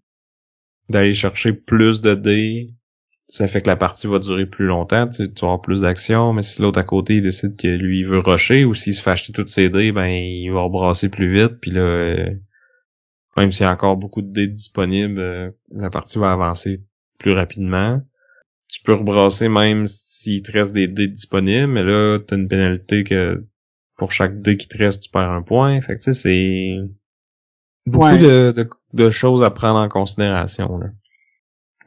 d'aller 0.90 1.14
chercher 1.14 1.54
plus 1.54 2.02
de 2.02 2.14
dés, 2.14 2.75
ça 3.28 3.48
fait 3.48 3.62
que 3.62 3.68
la 3.68 3.76
partie 3.76 4.08
va 4.08 4.20
durer 4.20 4.46
plus 4.46 4.66
longtemps, 4.66 5.08
tu, 5.08 5.24
vas 5.24 5.32
avoir 5.42 5.62
plus 5.62 5.82
d'action, 5.82 6.34
mais 6.34 6.44
si 6.44 6.62
l'autre 6.62 6.80
à 6.80 6.84
côté 6.84 7.16
il 7.16 7.24
décide 7.24 7.60
que 7.60 7.68
lui 7.68 8.02
il 8.02 8.08
veut 8.08 8.20
rusher 8.20 8.66
ou 8.66 8.74
s'il 8.74 8.94
se 8.94 9.02
fait 9.02 9.12
acheter 9.12 9.34
toutes 9.34 9.50
ses 9.50 9.70
dés, 9.70 9.92
ben 9.92 10.08
il 10.08 10.50
va 10.52 10.62
rebrasser 10.62 11.10
plus 11.10 11.34
vite, 11.34 11.60
puis 11.60 11.72
là 11.72 11.82
euh, 11.82 12.30
même 13.36 13.52
s'il 13.52 13.66
y 13.66 13.70
a 13.70 13.74
encore 13.74 13.98
beaucoup 13.98 14.22
de 14.22 14.32
dés 14.32 14.48
disponibles, 14.48 15.20
euh, 15.20 15.52
la 15.72 15.90
partie 15.90 16.20
va 16.20 16.32
avancer 16.32 16.84
plus 17.18 17.34
rapidement. 17.34 18.02
Tu 18.68 18.82
peux 18.82 18.96
rebrasser 18.96 19.50
même 19.50 19.88
s'il 19.88 20.42
te 20.44 20.52
reste 20.52 20.74
des 20.74 20.88
dés 20.88 21.08
disponibles, 21.08 21.72
mais 21.72 21.84
là 21.84 22.20
t'as 22.20 22.36
une 22.36 22.48
pénalité 22.48 23.04
que 23.04 23.44
pour 23.98 24.12
chaque 24.12 24.40
dé 24.42 24.58
qui 24.58 24.68
te 24.68 24.78
reste, 24.78 25.04
tu 25.04 25.10
perds 25.10 25.32
un 25.32 25.42
point. 25.42 25.82
Fait 25.82 25.96
que 25.96 26.04
tu 26.04 26.14
sais, 26.14 26.22
c'est 26.22 26.78
beaucoup 27.88 28.18
de, 28.18 28.70
de, 28.94 29.10
choses 29.10 29.42
à 29.42 29.50
prendre 29.50 29.80
en 29.80 29.90
considération. 29.90 30.78
Là. 30.78 30.88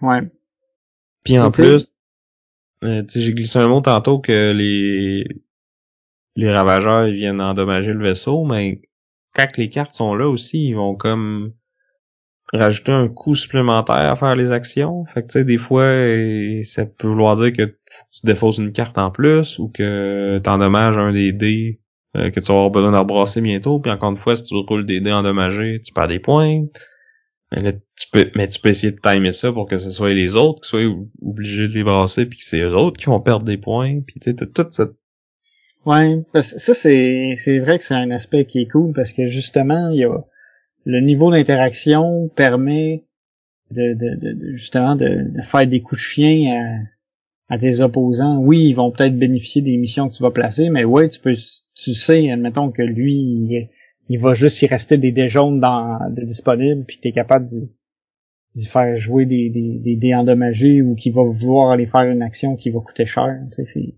Ouais. 0.00 0.22
Puis 1.28 1.38
en 1.38 1.50
plus, 1.50 1.92
euh, 2.84 3.02
j'ai 3.14 3.34
glissé 3.34 3.58
un 3.58 3.68
mot 3.68 3.82
tantôt 3.82 4.18
que 4.18 4.52
les 4.52 5.26
les 6.36 6.50
ravageurs 6.50 7.06
ils 7.06 7.14
viennent 7.14 7.42
endommager 7.42 7.92
le 7.92 8.02
vaisseau, 8.02 8.44
mais 8.44 8.80
quand 9.34 9.58
les 9.58 9.68
cartes 9.68 9.94
sont 9.94 10.14
là 10.14 10.26
aussi, 10.26 10.68
ils 10.68 10.74
vont 10.74 10.94
comme 10.94 11.52
rajouter 12.54 12.92
un 12.92 13.08
coût 13.08 13.34
supplémentaire 13.34 14.10
à 14.10 14.16
faire 14.16 14.36
les 14.36 14.52
actions. 14.52 15.04
Fait 15.12 15.20
que 15.20 15.26
tu 15.26 15.32
sais, 15.32 15.44
des 15.44 15.58
fois, 15.58 15.84
ça 16.62 16.86
peut 16.86 17.08
vouloir 17.08 17.36
dire 17.36 17.52
que 17.52 17.64
tu 17.64 18.20
défausses 18.24 18.56
une 18.56 18.72
carte 18.72 18.96
en 18.96 19.10
plus 19.10 19.58
ou 19.58 19.68
que 19.68 20.40
t'endommages 20.42 20.96
un 20.96 21.12
des 21.12 21.32
dés 21.32 21.82
euh, 22.16 22.30
que 22.30 22.40
tu 22.40 22.46
vas 22.46 22.54
avoir 22.54 22.70
besoin 22.70 22.92
d'en 22.92 23.04
brasser 23.04 23.42
bientôt. 23.42 23.80
Puis 23.80 23.90
encore 23.90 24.10
une 24.10 24.16
fois, 24.16 24.34
si 24.34 24.44
tu 24.44 24.54
roules 24.54 24.86
des 24.86 25.00
dés 25.00 25.12
endommagés, 25.12 25.82
tu 25.84 25.92
perds 25.92 26.08
des 26.08 26.20
points. 26.20 26.62
Mais 27.50 27.72
tu 27.72 28.08
peux, 28.12 28.30
mais 28.34 28.46
tu 28.46 28.60
peux 28.60 28.68
essayer 28.68 28.92
de 28.92 29.00
timer 29.00 29.32
ça 29.32 29.52
pour 29.52 29.66
que 29.66 29.78
ce 29.78 29.90
soit 29.90 30.12
les 30.12 30.36
autres 30.36 30.60
qui 30.60 30.68
soient 30.68 30.82
obligés 31.22 31.66
de 31.66 31.72
les 31.72 31.82
brasser, 31.82 32.26
puis 32.26 32.38
que 32.38 32.44
c'est 32.44 32.60
eux 32.60 32.74
autres 32.74 32.98
qui 32.98 33.06
vont 33.06 33.20
perdre 33.20 33.46
des 33.46 33.56
points. 33.56 34.00
Puis 34.00 34.20
tu 34.20 34.30
sais, 34.30 34.34
toute 34.34 34.72
cette... 34.72 34.92
Ouais, 35.86 36.22
ça 36.34 36.74
c'est 36.74 37.34
c'est 37.36 37.58
vrai 37.60 37.78
que 37.78 37.84
c'est 37.84 37.94
un 37.94 38.10
aspect 38.10 38.44
qui 38.44 38.60
est 38.60 38.68
cool 38.68 38.92
parce 38.92 39.12
que 39.12 39.28
justement, 39.28 39.88
il 39.90 40.00
y 40.00 40.04
a 40.04 40.18
le 40.84 41.00
niveau 41.00 41.30
d'interaction 41.30 42.28
permet 42.28 43.04
de, 43.70 43.94
de, 43.94 44.34
de, 44.34 44.56
justement 44.56 44.96
de, 44.96 45.30
faire 45.50 45.66
des 45.66 45.80
coups 45.80 46.00
de 46.00 46.04
chien 46.04 46.86
à, 47.48 47.54
à 47.54 47.58
tes 47.58 47.80
opposants. 47.80 48.38
Oui, 48.38 48.68
ils 48.68 48.74
vont 48.74 48.90
peut-être 48.90 49.16
bénéficier 49.16 49.62
des 49.62 49.76
missions 49.76 50.08
que 50.08 50.14
tu 50.14 50.22
vas 50.22 50.30
placer, 50.30 50.68
mais 50.68 50.84
ouais, 50.84 51.08
tu 51.08 51.20
peux 51.20 51.34
tu 51.34 51.94
sais, 51.94 52.30
admettons 52.30 52.70
que 52.70 52.82
lui, 52.82 53.14
il, 53.14 53.68
va 54.16 54.34
juste 54.34 54.62
y 54.62 54.66
rester 54.66 54.96
des 54.96 55.12
dés 55.12 55.28
jaunes 55.28 55.60
dans, 55.60 55.98
de 56.10 56.24
disponibles, 56.24 56.84
puis 56.86 56.98
t'es 57.00 57.12
capable 57.12 57.46
d'y 57.46 58.66
faire 58.66 58.96
jouer 58.96 59.26
des, 59.26 59.50
des, 59.50 59.78
des 59.78 59.96
dés 59.96 60.14
endommagés 60.14 60.82
ou 60.82 60.94
qu'il 60.94 61.12
va 61.12 61.22
vouloir 61.24 61.70
aller 61.70 61.86
faire 61.86 62.04
une 62.04 62.22
action 62.22 62.56
qui 62.56 62.70
va 62.70 62.80
coûter 62.80 63.06
cher. 63.06 63.38
Tu, 63.54 63.66
sais, 63.66 63.94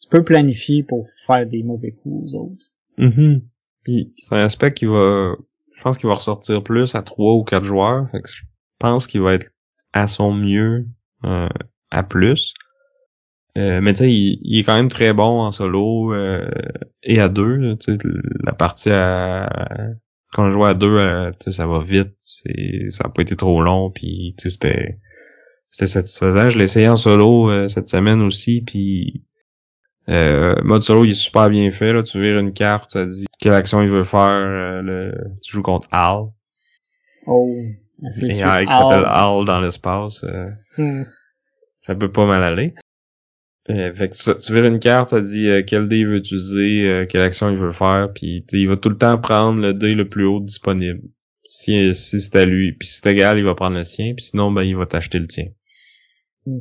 tu 0.00 0.08
peux 0.08 0.24
planifier 0.24 0.82
pour 0.82 1.06
faire 1.26 1.46
des 1.46 1.62
mauvais 1.62 1.92
coups 1.92 2.34
aux 2.34 2.36
autres. 2.36 2.64
Mm 2.98 3.38
Puis 3.84 4.12
c'est 4.18 4.34
un 4.34 4.44
aspect 4.44 4.72
qui 4.72 4.86
va, 4.86 5.36
je 5.76 5.82
pense 5.82 5.96
qu'il 5.96 6.08
va 6.08 6.14
ressortir 6.14 6.62
plus 6.62 6.94
à 6.94 7.02
trois 7.02 7.34
ou 7.34 7.44
quatre 7.44 7.64
joueurs. 7.64 8.10
Fait 8.10 8.20
que 8.20 8.28
je 8.28 8.42
pense 8.78 9.06
qu'il 9.06 9.20
va 9.20 9.34
être 9.34 9.50
à 9.92 10.06
son 10.06 10.32
mieux 10.32 10.86
euh, 11.24 11.48
à 11.90 12.02
plus. 12.02 12.54
Euh, 13.58 13.80
mais 13.80 13.92
tu 13.92 13.98
sais, 13.98 14.12
il, 14.12 14.58
est 14.58 14.64
quand 14.64 14.76
même 14.76 14.90
très 14.90 15.12
bon 15.12 15.40
en 15.40 15.50
solo 15.50 16.14
euh, 16.14 16.48
et 17.02 17.20
à 17.20 17.28
deux. 17.28 17.76
La 18.44 18.52
partie 18.52 18.90
à 18.90 19.48
quand 20.32 20.46
on 20.46 20.52
joue 20.52 20.64
à 20.64 20.74
deux, 20.74 20.96
euh, 20.96 21.32
ça 21.48 21.66
va 21.66 21.80
vite. 21.80 22.14
Ça 22.22 23.04
a 23.04 23.08
pas 23.08 23.22
été 23.22 23.36
trop 23.36 23.60
long. 23.62 23.90
Puis 23.90 24.34
tu 24.38 24.44
sais, 24.44 24.50
c'était 24.50 24.98
c'était 25.70 25.86
satisfaisant. 25.86 26.50
Je 26.50 26.58
l'ai 26.58 26.64
essayé 26.64 26.88
en 26.88 26.96
solo 26.96 27.68
cette 27.68 27.88
semaine 27.88 28.22
aussi. 28.22 28.62
Puis 28.62 29.24
mode 30.06 30.82
solo, 30.82 31.04
il 31.04 31.10
est 31.10 31.14
super 31.14 31.50
bien 31.50 31.70
fait. 31.72 31.92
Là, 31.92 32.02
tu 32.02 32.20
vires 32.20 32.38
une 32.38 32.52
carte, 32.52 32.92
ça 32.92 33.04
dit 33.04 33.26
quelle 33.40 33.54
action 33.54 33.82
il 33.82 33.88
veut 33.88 34.04
faire. 34.04 34.30
le, 34.82 35.12
tu 35.42 35.52
joues 35.52 35.62
contre 35.62 35.88
Al. 35.90 36.26
Oh. 37.26 37.52
Et 38.22 38.28
qui 38.28 38.34
s'appelle 38.36 39.04
Al 39.06 39.44
dans 39.44 39.60
l'espace. 39.60 40.24
Hmm. 40.78 41.02
Ça 41.80 41.94
peut 41.94 42.12
pas 42.12 42.26
mal 42.26 42.44
aller. 42.44 42.74
Euh, 43.70 43.94
fait 43.94 44.08
que 44.08 44.14
tu, 44.14 44.52
tu 44.52 44.66
une 44.66 44.78
carte, 44.78 45.10
ça 45.10 45.20
dit 45.20 45.48
euh, 45.48 45.62
quel 45.66 45.88
dé 45.88 45.98
il 45.98 46.06
veut 46.06 46.16
utiliser, 46.16 46.88
euh, 46.88 47.06
quelle 47.06 47.20
action 47.20 47.50
il 47.50 47.56
veut 47.56 47.70
faire, 47.70 48.10
puis 48.14 48.44
il 48.52 48.68
va 48.68 48.76
tout 48.76 48.88
le 48.88 48.96
temps 48.96 49.18
prendre 49.18 49.60
le 49.60 49.74
dé 49.74 49.94
le 49.94 50.08
plus 50.08 50.24
haut 50.24 50.40
disponible. 50.40 51.00
Si, 51.44 51.94
si 51.94 52.20
c'est 52.20 52.36
à 52.36 52.44
lui. 52.44 52.72
Puis 52.72 52.88
si 52.88 53.00
c'est 53.00 53.12
égal, 53.12 53.38
il 53.38 53.44
va 53.44 53.54
prendre 53.54 53.76
le 53.76 53.84
sien, 53.84 54.14
puis 54.14 54.24
sinon 54.24 54.50
ben 54.50 54.62
il 54.62 54.76
va 54.76 54.86
t'acheter 54.86 55.18
le 55.18 55.26
tien. 55.26 55.46
Hmm. 56.46 56.60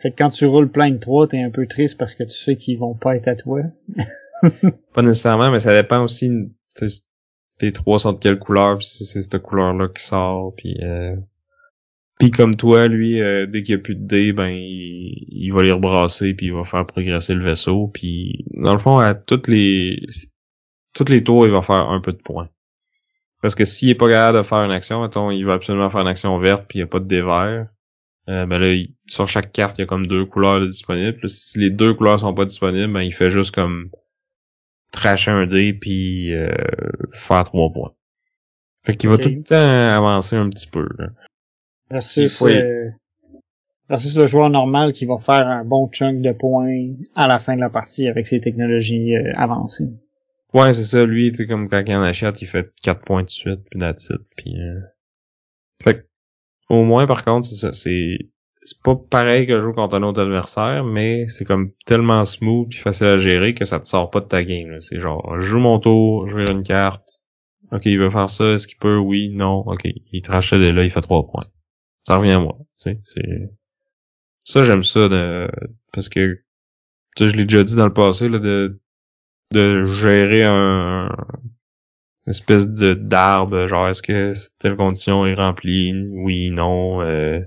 Fait 0.00 0.10
que 0.10 0.16
quand 0.16 0.30
tu 0.30 0.46
roules 0.46 0.70
plein 0.70 0.90
de 0.90 0.98
trois, 0.98 1.26
t'es 1.26 1.42
un 1.42 1.50
peu 1.50 1.66
triste 1.66 1.98
parce 1.98 2.14
que 2.14 2.24
tu 2.24 2.36
sais 2.36 2.56
qu'ils 2.56 2.78
vont 2.78 2.94
pas 2.94 3.16
être 3.16 3.28
à 3.28 3.36
toi. 3.36 3.62
pas 4.94 5.02
nécessairement, 5.02 5.50
mais 5.50 5.60
ça 5.60 5.74
dépend 5.74 6.02
aussi 6.02 6.30
tes 7.58 7.72
trois 7.72 7.98
sont 7.98 8.12
de 8.12 8.18
quelle 8.18 8.38
couleur, 8.38 8.78
puis 8.78 8.86
si 8.86 9.06
c'est 9.06 9.22
cette 9.22 9.38
couleur-là 9.38 9.88
qui 9.88 10.02
sort, 10.02 10.54
puis 10.56 10.76
euh, 10.82 11.16
puis 12.18 12.30
comme 12.30 12.56
toi, 12.56 12.88
lui, 12.88 13.20
euh, 13.20 13.46
dès 13.46 13.62
qu'il 13.62 13.74
n'y 13.74 13.80
a 13.80 13.84
plus 13.84 13.94
de 13.94 14.06
dés, 14.06 14.32
ben 14.32 14.48
il, 14.48 15.50
va 15.52 15.62
les 15.62 15.72
rebrasser 15.72 16.32
puis 16.32 16.46
il 16.46 16.52
va 16.54 16.64
faire 16.64 16.86
progresser 16.86 17.34
le 17.34 17.44
vaisseau. 17.44 17.88
Puis 17.88 18.44
dans 18.54 18.72
le 18.72 18.78
fond, 18.78 18.98
à 18.98 19.14
toutes 19.14 19.48
les 19.48 20.00
toutes 20.94 21.10
les 21.10 21.22
tours, 21.22 21.46
il 21.46 21.52
va 21.52 21.60
faire 21.60 21.90
un 21.90 22.00
peu 22.00 22.12
de 22.12 22.22
points. 22.22 22.48
Parce 23.42 23.54
que 23.54 23.66
s'il 23.66 23.90
est 23.90 23.94
pas 23.94 24.08
capable 24.08 24.38
de 24.38 24.42
faire 24.44 24.58
une 24.58 24.70
action, 24.70 25.02
mettons, 25.02 25.30
il 25.30 25.44
va 25.44 25.54
absolument 25.54 25.90
faire 25.90 26.00
une 26.00 26.08
action 26.08 26.36
verte 26.38 26.64
puis 26.66 26.78
il 26.78 26.82
n'y 26.82 26.84
a 26.84 26.88
pas 26.88 27.00
de 27.00 27.06
dés 27.06 27.20
verts. 27.20 27.68
Euh, 28.28 28.46
ben 28.46 28.58
là, 28.58 28.74
sur 29.06 29.28
chaque 29.28 29.52
carte, 29.52 29.76
il 29.78 29.82
y 29.82 29.84
a 29.84 29.86
comme 29.86 30.06
deux 30.06 30.24
couleurs 30.24 30.66
disponibles. 30.66 31.28
si 31.28 31.58
les 31.60 31.70
deux 31.70 31.94
couleurs 31.94 32.18
sont 32.20 32.34
pas 32.34 32.46
disponibles, 32.46 32.92
ben 32.92 33.02
il 33.02 33.12
fait 33.12 33.30
juste 33.30 33.54
comme 33.54 33.90
tracher 34.90 35.30
un 35.30 35.46
dé 35.46 35.74
puis 35.74 36.34
euh, 36.34 36.50
faire 37.12 37.44
trois 37.44 37.70
points. 37.70 37.92
Fait 38.84 38.96
qu'il 38.96 39.10
va 39.10 39.18
tout 39.18 39.28
le 39.28 39.42
temps 39.42 39.54
avancer 39.54 40.36
un 40.36 40.48
petit 40.48 40.68
peu. 40.68 40.88
Là. 40.98 41.08
Versus, 41.90 42.42
euh, 42.42 42.90
versus 43.88 44.16
le 44.16 44.26
joueur 44.26 44.50
normal 44.50 44.92
qui 44.92 45.06
va 45.06 45.18
faire 45.18 45.46
un 45.46 45.64
bon 45.64 45.88
chunk 45.88 46.20
de 46.20 46.32
points 46.32 46.94
à 47.14 47.28
la 47.28 47.38
fin 47.38 47.54
de 47.54 47.60
la 47.60 47.70
partie 47.70 48.08
avec 48.08 48.26
ses 48.26 48.40
technologies 48.40 49.14
euh, 49.14 49.32
avancées. 49.36 49.88
Ouais, 50.52 50.72
c'est 50.72 50.84
ça, 50.84 51.04
lui, 51.04 51.32
c'est 51.34 51.46
comme 51.46 51.68
quand 51.68 51.82
il 51.86 51.94
en 51.94 52.02
achète, 52.02 52.40
il 52.42 52.46
fait 52.46 52.72
4 52.82 53.02
points 53.02 53.22
de 53.22 53.30
suite, 53.30 53.60
puis 53.70 53.78
that's 53.78 54.10
it, 54.10 54.20
puis... 54.36 54.58
Euh... 54.58 54.80
Fait 55.82 55.94
que, 55.94 56.06
au 56.70 56.82
moins, 56.82 57.06
par 57.06 57.24
contre, 57.24 57.46
c'est 57.46 57.56
ça, 57.56 57.72
c'est... 57.72 58.18
C'est 58.62 58.82
pas 58.82 58.96
pareil 58.96 59.46
que 59.46 59.60
jouer 59.60 59.74
contre 59.74 59.94
un 59.94 60.02
autre 60.02 60.20
adversaire, 60.20 60.82
mais 60.82 61.28
c'est 61.28 61.44
comme 61.44 61.70
tellement 61.84 62.24
smooth 62.24 62.68
puis 62.68 62.80
facile 62.80 63.06
à 63.06 63.16
gérer 63.16 63.54
que 63.54 63.64
ça 63.64 63.78
te 63.78 63.86
sort 63.86 64.10
pas 64.10 64.18
de 64.18 64.26
ta 64.26 64.42
game. 64.42 64.80
C'est 64.80 64.98
genre, 64.98 65.36
je 65.38 65.46
joue 65.46 65.60
mon 65.60 65.78
tour, 65.78 66.28
je 66.28 66.34
vais 66.34 66.50
une 66.50 66.64
carte, 66.64 67.04
ok, 67.70 67.82
il 67.84 67.96
veut 67.96 68.10
faire 68.10 68.28
ça, 68.28 68.54
est-ce 68.54 68.66
qu'il 68.66 68.78
peut, 68.78 68.96
oui, 68.96 69.28
non, 69.28 69.58
ok, 69.58 69.82
il 69.84 70.20
trache 70.20 70.50
de 70.50 70.66
là, 70.66 70.82
il 70.82 70.90
fait 70.90 71.00
3 71.00 71.28
points. 71.28 71.46
Ça 72.06 72.16
revient 72.16 72.32
à 72.32 72.38
moi, 72.38 72.56
tu 72.82 72.96
c'est... 73.14 73.50
Ça, 74.44 74.64
j'aime 74.64 74.84
ça, 74.84 75.08
de... 75.08 75.50
parce 75.92 76.08
que, 76.08 76.40
tu 77.16 77.28
je 77.28 77.36
l'ai 77.36 77.44
déjà 77.44 77.64
dit 77.64 77.74
dans 77.74 77.86
le 77.86 77.94
passé, 77.94 78.28
là, 78.28 78.38
de 78.38 78.80
de 79.52 79.92
gérer 79.94 80.42
un, 80.44 81.08
espèce 82.26 82.68
de 82.68 82.94
d'arbre, 82.94 83.66
genre 83.66 83.88
est-ce 83.88 84.02
que 84.02 84.34
telle 84.58 84.76
condition 84.76 85.26
est 85.26 85.34
remplie, 85.34 85.92
oui, 86.10 86.50
non, 86.50 87.00
euh, 87.02 87.40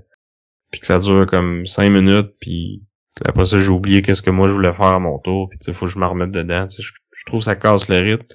puis 0.70 0.80
que 0.80 0.86
ça 0.86 0.98
dure 0.98 1.26
comme 1.26 1.66
cinq 1.66 1.90
minutes, 1.90 2.34
puis 2.40 2.82
après 3.26 3.44
ça 3.44 3.58
j'ai 3.58 3.68
oublié 3.68 4.02
qu'est-ce 4.02 4.22
que 4.22 4.30
moi 4.30 4.48
je 4.48 4.54
voulais 4.54 4.72
faire 4.72 4.86
à 4.86 4.98
mon 4.98 5.18
tour, 5.18 5.48
puis 5.50 5.58
il 5.66 5.74
faut 5.74 5.86
que 5.86 5.92
je 5.92 5.98
me 5.98 6.06
remette 6.06 6.30
dedans, 6.30 6.66
je, 6.68 6.82
je, 6.82 7.24
trouve 7.26 7.42
ça 7.42 7.56
casse 7.56 7.88
le 7.88 7.98
rythme. 7.98 8.26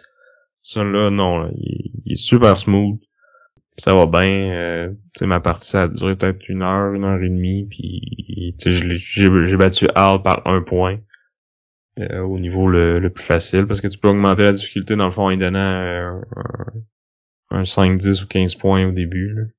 Ça 0.61 0.84
là, 0.84 1.10
non, 1.11 1.52
il, 1.56 2.11
est 2.11 2.15
super 2.15 2.57
smooth, 2.57 2.99
ça 3.77 3.93
va 3.93 4.06
bien, 4.06 4.52
euh, 4.53 4.93
ma 5.22 5.39
partie 5.39 5.68
ça 5.69 5.84
a 5.84 5.88
duré 5.88 6.15
peut-être 6.15 6.47
une 6.49 6.61
heure, 6.61 6.93
une 6.93 7.03
heure 7.03 7.22
et 7.22 7.30
demie, 7.30 7.68
puis 7.69 8.56
j'ai 8.57 9.57
battu 9.57 9.88
Al 9.95 10.22
par 10.22 10.45
un 10.47 10.61
point. 10.61 10.99
Euh, 11.97 12.19
au 12.19 12.39
niveau 12.39 12.68
le, 12.68 13.10
plus 13.10 13.23
facile 13.23 13.68
parce 13.68 13.80
que 13.80 13.88
tu 13.88 13.97
peux 13.97 14.10
augmenter 14.10 14.43
la 14.43 14.52
difficulté 14.52 14.97
dans 14.97 15.06
le 15.06 15.11
fond 15.11 15.31
en 15.31 15.38
donnant 15.38 15.60
euh, 15.60 16.19
un, 17.52 17.64
5, 17.64 17.97
10 17.97 18.23
ou 18.23 18.27
15 18.27 18.56
points 18.56 18.85
au 18.85 18.91
début. 18.91 19.53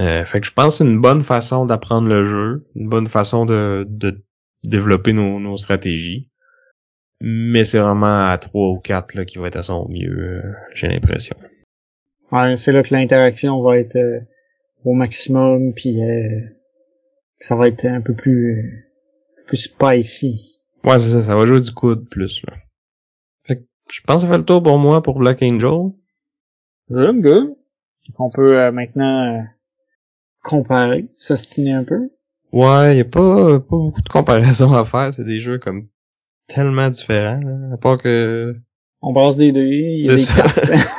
Euh, 0.00 0.24
fait 0.24 0.40
que 0.40 0.46
je 0.46 0.52
pense 0.52 0.74
que 0.74 0.78
c'est 0.78 0.90
une 0.90 1.00
bonne 1.00 1.22
façon 1.22 1.64
d'apprendre 1.64 2.08
le 2.08 2.24
jeu, 2.24 2.66
une 2.74 2.88
bonne 2.88 3.06
façon 3.06 3.46
de, 3.46 3.86
de 3.88 4.24
développer 4.64 5.12
nos, 5.12 5.56
stratégies. 5.56 6.32
Mais 7.20 7.64
c'est 7.64 7.78
vraiment 7.78 8.28
à 8.28 8.36
3 8.38 8.70
ou 8.70 8.80
4 8.80 9.14
là, 9.14 9.24
qui 9.24 9.38
va 9.38 9.46
être 9.46 9.56
à 9.56 9.62
son 9.62 9.88
mieux, 9.88 10.42
j'ai 10.74 10.88
l'impression. 10.88 11.36
Ouais, 12.32 12.56
c'est 12.56 12.72
là 12.72 12.82
que 12.82 12.94
l'interaction 12.94 13.62
va 13.62 13.78
être 13.78 13.96
au 14.84 14.92
maximum, 14.94 15.72
puis 15.74 16.00
ça 17.38 17.56
va 17.56 17.68
être 17.68 17.84
un 17.84 18.00
peu 18.00 18.14
plus, 18.14 18.86
plus 19.46 19.56
spicy. 19.56 20.56
Ouais, 20.84 20.98
c'est 20.98 21.10
ça, 21.10 21.22
ça 21.22 21.34
va 21.34 21.46
jouer 21.46 21.60
du 21.60 21.72
coude 21.72 22.08
plus, 22.08 22.42
là. 22.46 22.54
Fait 23.44 23.56
que 23.56 23.62
je 23.90 24.00
pense 24.02 24.22
que 24.22 24.26
ça 24.26 24.32
fait 24.32 24.38
le 24.38 24.44
tour 24.44 24.62
pour 24.62 24.78
moi 24.78 25.02
pour 25.02 25.18
Black 25.18 25.42
Angel. 25.42 25.92
Good, 26.90 27.20
good. 27.22 27.56
On 28.18 28.30
peut 28.30 28.56
euh, 28.56 28.70
maintenant 28.70 29.34
euh, 29.34 29.42
comparer, 30.44 31.08
s'ostiner 31.18 31.72
un 31.72 31.84
peu. 31.84 32.10
Ouais, 32.52 32.96
y 32.96 33.00
a 33.00 33.04
pas, 33.04 33.58
pas 33.58 33.76
beaucoup 33.76 34.00
de 34.00 34.08
comparaisons 34.08 34.72
à 34.72 34.84
faire, 34.84 35.12
c'est 35.12 35.24
des 35.24 35.38
jeux 35.38 35.58
comme 35.58 35.88
tellement 36.46 36.88
différents, 36.88 37.40
là, 37.40 37.74
à 37.74 37.76
part 37.76 37.98
que... 37.98 38.54
On 39.02 39.12
brasse 39.12 39.36
des 39.36 39.52
deux, 39.52 39.66
il 39.66 40.06
y 40.06 40.08
a 40.08 40.14
des 40.14 40.24
cartes. 40.24 40.70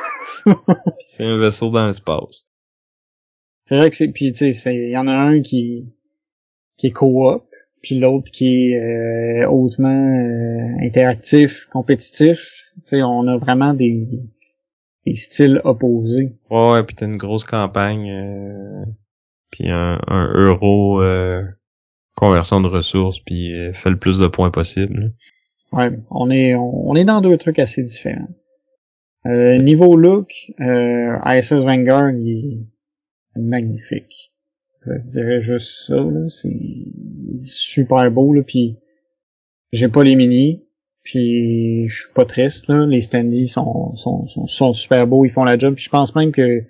c'est 1.05 1.25
un 1.25 1.37
vaisseau 1.37 1.69
dans 1.69 1.87
l'espace. 1.87 2.45
C'est 3.67 3.75
vrai 3.75 3.89
que 3.89 3.95
c'est, 3.95 4.07
puis 4.07 4.31
tu 4.31 4.53
sais, 4.53 4.75
il 4.75 4.91
y 4.91 4.97
en 4.97 5.07
a 5.07 5.13
un 5.13 5.41
qui, 5.41 5.93
qui 6.77 6.87
est 6.87 6.91
co-op, 6.91 7.45
puis 7.81 7.99
l'autre 7.99 8.31
qui 8.31 8.71
est 8.71 8.79
euh, 8.79 9.49
hautement 9.49 9.89
euh, 9.89 10.85
interactif, 10.85 11.65
compétitif. 11.71 12.51
Tu 12.85 13.01
on 13.01 13.27
a 13.27 13.37
vraiment 13.37 13.73
des, 13.73 14.07
des 15.05 15.15
styles 15.15 15.61
opposés. 15.63 16.35
Ouais, 16.49 16.71
ouais 16.71 16.83
puis 16.83 16.95
t'as 16.95 17.07
une 17.07 17.17
grosse 17.17 17.43
campagne, 17.43 18.09
euh, 18.09 18.85
puis 19.51 19.69
un, 19.69 19.99
un 20.07 20.31
euro 20.33 21.01
euh, 21.01 21.43
conversion 22.15 22.61
de 22.61 22.67
ressources, 22.67 23.19
puis 23.19 23.51
fait 23.73 23.89
le 23.89 23.97
plus 23.97 24.19
de 24.19 24.27
points 24.27 24.51
possible. 24.51 25.13
Ouais, 25.73 25.91
on 26.09 26.29
est 26.29 26.55
on, 26.55 26.95
est 26.95 27.03
dans 27.03 27.19
deux 27.19 27.37
trucs 27.37 27.59
assez 27.59 27.83
différents. 27.83 28.29
Niveau 29.27 29.95
look, 29.95 30.31
ISS 30.59 31.53
Vanguard 31.53 32.11
il 32.11 32.67
est 33.35 33.39
magnifique. 33.39 34.31
Je 34.85 35.09
dirais 35.09 35.41
juste 35.41 35.87
ça, 35.87 35.95
là. 35.95 36.29
C'est 36.29 36.55
super 37.45 38.09
beau, 38.11 38.33
là. 38.33 38.43
Puis 38.43 38.77
j'ai 39.71 39.89
pas 39.89 40.03
les 40.03 40.15
mini. 40.15 40.63
Puis 41.03 41.87
je 41.87 42.01
suis 42.03 42.13
pas 42.13 42.25
triste, 42.25 42.67
là. 42.67 42.85
Les 42.85 43.01
standees 43.01 43.47
sont, 43.47 43.95
sont, 43.95 44.27
sont, 44.27 44.73
super 44.73 45.07
beaux, 45.07 45.25
ils 45.25 45.31
font 45.31 45.43
la 45.43 45.57
job. 45.57 45.75
Puis 45.75 45.85
je 45.85 45.89
pense 45.89 46.15
même 46.15 46.31
que 46.31 46.63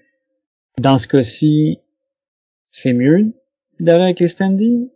dans 0.79 0.97
ce 0.97 1.07
cas-ci, 1.07 1.79
c'est 2.69 2.93
mieux 2.93 3.34
d'aller 3.79 4.03
avec 4.03 4.19
les 4.19 4.27
standees. 4.27 4.91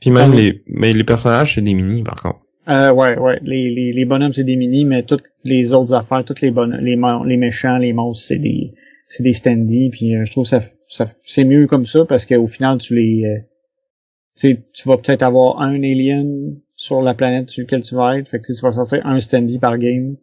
Puis 0.00 0.10
même 0.10 0.32
les, 0.32 0.62
mais 0.66 0.92
les 0.92 1.04
personnages, 1.04 1.54
c'est 1.54 1.62
des 1.62 1.74
mini, 1.74 2.02
par 2.02 2.22
contre. 2.22 2.40
Euh, 2.68 2.92
ouais, 2.92 3.16
ouais. 3.18 3.38
Les, 3.42 3.70
les, 3.70 3.92
les 3.92 4.04
bonhommes, 4.04 4.32
c'est 4.32 4.44
des 4.44 4.56
mini, 4.56 4.84
mais 4.84 5.04
toutes 5.04 5.22
les 5.44 5.72
autres 5.72 5.94
affaires, 5.94 6.24
toutes 6.24 6.40
les 6.40 6.50
bonhommes, 6.50 6.80
les, 6.80 6.96
les 7.26 7.36
méchants, 7.36 7.78
les 7.78 7.92
monstres, 7.92 8.26
c'est 8.26 8.38
des, 8.38 8.74
c'est 9.08 9.22
des 9.22 9.32
standees. 9.32 9.90
Puis 9.90 10.16
euh, 10.16 10.24
je 10.24 10.32
trouve 10.32 10.46
ça 10.46 10.62
ça 10.86 11.10
c'est 11.22 11.44
mieux 11.44 11.66
comme 11.66 11.86
ça 11.86 12.04
parce 12.04 12.26
qu'au 12.26 12.46
final 12.46 12.78
tu 12.78 12.94
les 12.94 13.24
euh, 13.24 14.54
tu 14.72 14.88
vas 14.88 14.96
peut-être 14.98 15.22
avoir 15.22 15.60
un 15.60 15.82
alien 15.82 16.56
sur 16.74 17.02
la 17.02 17.14
planète 17.14 17.50
sur 17.50 17.62
laquelle 17.62 17.82
tu 17.82 17.94
vas 17.94 18.18
être 18.18 18.28
fait 18.28 18.40
que 18.40 18.52
tu 18.52 18.60
vas 18.60 18.72
sortir 18.72 19.04
un 19.04 19.20
standy 19.20 19.58
par 19.58 19.78
game 19.78 20.16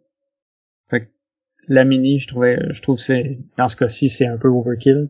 fait 0.88 1.00
que 1.00 1.10
la 1.68 1.84
mini 1.84 2.18
je 2.18 2.28
trouvais 2.28 2.58
je 2.70 2.80
trouve 2.80 2.98
c'est 2.98 3.38
dans 3.58 3.68
ce 3.68 3.76
cas-ci 3.76 4.08
c'est 4.08 4.26
un 4.26 4.38
peu 4.38 4.48
overkill 4.48 5.08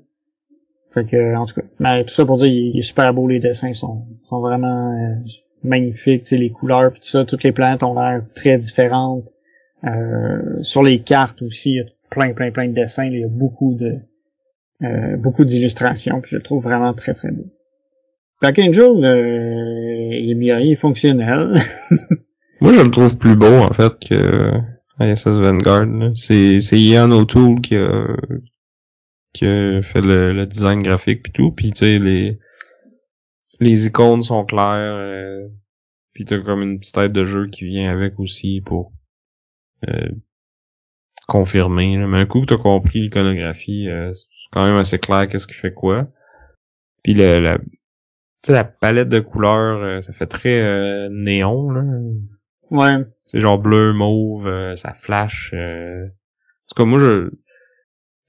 fait 0.91 1.05
que 1.05 1.37
en 1.37 1.47
tout 1.47 1.55
cas 1.55 1.67
mais 1.79 2.05
tout 2.05 2.15
ça 2.15 2.25
pour 2.25 2.37
dire 2.39 2.47
il, 2.47 2.79
est 2.79 2.83
super 2.83 3.13
beau 3.15 3.29
les 3.29 3.41
dessins 3.41 3.75
sont 3.75 4.07
sont 4.29 4.41
vraiment 4.41 4.93
euh, 4.93 5.15
magnifiques 5.65 6.31
les 6.31 6.51
couleurs 6.51 6.93
pis 6.93 7.01
tout 7.01 7.09
ça 7.09 7.25
toutes 7.25 7.43
les 7.43 7.53
planètes 7.53 7.83
ont 7.83 7.95
l'air 7.95 8.23
très 8.35 8.59
différentes 8.59 9.29
euh, 9.85 10.63
sur 10.63 10.83
les 10.83 11.01
cartes 11.01 11.43
aussi 11.43 11.73
il 11.73 11.77
y 11.77 11.81
a 11.81 11.85
plein 12.11 12.33
plein 12.33 12.51
plein 12.51 12.69
de 12.69 12.75
dessins 12.75 13.05
il 13.05 13.21
y 13.21 13.25
a 13.25 13.29
beaucoup 13.29 13.75
de 13.75 13.99
euh, 14.83 15.17
beaucoup 15.17 15.45
d'illustrations, 15.45 16.21
puis 16.21 16.33
je 16.33 16.37
le 16.37 16.43
trouve 16.43 16.63
vraiment 16.63 16.93
très 16.95 17.15
très 17.15 17.31
beau. 17.31 17.47
Black 18.43 18.59
Angel, 18.59 19.05
euh, 19.05 20.09
il 20.13 20.31
est 20.31 20.35
bien, 20.35 20.59
il 20.59 20.73
est 20.73 20.77
fonctionnel. 20.77 21.55
Moi, 22.61 22.73
je 22.73 22.83
le 22.83 22.91
trouve 22.91 23.17
plus 23.17 23.37
beau 23.37 23.47
en 23.47 23.73
fait 23.73 23.93
que 24.01 24.53
ISS 25.01 25.27
Vanguard. 25.27 26.13
C'est 26.17 26.61
Ian 26.73 27.11
O'Toole 27.13 27.61
qui 27.61 27.77
a 27.77 28.17
qui 29.33 29.47
fait 29.83 30.01
le, 30.01 30.47
design 30.47 30.83
graphique 30.83 31.23
puis 31.23 31.33
tout, 31.33 31.51
puis 31.51 31.71
tu 31.71 31.79
sais 31.79 31.99
les 31.99 32.39
les 33.61 33.87
icônes 33.87 34.23
sont 34.23 34.45
claires, 34.45 34.97
euh, 34.97 35.49
puis 36.13 36.25
t'as 36.25 36.41
comme 36.41 36.63
une 36.63 36.79
petite 36.79 36.95
tête 36.95 37.13
de 37.13 37.25
jeu 37.25 37.47
qui 37.49 37.65
vient 37.65 37.91
avec 37.93 38.19
aussi 38.19 38.61
pour 38.61 38.93
euh, 39.89 40.11
confirmer. 41.27 41.97
Mais 41.99 42.19
un 42.21 42.27
coup 42.27 42.41
que 42.41 42.47
t'as 42.47 42.57
compris 42.57 43.01
l'iconographie, 43.01 43.89
euh, 43.89 44.13
quand 44.53 44.63
même 44.63 44.77
assez 44.77 44.99
clair 44.99 45.29
qu'est-ce 45.29 45.47
qui 45.47 45.55
fait 45.55 45.73
quoi. 45.73 46.09
Puis 47.03 47.15
le, 47.15 47.39
la, 47.39 47.59
la 48.49 48.65
palette 48.65 49.09
de 49.09 49.21
couleurs, 49.21 49.83
euh, 49.83 50.01
ça 50.01 50.13
fait 50.13 50.27
très 50.27 50.61
euh, 50.61 51.09
néon, 51.11 51.71
là. 51.71 51.83
Ouais. 52.71 53.05
C'est 53.23 53.41
genre 53.41 53.59
bleu, 53.59 53.93
mauve, 53.93 54.47
euh, 54.47 54.75
ça 54.75 54.95
flash. 54.95 55.53
Euh... 55.55 56.07
En 56.07 56.69
tout 56.69 56.83
cas, 56.83 56.85
moi, 56.85 56.99
je... 56.99 57.31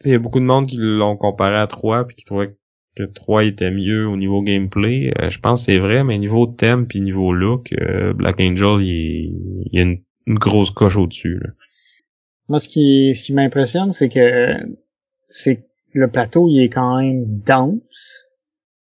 Il 0.03 0.11
y 0.11 0.15
a 0.15 0.19
beaucoup 0.19 0.41
de 0.41 0.45
monde 0.45 0.67
qui 0.67 0.75
l'ont 0.77 1.15
comparé 1.15 1.55
à 1.55 1.67
3 1.67 2.05
puis 2.05 2.17
qui 2.17 2.25
trouvaient 2.25 2.55
que 2.95 3.03
3 3.03 3.45
était 3.45 3.71
mieux 3.71 4.07
au 4.07 4.17
niveau 4.17 4.41
gameplay. 4.41 5.11
je 5.29 5.39
pense 5.39 5.65
que 5.65 5.73
c'est 5.73 5.79
vrai, 5.79 6.03
mais 6.03 6.17
niveau 6.17 6.47
thème 6.47 6.87
puis 6.87 7.01
niveau 7.01 7.33
look, 7.33 7.73
Black 8.15 8.39
Angel, 8.39 8.81
il, 8.81 9.67
y 9.71 9.79
a 9.79 9.81
une, 9.81 9.99
une 10.27 10.35
grosse 10.35 10.71
coche 10.71 10.97
au-dessus. 10.97 11.41
Moi, 12.47 12.59
ce 12.59 12.69
qui, 12.69 13.13
ce 13.15 13.23
qui 13.23 13.33
m'impressionne, 13.33 13.91
c'est 13.91 14.09
que 14.09 14.19
c'est 15.27 15.65
le 15.93 16.09
plateau 16.09 16.47
il 16.49 16.63
est 16.63 16.69
quand 16.69 17.01
même 17.01 17.25
dense, 17.45 18.25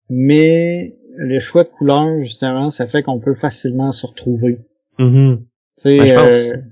mais 0.09 0.95
le 1.15 1.39
choix 1.39 1.63
de 1.63 1.69
couleurs 1.69 2.21
justement, 2.21 2.69
ça 2.69 2.87
fait 2.87 3.03
qu'on 3.03 3.19
peut 3.19 3.35
facilement 3.35 3.91
se 3.91 4.05
retrouver. 4.05 4.59
Mm 4.99 5.39
-hmm. 5.85 6.63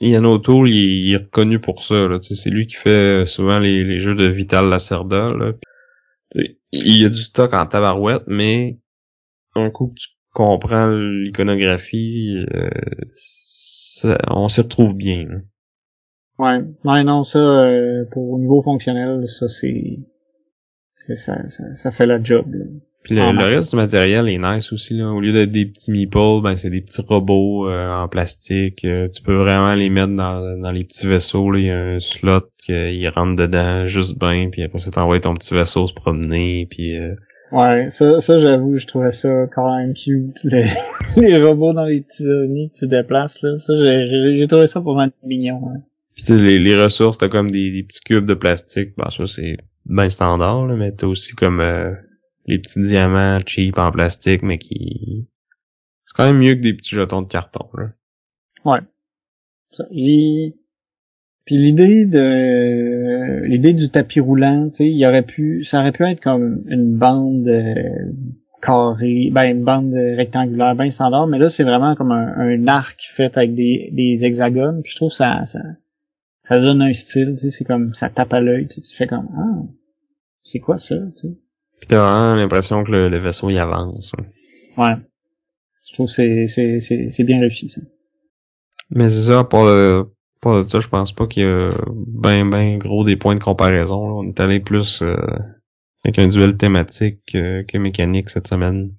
Ian 0.00 0.24
O'Toole, 0.24 0.68
il, 0.70 1.12
est 1.12 1.16
reconnu 1.16 1.58
pour 1.58 1.82
ça. 1.82 2.08
C'est 2.20 2.50
lui 2.50 2.66
qui 2.66 2.76
fait 2.76 3.24
souvent 3.26 3.58
les, 3.58 4.00
jeux 4.00 4.14
de 4.14 4.26
Vital 4.26 4.68
Lacerda. 4.68 5.32
Là. 5.32 5.52
Il 6.84 7.02
y 7.02 7.04
a 7.04 7.08
du 7.08 7.20
stock 7.20 7.54
en 7.54 7.66
tabarouette, 7.66 8.24
mais 8.26 8.78
un 9.54 9.70
coup 9.70 9.88
que 9.88 9.94
tu 9.94 10.08
comprends 10.32 10.90
l'iconographie, 10.90 12.44
euh, 12.54 12.70
on 14.28 14.48
s'y 14.48 14.60
retrouve 14.60 14.96
bien. 14.96 15.42
Ouais, 16.38 16.60
ouais 16.84 17.02
non 17.02 17.24
ça 17.24 17.38
euh, 17.38 18.04
pour 18.12 18.32
au 18.32 18.38
niveau 18.38 18.60
fonctionnel 18.60 19.26
ça 19.26 19.48
c'est 19.48 20.00
c'est 20.94 21.16
ça, 21.16 21.48
ça, 21.48 21.74
ça 21.76 21.90
fait 21.92 22.06
la 22.06 22.20
job. 22.20 22.46
Puis 23.06 23.14
le, 23.14 23.22
le 23.22 23.54
reste 23.54 23.70
du 23.70 23.76
matériel 23.76 24.28
est 24.28 24.38
nice 24.38 24.72
aussi 24.72 24.94
là. 24.94 25.12
Au 25.12 25.20
lieu 25.20 25.32
d'être 25.32 25.52
des 25.52 25.64
petits 25.64 25.92
meeples, 25.92 26.42
ben 26.42 26.56
c'est 26.56 26.70
des 26.70 26.80
petits 26.80 27.02
robots 27.02 27.70
euh, 27.70 27.88
en 27.88 28.08
plastique. 28.08 28.84
Euh, 28.84 29.06
tu 29.08 29.22
peux 29.22 29.36
vraiment 29.36 29.74
les 29.74 29.90
mettre 29.90 30.12
dans, 30.12 30.58
dans 30.60 30.72
les 30.72 30.82
petits 30.82 31.06
vaisseaux. 31.06 31.48
Là. 31.52 31.58
Il 31.60 31.66
y 31.66 31.70
a 31.70 31.78
un 31.78 32.00
slot 32.00 32.50
qu'ils 32.64 33.08
rentrent 33.08 33.36
dedans 33.36 33.86
juste 33.86 34.18
bien. 34.18 34.48
Puis 34.50 34.64
après 34.64 34.80
ça 34.80 34.90
t'envoies 34.90 35.20
ton 35.20 35.34
petit 35.34 35.54
vaisseau 35.54 35.86
se 35.86 35.94
promener. 35.94 36.66
Puis 36.68 36.96
euh, 36.96 37.14
Ouais, 37.52 37.90
ça, 37.90 38.20
ça 38.20 38.38
j'avoue, 38.38 38.76
je 38.76 38.88
trouvais 38.88 39.12
ça 39.12 39.46
quand 39.54 39.76
même 39.76 39.94
cute. 39.94 40.34
Les, 40.42 40.66
les 41.16 41.40
robots 41.40 41.72
dans 41.72 41.84
les 41.84 42.00
petits 42.00 42.28
ovnis 42.28 42.70
que 42.70 42.78
tu 42.78 42.88
déplaces 42.88 43.40
là, 43.42 43.56
ça 43.58 43.72
j'ai 43.78 44.36
j'ai 44.36 44.46
trouvé 44.48 44.66
ça 44.66 44.80
pour 44.80 44.96
mal 44.96 45.12
mignon. 45.24 45.60
Hein. 45.68 45.82
Puis 46.16 46.24
tu 46.24 46.32
sais, 46.32 46.42
les, 46.42 46.58
les 46.58 46.74
ressources, 46.74 47.18
t'as 47.18 47.28
comme 47.28 47.52
des, 47.52 47.70
des 47.70 47.84
petits 47.84 48.00
cubes 48.00 48.26
de 48.26 48.34
plastique. 48.34 48.94
Ben 48.96 49.10
ça 49.10 49.26
c'est 49.26 49.58
bien 49.84 50.08
standard, 50.08 50.66
là, 50.66 50.74
mais 50.74 50.90
t'as 50.90 51.06
aussi 51.06 51.36
comme 51.36 51.60
euh, 51.60 51.92
les 52.46 52.58
petits 52.58 52.82
diamants 52.82 53.40
cheap 53.44 53.78
en 53.78 53.90
plastique, 53.92 54.42
mais 54.42 54.58
qui... 54.58 55.28
C'est 56.04 56.16
quand 56.16 56.26
même 56.26 56.38
mieux 56.38 56.54
que 56.54 56.60
des 56.60 56.74
petits 56.74 56.94
jetons 56.94 57.22
de 57.22 57.28
carton, 57.28 57.68
là. 57.74 57.90
Ouais. 58.64 58.80
Et... 59.90 60.54
Puis 61.44 61.58
l'idée 61.58 62.06
de 62.06 63.44
l'idée 63.44 63.72
du 63.72 63.88
tapis 63.88 64.18
roulant, 64.18 64.68
tu 64.68 64.76
sais, 64.76 64.90
il 64.90 65.06
aurait 65.06 65.22
pu 65.22 65.62
ça 65.62 65.78
aurait 65.78 65.92
pu 65.92 66.04
être 66.04 66.20
comme 66.20 66.64
une 66.66 66.96
bande 66.96 67.46
euh, 67.46 68.12
carrée, 68.60 69.30
ben 69.32 69.44
une 69.44 69.62
bande 69.62 69.94
rectangulaire 69.94 70.74
bien 70.74 70.90
standard, 70.90 71.28
mais 71.28 71.38
là 71.38 71.48
c'est 71.48 71.62
vraiment 71.62 71.94
comme 71.94 72.10
un, 72.10 72.66
arc 72.66 73.12
fait 73.14 73.36
avec 73.36 73.54
des, 73.54 73.90
des 73.92 74.24
hexagones, 74.24 74.82
puis 74.82 74.90
je 74.90 74.96
trouve 74.96 75.12
ça 75.12 75.46
ça 75.46 75.60
ça 76.48 76.58
donne 76.58 76.82
un 76.82 76.92
style, 76.92 77.34
tu 77.34 77.42
sais, 77.42 77.50
c'est 77.50 77.64
comme 77.64 77.94
ça 77.94 78.08
tape 78.08 78.32
à 78.32 78.40
l'œil, 78.40 78.66
tu 78.66 78.80
fais 78.96 79.06
comme 79.06 79.28
ah 79.36 79.62
c'est 80.42 80.58
quoi 80.58 80.78
ça, 80.78 80.96
tu 81.14 81.28
sais? 81.28 81.36
Puis 81.80 81.88
t'as 81.88 81.98
vraiment 81.98 82.34
l'impression 82.34 82.84
que 82.84 82.90
le, 82.90 83.08
le, 83.08 83.18
vaisseau 83.18 83.50
y 83.50 83.58
avance. 83.58 84.12
Ouais. 84.14 84.84
ouais. 84.84 84.94
Je 85.86 85.94
trouve 85.94 86.06
que 86.06 86.12
c'est, 86.12 86.46
c'est, 86.46 86.80
c'est, 86.80 87.10
c'est 87.10 87.24
bien 87.24 87.40
réussi, 87.40 87.68
ça. 87.68 87.80
Mais 88.90 89.08
c'est 89.10 89.32
ça, 89.32 89.44
pour 89.44 89.64
le, 89.64 90.06
pour 90.40 90.64
ça, 90.64 90.80
je 90.80 90.88
pense 90.88 91.12
pas 91.12 91.26
qu'il 91.26 91.42
y 91.42 91.46
a 91.46 91.70
ben 91.96 92.48
ben 92.48 92.78
gros 92.78 93.04
des 93.04 93.16
points 93.16 93.34
de 93.34 93.42
comparaison. 93.42 94.06
Là. 94.06 94.14
On 94.14 94.28
est 94.28 94.40
allé 94.40 94.60
plus 94.60 95.02
euh, 95.02 95.16
avec 96.04 96.18
un 96.18 96.28
duel 96.28 96.56
thématique 96.56 97.34
euh, 97.34 97.62
que 97.64 97.78
mécanique 97.78 98.30
cette 98.30 98.46
semaine. 98.46 98.92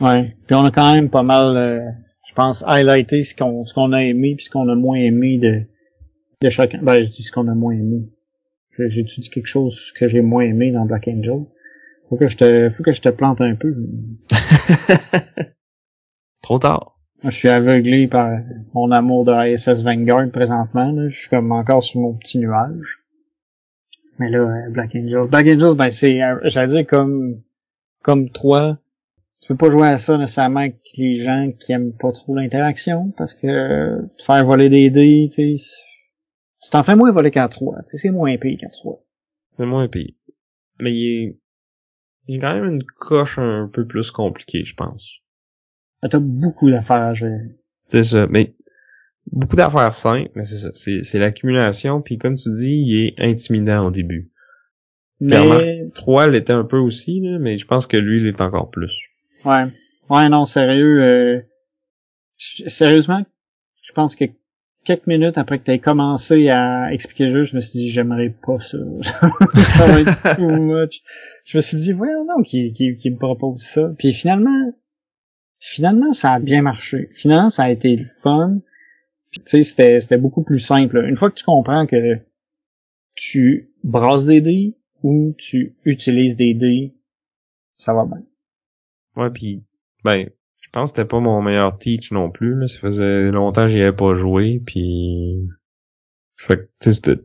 Ouais. 0.00 0.34
Puis 0.46 0.54
on 0.54 0.64
a 0.64 0.70
quand 0.70 0.94
même 0.94 1.08
pas 1.08 1.22
mal, 1.22 1.56
euh, 1.56 1.80
je 2.28 2.34
pense, 2.34 2.64
highlighté 2.66 3.22
ce 3.22 3.34
qu'on 3.34 3.64
ce 3.64 3.72
qu'on 3.74 3.92
a 3.92 4.02
aimé 4.02 4.34
puis 4.36 4.44
ce 4.44 4.50
qu'on 4.50 4.68
a 4.68 4.74
moins 4.74 4.98
aimé 4.98 5.38
de 5.38 5.62
de 6.42 6.50
chacun. 6.50 6.80
Ben 6.82 7.04
je 7.04 7.08
dis 7.08 7.22
ce 7.22 7.32
qu'on 7.32 7.48
a 7.48 7.54
moins 7.54 7.74
aimé. 7.74 8.08
J'ai 8.78 9.02
dit 9.02 9.30
quelque 9.30 9.46
chose 9.46 9.92
que 9.98 10.08
j'ai 10.08 10.22
moins 10.22 10.44
aimé 10.44 10.72
dans 10.72 10.86
Black 10.86 11.08
Angel? 11.08 11.44
Faut 12.12 12.18
que 12.18 12.28
je 12.28 12.36
te, 12.36 12.68
faut 12.68 12.82
que 12.82 12.92
je 12.92 13.00
te 13.00 13.08
plante 13.08 13.40
un 13.40 13.54
peu. 13.54 13.74
Trop 16.42 16.58
tard. 16.58 16.98
Moi, 17.22 17.30
je 17.30 17.38
suis 17.38 17.48
aveuglé 17.48 18.06
par 18.06 18.38
mon 18.74 18.90
amour 18.90 19.24
de 19.24 19.32
ISS 19.32 19.82
Vanguard 19.82 20.30
présentement. 20.30 20.92
Là. 20.92 21.08
Je 21.08 21.18
suis 21.18 21.30
comme 21.30 21.50
encore 21.52 21.82
sur 21.82 22.02
mon 22.02 22.12
petit 22.12 22.38
nuage. 22.38 22.98
Mais 24.18 24.28
là, 24.28 24.40
euh, 24.40 24.68
Black 24.68 24.94
Angel. 24.94 25.26
Black 25.26 25.46
Angel, 25.46 25.74
ben 25.74 25.90
c'est, 25.90 26.20
j'allais 26.44 26.66
dire 26.66 26.86
comme, 26.86 27.40
comme 28.02 28.28
toi. 28.28 28.76
Tu 29.40 29.48
peux 29.48 29.56
pas 29.56 29.70
jouer 29.70 29.88
à 29.88 29.96
ça 29.96 30.18
nécessairement 30.18 30.60
avec 30.60 30.82
les 30.98 31.22
gens 31.22 31.50
qui 31.58 31.72
aiment 31.72 31.94
pas 31.94 32.12
trop 32.12 32.34
l'interaction, 32.34 33.10
parce 33.16 33.32
que 33.32 34.06
te 34.18 34.22
faire 34.22 34.44
voler 34.44 34.68
des 34.68 34.90
dés, 34.90 35.30
tu 35.32 35.56
sais, 35.56 35.64
tu 36.62 36.70
t'en 36.70 36.82
fais 36.82 36.94
moins 36.94 37.10
voler 37.10 37.30
qu'à 37.30 37.48
3. 37.48 37.84
Tu 37.84 37.86
sais, 37.86 37.96
c'est 37.96 38.10
moins 38.10 38.36
pire 38.36 38.58
qu'à 38.60 38.68
3. 38.68 39.02
C'est 39.56 39.64
moins 39.64 39.88
pire. 39.88 40.12
Mais 40.78 40.92
il 40.92 41.06
est, 41.06 41.41
il 42.28 42.36
y 42.36 42.38
a 42.38 42.40
quand 42.40 42.54
même 42.54 42.74
une 42.74 42.84
coche 42.84 43.38
un 43.38 43.68
peu 43.72 43.86
plus 43.86 44.10
compliquée, 44.10 44.64
je 44.64 44.74
pense. 44.74 45.20
Ah, 46.02 46.08
t'as 46.08 46.18
beaucoup 46.20 46.70
d'affaires 46.70 47.02
à 47.02 47.14
gérer. 47.14 47.56
C'est 47.86 48.04
ça, 48.04 48.26
mais 48.28 48.54
beaucoup 49.30 49.56
d'affaires 49.56 49.94
simples, 49.94 50.30
mais 50.34 50.44
c'est 50.44 50.58
ça. 50.58 50.70
C'est, 50.74 51.18
l'accumulation, 51.18 52.00
puis 52.00 52.18
comme 52.18 52.36
tu 52.36 52.50
dis, 52.52 52.76
il 52.76 53.06
est 53.06 53.14
intimidant 53.18 53.86
au 53.86 53.90
début. 53.90 54.30
Mais... 55.20 55.88
3 55.94 56.28
l'était 56.28 56.52
un 56.52 56.64
peu 56.64 56.78
aussi, 56.78 57.20
là, 57.20 57.38
mais 57.38 57.58
je 57.58 57.66
pense 57.66 57.86
que 57.86 57.96
lui, 57.96 58.20
il 58.20 58.26
est 58.26 58.40
encore 58.40 58.70
plus. 58.70 58.98
Ouais. 59.44 59.66
Ouais, 60.10 60.28
non, 60.28 60.44
sérieux. 60.44 61.02
Euh... 61.02 61.40
Sérieusement, 62.36 63.24
je 63.82 63.92
pense 63.92 64.16
que 64.16 64.24
quelques 64.84 65.06
minutes 65.06 65.38
après 65.38 65.58
que 65.58 65.64
tu 65.64 65.70
aies 65.70 65.78
commencé 65.78 66.48
à 66.48 66.92
expliquer 66.92 67.26
le 67.26 67.30
jeu, 67.30 67.42
je 67.44 67.56
me 67.56 67.60
suis 67.60 67.78
dit 67.78 67.90
j'aimerais 67.90 68.34
pas 68.44 68.58
ça. 68.58 68.78
ça 69.12 69.86
va 69.86 70.00
être 70.00 70.36
too 70.36 70.48
much. 70.60 71.02
Je 71.44 71.58
me 71.58 71.62
suis 71.62 71.76
dit 71.76 71.92
ouais 71.92 72.08
non 72.26 72.42
qui 72.42 72.72
qui 72.72 73.10
me 73.10 73.18
propose 73.18 73.62
ça. 73.62 73.92
Puis 73.98 74.12
finalement 74.12 74.72
finalement 75.58 76.12
ça 76.12 76.34
a 76.34 76.40
bien 76.40 76.62
marché. 76.62 77.10
Finalement 77.14 77.50
ça 77.50 77.64
a 77.64 77.70
été 77.70 77.96
le 77.96 78.06
fun. 78.22 78.58
Tu 79.32 79.40
sais 79.44 79.62
c'était 79.62 80.00
c'était 80.00 80.18
beaucoup 80.18 80.42
plus 80.42 80.60
simple. 80.60 81.04
Une 81.08 81.16
fois 81.16 81.30
que 81.30 81.36
tu 81.36 81.44
comprends 81.44 81.86
que 81.86 82.18
tu 83.14 83.70
brasses 83.84 84.26
des 84.26 84.40
dés 84.40 84.76
ou 85.02 85.34
tu 85.36 85.76
utilises 85.84 86.36
des 86.36 86.54
dés, 86.54 86.94
ça 87.78 87.92
va 87.92 88.04
bien. 88.04 88.22
Ouais 89.16 89.30
puis 89.30 89.64
ben 90.04 90.28
je 90.62 90.68
pense 90.70 90.92
que 90.92 90.96
c'était 90.96 91.08
pas 91.08 91.20
mon 91.20 91.42
meilleur 91.42 91.76
teach 91.76 92.12
non 92.12 92.30
plus. 92.30 92.58
Là. 92.58 92.66
Ça 92.66 92.78
faisait 92.78 93.30
longtemps 93.30 93.62
que 93.62 93.68
j'y 93.68 93.82
avais 93.82 93.94
pas 93.94 94.14
joué. 94.14 94.62
Puis. 94.64 95.48
Fait 96.36 96.56
que, 96.56 96.70
tu 96.80 96.92
sais, 96.92 97.16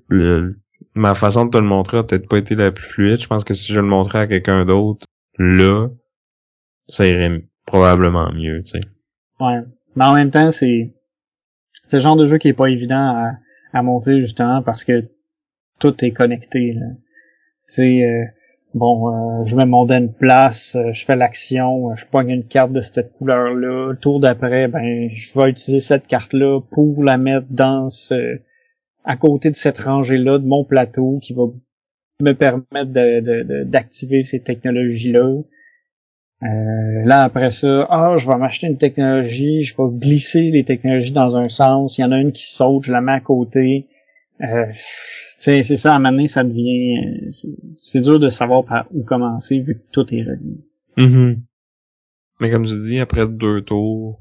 ma 0.98 1.14
façon 1.14 1.46
de 1.46 1.52
te 1.52 1.58
le 1.58 1.68
montrer 1.68 2.00
a 2.00 2.04
peut-être 2.04 2.28
pas 2.28 2.38
été 2.38 2.56
la 2.56 2.72
plus 2.72 2.86
fluide. 2.86 3.22
Je 3.22 3.28
pense 3.28 3.44
que 3.44 3.54
si 3.54 3.74
je 3.74 3.80
le 3.80 3.88
montrais 3.88 4.20
à 4.20 4.28
quelqu'un 4.28 4.66
d'autre, 4.66 5.06
là, 5.38 5.88
ça 6.88 7.06
irait 7.06 7.44
probablement 7.66 8.32
mieux, 8.32 8.64
tu 8.64 8.72
sais. 8.72 8.82
Ouais. 9.40 9.60
Mais 9.96 10.06
en 10.06 10.14
même 10.14 10.32
temps, 10.32 10.52
c'est. 10.52 10.94
C'est 11.86 11.98
le 11.98 12.04
genre 12.04 12.16
de 12.16 12.26
jeu 12.26 12.38
qui 12.38 12.50
est 12.50 12.54
pas 12.54 12.70
évident 12.70 13.16
à, 13.16 13.32
à 13.72 13.82
montrer 13.82 14.20
justement 14.20 14.62
parce 14.62 14.84
que 14.84 15.10
tout 15.80 16.04
est 16.04 16.12
connecté. 16.12 16.76
Tu 16.76 16.82
sais, 17.66 18.04
euh, 18.04 18.26
bon, 18.74 19.42
euh, 19.42 19.46
je 19.46 19.56
mets 19.56 19.66
mon 19.66 19.86
dé 19.86 19.96
une 19.96 20.14
place, 20.14 20.76
euh, 20.76 20.92
je 20.92 21.06
fais 21.06 21.16
l'action, 21.16 21.92
euh, 21.92 21.96
je 21.96 22.06
pogne 22.06 22.30
une 22.30 22.46
carte 22.46 22.72
de 22.72 22.82
cette 22.82 23.14
couleur-là. 23.14 23.90
Le 23.92 23.98
tour 23.98 24.20
d'après, 24.20 24.68
ben, 24.68 25.10
je 25.12 25.40
vais 25.40 25.50
utiliser 25.50 25.80
cette 25.80 26.08
carte-là 26.08 26.62
pour 26.72 27.04
la 27.04 27.18
mettre 27.18 27.48
dans 27.50 27.90
ce, 27.90 28.40
à 29.08 29.16
côté 29.16 29.50
de 29.50 29.56
cette 29.56 29.80
rangée-là 29.80 30.38
de 30.38 30.46
mon 30.46 30.66
plateau 30.66 31.20
qui 31.24 31.34
va 31.34 31.44
me 32.20 32.34
permettre 32.34 32.92
d'activer 33.64 34.22
de, 34.22 34.26
ces 34.26 34.42
technologies-là. 34.42 35.44
là 36.42 37.24
après 37.24 37.50
ça, 37.50 37.88
ah, 37.90 38.16
je 38.18 38.28
vais 38.28 38.38
m'acheter 38.38 38.68
une 38.68 38.78
technologie, 38.78 39.62
je 39.62 39.76
vais 39.78 39.90
glisser 39.94 40.52
les 40.52 40.66
technologies 40.66 41.14
dans 41.14 41.38
un 41.38 41.48
sens. 41.48 41.98
Il 41.98 42.02
y 42.02 42.04
en 42.04 42.12
a 42.12 42.20
une 42.20 42.34
qui 42.34 42.46
saute, 42.46 42.84
je 42.84 42.92
la 42.92 43.00
mets 43.00 43.14
à 43.14 43.22
côté. 43.22 43.88
Euh, 44.42 44.66
c'est 45.40 45.64
ça, 45.64 45.94
à 45.94 45.96
un 45.96 46.00
moment 46.00 46.12
donné, 46.12 46.28
ça 46.28 46.44
devient... 46.44 47.30
C'est 47.78 48.02
dur 48.02 48.20
de 48.20 48.30
savoir 48.30 48.66
par 48.66 48.88
où 48.92 49.04
commencer 49.04 49.60
vu 49.60 49.76
que 49.76 49.92
tout 49.92 50.14
est 50.14 50.24
relié. 50.24 50.58
Mm-hmm. 50.98 51.40
Mais 52.42 52.52
comme 52.52 52.66
je 52.66 52.76
dis, 52.76 53.00
après 53.00 53.28
deux 53.28 53.62
tours, 53.62 54.20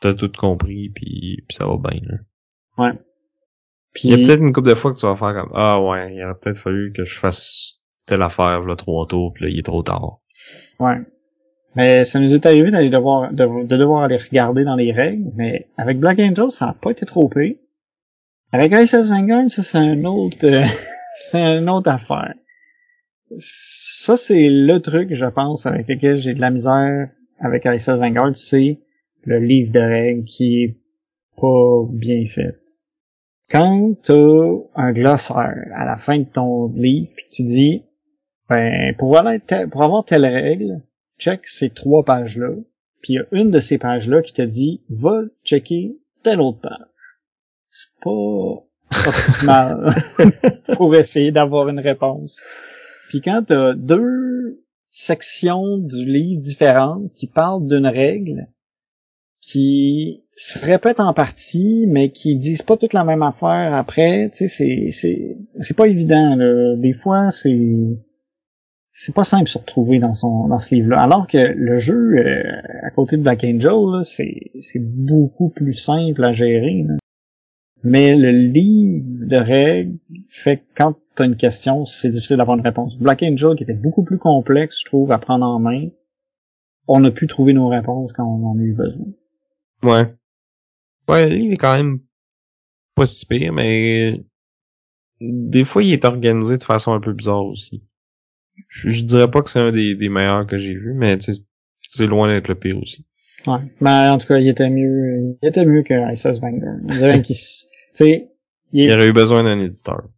t'as 0.00 0.14
tout 0.14 0.32
compris, 0.36 0.88
puis, 0.88 1.44
ça 1.50 1.66
va 1.66 1.76
bien. 1.76 2.00
Là. 2.02 2.16
Ouais. 2.78 2.98
Puis... 3.94 4.08
Il 4.08 4.10
y 4.10 4.14
a 4.14 4.26
peut-être 4.26 4.40
une 4.40 4.52
couple 4.52 4.70
de 4.70 4.74
fois 4.74 4.92
que 4.92 4.98
tu 4.98 5.06
vas 5.06 5.16
faire 5.16 5.34
comme 5.34 5.52
Ah 5.54 5.80
ouais, 5.80 6.14
il 6.14 6.24
aurait 6.24 6.34
peut-être 6.40 6.58
fallu 6.58 6.92
que 6.92 7.04
je 7.04 7.18
fasse 7.18 7.80
telle 8.06 8.22
affaire, 8.22 8.60
là, 8.60 8.76
trois 8.76 9.06
tours, 9.06 9.32
puis 9.32 9.44
là, 9.44 9.50
il 9.50 9.58
est 9.58 9.62
trop 9.62 9.82
tard. 9.82 10.18
Ouais. 10.78 10.96
Mais 11.76 12.04
ça 12.04 12.18
nous 12.18 12.34
est 12.34 12.44
arrivé 12.46 12.70
d'aller 12.70 12.90
devoir, 12.90 13.32
de, 13.32 13.66
de, 13.66 13.76
devoir 13.76 14.02
aller 14.02 14.16
regarder 14.16 14.64
dans 14.64 14.74
les 14.74 14.92
règles, 14.92 15.30
mais 15.36 15.68
avec 15.76 15.98
Black 15.98 16.18
Angel, 16.18 16.50
ça 16.50 16.66
n'a 16.66 16.72
pas 16.74 16.90
été 16.90 17.06
trop 17.06 17.28
pire. 17.28 17.54
Avec 18.52 18.72
ISS 18.72 19.08
Vanguard, 19.08 19.48
ça 19.48 19.62
c'est 19.62 19.78
un 19.78 20.04
autre, 20.04 20.44
euh, 20.44 20.64
c'est 21.30 21.58
une 21.58 21.70
autre 21.70 21.88
affaire. 21.88 22.34
Ça 23.36 24.16
c'est 24.16 24.48
le 24.50 24.80
truc, 24.80 25.14
je 25.14 25.26
pense, 25.26 25.66
avec 25.66 25.88
lequel 25.88 26.18
j'ai 26.18 26.34
de 26.34 26.40
la 26.40 26.50
misère 26.50 27.10
avec 27.38 27.64
ISS 27.64 27.90
Vanguard, 27.90 28.36
c'est 28.36 28.80
le 29.24 29.38
livre 29.38 29.70
de 29.70 29.78
règles 29.78 30.24
qui 30.24 30.64
est 30.64 30.76
pas 31.36 31.84
bien 31.90 32.26
fait. 32.26 32.58
Quand 33.50 33.94
t'as 34.04 34.48
un 34.74 34.92
glossaire 34.92 35.64
à 35.74 35.84
la 35.84 35.96
fin 35.96 36.18
de 36.18 36.24
ton 36.24 36.68
livre, 36.68 37.10
pis 37.16 37.24
tu 37.32 37.42
dis, 37.42 37.82
ben, 38.48 38.94
pour 38.96 39.16
avoir, 39.18 39.34
pour 39.70 39.82
avoir 39.82 40.04
telle 40.04 40.26
règle, 40.26 40.82
check 41.18 41.46
ces 41.46 41.70
trois 41.70 42.04
pages-là, 42.04 42.54
puis 43.02 43.14
il 43.14 43.16
y 43.16 43.18
a 43.18 43.26
une 43.32 43.50
de 43.50 43.58
ces 43.58 43.78
pages-là 43.78 44.22
qui 44.22 44.32
te 44.32 44.42
dit, 44.42 44.82
va 44.88 45.22
checker 45.44 45.96
telle 46.22 46.40
autre 46.40 46.60
page 46.60 46.90
c'est 47.70 47.90
pas 48.02 48.66
optimal 49.08 49.94
pour 50.76 50.94
essayer 50.96 51.30
d'avoir 51.30 51.68
une 51.68 51.80
réponse. 51.80 52.42
Puis 53.08 53.20
quand 53.20 53.44
tu 53.44 53.52
as 53.52 53.74
deux 53.74 54.62
sections 54.88 55.78
du 55.78 56.04
livre 56.04 56.40
différentes 56.40 57.12
qui 57.14 57.28
parlent 57.28 57.66
d'une 57.66 57.86
règle 57.86 58.48
qui 59.40 60.22
se 60.34 60.58
répètent 60.58 61.00
en 61.00 61.14
partie, 61.14 61.86
mais 61.88 62.10
qui 62.10 62.36
disent 62.36 62.62
pas 62.62 62.76
toute 62.76 62.92
la 62.92 63.04
même 63.04 63.22
affaire 63.22 63.74
après, 63.74 64.30
tu 64.30 64.48
sais, 64.48 64.88
c'est, 64.90 65.36
c'est, 65.58 65.76
pas 65.76 65.86
évident, 65.86 66.36
là. 66.36 66.76
Des 66.76 66.92
fois, 66.92 67.30
c'est, 67.30 67.98
c'est 68.92 69.14
pas 69.14 69.24
simple 69.24 69.44
de 69.44 69.48
se 69.48 69.58
retrouver 69.58 69.98
dans 69.98 70.12
son 70.12 70.48
dans 70.48 70.58
ce 70.58 70.74
livre-là. 70.74 70.98
Alors 70.98 71.26
que 71.26 71.38
le 71.38 71.78
jeu, 71.78 72.16
euh, 72.18 72.42
à 72.82 72.90
côté 72.90 73.16
de 73.16 73.22
Black 73.22 73.44
Angel, 73.44 74.04
c'est 74.04 74.50
c'est 74.60 74.82
beaucoup 74.82 75.48
plus 75.48 75.72
simple 75.72 76.24
à 76.24 76.32
gérer. 76.32 76.84
Mais 77.82 78.14
le 78.14 78.30
livre 78.30 79.26
de 79.26 79.36
règles 79.36 79.98
fait 80.28 80.58
que 80.58 80.64
quand 80.76 80.96
t'as 81.14 81.24
une 81.24 81.36
question, 81.36 81.86
c'est 81.86 82.10
difficile 82.10 82.36
d'avoir 82.36 82.58
une 82.58 82.64
réponse. 82.64 82.98
Black 82.98 83.22
Angel, 83.22 83.56
qui 83.56 83.62
était 83.62 83.72
beaucoup 83.72 84.02
plus 84.02 84.18
complexe, 84.18 84.80
je 84.80 84.84
trouve, 84.84 85.12
à 85.12 85.18
prendre 85.18 85.46
en 85.46 85.58
main, 85.58 85.88
on 86.88 87.02
a 87.04 87.10
pu 87.10 87.26
trouver 87.26 87.54
nos 87.54 87.68
réponses 87.68 88.12
quand 88.12 88.24
on 88.24 88.46
en 88.46 88.58
a 88.58 88.62
eu 88.62 88.74
besoin. 88.74 89.06
Ouais. 89.82 90.14
Ouais, 91.08 91.28
le 91.28 91.36
livre 91.36 91.54
est 91.54 91.56
quand 91.56 91.76
même 91.76 92.00
pas 92.94 93.06
si 93.06 93.26
pire, 93.26 93.52
mais 93.52 94.20
des 95.20 95.64
fois, 95.64 95.82
il 95.82 95.92
est 95.92 96.04
organisé 96.04 96.58
de 96.58 96.64
façon 96.64 96.92
un 96.92 97.00
peu 97.00 97.12
bizarre 97.12 97.44
aussi. 97.44 97.82
Je, 98.68 98.90
je 98.90 99.04
dirais 99.04 99.30
pas 99.30 99.42
que 99.42 99.50
c'est 99.50 99.58
un 99.58 99.72
des, 99.72 99.94
des 99.94 100.08
meilleurs 100.08 100.46
que 100.46 100.58
j'ai 100.58 100.74
vu, 100.74 100.92
mais 100.94 101.18
c'est 101.20 102.06
loin 102.06 102.28
d'être 102.28 102.48
le 102.48 102.54
pire 102.54 102.78
aussi. 102.78 103.06
Ouais. 103.46 103.60
Mais 103.80 104.08
en 104.08 104.18
tout 104.18 104.26
cas, 104.26 104.38
il 104.38 104.48
était 104.48 104.68
mieux, 104.68 105.36
il 105.42 105.48
était 105.48 105.64
mieux 105.64 105.82
que 105.82 105.94
avez 107.02 107.22
qui, 107.22 107.34
tu 107.34 107.66
sais, 107.94 108.30
il, 108.72 108.84
il 108.84 108.92
aurait 108.92 109.08
eu 109.08 109.12
besoin 109.12 109.42
d'un 109.42 109.58
éditeur. 109.58 110.08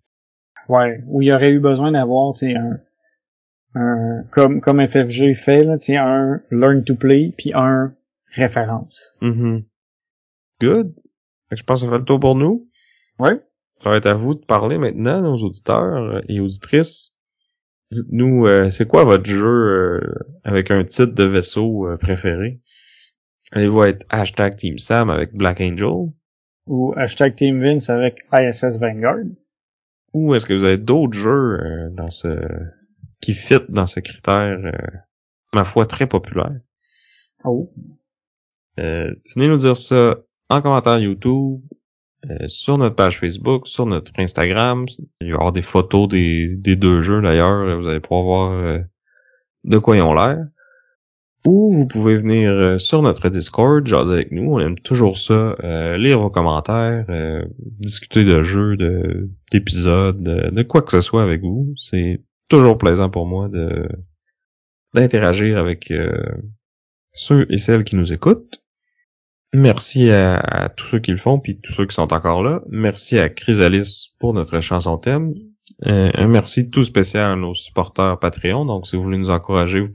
Ouais. 0.68 1.02
Ou 1.06 1.22
il 1.22 1.32
aurait 1.32 1.52
eu 1.52 1.60
besoin 1.60 1.92
d'avoir, 1.92 2.34
tu 2.34 2.46
sais, 2.46 2.54
un, 2.54 2.80
un, 3.74 4.24
comme, 4.30 4.60
comme 4.60 4.86
FFG 4.86 5.34
fait, 5.34 5.64
là, 5.64 5.78
tu 5.78 5.86
sais, 5.86 5.96
un 5.96 6.40
learn 6.50 6.84
to 6.84 6.94
play 6.96 7.32
puis 7.36 7.52
un 7.54 7.94
référence. 8.32 9.16
Mm 9.20 9.60
Good. 10.60 10.94
Je 11.50 11.62
pense 11.64 11.80
que 11.80 11.86
ça 11.86 11.92
fait 11.92 11.98
le 11.98 12.04
tour 12.04 12.20
pour 12.20 12.34
nous. 12.34 12.68
Ouais. 13.18 13.40
Ça 13.76 13.90
va 13.90 13.96
être 13.96 14.06
à 14.06 14.14
vous 14.14 14.34
de 14.34 14.44
parler 14.44 14.78
maintenant, 14.78 15.20
nos 15.20 15.36
auditeurs 15.38 16.22
et 16.28 16.40
auditrices. 16.40 17.18
Dites-nous, 17.90 18.46
euh, 18.46 18.70
c'est 18.70 18.86
quoi 18.86 19.04
votre 19.04 19.26
jeu 19.26 19.46
euh, 19.46 20.14
avec 20.44 20.70
un 20.70 20.84
titre 20.84 21.12
de 21.12 21.26
vaisseau 21.26 21.88
euh, 21.88 21.96
préféré? 21.96 22.60
Allez-vous 23.50 23.82
être 23.82 24.06
hashtag 24.08 24.56
Team 24.56 24.78
Sam 24.78 25.10
avec 25.10 25.34
Black 25.34 25.60
Angel? 25.60 26.10
Ou 26.66 26.94
hashtag 26.96 27.34
Team 27.34 27.60
Vince 27.60 27.90
avec 27.90 28.18
ISS 28.32 28.78
Vanguard? 28.78 29.26
Ou 30.14 30.34
est-ce 30.34 30.46
que 30.46 30.54
vous 30.54 30.64
avez 30.64 30.78
d'autres 30.78 31.18
jeux 31.18 31.90
dans 31.92 32.08
ce 32.08 32.28
qui 33.20 33.34
fit 33.34 33.58
dans 33.68 33.86
ce 33.86 34.00
critère, 34.00 34.58
ma 35.54 35.64
foi, 35.64 35.86
très 35.86 36.06
populaire? 36.06 36.60
Oh. 37.44 37.70
Venez 38.76 39.48
nous 39.48 39.58
dire 39.58 39.76
ça 39.76 40.16
en 40.48 40.60
commentaire 40.60 40.98
YouTube, 40.98 41.60
euh, 42.30 42.46
sur 42.46 42.78
notre 42.78 42.94
page 42.94 43.18
Facebook, 43.18 43.66
sur 43.66 43.84
notre 43.84 44.12
Instagram. 44.16 44.86
Il 45.20 45.26
va 45.26 45.30
y 45.30 45.32
avoir 45.32 45.52
des 45.52 45.62
photos 45.62 46.08
des, 46.08 46.54
des 46.56 46.76
deux 46.76 47.00
jeux 47.00 47.20
d'ailleurs. 47.20 47.80
Vous 47.80 47.88
allez 47.88 48.00
pouvoir 48.00 48.22
voir 48.22 48.52
euh, 48.52 48.78
de 49.64 49.78
quoi 49.78 49.96
ils 49.96 50.02
ont 50.04 50.14
l'air. 50.14 50.38
Ou 51.44 51.74
vous 51.74 51.88
pouvez 51.88 52.16
venir 52.16 52.50
euh, 52.52 52.78
sur 52.78 53.02
notre 53.02 53.28
Discord, 53.28 53.84
jaser 53.84 54.12
avec 54.12 54.30
nous. 54.30 54.52
On 54.52 54.60
aime 54.60 54.78
toujours 54.78 55.18
ça. 55.18 55.56
lire 55.96 56.20
vos 56.20 56.30
commentaires, 56.30 57.06
discuter 57.80 58.22
de 58.22 58.42
jeux, 58.42 58.76
de 58.76 59.28
d'épisodes, 59.50 60.22
de, 60.22 60.50
de, 60.50 60.62
quoi 60.62 60.82
que 60.82 60.92
ce 60.92 61.00
soit 61.00 61.24
avec 61.24 61.40
vous. 61.40 61.74
C'est 61.76 62.22
toujours 62.46 62.78
plaisant 62.78 63.10
pour 63.10 63.26
moi 63.26 63.48
de 63.48 63.88
d'interagir 64.94 65.58
avec 65.58 65.92
ceux 67.14 67.46
et 67.50 67.58
celles 67.58 67.82
qui 67.82 67.96
nous 67.96 68.12
écoutent. 68.12 68.61
Merci 69.54 70.10
à, 70.10 70.70
tous 70.76 70.86
ceux 70.86 70.98
qui 70.98 71.10
le 71.10 71.18
font, 71.18 71.38
puis 71.38 71.60
tous 71.60 71.74
ceux 71.74 71.86
qui 71.86 71.94
sont 71.94 72.12
encore 72.12 72.42
là. 72.42 72.62
Merci 72.70 73.18
à 73.18 73.28
Chrysalis 73.28 74.14
pour 74.18 74.32
notre 74.32 74.60
chanson 74.60 74.96
thème. 74.96 75.34
Euh, 75.84 76.10
un 76.14 76.28
merci 76.28 76.70
tout 76.70 76.84
spécial 76.84 77.32
à 77.32 77.36
nos 77.36 77.54
supporters 77.54 78.18
Patreon. 78.18 78.64
Donc, 78.64 78.86
si 78.86 78.96
vous 78.96 79.02
voulez 79.02 79.18
nous 79.18 79.30
encourager, 79.30 79.80
vous 79.80 79.92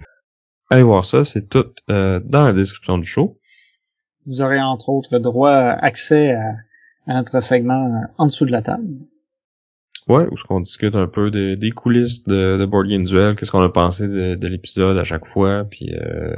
allez 0.69 0.83
voir 0.83 1.05
ça. 1.05 1.25
C'est 1.25 1.49
tout 1.49 1.65
euh, 1.89 2.19
dans 2.23 2.43
la 2.43 2.51
description 2.51 2.99
du 2.99 3.07
show. 3.07 3.39
Vous 4.27 4.43
aurez 4.43 4.61
entre 4.61 4.89
autres 4.89 5.17
droit 5.17 5.51
accès 5.51 6.33
à, 7.07 7.13
notre 7.13 7.39
segment 7.39 8.03
en 8.17 8.27
dessous 8.27 8.45
de 8.45 8.51
la 8.51 8.61
table. 8.61 8.87
Ouais, 10.07 10.27
où 10.29 10.37
ce 10.37 10.43
qu'on 10.43 10.59
discute 10.59 10.95
un 10.95 11.07
peu 11.07 11.31
des, 11.31 11.71
coulisses 11.71 12.25
de, 12.25 12.57
de 12.59 12.65
Board 12.65 12.87
Game 12.87 13.05
Duel, 13.05 13.35
qu'est-ce 13.35 13.51
qu'on 13.51 13.61
a 13.61 13.69
pensé 13.69 14.07
de, 14.07 14.47
l'épisode 14.47 14.97
à 14.97 15.03
chaque 15.03 15.25
fois, 15.25 15.65
puis 15.69 15.95
euh, 15.95 16.35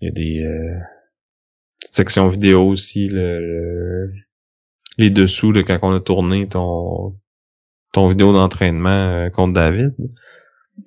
il 0.00 0.08
y 0.08 0.10
a 0.10 0.12
des 0.12 0.80
section 1.90 2.28
vidéo 2.28 2.66
aussi, 2.66 3.08
le, 3.08 4.12
les 4.98 5.10
dessous 5.10 5.52
de 5.52 5.62
quand 5.62 5.78
on 5.82 5.94
a 5.94 6.00
tourné 6.00 6.48
ton 6.48 7.14
ton 7.92 8.08
vidéo 8.08 8.32
d'entraînement 8.32 8.88
euh, 8.88 9.30
contre 9.30 9.54
David. 9.54 9.94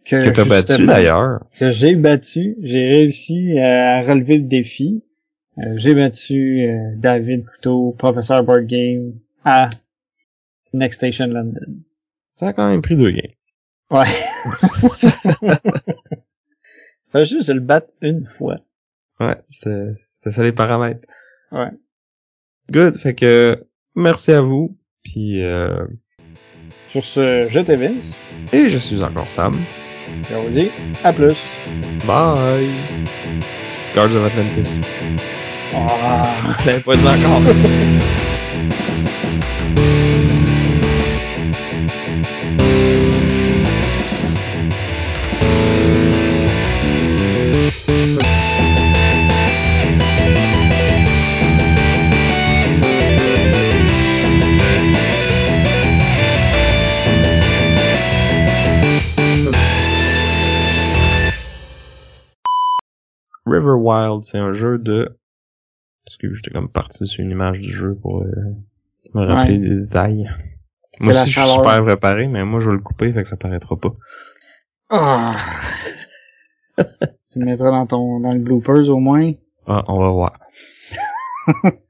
Que, 0.05 0.31
tu 0.31 0.39
as 0.39 0.45
battu 0.45 0.85
d'ailleurs. 0.85 1.45
Que 1.59 1.71
j'ai 1.71 1.95
battu. 1.95 2.55
J'ai 2.61 2.89
réussi 2.91 3.59
à 3.59 4.01
relever 4.03 4.35
le 4.35 4.47
défi. 4.47 5.03
Euh, 5.59 5.75
j'ai 5.77 5.93
battu 5.93 6.63
euh, 6.63 6.93
David 6.95 7.45
Couteau, 7.45 7.91
professeur 7.97 8.43
Board 8.43 8.65
Game, 8.65 9.13
à 9.43 9.69
Next 10.73 10.99
Station 10.99 11.27
London. 11.27 11.83
Ça 12.31 12.47
a 12.47 12.53
quand 12.53 12.69
même 12.69 12.81
pris 12.81 12.95
deux 12.95 13.11
games. 13.11 13.33
Ouais. 13.91 14.05
Faut 17.11 17.23
juste 17.23 17.49
le 17.49 17.59
battre 17.59 17.89
une 18.01 18.25
fois. 18.25 18.61
Ouais, 19.19 19.37
c'est 19.49 19.93
c'est 20.23 20.31
ça 20.31 20.43
les 20.43 20.51
paramètres. 20.51 21.05
Ouais. 21.51 21.71
Good. 22.71 22.97
Fait 22.97 23.13
que 23.13 23.63
merci 23.95 24.31
à 24.31 24.41
vous. 24.41 24.77
Puis 25.03 25.43
euh... 25.43 25.85
sur 26.87 27.03
ce, 27.03 27.47
je 27.49 27.59
Vince. 27.59 28.05
Et 28.53 28.69
je 28.69 28.77
suis 28.77 29.03
encore 29.03 29.29
Sam. 29.31 29.59
Et 30.29 30.35
on 30.35 30.43
vous 30.43 30.49
dit 30.49 30.69
à 31.03 31.11
plus. 31.11 31.37
Bye. 32.05 32.69
Guards 33.93 34.15
of 34.15 34.25
Atlantis. 34.25 34.79
Ah, 35.73 36.23
oh, 36.49 36.79
pas 36.85 36.95
dit 36.95 37.07
encore. 37.07 37.41
River 63.73 63.81
Wild, 63.81 64.23
c'est 64.23 64.37
un 64.37 64.53
jeu 64.53 64.77
de... 64.77 65.17
Parce 66.05 66.17
que 66.17 66.33
j'étais 66.33 66.51
comme 66.51 66.69
parti 66.69 67.07
sur 67.07 67.23
une 67.23 67.31
image 67.31 67.61
du 67.61 67.71
jeu 67.71 67.95
pour 68.01 68.21
euh, 68.21 68.55
me 69.13 69.25
rappeler 69.25 69.57
des 69.57 69.81
détails. 69.81 70.29
Moi 70.99 71.13
aussi, 71.13 71.31
je 71.31 71.39
suis 71.39 71.49
super 71.49 71.83
préparé, 71.83 72.27
mais 72.27 72.43
moi, 72.43 72.59
je 72.59 72.69
vais 72.69 72.75
le 72.75 72.81
couper, 72.81 73.13
fait 73.13 73.23
que 73.23 73.27
ça 73.27 73.37
paraîtra 73.37 73.77
pas. 73.77 73.93
Ah. 74.89 75.31
tu 77.31 77.39
le 77.39 77.45
mettras 77.45 77.71
dans 77.71 77.87
ton, 77.87 78.19
dans 78.19 78.33
le 78.33 78.39
bloopers 78.39 78.89
au 78.89 78.99
moins. 78.99 79.31
Ah, 79.65 79.83
on 79.87 79.99
va 79.99 80.09
voir. 80.09 80.39